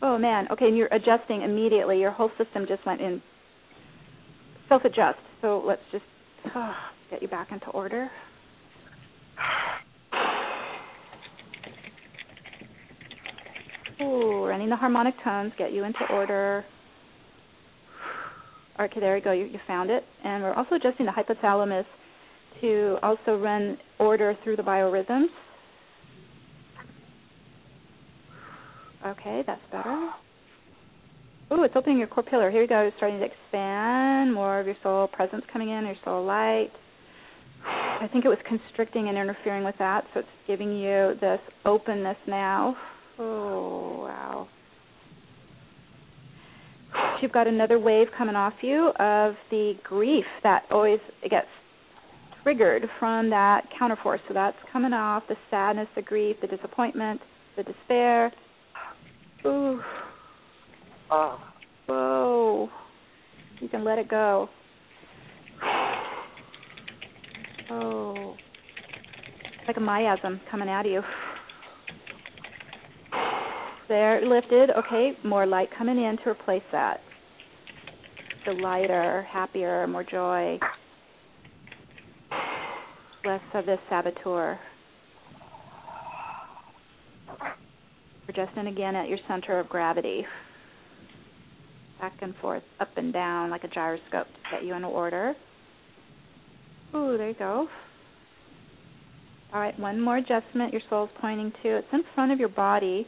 Oh 0.00 0.18
man. 0.18 0.48
Okay, 0.50 0.66
and 0.66 0.76
you're 0.76 0.88
adjusting 0.88 1.42
immediately. 1.42 2.00
Your 2.00 2.10
whole 2.10 2.30
system 2.36 2.66
just 2.66 2.84
went 2.84 3.00
in 3.00 3.22
self-adjust. 4.68 5.18
So 5.42 5.62
let's 5.66 5.82
just 5.90 6.04
oh, 6.54 6.74
get 7.10 7.20
you 7.20 7.28
back 7.28 7.52
into 7.52 7.66
order. 7.68 8.08
Ooh, 14.00 14.44
running 14.44 14.70
the 14.70 14.76
harmonic 14.76 15.14
tones, 15.22 15.52
get 15.58 15.72
you 15.72 15.84
into 15.84 16.00
order. 16.10 16.64
Okay, 18.80 19.00
there 19.00 19.16
you 19.16 19.22
go. 19.22 19.32
You, 19.32 19.44
you 19.44 19.58
found 19.66 19.90
it. 19.90 20.04
And 20.24 20.42
we're 20.42 20.54
also 20.54 20.76
adjusting 20.76 21.06
the 21.06 21.12
hypothalamus 21.12 21.84
to 22.60 22.96
also 23.02 23.36
run 23.36 23.76
order 23.98 24.36
through 24.42 24.56
the 24.56 24.62
biorhythms. 24.62 25.26
Okay, 29.06 29.42
that's 29.46 29.60
better. 29.70 30.10
Ooh, 31.52 31.64
it's 31.64 31.76
opening 31.76 31.98
your 31.98 32.06
core 32.06 32.22
pillar. 32.22 32.50
Here 32.50 32.62
you 32.62 32.68
go. 32.68 32.80
It's 32.80 32.96
starting 32.96 33.18
to 33.18 33.26
expand. 33.26 34.32
More 34.32 34.58
of 34.58 34.66
your 34.66 34.76
soul 34.82 35.08
presence 35.08 35.44
coming 35.52 35.68
in, 35.68 35.84
your 35.84 35.96
soul 36.02 36.24
light. 36.24 36.70
I 37.66 38.08
think 38.10 38.24
it 38.24 38.28
was 38.28 38.38
constricting 38.48 39.08
and 39.08 39.18
interfering 39.18 39.62
with 39.62 39.74
that, 39.78 40.04
so 40.14 40.20
it's 40.20 40.28
giving 40.46 40.78
you 40.78 41.14
this 41.20 41.40
openness 41.66 42.16
now. 42.26 42.74
Oh, 43.18 44.06
wow. 44.08 44.48
You've 47.22 47.32
got 47.32 47.46
another 47.46 47.78
wave 47.78 48.06
coming 48.16 48.34
off 48.34 48.54
you 48.62 48.88
of 48.98 49.34
the 49.50 49.74
grief 49.84 50.24
that 50.42 50.62
always 50.70 51.00
gets 51.28 51.48
triggered 52.42 52.84
from 52.98 53.28
that 53.28 53.64
counterforce. 53.78 54.20
So 54.26 54.32
that's 54.32 54.56
coming 54.72 54.94
off 54.94 55.24
the 55.28 55.36
sadness, 55.50 55.88
the 55.96 56.02
grief, 56.02 56.36
the 56.40 56.46
disappointment, 56.46 57.20
the 57.56 57.62
despair. 57.64 58.32
Ooh. 59.44 59.82
Oh. 61.14 61.38
Whoa. 61.86 62.70
You 63.60 63.68
can 63.68 63.84
let 63.84 63.98
it 63.98 64.08
go. 64.08 64.48
Oh. 67.70 68.34
It's 69.44 69.66
like 69.66 69.78
a 69.78 69.80
miasm 69.80 70.40
coming 70.50 70.68
out 70.68 70.84
of 70.84 70.92
you. 70.92 71.00
There, 73.88 74.20
lifted. 74.26 74.70
Okay, 74.76 75.12
more 75.24 75.46
light 75.46 75.68
coming 75.78 75.96
in 75.96 76.18
to 76.18 76.30
replace 76.30 76.62
that. 76.70 77.00
So 78.44 78.50
lighter, 78.50 79.26
happier, 79.30 79.86
more 79.86 80.04
joy. 80.04 80.58
Less 83.24 83.40
of 83.54 83.64
this 83.64 83.78
saboteur. 83.88 84.58
We're 88.28 88.46
just 88.46 88.56
in 88.58 88.66
again 88.66 88.96
at 88.96 89.08
your 89.08 89.18
center 89.28 89.58
of 89.60 89.68
gravity. 89.68 90.26
Back 92.02 92.14
and 92.20 92.34
forth, 92.42 92.64
up 92.80 92.88
and 92.96 93.12
down 93.12 93.48
like 93.48 93.62
a 93.62 93.68
gyroscope 93.68 94.26
to 94.26 94.50
get 94.50 94.64
you 94.64 94.74
in 94.74 94.82
order. 94.82 95.34
Ooh, 96.96 97.16
there 97.16 97.28
you 97.28 97.34
go. 97.38 97.68
All 99.54 99.60
right, 99.60 99.78
one 99.78 100.00
more 100.00 100.16
adjustment 100.16 100.72
your 100.72 100.82
soul's 100.90 101.10
pointing 101.20 101.52
to. 101.62 101.76
It's 101.76 101.86
in 101.92 102.02
front 102.16 102.32
of 102.32 102.40
your 102.40 102.48
body. 102.48 103.06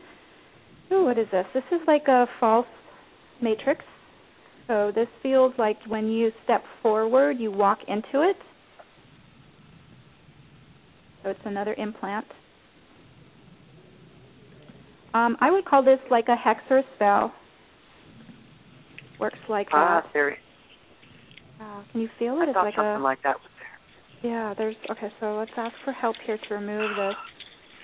Ooh, 0.92 1.06
what 1.06 1.18
is 1.18 1.26
this? 1.32 1.44
This 1.52 1.64
is 1.72 1.80
like 1.88 2.06
a 2.06 2.26
false 2.38 2.68
matrix. 3.42 3.84
So 4.68 4.92
this 4.94 5.08
feels 5.24 5.52
like 5.58 5.78
when 5.88 6.06
you 6.06 6.30
step 6.44 6.62
forward, 6.80 7.40
you 7.40 7.50
walk 7.50 7.80
into 7.88 8.22
it. 8.22 8.36
So 11.24 11.30
it's 11.30 11.40
another 11.44 11.74
implant. 11.74 12.26
Um, 15.14 15.36
I 15.40 15.50
would 15.50 15.64
call 15.64 15.82
this 15.82 15.98
like 16.12 16.28
a 16.28 16.36
hex 16.36 16.60
or 16.70 16.78
a 16.78 16.84
spell. 16.94 17.32
Works 19.20 19.38
like 19.48 19.68
Ah, 19.72 20.02
that. 20.14 20.36
Uh, 21.60 21.82
can 21.92 22.00
you 22.00 22.08
feel 22.18 22.34
I 22.40 22.44
it? 22.44 22.48
It's 22.48 22.54
thought 22.54 22.64
like 22.64 22.74
something 22.74 23.00
a 23.00 23.04
like 23.04 23.22
that 23.22 23.36
was 23.36 23.50
there. 24.22 24.30
yeah. 24.30 24.54
There's 24.56 24.76
okay. 24.90 25.12
So 25.20 25.36
let's 25.36 25.50
ask 25.56 25.74
for 25.84 25.92
help 25.92 26.16
here 26.26 26.38
to 26.48 26.54
remove 26.54 26.96
this. 26.96 27.14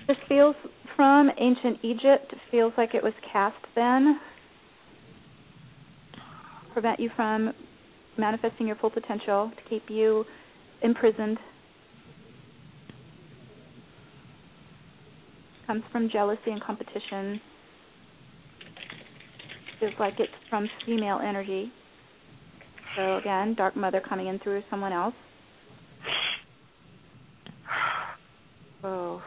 This 0.07 0.17
feels 0.27 0.55
from 0.95 1.29
ancient 1.39 1.79
Egypt. 1.83 2.33
It 2.33 2.39
feels 2.49 2.73
like 2.77 2.93
it 2.93 3.03
was 3.03 3.13
cast 3.31 3.55
then. 3.75 4.19
Prevent 6.73 6.99
you 6.99 7.09
from 7.15 7.53
manifesting 8.17 8.67
your 8.67 8.75
full 8.75 8.89
potential. 8.89 9.51
To 9.55 9.69
keep 9.69 9.83
you 9.89 10.25
imprisoned. 10.81 11.37
Comes 15.67 15.83
from 15.91 16.09
jealousy 16.09 16.51
and 16.51 16.61
competition. 16.61 17.39
Feels 19.81 19.93
like 19.99 20.13
it's 20.19 20.31
from 20.49 20.69
female 20.85 21.19
energy. 21.21 21.71
So 22.95 23.17
again, 23.17 23.55
dark 23.55 23.75
mother 23.75 23.99
coming 24.07 24.27
in 24.27 24.37
through 24.39 24.63
someone 24.69 24.93
else. 24.93 25.15
Oh. 28.83 29.21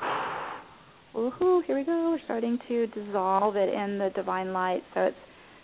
Woohoo, 1.14 1.64
here 1.64 1.78
we 1.78 1.84
go. 1.84 2.10
We're 2.10 2.18
starting 2.24 2.58
to 2.66 2.88
dissolve 2.88 3.54
it 3.54 3.72
in 3.72 3.96
the 3.98 4.10
divine 4.16 4.52
light. 4.52 4.82
So 4.92 5.02
it's 5.02 5.16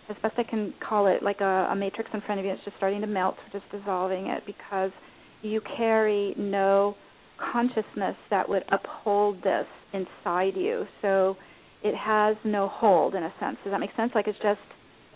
as 0.09 0.17
best 0.23 0.35
I 0.39 0.45
can 0.45 0.73
call 0.87 1.09
it 1.09 1.21
like 1.21 1.41
a, 1.41 1.69
a 1.73 1.75
matrix 1.75 2.11
in 2.15 2.21
front 2.21 2.39
of 2.39 2.47
you. 2.47 2.53
It's 2.53 2.63
just 2.65 2.77
starting 2.77 3.01
to 3.01 3.09
melt. 3.09 3.35
We're 3.53 3.61
just 3.61 3.73
dissolving 3.73 4.27
it 4.27 4.45
because 4.47 4.93
you 5.43 5.61
carry 5.77 6.33
no 6.39 6.95
consciousness 7.53 8.15
that 8.31 8.49
would 8.49 8.63
uphold 8.71 9.43
this 9.43 9.67
inside 9.93 10.55
you. 10.55 10.85
So 11.03 11.37
it 11.83 11.95
has 11.97 12.37
no 12.45 12.69
hold 12.69 13.15
in 13.15 13.23
a 13.23 13.33
sense. 13.41 13.57
Does 13.65 13.73
that 13.73 13.81
make 13.81 13.91
sense? 13.97 14.13
Like 14.15 14.29
it's 14.29 14.39
just 14.43 14.61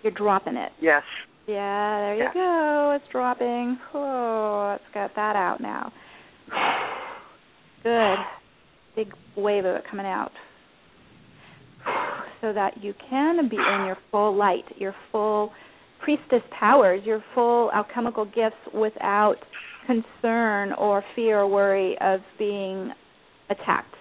you're 0.03 0.13
dropping 0.13 0.57
it. 0.57 0.73
Yes. 0.81 1.03
Yeah, 1.47 2.01
there 2.01 2.17
you 2.17 2.29
go. 2.33 2.93
It's 2.97 3.11
dropping. 3.13 3.79
Oh, 3.93 4.69
let's 4.73 4.95
get 4.95 5.15
that 5.17 5.37
out 5.37 5.61
now. 5.61 5.93
Good. 7.83 8.17
Big 8.97 9.13
wave 9.37 9.65
of 9.65 9.77
it 9.77 9.85
coming 9.91 10.07
out. 10.07 10.33
So 12.41 12.53
that 12.53 12.85
you 12.85 12.93
can 13.09 13.49
be 13.49 13.57
in 13.57 13.87
your 13.87 13.97
full 14.11 14.37
light, 14.37 14.65
your 14.77 14.95
full 15.11 15.51
priestess 16.03 16.43
powers, 16.61 17.01
your 17.03 17.25
full 17.35 17.71
alchemical 17.73 18.27
gifts 18.27 18.57
without 18.75 19.37
concern 19.87 20.75
or 20.75 21.03
fear 21.17 21.41
or 21.41 21.49
worry 21.49 21.97
of 22.03 22.21
being 22.39 22.93
attacked. 23.49 23.95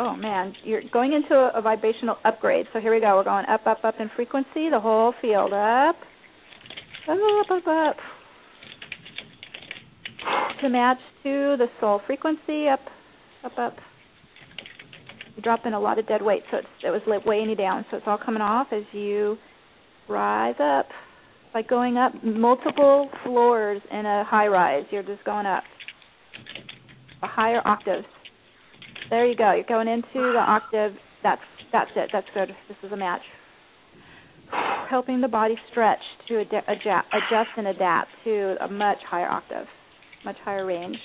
Oh 0.00 0.14
man, 0.14 0.54
you're 0.62 0.82
going 0.92 1.12
into 1.12 1.34
a, 1.34 1.58
a 1.58 1.62
vibrational 1.62 2.16
upgrade. 2.24 2.66
So 2.72 2.78
here 2.78 2.94
we 2.94 3.00
go. 3.00 3.16
We're 3.16 3.24
going 3.24 3.46
up, 3.46 3.66
up, 3.66 3.78
up 3.82 3.96
in 3.98 4.08
frequency, 4.14 4.70
the 4.70 4.78
whole 4.80 5.12
field 5.20 5.52
up, 5.52 5.96
up, 7.08 7.50
up, 7.50 7.66
up, 7.66 7.96
to 10.60 10.68
match 10.68 10.98
to 11.24 11.56
the 11.58 11.66
soul 11.80 12.00
frequency, 12.06 12.68
up, 12.68 12.80
up, 13.44 13.58
up. 13.58 13.76
You're 15.34 15.42
dropping 15.42 15.72
a 15.72 15.80
lot 15.80 15.98
of 15.98 16.06
dead 16.06 16.22
weight, 16.22 16.42
so 16.52 16.58
it's, 16.58 16.68
it 16.84 16.90
was 16.90 17.02
weighing 17.26 17.50
you 17.50 17.56
down. 17.56 17.84
So 17.90 17.96
it's 17.96 18.06
all 18.06 18.18
coming 18.24 18.42
off 18.42 18.68
as 18.72 18.84
you 18.92 19.36
rise 20.08 20.56
up, 20.60 20.86
like 21.54 21.68
going 21.68 21.96
up 21.96 22.12
multiple 22.22 23.08
floors 23.24 23.80
in 23.90 24.06
a 24.06 24.24
high 24.24 24.46
rise. 24.46 24.84
You're 24.92 25.02
just 25.02 25.24
going 25.24 25.46
up 25.46 25.64
a 27.22 27.26
higher 27.26 27.60
octaves. 27.64 28.06
There 29.10 29.26
you 29.26 29.36
go. 29.36 29.52
You're 29.52 29.64
going 29.64 29.88
into 29.88 30.04
the 30.14 30.38
octave. 30.38 30.92
That's 31.22 31.40
that's 31.72 31.90
it. 31.96 32.10
That's 32.12 32.26
good. 32.34 32.50
This 32.68 32.76
is 32.82 32.92
a 32.92 32.96
match. 32.96 33.22
Helping 34.88 35.20
the 35.20 35.28
body 35.28 35.56
stretch 35.70 36.00
to 36.28 36.40
ad- 36.40 36.64
adjust, 36.68 37.06
adjust 37.12 37.50
and 37.56 37.66
adapt 37.68 38.08
to 38.24 38.56
a 38.62 38.68
much 38.68 38.98
higher 39.08 39.28
octave, 39.28 39.66
much 40.24 40.36
higher 40.44 40.64
range. 40.64 40.96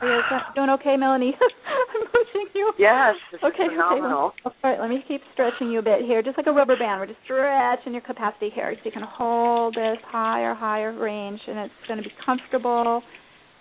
Are 0.00 0.08
you 0.08 0.22
doing 0.54 0.70
okay, 0.70 0.96
Melanie? 0.96 1.32
I'm 1.66 2.06
pushing 2.08 2.46
you. 2.54 2.72
Yes. 2.78 3.14
Okay, 3.42 3.68
phenomenal. 3.70 4.32
okay. 4.44 4.56
All 4.64 4.70
right, 4.70 4.80
let 4.80 4.90
me 4.90 5.04
keep 5.06 5.20
stretching 5.32 5.70
you 5.70 5.78
a 5.78 5.82
bit 5.82 6.00
here, 6.04 6.22
just 6.22 6.36
like 6.36 6.46
a 6.48 6.52
rubber 6.52 6.76
band. 6.76 7.00
We're 7.00 7.06
just 7.06 7.20
stretching 7.24 7.92
your 7.92 8.02
capacity 8.02 8.50
here, 8.52 8.74
so 8.74 8.80
you 8.84 8.90
can 8.90 9.04
hold 9.08 9.76
this 9.76 9.98
higher, 10.06 10.54
higher 10.54 10.92
range, 10.92 11.40
and 11.46 11.58
it's 11.58 11.72
going 11.86 12.02
to 12.02 12.04
be 12.04 12.12
comfortable 12.26 13.02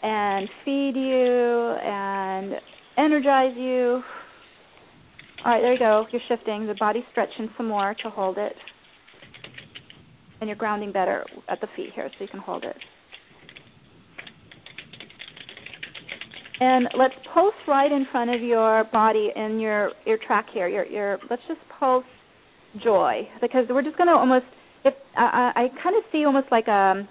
and 0.04 0.50
feed 0.66 0.94
you 0.96 1.76
and 1.82 2.54
energize 2.98 3.56
you. 3.56 4.04
All 5.46 5.52
right, 5.52 5.62
there 5.62 5.74
you 5.74 5.80
go. 5.80 6.06
You're 6.12 6.22
shifting. 6.28 6.68
The 6.68 6.76
body's 6.80 7.04
stretching 7.12 7.50
some 7.58 7.68
more 7.68 7.96
to 8.04 8.10
hold 8.10 8.38
it, 8.38 8.56
and 10.40 10.48
you're 10.48 10.58
grounding 10.58 10.92
better 10.92 11.26
at 11.50 11.60
the 11.62 11.68
feet 11.76 11.90
here, 11.96 12.10
so 12.10 12.24
you 12.24 12.30
can 12.30 12.40
hold 12.40 12.64
it. 12.64 12.76
And 16.60 16.88
let's 16.98 17.16
pulse 17.34 17.56
right 17.68 17.92
in 17.92 18.06
front 18.12 18.34
of 18.34 18.42
your 18.42 18.86
body 18.92 19.32
in 19.36 19.60
your 19.60 19.92
your 20.06 20.18
track 20.26 20.48
here. 20.54 20.68
Your 20.68 20.86
your 20.86 21.20
let's 21.30 21.42
just 21.48 21.60
pulse 21.80 22.06
joy 22.84 23.28
because 23.42 23.66
we're 23.70 23.82
just 23.82 23.98
going 23.98 24.08
to 24.08 24.14
almost 24.14 24.46
if 24.86 24.94
I, 25.18 25.52
I 25.56 25.84
kind 25.84 25.96
of 25.98 26.04
see 26.12 26.26
almost 26.26 26.48
like 26.52 26.68
a 26.68 27.08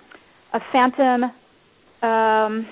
a 0.55 0.61
phantom 0.73 1.25
um, 2.03 2.67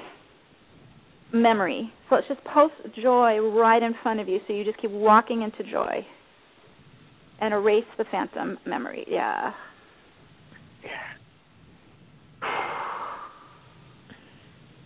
memory. 1.33 1.93
So 2.09 2.17
let's 2.17 2.29
just 2.29 2.45
post 2.45 2.75
joy 3.03 3.39
right 3.39 3.83
in 3.83 3.95
front 4.03 4.21
of 4.21 4.29
you. 4.29 4.41
So 4.47 4.53
you 4.53 4.65
just 4.65 4.81
keep 4.81 4.91
walking 4.91 5.43
into 5.43 5.71
joy 5.71 6.05
and 7.41 7.55
erase 7.55 7.85
the 7.99 8.05
phantom 8.11 8.59
memory. 8.67 9.05
Yeah. 9.09 9.53
Yeah. 10.85 10.91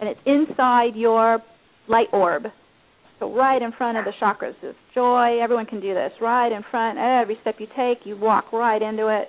And 0.01 0.09
it's 0.09 0.21
inside 0.27 0.97
your 0.97 1.43
light 1.89 2.09
orb. 2.13 2.45
So 3.21 3.33
right 3.33 3.63
in 3.63 3.73
front 3.73 3.97
of 3.97 4.05
the 4.05 4.13
chakras 4.21 4.55
is 4.63 4.75
joy. 4.95 5.39
Everyone 5.41 5.67
can 5.67 5.81
do 5.81 5.95
this. 5.95 6.13
Right 6.21 6.53
in 6.53 6.63
front. 6.71 6.99
Every 6.99 7.39
step 7.41 7.57
you 7.59 7.67
take, 7.77 8.05
you 8.05 8.17
walk 8.17 8.53
right 8.53 8.83
into 8.83 9.09
it. 9.09 9.29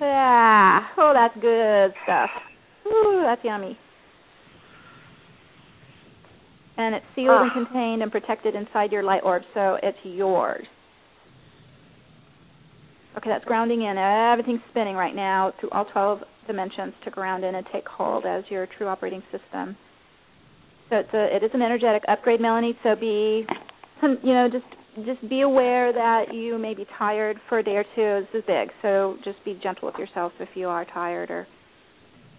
Yeah. 0.00 0.80
Oh, 0.98 1.12
that's 1.14 1.34
good 1.40 1.94
stuff. 2.04 2.30
Ooh, 2.86 3.22
that's 3.24 3.42
yummy. 3.44 3.78
And 6.78 6.94
it's 6.94 7.06
sealed 7.14 7.30
Ah. 7.30 7.42
and 7.44 7.52
contained 7.52 8.02
and 8.02 8.12
protected 8.12 8.54
inside 8.54 8.92
your 8.92 9.02
light 9.02 9.22
orb, 9.24 9.42
so 9.54 9.78
it's 9.82 9.98
yours. 10.04 10.66
Okay, 13.16 13.30
that's 13.30 13.44
grounding 13.46 13.82
in. 13.82 13.96
Everything's 13.96 14.60
spinning 14.70 14.94
right 14.94 15.14
now 15.14 15.52
through 15.58 15.70
all 15.70 15.86
12 15.86 16.22
dimensions 16.46 16.92
to 17.04 17.10
ground 17.10 17.44
in 17.44 17.54
and 17.54 17.66
take 17.72 17.88
hold 17.88 18.26
as 18.26 18.44
your 18.50 18.66
true 18.66 18.88
operating 18.88 19.22
system. 19.32 19.76
So 20.90 20.96
it's 20.96 21.12
a 21.14 21.34
it 21.34 21.42
is 21.42 21.50
an 21.54 21.62
energetic 21.62 22.04
upgrade, 22.08 22.40
Melanie. 22.40 22.78
So 22.82 22.94
be, 22.94 23.46
you 24.02 24.34
know, 24.34 24.48
just 24.48 25.06
just 25.06 25.28
be 25.28 25.40
aware 25.40 25.92
that 25.92 26.32
you 26.32 26.58
may 26.58 26.74
be 26.74 26.86
tired 26.98 27.38
for 27.48 27.58
a 27.58 27.62
day 27.62 27.76
or 27.76 27.84
two. 27.94 28.26
This 28.32 28.40
is 28.40 28.46
big, 28.46 28.70
so 28.82 29.16
just 29.24 29.42
be 29.44 29.58
gentle 29.62 29.86
with 29.88 29.96
yourself 29.98 30.32
if 30.38 30.50
you 30.54 30.68
are 30.68 30.84
tired 30.84 31.30
or 31.30 31.46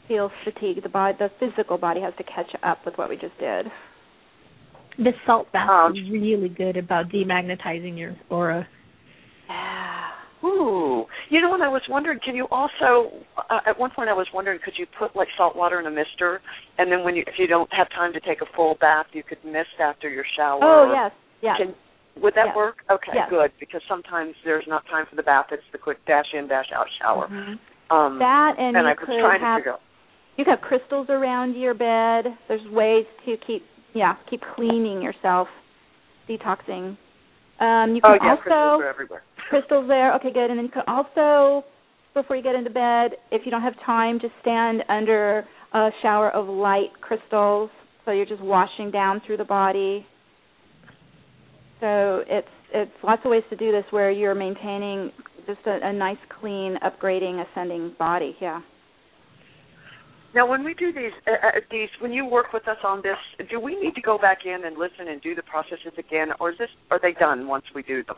feel 0.07 0.31
fatigued. 0.45 0.83
The 0.83 0.89
body, 0.89 1.17
the 1.19 1.29
physical 1.39 1.77
body, 1.77 2.01
has 2.01 2.13
to 2.17 2.23
catch 2.23 2.51
up 2.63 2.85
with 2.85 2.97
what 2.97 3.09
we 3.09 3.15
just 3.17 3.37
did. 3.39 3.65
The 4.97 5.13
salt 5.25 5.51
bath 5.51 5.69
Um, 5.69 5.91
is 5.95 6.09
really 6.11 6.49
good 6.49 6.75
about 6.77 7.09
demagnetizing 7.09 7.97
your 7.97 8.15
aura. 8.29 8.67
Yeah. 9.47 10.09
Ooh, 10.43 11.05
you 11.29 11.41
know 11.41 11.49
what 11.49 11.61
I 11.61 11.67
was 11.67 11.81
wondering? 11.89 12.19
Can 12.23 12.35
you 12.35 12.47
also? 12.51 13.11
Uh, 13.49 13.59
at 13.65 13.77
one 13.79 13.89
point, 13.91 14.09
I 14.09 14.13
was 14.13 14.27
wondering, 14.33 14.59
could 14.63 14.73
you 14.77 14.85
put 14.97 15.15
like 15.15 15.27
salt 15.37 15.55
water 15.55 15.79
in 15.79 15.87
a 15.87 15.91
mister, 15.91 16.41
and 16.77 16.91
then 16.91 17.03
when 17.03 17.15
you, 17.15 17.23
if 17.25 17.35
you 17.39 17.47
don't 17.47 17.71
have 17.73 17.89
time 17.89 18.13
to 18.13 18.19
take 18.19 18.41
a 18.41 18.45
full 18.55 18.75
bath, 18.79 19.07
you 19.13 19.23
could 19.23 19.43
mist 19.43 19.79
after 19.79 20.09
your 20.09 20.25
shower. 20.35 20.59
Oh 20.61 20.93
yes, 20.93 21.11
yes. 21.41 21.57
Can, 21.57 21.75
would 22.21 22.33
that 22.35 22.47
Yes. 22.47 22.55
work? 22.55 22.77
Okay, 22.89 23.13
Yes. 23.15 23.29
good. 23.29 23.51
Because 23.59 23.81
sometimes 23.89 24.35
there's 24.45 24.65
not 24.67 24.85
time 24.87 25.05
for 25.09 25.15
the 25.15 25.23
bath; 25.23 25.47
it's 25.51 25.63
the 25.71 25.77
quick 25.79 26.03
dash 26.05 26.33
in, 26.33 26.47
dash 26.47 26.71
out 26.75 26.87
shower. 27.01 27.27
Mhm. 27.27 27.57
Um, 27.89 28.19
That 28.19 28.55
and, 28.59 28.77
and 28.77 28.85
you 28.85 28.91
I 28.91 28.93
was 28.93 28.97
could 28.99 29.19
trying 29.19 29.41
have 29.41 29.57
to 29.57 29.61
figure 29.61 29.73
out. 29.73 29.81
you 30.37 30.45
have 30.45 30.61
crystals 30.61 31.07
around 31.09 31.55
your 31.55 31.73
bed. 31.73 32.37
There's 32.47 32.65
ways 32.69 33.05
to 33.25 33.37
keep 33.37 33.65
yeah 33.93 34.15
keep 34.29 34.41
cleaning 34.55 35.01
yourself, 35.01 35.47
detoxing. 36.29 36.97
Um, 37.59 37.95
you 37.95 38.01
Oh 38.03 38.13
can 38.13 38.19
yeah, 38.23 38.29
also 38.31 38.41
crystals 38.43 38.81
are 38.81 38.89
everywhere. 38.89 39.23
crystals 39.49 39.87
there. 39.87 40.13
Okay, 40.15 40.31
good. 40.31 40.49
And 40.49 40.57
then 40.59 40.65
you 40.65 40.71
can 40.71 40.83
also, 40.87 41.65
before 42.13 42.35
you 42.35 42.43
get 42.43 42.55
into 42.55 42.69
bed, 42.69 43.17
if 43.31 43.43
you 43.45 43.51
don't 43.51 43.63
have 43.63 43.73
time, 43.85 44.19
just 44.19 44.33
stand 44.41 44.83
under 44.89 45.45
a 45.73 45.89
shower 46.01 46.29
of 46.31 46.47
light 46.47 46.89
crystals. 47.01 47.69
So 48.05 48.11
you're 48.11 48.25
just 48.25 48.41
washing 48.41 48.91
down 48.91 49.21
through 49.25 49.37
the 49.37 49.43
body. 49.43 50.05
So 51.79 52.23
it's 52.27 52.47
it's 52.73 52.91
lots 53.03 53.21
of 53.23 53.31
ways 53.31 53.43
to 53.49 53.55
do 53.55 53.71
this 53.71 53.85
where 53.91 54.11
you're 54.11 54.35
maintaining 54.35 55.11
just 55.45 55.59
a, 55.65 55.79
a 55.81 55.93
nice, 55.93 56.17
clean, 56.39 56.77
upgrading, 56.83 57.43
ascending 57.49 57.95
body. 57.97 58.35
Yeah. 58.41 58.61
Now, 60.37 60.45
when 60.45 60.63
we 60.63 60.75
do 60.75 60.93
these, 60.93 61.13
uh, 61.25 61.31
uh, 61.31 61.51
these, 61.71 61.89
when 61.99 62.13
you 62.13 62.23
work 62.23 62.53
with 62.53 62.67
us 62.67 62.77
on 62.83 63.01
this, 63.01 63.17
do 63.49 63.59
we 63.59 63.75
need 63.75 63.95
to 63.95 64.01
go 64.01 64.19
back 64.19 64.45
in 64.45 64.65
and 64.65 64.77
listen 64.77 65.07
and 65.07 65.19
do 65.19 65.33
the 65.33 65.41
processes 65.41 65.93
again, 65.97 66.27
or 66.39 66.51
is 66.51 66.59
this, 66.59 66.69
are 66.91 66.99
they 67.01 67.13
done 67.13 67.47
once 67.47 67.65
we 67.73 67.81
do 67.81 68.03
them? 68.03 68.17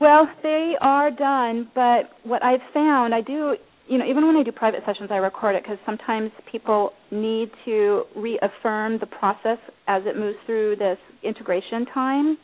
Well, 0.00 0.28
they 0.42 0.74
are 0.80 1.12
done, 1.12 1.70
but 1.72 2.10
what 2.24 2.42
I've 2.42 2.58
found, 2.74 3.14
I 3.14 3.20
do, 3.20 3.54
you 3.86 3.98
know, 3.98 4.04
even 4.04 4.26
when 4.26 4.34
I 4.34 4.42
do 4.42 4.50
private 4.50 4.80
sessions, 4.84 5.10
I 5.12 5.18
record 5.18 5.54
it 5.54 5.62
because 5.62 5.78
sometimes 5.86 6.32
people 6.50 6.90
need 7.12 7.52
to 7.66 8.02
reaffirm 8.16 8.98
the 8.98 9.06
process 9.06 9.58
as 9.86 10.02
it 10.06 10.18
moves 10.18 10.38
through 10.46 10.74
this 10.74 10.98
integration 11.22 11.86
time. 11.94 12.36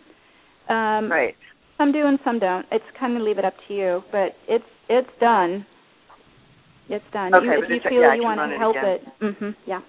Um, 0.69 1.11
Right. 1.11 1.35
Some 1.79 1.91
do 1.91 2.07
and 2.07 2.21
some 2.25 2.39
don't. 2.39 2.65
It's 2.71 2.85
kind 2.99 3.17
of 3.17 3.23
leave 3.23 3.39
it 3.39 3.45
up 3.45 3.55
to 3.67 3.75
you, 3.75 4.03
but 4.13 4.37
it's 4.49 4.65
it's 4.89 5.11
done. 5.21 5.67
It's 6.89 7.05
done. 7.13 7.35
Okay, 7.35 7.45
you, 7.47 7.65
if 7.65 7.71
you 7.71 7.81
feel 7.89 8.01
yeah, 8.03 8.15
you 8.15 8.23
want 8.23 8.39
to 8.39 8.55
it 8.55 8.59
help 8.59 8.77
again. 8.77 8.99
it, 9.21 9.41
mhm, 9.41 9.57
yeah. 9.67 9.81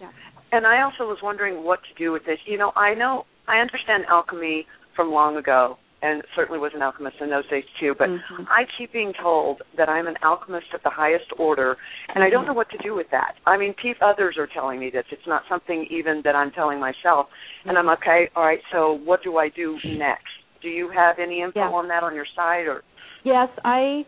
Yeah. 0.00 0.10
And 0.52 0.66
I 0.66 0.82
also 0.82 1.04
was 1.04 1.18
wondering 1.22 1.64
what 1.64 1.80
to 1.88 1.94
do 2.02 2.12
with 2.12 2.24
this. 2.26 2.38
You 2.46 2.58
know, 2.58 2.72
I 2.76 2.94
know 2.94 3.24
I 3.48 3.58
understand 3.58 4.04
alchemy 4.08 4.66
from 4.94 5.10
long 5.10 5.36
ago, 5.36 5.78
and 6.02 6.22
certainly 6.36 6.58
was 6.60 6.72
an 6.74 6.82
alchemist 6.82 7.16
in 7.20 7.30
those 7.30 7.48
days 7.48 7.64
too. 7.80 7.94
But 7.98 8.08
Mhm. 8.10 8.46
I 8.50 8.66
keep 8.76 8.92
being 8.92 9.12
told 9.14 9.62
that 9.76 9.88
I'm 9.88 10.06
an 10.06 10.16
alchemist 10.22 10.72
of 10.74 10.82
the 10.82 10.90
highest 10.90 11.32
order, 11.38 11.78
and 12.14 12.22
I 12.22 12.28
don't 12.28 12.46
know 12.46 12.52
what 12.52 12.68
to 12.70 12.78
do 12.78 12.94
with 12.94 13.08
that. 13.10 13.36
I 13.46 13.56
mean, 13.56 13.72
pe- 13.74 13.94
others 14.02 14.36
are 14.36 14.46
telling 14.46 14.78
me 14.78 14.90
this. 14.90 15.06
It's 15.10 15.26
not 15.26 15.46
something 15.48 15.86
even 15.86 16.20
that 16.22 16.36
I'm 16.36 16.50
telling 16.50 16.78
myself. 16.78 17.28
And 17.64 17.78
I'm 17.78 17.88
okay. 17.90 18.28
All 18.36 18.44
right. 18.44 18.60
So 18.70 18.92
what 19.04 19.22
do 19.22 19.38
I 19.38 19.48
do 19.48 19.78
next? 19.84 20.28
Do 20.60 20.68
you 20.68 20.88
have 20.90 21.18
any 21.18 21.40
info 21.40 21.60
Yeah. 21.60 21.70
on 21.72 21.88
that 21.88 22.02
on 22.02 22.14
your 22.14 22.26
side 22.26 22.66
or? 22.66 22.82
Yes, 23.22 23.48
I 23.64 24.04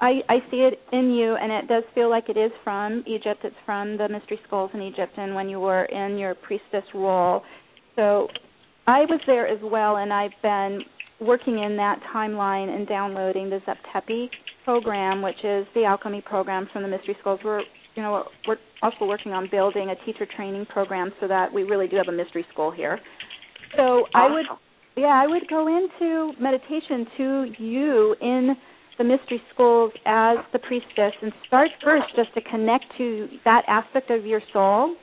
I 0.00 0.20
I 0.28 0.38
see 0.50 0.58
it 0.58 0.80
in 0.92 1.10
you, 1.10 1.36
and 1.36 1.52
it 1.52 1.68
does 1.68 1.84
feel 1.94 2.08
like 2.08 2.28
it 2.28 2.36
is 2.36 2.50
from 2.64 3.04
Egypt. 3.06 3.40
It's 3.44 3.56
from 3.66 3.96
the 3.96 4.08
mystery 4.08 4.40
schools 4.46 4.70
in 4.74 4.82
Egypt, 4.82 5.12
and 5.16 5.34
when 5.34 5.48
you 5.48 5.60
were 5.60 5.84
in 5.84 6.18
your 6.18 6.34
priestess 6.34 6.84
role. 6.94 7.42
So 7.96 8.28
I 8.86 9.00
was 9.00 9.20
there 9.26 9.46
as 9.46 9.58
well, 9.62 9.96
and 9.96 10.12
I've 10.12 10.30
been 10.42 10.80
working 11.20 11.58
in 11.58 11.76
that 11.76 12.00
timeline 12.14 12.74
and 12.74 12.88
downloading 12.88 13.50
the 13.50 13.60
Zep 13.66 13.76
program, 14.64 15.22
which 15.22 15.44
is 15.44 15.66
the 15.74 15.84
alchemy 15.84 16.22
program 16.22 16.68
from 16.72 16.82
the 16.82 16.88
mystery 16.88 17.16
Schools. 17.20 17.40
We're 17.44 17.60
you 17.94 18.02
know 18.02 18.24
we're 18.48 18.56
also 18.82 19.04
working 19.04 19.32
on 19.32 19.48
building 19.50 19.90
a 19.90 20.06
teacher 20.06 20.26
training 20.36 20.66
program 20.66 21.10
so 21.20 21.28
that 21.28 21.52
we 21.52 21.64
really 21.64 21.88
do 21.88 21.96
have 21.96 22.08
a 22.08 22.16
mystery 22.16 22.46
school 22.52 22.70
here. 22.70 22.98
So. 23.76 24.06
I 24.14 24.32
would 24.32 24.46
yeah 24.96 25.22
I 25.22 25.26
would 25.26 25.46
go 25.48 25.66
into 25.68 26.32
meditation 26.40 27.06
to 27.18 27.52
you 27.58 28.16
in 28.20 28.56
the 28.98 29.04
mystery 29.04 29.42
schools 29.52 29.92
as 30.06 30.38
the 30.52 30.58
priestess 30.58 31.12
and 31.22 31.32
start 31.46 31.70
first 31.82 32.04
just 32.16 32.32
to 32.34 32.40
connect 32.42 32.84
to 32.98 33.28
that 33.44 33.62
aspect 33.66 34.10
of 34.10 34.26
your 34.26 34.40
soul 34.52 34.94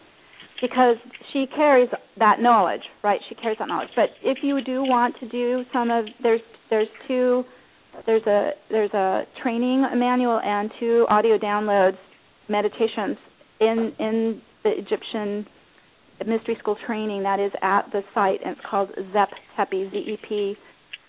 because 0.62 0.96
she 1.32 1.46
carries 1.56 1.90
that 2.18 2.40
knowledge, 2.40 2.82
right? 3.04 3.20
She 3.30 3.36
carries 3.36 3.58
that 3.60 3.68
knowledge. 3.68 3.90
But 3.96 4.10
if 4.24 4.40
you 4.42 4.62
do 4.62 4.82
want 4.82 5.16
to 5.20 5.28
do 5.28 5.64
some 5.72 5.92
of 5.92 6.06
there's 6.22 6.42
there's 6.70 6.88
two 7.08 7.44
there's 8.06 8.26
a 8.28 8.52
there's 8.70 8.94
a 8.94 9.24
training 9.42 9.86
manual 9.96 10.40
and 10.44 10.72
two 10.80 11.06
audio 11.10 11.38
downloads 11.38 11.98
meditations 12.50 13.18
in 13.60 13.94
in 14.00 14.42
the 14.64 14.72
Egyptian 14.72 15.46
mystery 16.26 16.58
school 16.60 16.76
training 16.86 17.24
that 17.24 17.40
is 17.40 17.52
at 17.62 17.84
the 17.92 18.02
site 18.14 18.40
and 18.44 18.58
it's 18.58 18.66
called 18.70 18.90
Zep 19.14 19.30
Tepi 19.58 19.92
Z 19.92 19.98
E 19.98 20.18
P 20.28 20.56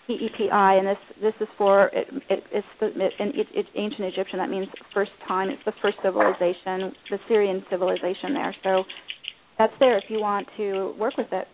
T-E-P-I, 0.09 0.73
and 0.73 0.87
this 0.87 0.97
this 1.21 1.33
is 1.39 1.47
for 1.55 1.87
it, 1.93 2.07
it, 2.31 2.43
it's 2.51 2.67
the 2.79 2.87
in 2.87 3.31
it, 3.35 3.67
ancient 3.75 4.07
Egyptian. 4.07 4.39
That 4.39 4.49
means 4.49 4.67
first 4.91 5.11
time. 5.27 5.49
It's 5.49 5.63
the 5.65 5.73
first 5.83 5.97
civilization, 6.01 6.95
the 7.11 7.19
Sirian 7.29 7.63
civilization 7.69 8.33
there. 8.33 8.55
So 8.63 8.85
that's 9.59 9.73
there 9.79 9.99
if 9.99 10.05
you 10.09 10.19
want 10.19 10.47
to 10.57 10.95
work 10.97 11.15
with 11.15 11.31
it. 11.31 11.47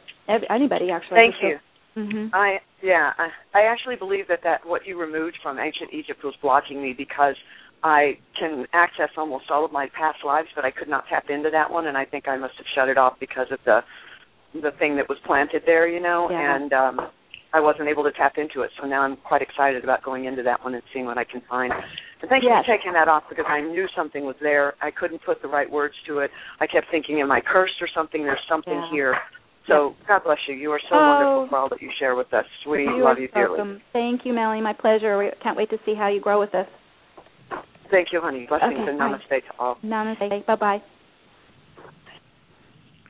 Anybody 0.49 0.89
actually. 0.89 1.17
Thank 1.17 1.35
you. 1.41 1.57
Mm-hmm. 1.97 2.33
I 2.33 2.59
yeah, 2.81 3.11
I, 3.17 3.27
I 3.53 3.63
actually 3.63 3.97
believe 3.97 4.29
that 4.29 4.39
that 4.43 4.65
what 4.65 4.87
you 4.87 4.97
removed 4.97 5.37
from 5.43 5.59
ancient 5.59 5.93
Egypt 5.93 6.23
was 6.23 6.33
blocking 6.41 6.81
me 6.81 6.93
because 6.93 7.35
I 7.83 8.17
can 8.39 8.67
access 8.71 9.09
almost 9.17 9.51
all 9.51 9.65
of 9.65 9.73
my 9.73 9.89
past 9.89 10.19
lives, 10.25 10.47
but 10.55 10.63
I 10.63 10.71
could 10.71 10.87
not 10.87 11.07
tap 11.09 11.29
into 11.29 11.49
that 11.49 11.69
one, 11.69 11.87
and 11.87 11.97
I 11.97 12.05
think 12.05 12.29
I 12.29 12.37
must 12.37 12.53
have 12.55 12.65
shut 12.73 12.87
it 12.87 12.97
off 12.97 13.19
because 13.19 13.47
of 13.51 13.59
the 13.65 13.81
the 14.61 14.71
thing 14.79 14.95
that 14.95 15.09
was 15.09 15.17
planted 15.25 15.63
there, 15.65 15.89
you 15.89 15.99
know, 15.99 16.29
yeah. 16.31 16.55
and 16.55 16.71
um 16.71 17.01
I 17.55 17.61
wasn't 17.61 17.87
able 17.87 18.03
to 18.03 18.11
tap 18.11 18.33
into 18.35 18.63
it. 18.63 18.71
So 18.81 18.85
now 18.85 19.03
I'm 19.03 19.15
quite 19.15 19.41
excited 19.41 19.81
about 19.81 20.03
going 20.03 20.25
into 20.25 20.43
that 20.43 20.61
one 20.61 20.73
and 20.73 20.83
seeing 20.91 21.05
what 21.05 21.17
I 21.17 21.23
can 21.23 21.41
find. 21.49 21.71
And 21.71 22.29
thank 22.29 22.43
you 22.43 22.49
for 22.49 22.67
taking 22.67 22.91
that 22.91 23.07
off 23.07 23.23
because 23.29 23.45
I 23.47 23.61
knew 23.61 23.87
something 23.95 24.25
was 24.25 24.35
there. 24.41 24.73
I 24.81 24.91
couldn't 24.91 25.21
put 25.25 25.41
the 25.41 25.47
right 25.47 25.71
words 25.71 25.95
to 26.07 26.19
it. 26.19 26.31
I 26.59 26.67
kept 26.67 26.87
thinking, 26.91 27.21
am 27.21 27.31
I 27.31 27.39
cursed 27.39 27.79
or 27.79 27.87
something? 27.95 28.23
There's 28.23 28.43
something 28.49 28.73
yeah. 28.73 28.91
here. 28.91 29.15
So 29.67 29.95
God 30.05 30.23
bless 30.25 30.37
you. 30.49 30.55
You 30.55 30.71
are 30.71 30.81
so 30.89 30.95
oh, 30.95 31.07
wonderful 31.07 31.47
for 31.49 31.57
all 31.57 31.69
that 31.69 31.81
you 31.81 31.89
share 31.97 32.15
with 32.15 32.33
us. 32.33 32.45
We 32.69 32.83
you 32.83 33.03
love 33.03 33.19
you 33.19 33.29
dearly. 33.29 33.57
Welcome. 33.57 33.81
Thank 33.93 34.25
you, 34.25 34.33
Melanie. 34.33 34.61
My 34.61 34.73
pleasure. 34.73 35.17
We 35.17 35.31
can't 35.41 35.55
wait 35.55 35.69
to 35.69 35.77
see 35.85 35.95
how 35.95 36.09
you 36.09 36.19
grow 36.19 36.41
with 36.41 36.53
us. 36.53 36.67
Thank 37.89 38.09
you, 38.11 38.19
honey. 38.21 38.47
Blessings 38.49 38.73
okay, 38.73 38.91
and 38.91 38.99
namaste 38.99 39.29
bye. 39.29 39.39
to 39.39 39.57
all. 39.57 39.77
Namaste. 39.81 40.45
Bye 40.45 40.81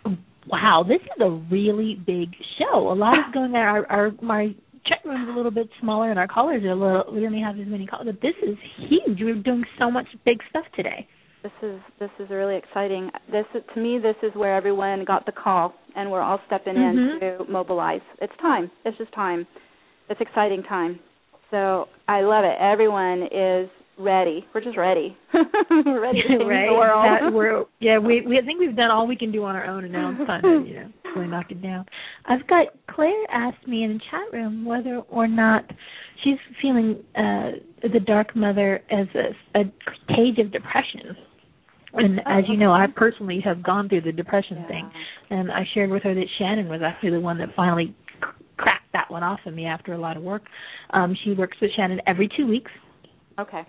bye. 0.06 0.16
Wow, 0.48 0.86
this 0.88 1.02
is 1.02 1.22
a 1.22 1.30
really 1.52 1.96
big 2.06 2.30
show. 2.60 2.92
A 2.92 2.94
lot 2.94 3.18
is 3.18 3.34
going 3.34 3.56
on. 3.56 3.56
Our, 3.56 3.92
our 3.92 4.12
my 4.22 4.56
chat 4.86 5.00
room's 5.04 5.30
a 5.30 5.36
little 5.36 5.52
bit 5.52 5.68
smaller 5.82 6.12
and 6.12 6.20
our 6.20 6.28
callers 6.28 6.64
are 6.64 6.70
a 6.70 6.76
little 6.76 7.06
we 7.12 7.26
only 7.26 7.42
have 7.42 7.60
as 7.60 7.66
many 7.68 7.88
callers 7.88 8.08
but 8.08 8.22
this 8.22 8.36
is 8.48 8.56
huge. 8.88 9.20
We're 9.20 9.42
doing 9.42 9.64
so 9.80 9.90
much 9.90 10.06
big 10.26 10.38
stuff 10.50 10.66
today. 10.76 11.08
This 11.42 11.52
is 11.64 11.80
this 12.00 12.10
is 12.20 12.30
really 12.30 12.58
exciting. 12.58 13.10
This 13.32 13.46
is, 13.56 13.64
to 13.74 13.82
me 13.82 14.00
this 14.00 14.16
is 14.24 14.36
where 14.36 14.56
everyone 14.56 15.04
got 15.06 15.26
the 15.26 15.32
call 15.32 15.74
and 15.96 16.12
we're 16.12 16.22
all 16.22 16.40
stepping 16.48 16.76
mm-hmm. 16.76 17.24
in 17.26 17.38
to 17.38 17.52
mobilize. 17.52 18.02
It's 18.22 18.34
time. 18.42 18.70
It's 18.84 18.98
just 18.98 19.14
time. 19.14 19.48
It's 20.10 20.22
exciting 20.22 20.64
time. 20.64 21.00
So 21.52 21.86
i 22.08 22.22
love 22.22 22.44
it. 22.46 22.58
Everyone 22.60 23.24
is 23.24 23.70
ready. 23.98 24.46
We're 24.54 24.62
just 24.62 24.78
ready. 24.78 25.18
we're 25.34 26.02
ready 26.02 26.22
to 26.22 26.28
change 26.28 26.44
right. 26.50 26.68
the 26.70 26.76
world. 26.76 27.06
That, 27.06 27.34
we're, 27.34 27.66
yeah, 27.80 27.98
we 27.98 28.22
we 28.22 28.38
I 28.38 28.46
think 28.46 28.60
we've 28.60 28.76
done 28.76 28.92
all 28.92 29.08
we 29.08 29.16
can 29.16 29.32
do 29.32 29.44
on 29.44 29.56
our 29.56 29.66
own, 29.66 29.84
and 29.84 29.94
now 29.94 30.12
it's 30.12 30.28
time 30.28 30.42
to 30.42 30.64
you 30.68 30.76
know 30.76 30.92
really 31.16 31.28
knock 31.28 31.52
it 31.52 31.62
down. 31.62 31.86
I've 32.26 32.46
got 32.48 32.68
Claire 32.90 33.14
asked 33.32 33.68
me 33.68 33.84
in 33.84 33.94
the 33.94 34.00
chat 34.12 34.34
room 34.34 34.66
whether 34.66 35.02
or 35.10 35.28
not 35.28 35.64
she's 36.24 36.38
feeling 36.62 37.04
uh 37.16 37.60
the 37.82 38.00
Dark 38.06 38.36
Mother 38.36 38.82
as 38.90 39.08
a, 39.16 39.60
a 39.60 39.64
stage 40.06 40.40
of 40.40 40.52
depression. 40.52 41.16
And 41.98 42.20
oh, 42.20 42.40
as 42.40 42.44
you 42.50 42.58
know, 42.58 42.74
I 42.74 42.88
personally 42.94 43.40
have 43.46 43.64
gone 43.64 43.88
through 43.88 44.02
the 44.02 44.12
depression 44.12 44.58
yeah. 44.60 44.68
thing, 44.68 44.92
and 45.30 45.50
I 45.50 45.62
shared 45.74 45.92
with 45.92 46.04
her 46.04 46.14
that 46.14 46.26
Shannon 46.38 46.68
was 46.68 46.82
actually 46.84 47.12
the 47.12 47.22
one 47.22 47.38
that 47.38 47.50
finally 47.56 47.96
cracked 48.58 48.92
that 48.92 49.10
one 49.10 49.24
off 49.24 49.40
of 49.46 49.54
me 49.54 49.66
after 49.66 49.94
a 49.94 49.98
lot 49.98 50.18
of 50.18 50.24
work. 50.24 50.42
Um, 50.90 51.16
she 51.24 51.32
works 51.32 51.56
with 51.62 51.72
Shannon 51.76 52.02
every 52.06 52.30
two 52.38 52.48
weeks. 52.48 52.72
Okay. 53.40 53.62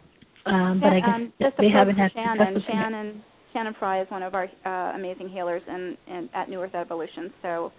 Um, 0.47 0.81
but 0.81 0.93
I 0.93 1.01
guess 1.01 1.09
um, 1.14 1.32
just 1.40 1.56
they 1.59 1.68
haven't 1.68 1.97
had 1.97 2.12
Shannon. 2.12 2.62
Shannon 2.66 3.23
Shannon 3.56 3.74
Fry 3.78 4.02
is 4.02 4.10
one 4.10 4.23
of 4.23 4.35
our 4.35 4.48
uh, 4.66 4.94
amazing 4.94 5.31
healers 5.31 5.62
in, 5.66 5.97
in 6.06 6.28
at 6.35 6.51
New 6.51 6.60
Earth 6.60 6.74
Evolution. 6.74 7.32
So 7.40 7.48
I 7.48 7.51
want 7.51 7.73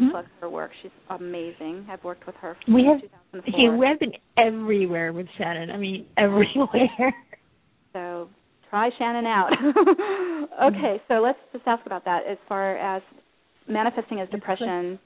to 0.00 0.04
mm-hmm. 0.06 0.10
plug 0.10 0.24
her 0.40 0.50
work. 0.50 0.72
She's 0.82 0.90
amazing. 1.08 1.86
I've 1.88 2.02
worked 2.02 2.26
with 2.26 2.34
her. 2.36 2.56
we 2.66 2.84
have 2.84 3.00
2004. 3.00 3.60
yeah, 3.60 3.76
we 3.76 3.86
have 3.86 4.00
been 4.00 4.12
everywhere 4.36 5.12
with 5.12 5.26
Shannon. 5.38 5.70
I 5.70 5.76
mean, 5.76 6.06
everywhere. 6.16 7.14
So 7.92 8.28
try 8.70 8.90
Shannon 8.98 9.24
out. 9.24 9.50
okay, 10.64 11.00
so 11.06 11.14
let's 11.20 11.38
just 11.52 11.64
ask 11.66 11.86
about 11.86 12.04
that 12.06 12.22
as 12.28 12.38
far 12.48 12.76
as 12.76 13.00
manifesting 13.68 14.18
as 14.18 14.28
depression. 14.30 14.98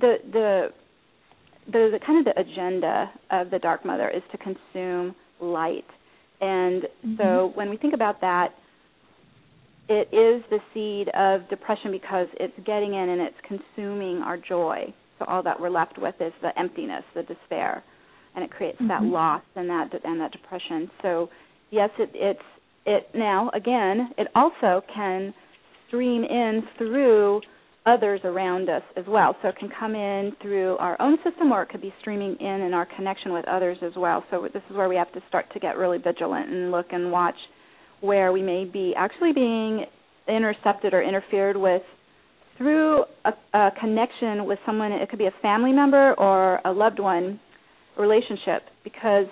The 0.00 0.16
the 0.32 0.68
the, 1.72 1.90
the 1.92 2.00
kind 2.04 2.26
of 2.26 2.34
the 2.34 2.40
agenda 2.40 3.10
of 3.30 3.50
the 3.50 3.58
dark 3.58 3.84
mother 3.84 4.08
is 4.08 4.22
to 4.32 4.38
consume 4.38 5.14
light 5.40 5.84
and 6.40 6.82
mm-hmm. 6.82 7.14
so 7.18 7.52
when 7.54 7.70
we 7.70 7.76
think 7.76 7.94
about 7.94 8.20
that 8.20 8.54
it 9.88 10.08
is 10.14 10.44
the 10.50 10.58
seed 10.72 11.08
of 11.14 11.48
depression 11.48 11.90
because 11.90 12.28
it's 12.38 12.54
getting 12.64 12.94
in 12.94 13.08
and 13.08 13.20
it's 13.20 13.36
consuming 13.46 14.18
our 14.18 14.36
joy 14.36 14.92
so 15.18 15.24
all 15.26 15.42
that 15.42 15.58
we're 15.58 15.70
left 15.70 15.98
with 15.98 16.14
is 16.20 16.32
the 16.42 16.56
emptiness 16.58 17.04
the 17.14 17.22
despair 17.22 17.82
and 18.34 18.44
it 18.44 18.50
creates 18.50 18.78
mm-hmm. 18.78 18.88
that 18.88 19.02
loss 19.02 19.42
and 19.56 19.68
that 19.68 19.88
and 20.04 20.20
that 20.20 20.32
depression 20.32 20.90
so 21.02 21.28
yes 21.70 21.90
it 21.98 22.10
it's 22.14 22.40
it 22.86 23.08
now 23.14 23.50
again 23.54 24.10
it 24.18 24.28
also 24.34 24.82
can 24.94 25.32
stream 25.88 26.24
in 26.24 26.62
through 26.78 27.40
others 27.86 28.20
around 28.24 28.68
us 28.68 28.82
as 28.96 29.04
well. 29.08 29.34
So 29.42 29.48
it 29.48 29.56
can 29.56 29.70
come 29.78 29.94
in 29.94 30.32
through 30.42 30.76
our 30.78 31.00
own 31.00 31.16
system 31.24 31.50
or 31.52 31.62
it 31.62 31.70
could 31.70 31.80
be 31.80 31.94
streaming 32.00 32.36
in 32.38 32.60
in 32.60 32.74
our 32.74 32.86
connection 32.96 33.32
with 33.32 33.46
others 33.48 33.78
as 33.82 33.92
well. 33.96 34.24
So 34.30 34.46
this 34.52 34.62
is 34.70 34.76
where 34.76 34.88
we 34.88 34.96
have 34.96 35.12
to 35.12 35.20
start 35.28 35.46
to 35.54 35.60
get 35.60 35.76
really 35.76 35.98
vigilant 35.98 36.50
and 36.50 36.70
look 36.70 36.86
and 36.90 37.10
watch 37.10 37.36
where 38.00 38.32
we 38.32 38.42
may 38.42 38.64
be 38.64 38.94
actually 38.96 39.32
being 39.32 39.84
intercepted 40.28 40.94
or 40.94 41.02
interfered 41.02 41.56
with 41.56 41.82
through 42.58 43.04
a, 43.24 43.32
a 43.54 43.70
connection 43.80 44.44
with 44.44 44.58
someone. 44.66 44.92
It 44.92 45.08
could 45.08 45.18
be 45.18 45.26
a 45.26 45.34
family 45.42 45.72
member 45.72 46.14
or 46.18 46.60
a 46.64 46.72
loved 46.72 47.00
one 47.00 47.40
relationship 47.98 48.62
because 48.84 49.26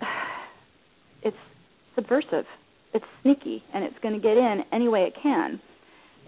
it's 1.22 1.36
subversive. 1.96 2.44
It's 2.94 3.04
sneaky 3.22 3.64
and 3.74 3.84
it's 3.84 3.96
going 4.00 4.14
to 4.14 4.20
get 4.20 4.36
in 4.36 4.62
any 4.72 4.88
way 4.88 5.02
it 5.02 5.14
can. 5.20 5.60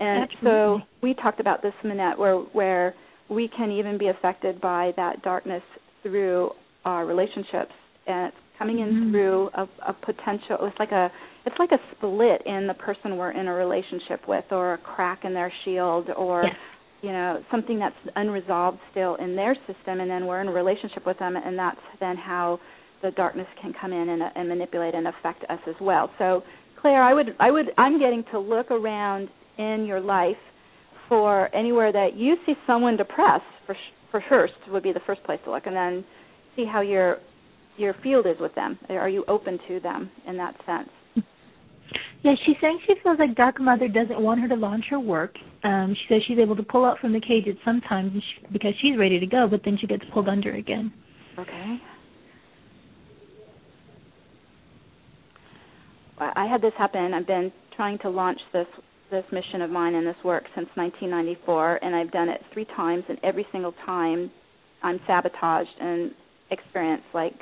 And 0.01 0.25
Absolutely. 0.25 0.51
so 0.51 0.81
we 1.03 1.15
talked 1.15 1.41
about 1.41 1.63
this, 1.63 1.73
Manette, 1.85 2.19
where 2.19 2.37
where 2.37 2.95
we 3.29 3.49
can 3.55 3.71
even 3.71 3.99
be 3.99 4.09
affected 4.09 4.61
by 4.61 4.93
that 4.97 5.23
darkness 5.23 5.63
through 6.03 6.51
our 6.85 7.05
relationships, 7.05 7.73
and 8.07 8.29
it's 8.29 8.37
coming 8.59 8.79
in 8.79 8.89
mm-hmm. 8.89 9.11
through 9.11 9.51
a, 9.55 9.69
a 9.89 9.93
potential. 9.93 10.59
It's 10.63 10.79
like 10.79 10.93
a 10.93 11.11
it's 11.45 11.57
like 11.59 11.73
a 11.73 11.79
split 11.97 12.43
in 12.47 12.67
the 12.67 12.75
person 12.75 13.17
we're 13.17 13.33
in 13.33 13.49
a 13.49 13.55
relationship 13.55 14.27
with, 14.29 14.45
or 14.51 14.75
a 14.75 14.79
crack 14.79 15.25
in 15.25 15.35
their 15.35 15.53
shield, 15.65 16.11
or 16.17 16.45
yes. 16.45 16.55
you 17.03 17.11
know 17.11 17.43
something 17.51 17.79
that's 17.79 17.97
unresolved 18.17 18.79
still 18.93 19.17
in 19.17 19.35
their 19.35 19.55
system, 19.67 20.01
and 20.01 20.11
then 20.11 20.27
we're 20.27 20.41
in 20.41 20.49
a 20.49 20.53
relationship 20.53 21.05
with 21.07 21.19
them, 21.19 21.37
and 21.37 21.59
that's 21.59 21.81
then 22.01 22.17
how 22.17 22.61
the 23.03 23.11
darkness 23.13 23.47
can 23.61 23.73
come 23.81 23.93
in 23.93 24.09
and, 24.09 24.23
and 24.35 24.49
manipulate 24.49 24.95
and 24.95 25.07
affect 25.07 25.45
us 25.49 25.61
as 25.69 25.77
well. 25.81 26.11
So 26.19 26.43
Claire, 26.81 27.03
I 27.03 27.15
would 27.15 27.35
I 27.41 27.51
would 27.51 27.67
I'm 27.77 27.99
getting 27.99 28.25
to 28.33 28.39
look 28.39 28.71
around 28.71 29.29
in 29.59 29.85
your 29.87 30.01
life 30.01 30.37
for 31.09 31.55
anywhere 31.55 31.93
that 31.93 32.17
you 32.17 32.37
see 32.47 32.55
someone 32.67 32.97
depressed 32.97 33.45
for 33.67 33.77
for 34.11 34.23
first 34.29 34.55
would 34.71 34.83
be 34.83 34.93
the 34.93 35.01
first 35.07 35.23
place 35.25 35.39
to 35.45 35.51
look 35.51 35.67
and 35.67 35.77
then 35.77 36.05
see 36.57 36.65
how 36.65 36.81
your 36.81 37.19
your 37.77 37.95
field 38.03 38.27
is 38.27 38.37
with 38.41 38.55
them 38.55 38.79
are 38.91 39.09
you 39.09 39.25
open 39.29 39.59
to 39.69 39.81
them 39.81 40.11
in 40.27 40.37
that 40.37 40.55
sense 40.67 40.89
Yeah, 42.23 42.35
she's 42.45 42.57
saying 42.61 42.81
she 42.87 42.95
feels 43.03 43.19
like 43.19 43.37
Dark 43.37 43.61
Mother 43.61 43.87
doesn't 43.87 44.21
want 44.21 44.41
her 44.41 44.49
to 44.49 44.57
launch 44.57 44.85
her 44.91 44.99
work. 44.99 45.35
Um, 45.63 45.95
she 45.95 46.15
says 46.15 46.23
she's 46.27 46.39
able 46.39 46.57
to 46.57 46.63
pull 46.63 46.85
out 46.85 46.99
from 46.99 47.13
the 47.13 47.21
cage 47.21 47.45
cages 47.45 47.61
sometimes 47.65 48.13
because 48.53 48.73
she's 48.83 48.99
ready 48.99 49.21
to 49.21 49.27
go, 49.27 49.47
but 49.49 49.61
then 49.65 49.79
she 49.81 49.87
gets 49.87 50.03
pulled 50.13 50.29
under 50.29 50.55
again. 50.55 50.93
Okay. 51.39 51.77
I 56.21 56.47
had 56.51 56.61
this 56.61 56.73
happen. 56.77 57.15
I've 57.15 57.29
been 57.29 57.53
trying 57.77 57.99
to 58.01 58.11
launch 58.11 58.41
this 58.53 58.67
this 59.11 59.25
mission 59.33 59.63
of 59.63 59.71
mine 59.71 59.95
and 59.95 60.07
this 60.07 60.17
work 60.25 60.45
since 60.55 60.69
1994, 60.75 61.81
and 61.83 61.95
I've 61.95 62.11
done 62.11 62.29
it 62.29 62.41
three 62.53 62.67
times, 62.77 63.05
and 63.09 63.19
every 63.23 63.47
single 63.53 63.75
time 63.85 64.31
I'm 64.83 65.01
sabotaged 65.07 65.71
and 65.81 66.13
experience 66.51 67.03
like 67.15 67.35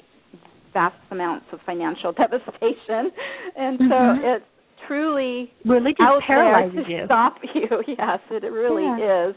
vast 0.73 0.97
amounts 1.11 1.47
of 1.53 1.61
financial 1.67 2.13
devastation, 2.17 3.11
and 3.57 3.79
mm-hmm. 3.79 3.91
so 3.91 4.29
it's 4.29 4.45
truly 4.87 5.53
just 5.65 6.01
out 6.01 6.23
paralyzes 6.27 6.75
there 6.75 6.85
to 6.85 6.91
you. 6.91 7.03
Stop 7.07 7.37
you, 7.55 7.69
yes, 7.87 8.21
it 8.31 8.45
really 8.45 8.85
yeah. 8.85 9.29
is. 9.29 9.35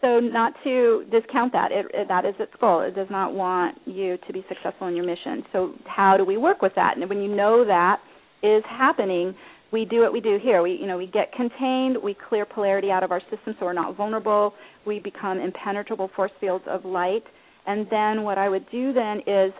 So 0.00 0.20
not 0.20 0.52
to 0.62 1.04
discount 1.10 1.52
that, 1.52 1.72
it, 1.72 1.86
it, 1.92 2.06
that 2.06 2.24
is 2.24 2.34
its 2.38 2.52
goal. 2.60 2.82
It 2.82 2.94
does 2.94 3.08
not 3.10 3.34
want 3.34 3.78
you 3.84 4.16
to 4.28 4.32
be 4.32 4.44
successful 4.48 4.86
in 4.86 4.94
your 4.94 5.04
mission. 5.04 5.42
So 5.52 5.74
how 5.86 6.16
do 6.16 6.24
we 6.24 6.36
work 6.36 6.62
with 6.62 6.72
that? 6.76 6.96
And 6.96 7.08
when 7.08 7.20
you 7.20 7.34
know 7.34 7.64
that 7.66 7.96
is 8.42 8.62
happening, 8.68 9.34
we 9.72 9.84
do 9.84 10.00
what 10.00 10.12
we 10.12 10.20
do 10.20 10.38
here. 10.42 10.62
We 10.62 10.72
you 10.72 10.86
know 10.86 10.96
we 10.96 11.06
get 11.06 11.32
contained, 11.32 11.96
we 12.02 12.16
clear 12.28 12.46
polarity 12.46 12.90
out 12.90 13.02
of 13.02 13.12
our 13.12 13.20
system 13.30 13.54
so 13.58 13.66
we're 13.66 13.72
not 13.72 13.96
vulnerable. 13.96 14.54
We 14.86 14.98
become 14.98 15.38
impenetrable 15.38 16.10
force 16.16 16.32
fields 16.40 16.64
of 16.68 16.84
light. 16.84 17.24
And 17.66 17.86
then 17.90 18.22
what 18.22 18.38
I 18.38 18.48
would 18.48 18.68
do 18.70 18.92
then 18.92 19.18
is 19.26 19.52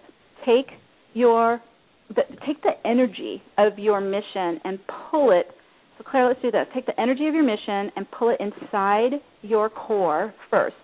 take 0.46 0.66
your 1.14 1.60
the, 2.08 2.22
take 2.46 2.62
the 2.62 2.72
energy 2.86 3.42
of 3.58 3.78
your 3.78 4.00
mission 4.00 4.60
and 4.64 4.78
pull 5.10 5.30
it. 5.30 5.46
So 5.98 6.04
Claire, 6.10 6.28
let's 6.28 6.40
do 6.40 6.50
this. 6.50 6.66
Take 6.74 6.86
the 6.86 6.98
energy 6.98 7.26
of 7.26 7.34
your 7.34 7.44
mission 7.44 7.92
and 7.96 8.06
pull 8.10 8.30
it 8.30 8.40
inside 8.40 9.20
your 9.42 9.68
core 9.68 10.32
first. 10.50 10.76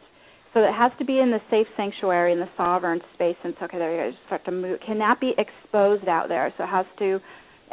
So 0.53 0.61
it 0.61 0.73
has 0.73 0.93
to 0.99 1.05
be 1.05 1.19
in 1.19 1.31
the 1.31 1.41
safe 1.51 1.67
sanctuary 1.77 2.33
in 2.33 2.39
the 2.39 2.49
sovereign 2.57 3.01
space 3.15 3.37
and 3.43 3.55
so 3.59 3.65
okay 3.65 3.79
there 3.79 4.07
you 4.07 4.13
go, 4.13 4.17
start 4.27 4.45
to 4.45 4.53
move. 4.53 4.79
Cannot 4.87 5.21
be 5.21 5.33
exposed 5.39 6.07
out 6.07 6.29
there. 6.29 6.53
So 6.59 6.65
it 6.65 6.69
has 6.69 6.87
to 6.99 7.19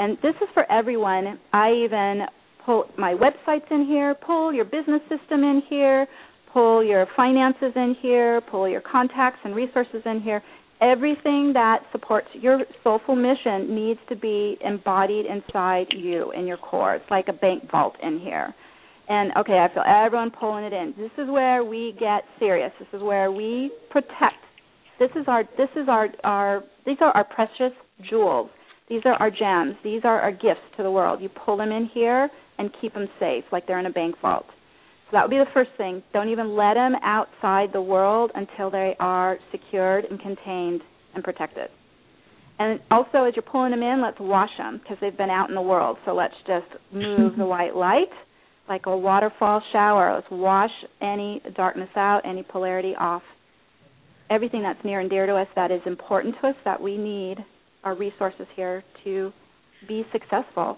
and 0.01 0.17
this 0.23 0.33
is 0.41 0.47
for 0.55 0.69
everyone. 0.71 1.39
I 1.53 1.73
even 1.73 2.21
pull 2.65 2.85
my 2.97 3.13
websites 3.13 3.69
in 3.69 3.85
here, 3.85 4.15
pull 4.15 4.51
your 4.51 4.65
business 4.65 5.01
system 5.01 5.43
in 5.43 5.61
here, 5.69 6.07
pull 6.51 6.83
your 6.83 7.05
finances 7.15 7.71
in 7.75 7.95
here, 8.01 8.41
pull 8.49 8.67
your 8.67 8.81
contacts 8.81 9.37
and 9.43 9.55
resources 9.55 10.01
in 10.05 10.19
here. 10.19 10.41
Everything 10.81 11.51
that 11.53 11.81
supports 11.91 12.27
your 12.33 12.61
soulful 12.83 13.15
mission 13.15 13.75
needs 13.75 13.99
to 14.09 14.15
be 14.15 14.57
embodied 14.65 15.27
inside 15.27 15.85
you 15.91 16.31
in 16.31 16.47
your 16.47 16.57
core. 16.57 16.95
It's 16.95 17.11
like 17.11 17.27
a 17.27 17.33
bank 17.33 17.69
vault 17.69 17.93
in 18.01 18.19
here. 18.19 18.55
And 19.07 19.31
okay, 19.37 19.59
I 19.59 19.71
feel 19.71 19.83
everyone 19.85 20.31
pulling 20.31 20.63
it 20.63 20.73
in. 20.73 20.95
This 20.97 21.11
is 21.19 21.29
where 21.29 21.63
we 21.63 21.95
get 21.99 22.23
serious. 22.39 22.71
This 22.79 22.87
is 22.91 23.03
where 23.03 23.31
we 23.31 23.71
protect. 23.91 24.41
This 24.97 25.11
is 25.15 25.25
our 25.27 25.43
this 25.57 25.69
is 25.75 25.87
our 25.87 26.07
our 26.23 26.63
these 26.87 26.97
are 27.01 27.11
our 27.11 27.23
precious 27.23 27.73
jewels 28.09 28.49
these 28.91 29.01
are 29.05 29.13
our 29.13 29.31
gems. 29.31 29.77
These 29.85 30.01
are 30.03 30.19
our 30.19 30.33
gifts 30.33 30.67
to 30.75 30.83
the 30.83 30.91
world. 30.91 31.21
You 31.21 31.29
pull 31.29 31.55
them 31.55 31.71
in 31.71 31.89
here 31.93 32.29
and 32.57 32.69
keep 32.81 32.93
them 32.93 33.07
safe, 33.21 33.45
like 33.49 33.65
they're 33.65 33.79
in 33.79 33.85
a 33.85 33.91
bank 33.91 34.15
vault. 34.21 34.45
So 34.49 35.13
that 35.13 35.23
would 35.23 35.31
be 35.31 35.37
the 35.37 35.49
first 35.53 35.69
thing. 35.77 36.03
Don't 36.11 36.27
even 36.27 36.57
let 36.57 36.73
them 36.73 36.95
outside 37.01 37.69
the 37.71 37.81
world 37.81 38.31
until 38.35 38.69
they 38.69 38.97
are 38.99 39.37
secured 39.49 40.03
and 40.03 40.19
contained 40.19 40.81
and 41.15 41.23
protected. 41.23 41.69
And 42.59 42.81
also, 42.91 43.23
as 43.23 43.33
you're 43.33 43.43
pulling 43.49 43.71
them 43.71 43.81
in, 43.81 44.01
let's 44.01 44.19
wash 44.19 44.51
them 44.57 44.81
because 44.83 44.97
they've 44.99 45.17
been 45.17 45.29
out 45.29 45.47
in 45.47 45.55
the 45.55 45.61
world. 45.61 45.97
So 46.05 46.13
let's 46.13 46.35
just 46.45 46.67
move 46.91 47.37
the 47.37 47.45
white 47.45 47.73
light 47.73 48.11
like 48.67 48.87
a 48.87 48.97
waterfall 48.97 49.63
shower. 49.71 50.15
Let's 50.15 50.27
wash 50.29 50.69
any 51.01 51.41
darkness 51.55 51.89
out, 51.95 52.21
any 52.25 52.43
polarity 52.43 52.93
off. 52.99 53.23
Everything 54.29 54.63
that's 54.63 54.83
near 54.83 54.99
and 54.99 55.09
dear 55.09 55.25
to 55.27 55.35
us 55.35 55.47
that 55.55 55.71
is 55.71 55.81
important 55.85 56.35
to 56.41 56.49
us 56.49 56.55
that 56.65 56.81
we 56.81 56.97
need 56.97 57.37
our 57.83 57.95
resources 57.95 58.45
here 58.55 58.83
to 59.03 59.31
be 59.87 60.05
successful 60.11 60.77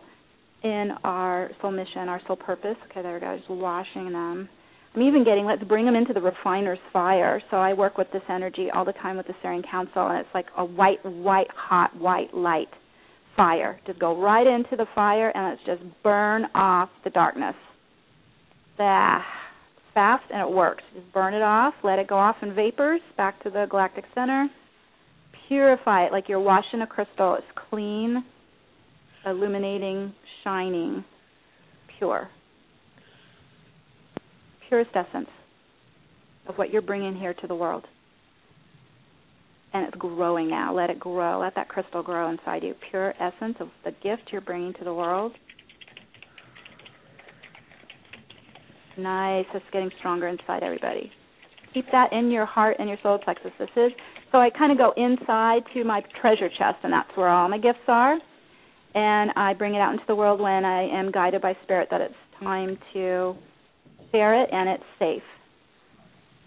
in 0.64 0.92
our 1.04 1.50
soul 1.62 1.72
mission, 1.72 2.08
our 2.08 2.22
soul 2.26 2.38
purpose. 2.38 2.76
Okay, 2.90 3.02
there 3.02 3.16
we 3.16 3.20
go. 3.20 3.38
Just 3.38 3.50
washing 3.50 4.12
them. 4.12 4.50
I'm 4.96 5.02
even 5.02 5.24
getting 5.24 5.46
let's 5.46 5.64
bring 5.64 5.86
them 5.86 5.96
into 5.96 6.14
the 6.14 6.22
refiner's 6.22 6.80
fire. 6.92 7.42
So 7.52 7.58
I 7.58 7.74
work 7.74 7.98
with 7.98 8.08
this 8.14 8.22
energy 8.30 8.68
all 8.74 8.86
the 8.86 8.94
time 8.94 9.18
with 9.18 9.28
the 9.28 9.34
Sirian 9.44 9.70
Council, 9.70 10.08
and 10.08 10.20
it's 10.20 10.30
like 10.34 10.46
a 10.58 10.64
white, 10.64 11.04
white, 11.04 11.48
hot, 11.56 11.96
white 11.98 12.34
light 12.34 12.70
fire. 13.36 13.80
Just 13.88 14.00
go 14.00 14.20
right 14.22 14.46
into 14.46 14.76
the 14.76 14.86
fire, 14.94 15.32
and 15.36 15.50
let's 15.50 15.62
just 15.66 16.04
burn 16.04 16.46
off 16.54 16.90
the 17.04 17.10
darkness. 17.10 17.56
Ah, 18.80 19.26
fast, 19.94 20.24
and 20.32 20.48
it 20.48 20.54
works. 20.54 20.84
Just 20.96 21.12
burn 21.12 21.34
it 21.34 21.42
off, 21.42 21.74
let 21.84 22.00
it 22.00 22.08
go 22.08 22.18
off 22.18 22.36
in 22.42 22.54
vapors 22.54 23.02
back 23.18 23.42
to 23.44 23.50
the 23.50 23.66
galactic 23.70 24.06
center 24.14 24.48
purify 25.48 26.06
it 26.06 26.11
like 26.11 26.30
you're 26.30 26.40
washing 26.40 26.82
a 26.82 26.88
crystal. 26.88 27.36
It's 27.36 27.48
clean, 27.70 28.24
illuminating, 29.26 30.14
shining, 30.44 31.03
pure. 31.98 32.30
Purest 34.68 34.91
essence 34.95 35.30
of 36.48 36.56
what 36.56 36.72
you're 36.72 36.82
bringing 36.82 37.15
here 37.15 37.34
to 37.34 37.48
the 37.48 37.56
world. 37.56 37.86
And 39.74 39.88
it's 39.88 39.98
growing 39.98 40.49
now. 40.49 40.74
Let 40.74 40.90
it 40.90 40.99
grow. 40.99 41.40
Let 41.40 41.56
that 41.56 41.68
crystal 41.68 42.03
grow 42.03 42.30
inside 42.30 42.64
you. 42.64 42.76
Pure 42.91 43.14
essence 43.20 43.56
of 43.60 43.70
the 43.84 43.91
gift 44.03 44.30
you're 44.32 44.41
bringing 44.41 44.74
to 44.74 44.84
the 44.84 44.94
world. 44.94 45.32
Nice. 48.98 49.45
It's 49.53 49.65
getting 49.72 49.90
stronger 49.99 50.28
inside 50.28 50.61
everybody. 50.61 51.11
Keep 51.74 51.86
that 51.91 52.14
in 52.14 52.30
your 52.30 52.45
heart 52.45 52.78
and 52.78 52.88
your 52.88 52.99
solar 53.02 53.18
plexus. 53.18 53.52
This 53.57 53.70
is 53.76 53.91
so 54.34 54.39
I 54.39 54.49
kind 54.49 54.72
of 54.72 54.80
go 54.80 54.93
inside 54.97 55.61
to 55.76 55.84
my 55.84 56.01
treasure 56.19 56.49
chest, 56.49 56.77
and 56.84 56.91
that's 56.91 57.10
where 57.15 57.30
all 57.30 57.47
my 57.47 57.60
gifts 57.60 57.85
are. 57.88 58.18
And 58.95 59.31
I 59.35 59.53
bring 59.53 59.76
it 59.76 59.77
out 59.77 59.93
into 59.93 60.03
the 60.07 60.15
world 60.15 60.41
when 60.41 60.65
I 60.65 60.89
am 60.89 61.11
guided 61.11 61.41
by 61.41 61.55
spirit 61.64 61.88
that 61.91 62.01
it's 62.01 62.15
time 62.39 62.77
to 62.93 63.35
share 64.11 64.41
it 64.41 64.49
and 64.51 64.69
it's 64.69 64.84
safe. 64.97 65.23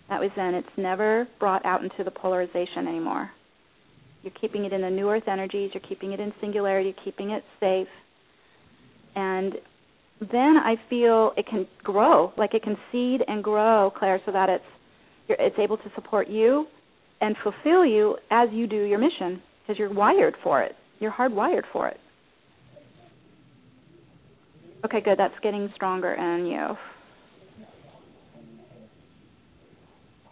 That 0.09 0.21
was 0.21 0.31
then. 0.37 0.55
It's 0.55 0.69
never 0.77 1.29
brought 1.39 1.65
out 1.65 1.83
into 1.83 2.03
the 2.05 2.11
polarization 2.11 2.89
anymore. 2.89 3.31
You're 4.23 4.35
keeping 4.41 4.65
it 4.65 4.73
in 4.73 4.83
the 4.83 4.91
new 4.91 5.09
earth 5.09 5.29
energies, 5.29 5.71
you're 5.73 5.89
keeping 5.89 6.13
it 6.13 6.19
in 6.19 6.33
singularity, 6.41 6.93
you're 6.95 7.05
keeping 7.05 7.31
it 7.31 7.45
safe. 7.61 7.89
And 9.15 9.55
then 10.21 10.57
I 10.57 10.75
feel 10.91 11.33
it 11.37 11.47
can 11.49 11.67
grow, 11.85 12.33
like 12.37 12.55
it 12.55 12.65
can 12.65 12.77
seed 12.91 13.21
and 13.29 13.45
grow, 13.45 13.93
Claire, 13.97 14.21
so 14.27 14.33
that 14.33 14.49
it's 14.49 14.65
it's 15.29 15.59
able 15.59 15.77
to 15.77 15.91
support 15.95 16.29
you 16.29 16.67
and 17.21 17.37
fulfill 17.43 17.85
you 17.85 18.17
as 18.31 18.49
you 18.53 18.67
do 18.67 18.83
your 18.85 18.99
mission 18.99 19.43
because 19.63 19.79
you're 19.79 19.93
wired 19.93 20.35
for 20.43 20.63
it. 20.63 20.73
You're 20.99 21.13
hardwired 21.13 21.65
for 21.73 21.89
it. 21.89 21.99
Okay, 24.85 25.01
good. 25.01 25.19
That's 25.19 25.35
getting 25.43 25.71
stronger 25.75 26.13
in 26.13 26.47
you. 26.47 26.77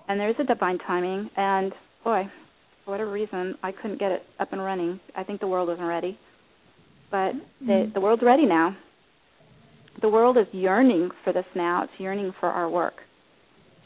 And 0.06 0.20
there's 0.20 0.36
a 0.38 0.44
divine 0.44 0.78
timing, 0.86 1.30
and 1.34 1.72
boy, 2.04 2.24
for 2.84 2.90
whatever 2.90 3.10
reason, 3.10 3.54
I 3.62 3.72
couldn't 3.72 3.98
get 3.98 4.12
it 4.12 4.22
up 4.38 4.52
and 4.52 4.62
running. 4.62 5.00
I 5.16 5.24
think 5.24 5.40
the 5.40 5.46
world 5.46 5.68
wasn't 5.68 5.88
ready, 5.88 6.18
but 7.10 7.32
the 7.60 7.66
mm-hmm. 7.66 7.92
the 7.94 8.00
world's 8.00 8.22
ready 8.22 8.44
now. 8.44 8.76
The 10.02 10.08
world 10.08 10.36
is 10.36 10.46
yearning 10.52 11.10
for 11.24 11.32
this 11.32 11.46
now. 11.54 11.84
It's 11.84 11.92
yearning 11.98 12.34
for 12.38 12.50
our 12.50 12.68
work 12.68 12.94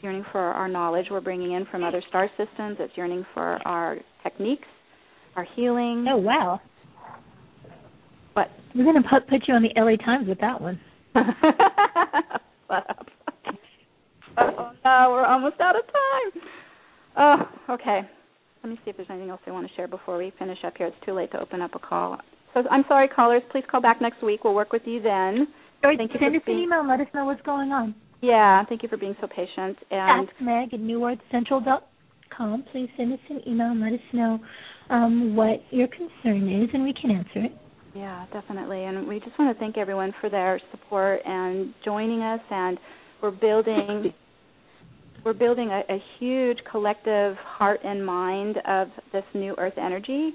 yearning 0.01 0.25
for 0.31 0.39
our 0.39 0.67
knowledge 0.67 1.07
we're 1.09 1.21
bringing 1.21 1.53
in 1.53 1.65
from 1.71 1.83
other 1.83 2.01
star 2.09 2.29
systems. 2.37 2.77
It's 2.79 2.95
yearning 2.95 3.25
for 3.33 3.59
our 3.67 3.97
techniques, 4.23 4.67
our 5.35 5.45
healing. 5.55 6.05
Oh 6.09 6.17
wow! 6.17 6.61
What? 8.33 8.49
We're 8.75 8.83
going 8.83 9.01
to 9.01 9.09
put 9.09 9.27
put 9.27 9.47
you 9.47 9.53
on 9.53 9.63
the 9.63 9.71
LA 9.75 9.95
Times 10.03 10.27
with 10.27 10.39
that 10.41 10.61
one. 10.61 10.79
Oh 14.37 14.71
no, 14.85 15.09
we're 15.11 15.25
almost 15.25 15.59
out 15.59 15.75
of 15.75 15.83
time. 15.85 16.43
Oh, 17.17 17.73
okay. 17.73 18.01
Let 18.63 18.69
me 18.69 18.79
see 18.83 18.91
if 18.91 18.97
there's 18.97 19.09
anything 19.09 19.29
else 19.29 19.41
I 19.45 19.51
want 19.51 19.67
to 19.67 19.73
share 19.75 19.87
before 19.87 20.17
we 20.17 20.31
finish 20.37 20.59
up 20.65 20.73
here. 20.77 20.87
It's 20.87 21.05
too 21.05 21.13
late 21.13 21.31
to 21.31 21.39
open 21.39 21.61
up 21.61 21.75
a 21.75 21.79
call. 21.79 22.17
So 22.53 22.63
I'm 22.69 22.83
sorry, 22.87 23.07
callers. 23.07 23.41
Please 23.51 23.63
call 23.69 23.81
back 23.81 24.01
next 24.01 24.23
week. 24.23 24.43
We'll 24.43 24.55
work 24.55 24.71
with 24.71 24.83
you 24.85 25.01
then. 25.01 25.47
Or 25.83 25.95
Thank 25.95 26.11
send 26.19 26.35
us 26.35 26.41
an 26.45 26.57
email 26.57 26.79
and 26.79 26.89
let 26.89 26.99
us 26.99 27.07
know 27.13 27.25
what's 27.25 27.41
going 27.41 27.71
on. 27.71 27.95
Yeah, 28.21 28.63
thank 28.67 28.83
you 28.83 28.89
for 28.89 28.97
being 28.97 29.15
so 29.21 29.27
patient. 29.27 29.77
And 29.91 30.27
Ask 30.27 30.41
Meg 30.41 30.73
at 30.73 30.79
newearthcentral.com. 30.79 32.65
Please 32.71 32.89
send 32.97 33.13
us 33.13 33.19
an 33.29 33.41
email 33.47 33.67
and 33.67 33.81
let 33.81 33.93
us 33.93 33.99
know 34.13 34.39
um, 34.89 35.35
what 35.35 35.61
your 35.71 35.87
concern 35.87 36.63
is, 36.63 36.69
and 36.73 36.83
we 36.83 36.93
can 36.99 37.11
answer 37.11 37.45
it. 37.45 37.51
Yeah, 37.95 38.25
definitely. 38.31 38.83
And 38.83 39.07
we 39.07 39.19
just 39.19 39.37
want 39.39 39.55
to 39.55 39.59
thank 39.59 39.77
everyone 39.77 40.13
for 40.21 40.29
their 40.29 40.59
support 40.71 41.21
and 41.25 41.73
joining 41.83 42.21
us. 42.21 42.41
And 42.49 42.77
we're 43.21 43.31
building 43.31 44.13
we're 45.25 45.33
building 45.33 45.69
a, 45.69 45.81
a 45.93 45.97
huge 46.17 46.59
collective 46.71 47.35
heart 47.37 47.81
and 47.83 48.05
mind 48.05 48.57
of 48.65 48.87
this 49.11 49.23
new 49.33 49.53
Earth 49.57 49.77
energy. 49.77 50.31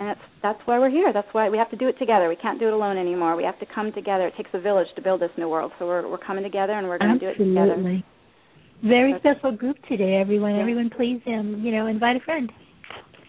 And 0.00 0.08
it's 0.08 0.20
that's 0.42 0.58
why 0.64 0.78
we're 0.78 0.90
here. 0.90 1.12
That's 1.12 1.28
why 1.32 1.48
we 1.50 1.58
have 1.58 1.70
to 1.70 1.76
do 1.76 1.86
it 1.86 1.98
together. 1.98 2.28
We 2.28 2.36
can't 2.36 2.58
do 2.58 2.66
it 2.66 2.72
alone 2.72 2.96
anymore. 2.96 3.36
We 3.36 3.44
have 3.44 3.58
to 3.60 3.66
come 3.66 3.92
together. 3.92 4.26
It 4.26 4.34
takes 4.36 4.50
a 4.54 4.60
village 4.60 4.88
to 4.96 5.02
build 5.02 5.20
this 5.20 5.30
new 5.36 5.48
world. 5.48 5.72
So 5.78 5.86
we're 5.86 6.08
we're 6.08 6.18
coming 6.18 6.42
together, 6.42 6.72
and 6.72 6.88
we're 6.88 6.98
going 6.98 7.18
to 7.18 7.20
do 7.20 7.28
it 7.28 7.36
together. 7.44 7.76
Very 8.82 9.14
special 9.20 9.52
group 9.52 9.76
today, 9.88 10.16
everyone. 10.16 10.54
Yeah. 10.54 10.62
Everyone, 10.62 10.88
please, 10.88 11.20
um, 11.26 11.60
you 11.62 11.70
know, 11.70 11.86
invite 11.86 12.16
a 12.16 12.20
friend. 12.20 12.50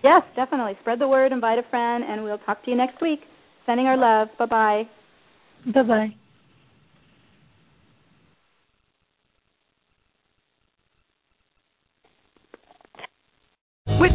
Yes, 0.02 0.24
definitely. 0.36 0.78
Spread 0.80 1.00
the 1.00 1.08
word, 1.10 1.34
invite 1.34 1.60
a 1.60 1.70
friend, 1.70 2.06
and 2.08 2.24
we'll 2.24 2.40
talk 2.40 2.64
to 2.64 2.72
you 2.72 2.78
next 2.78 3.02
week. 3.02 3.20
Sending 3.66 3.86
our 3.86 3.98
love. 3.98 4.30
Bye 4.40 4.46
bye. 4.46 4.84
Bye 5.74 5.84
bye. 5.84 6.16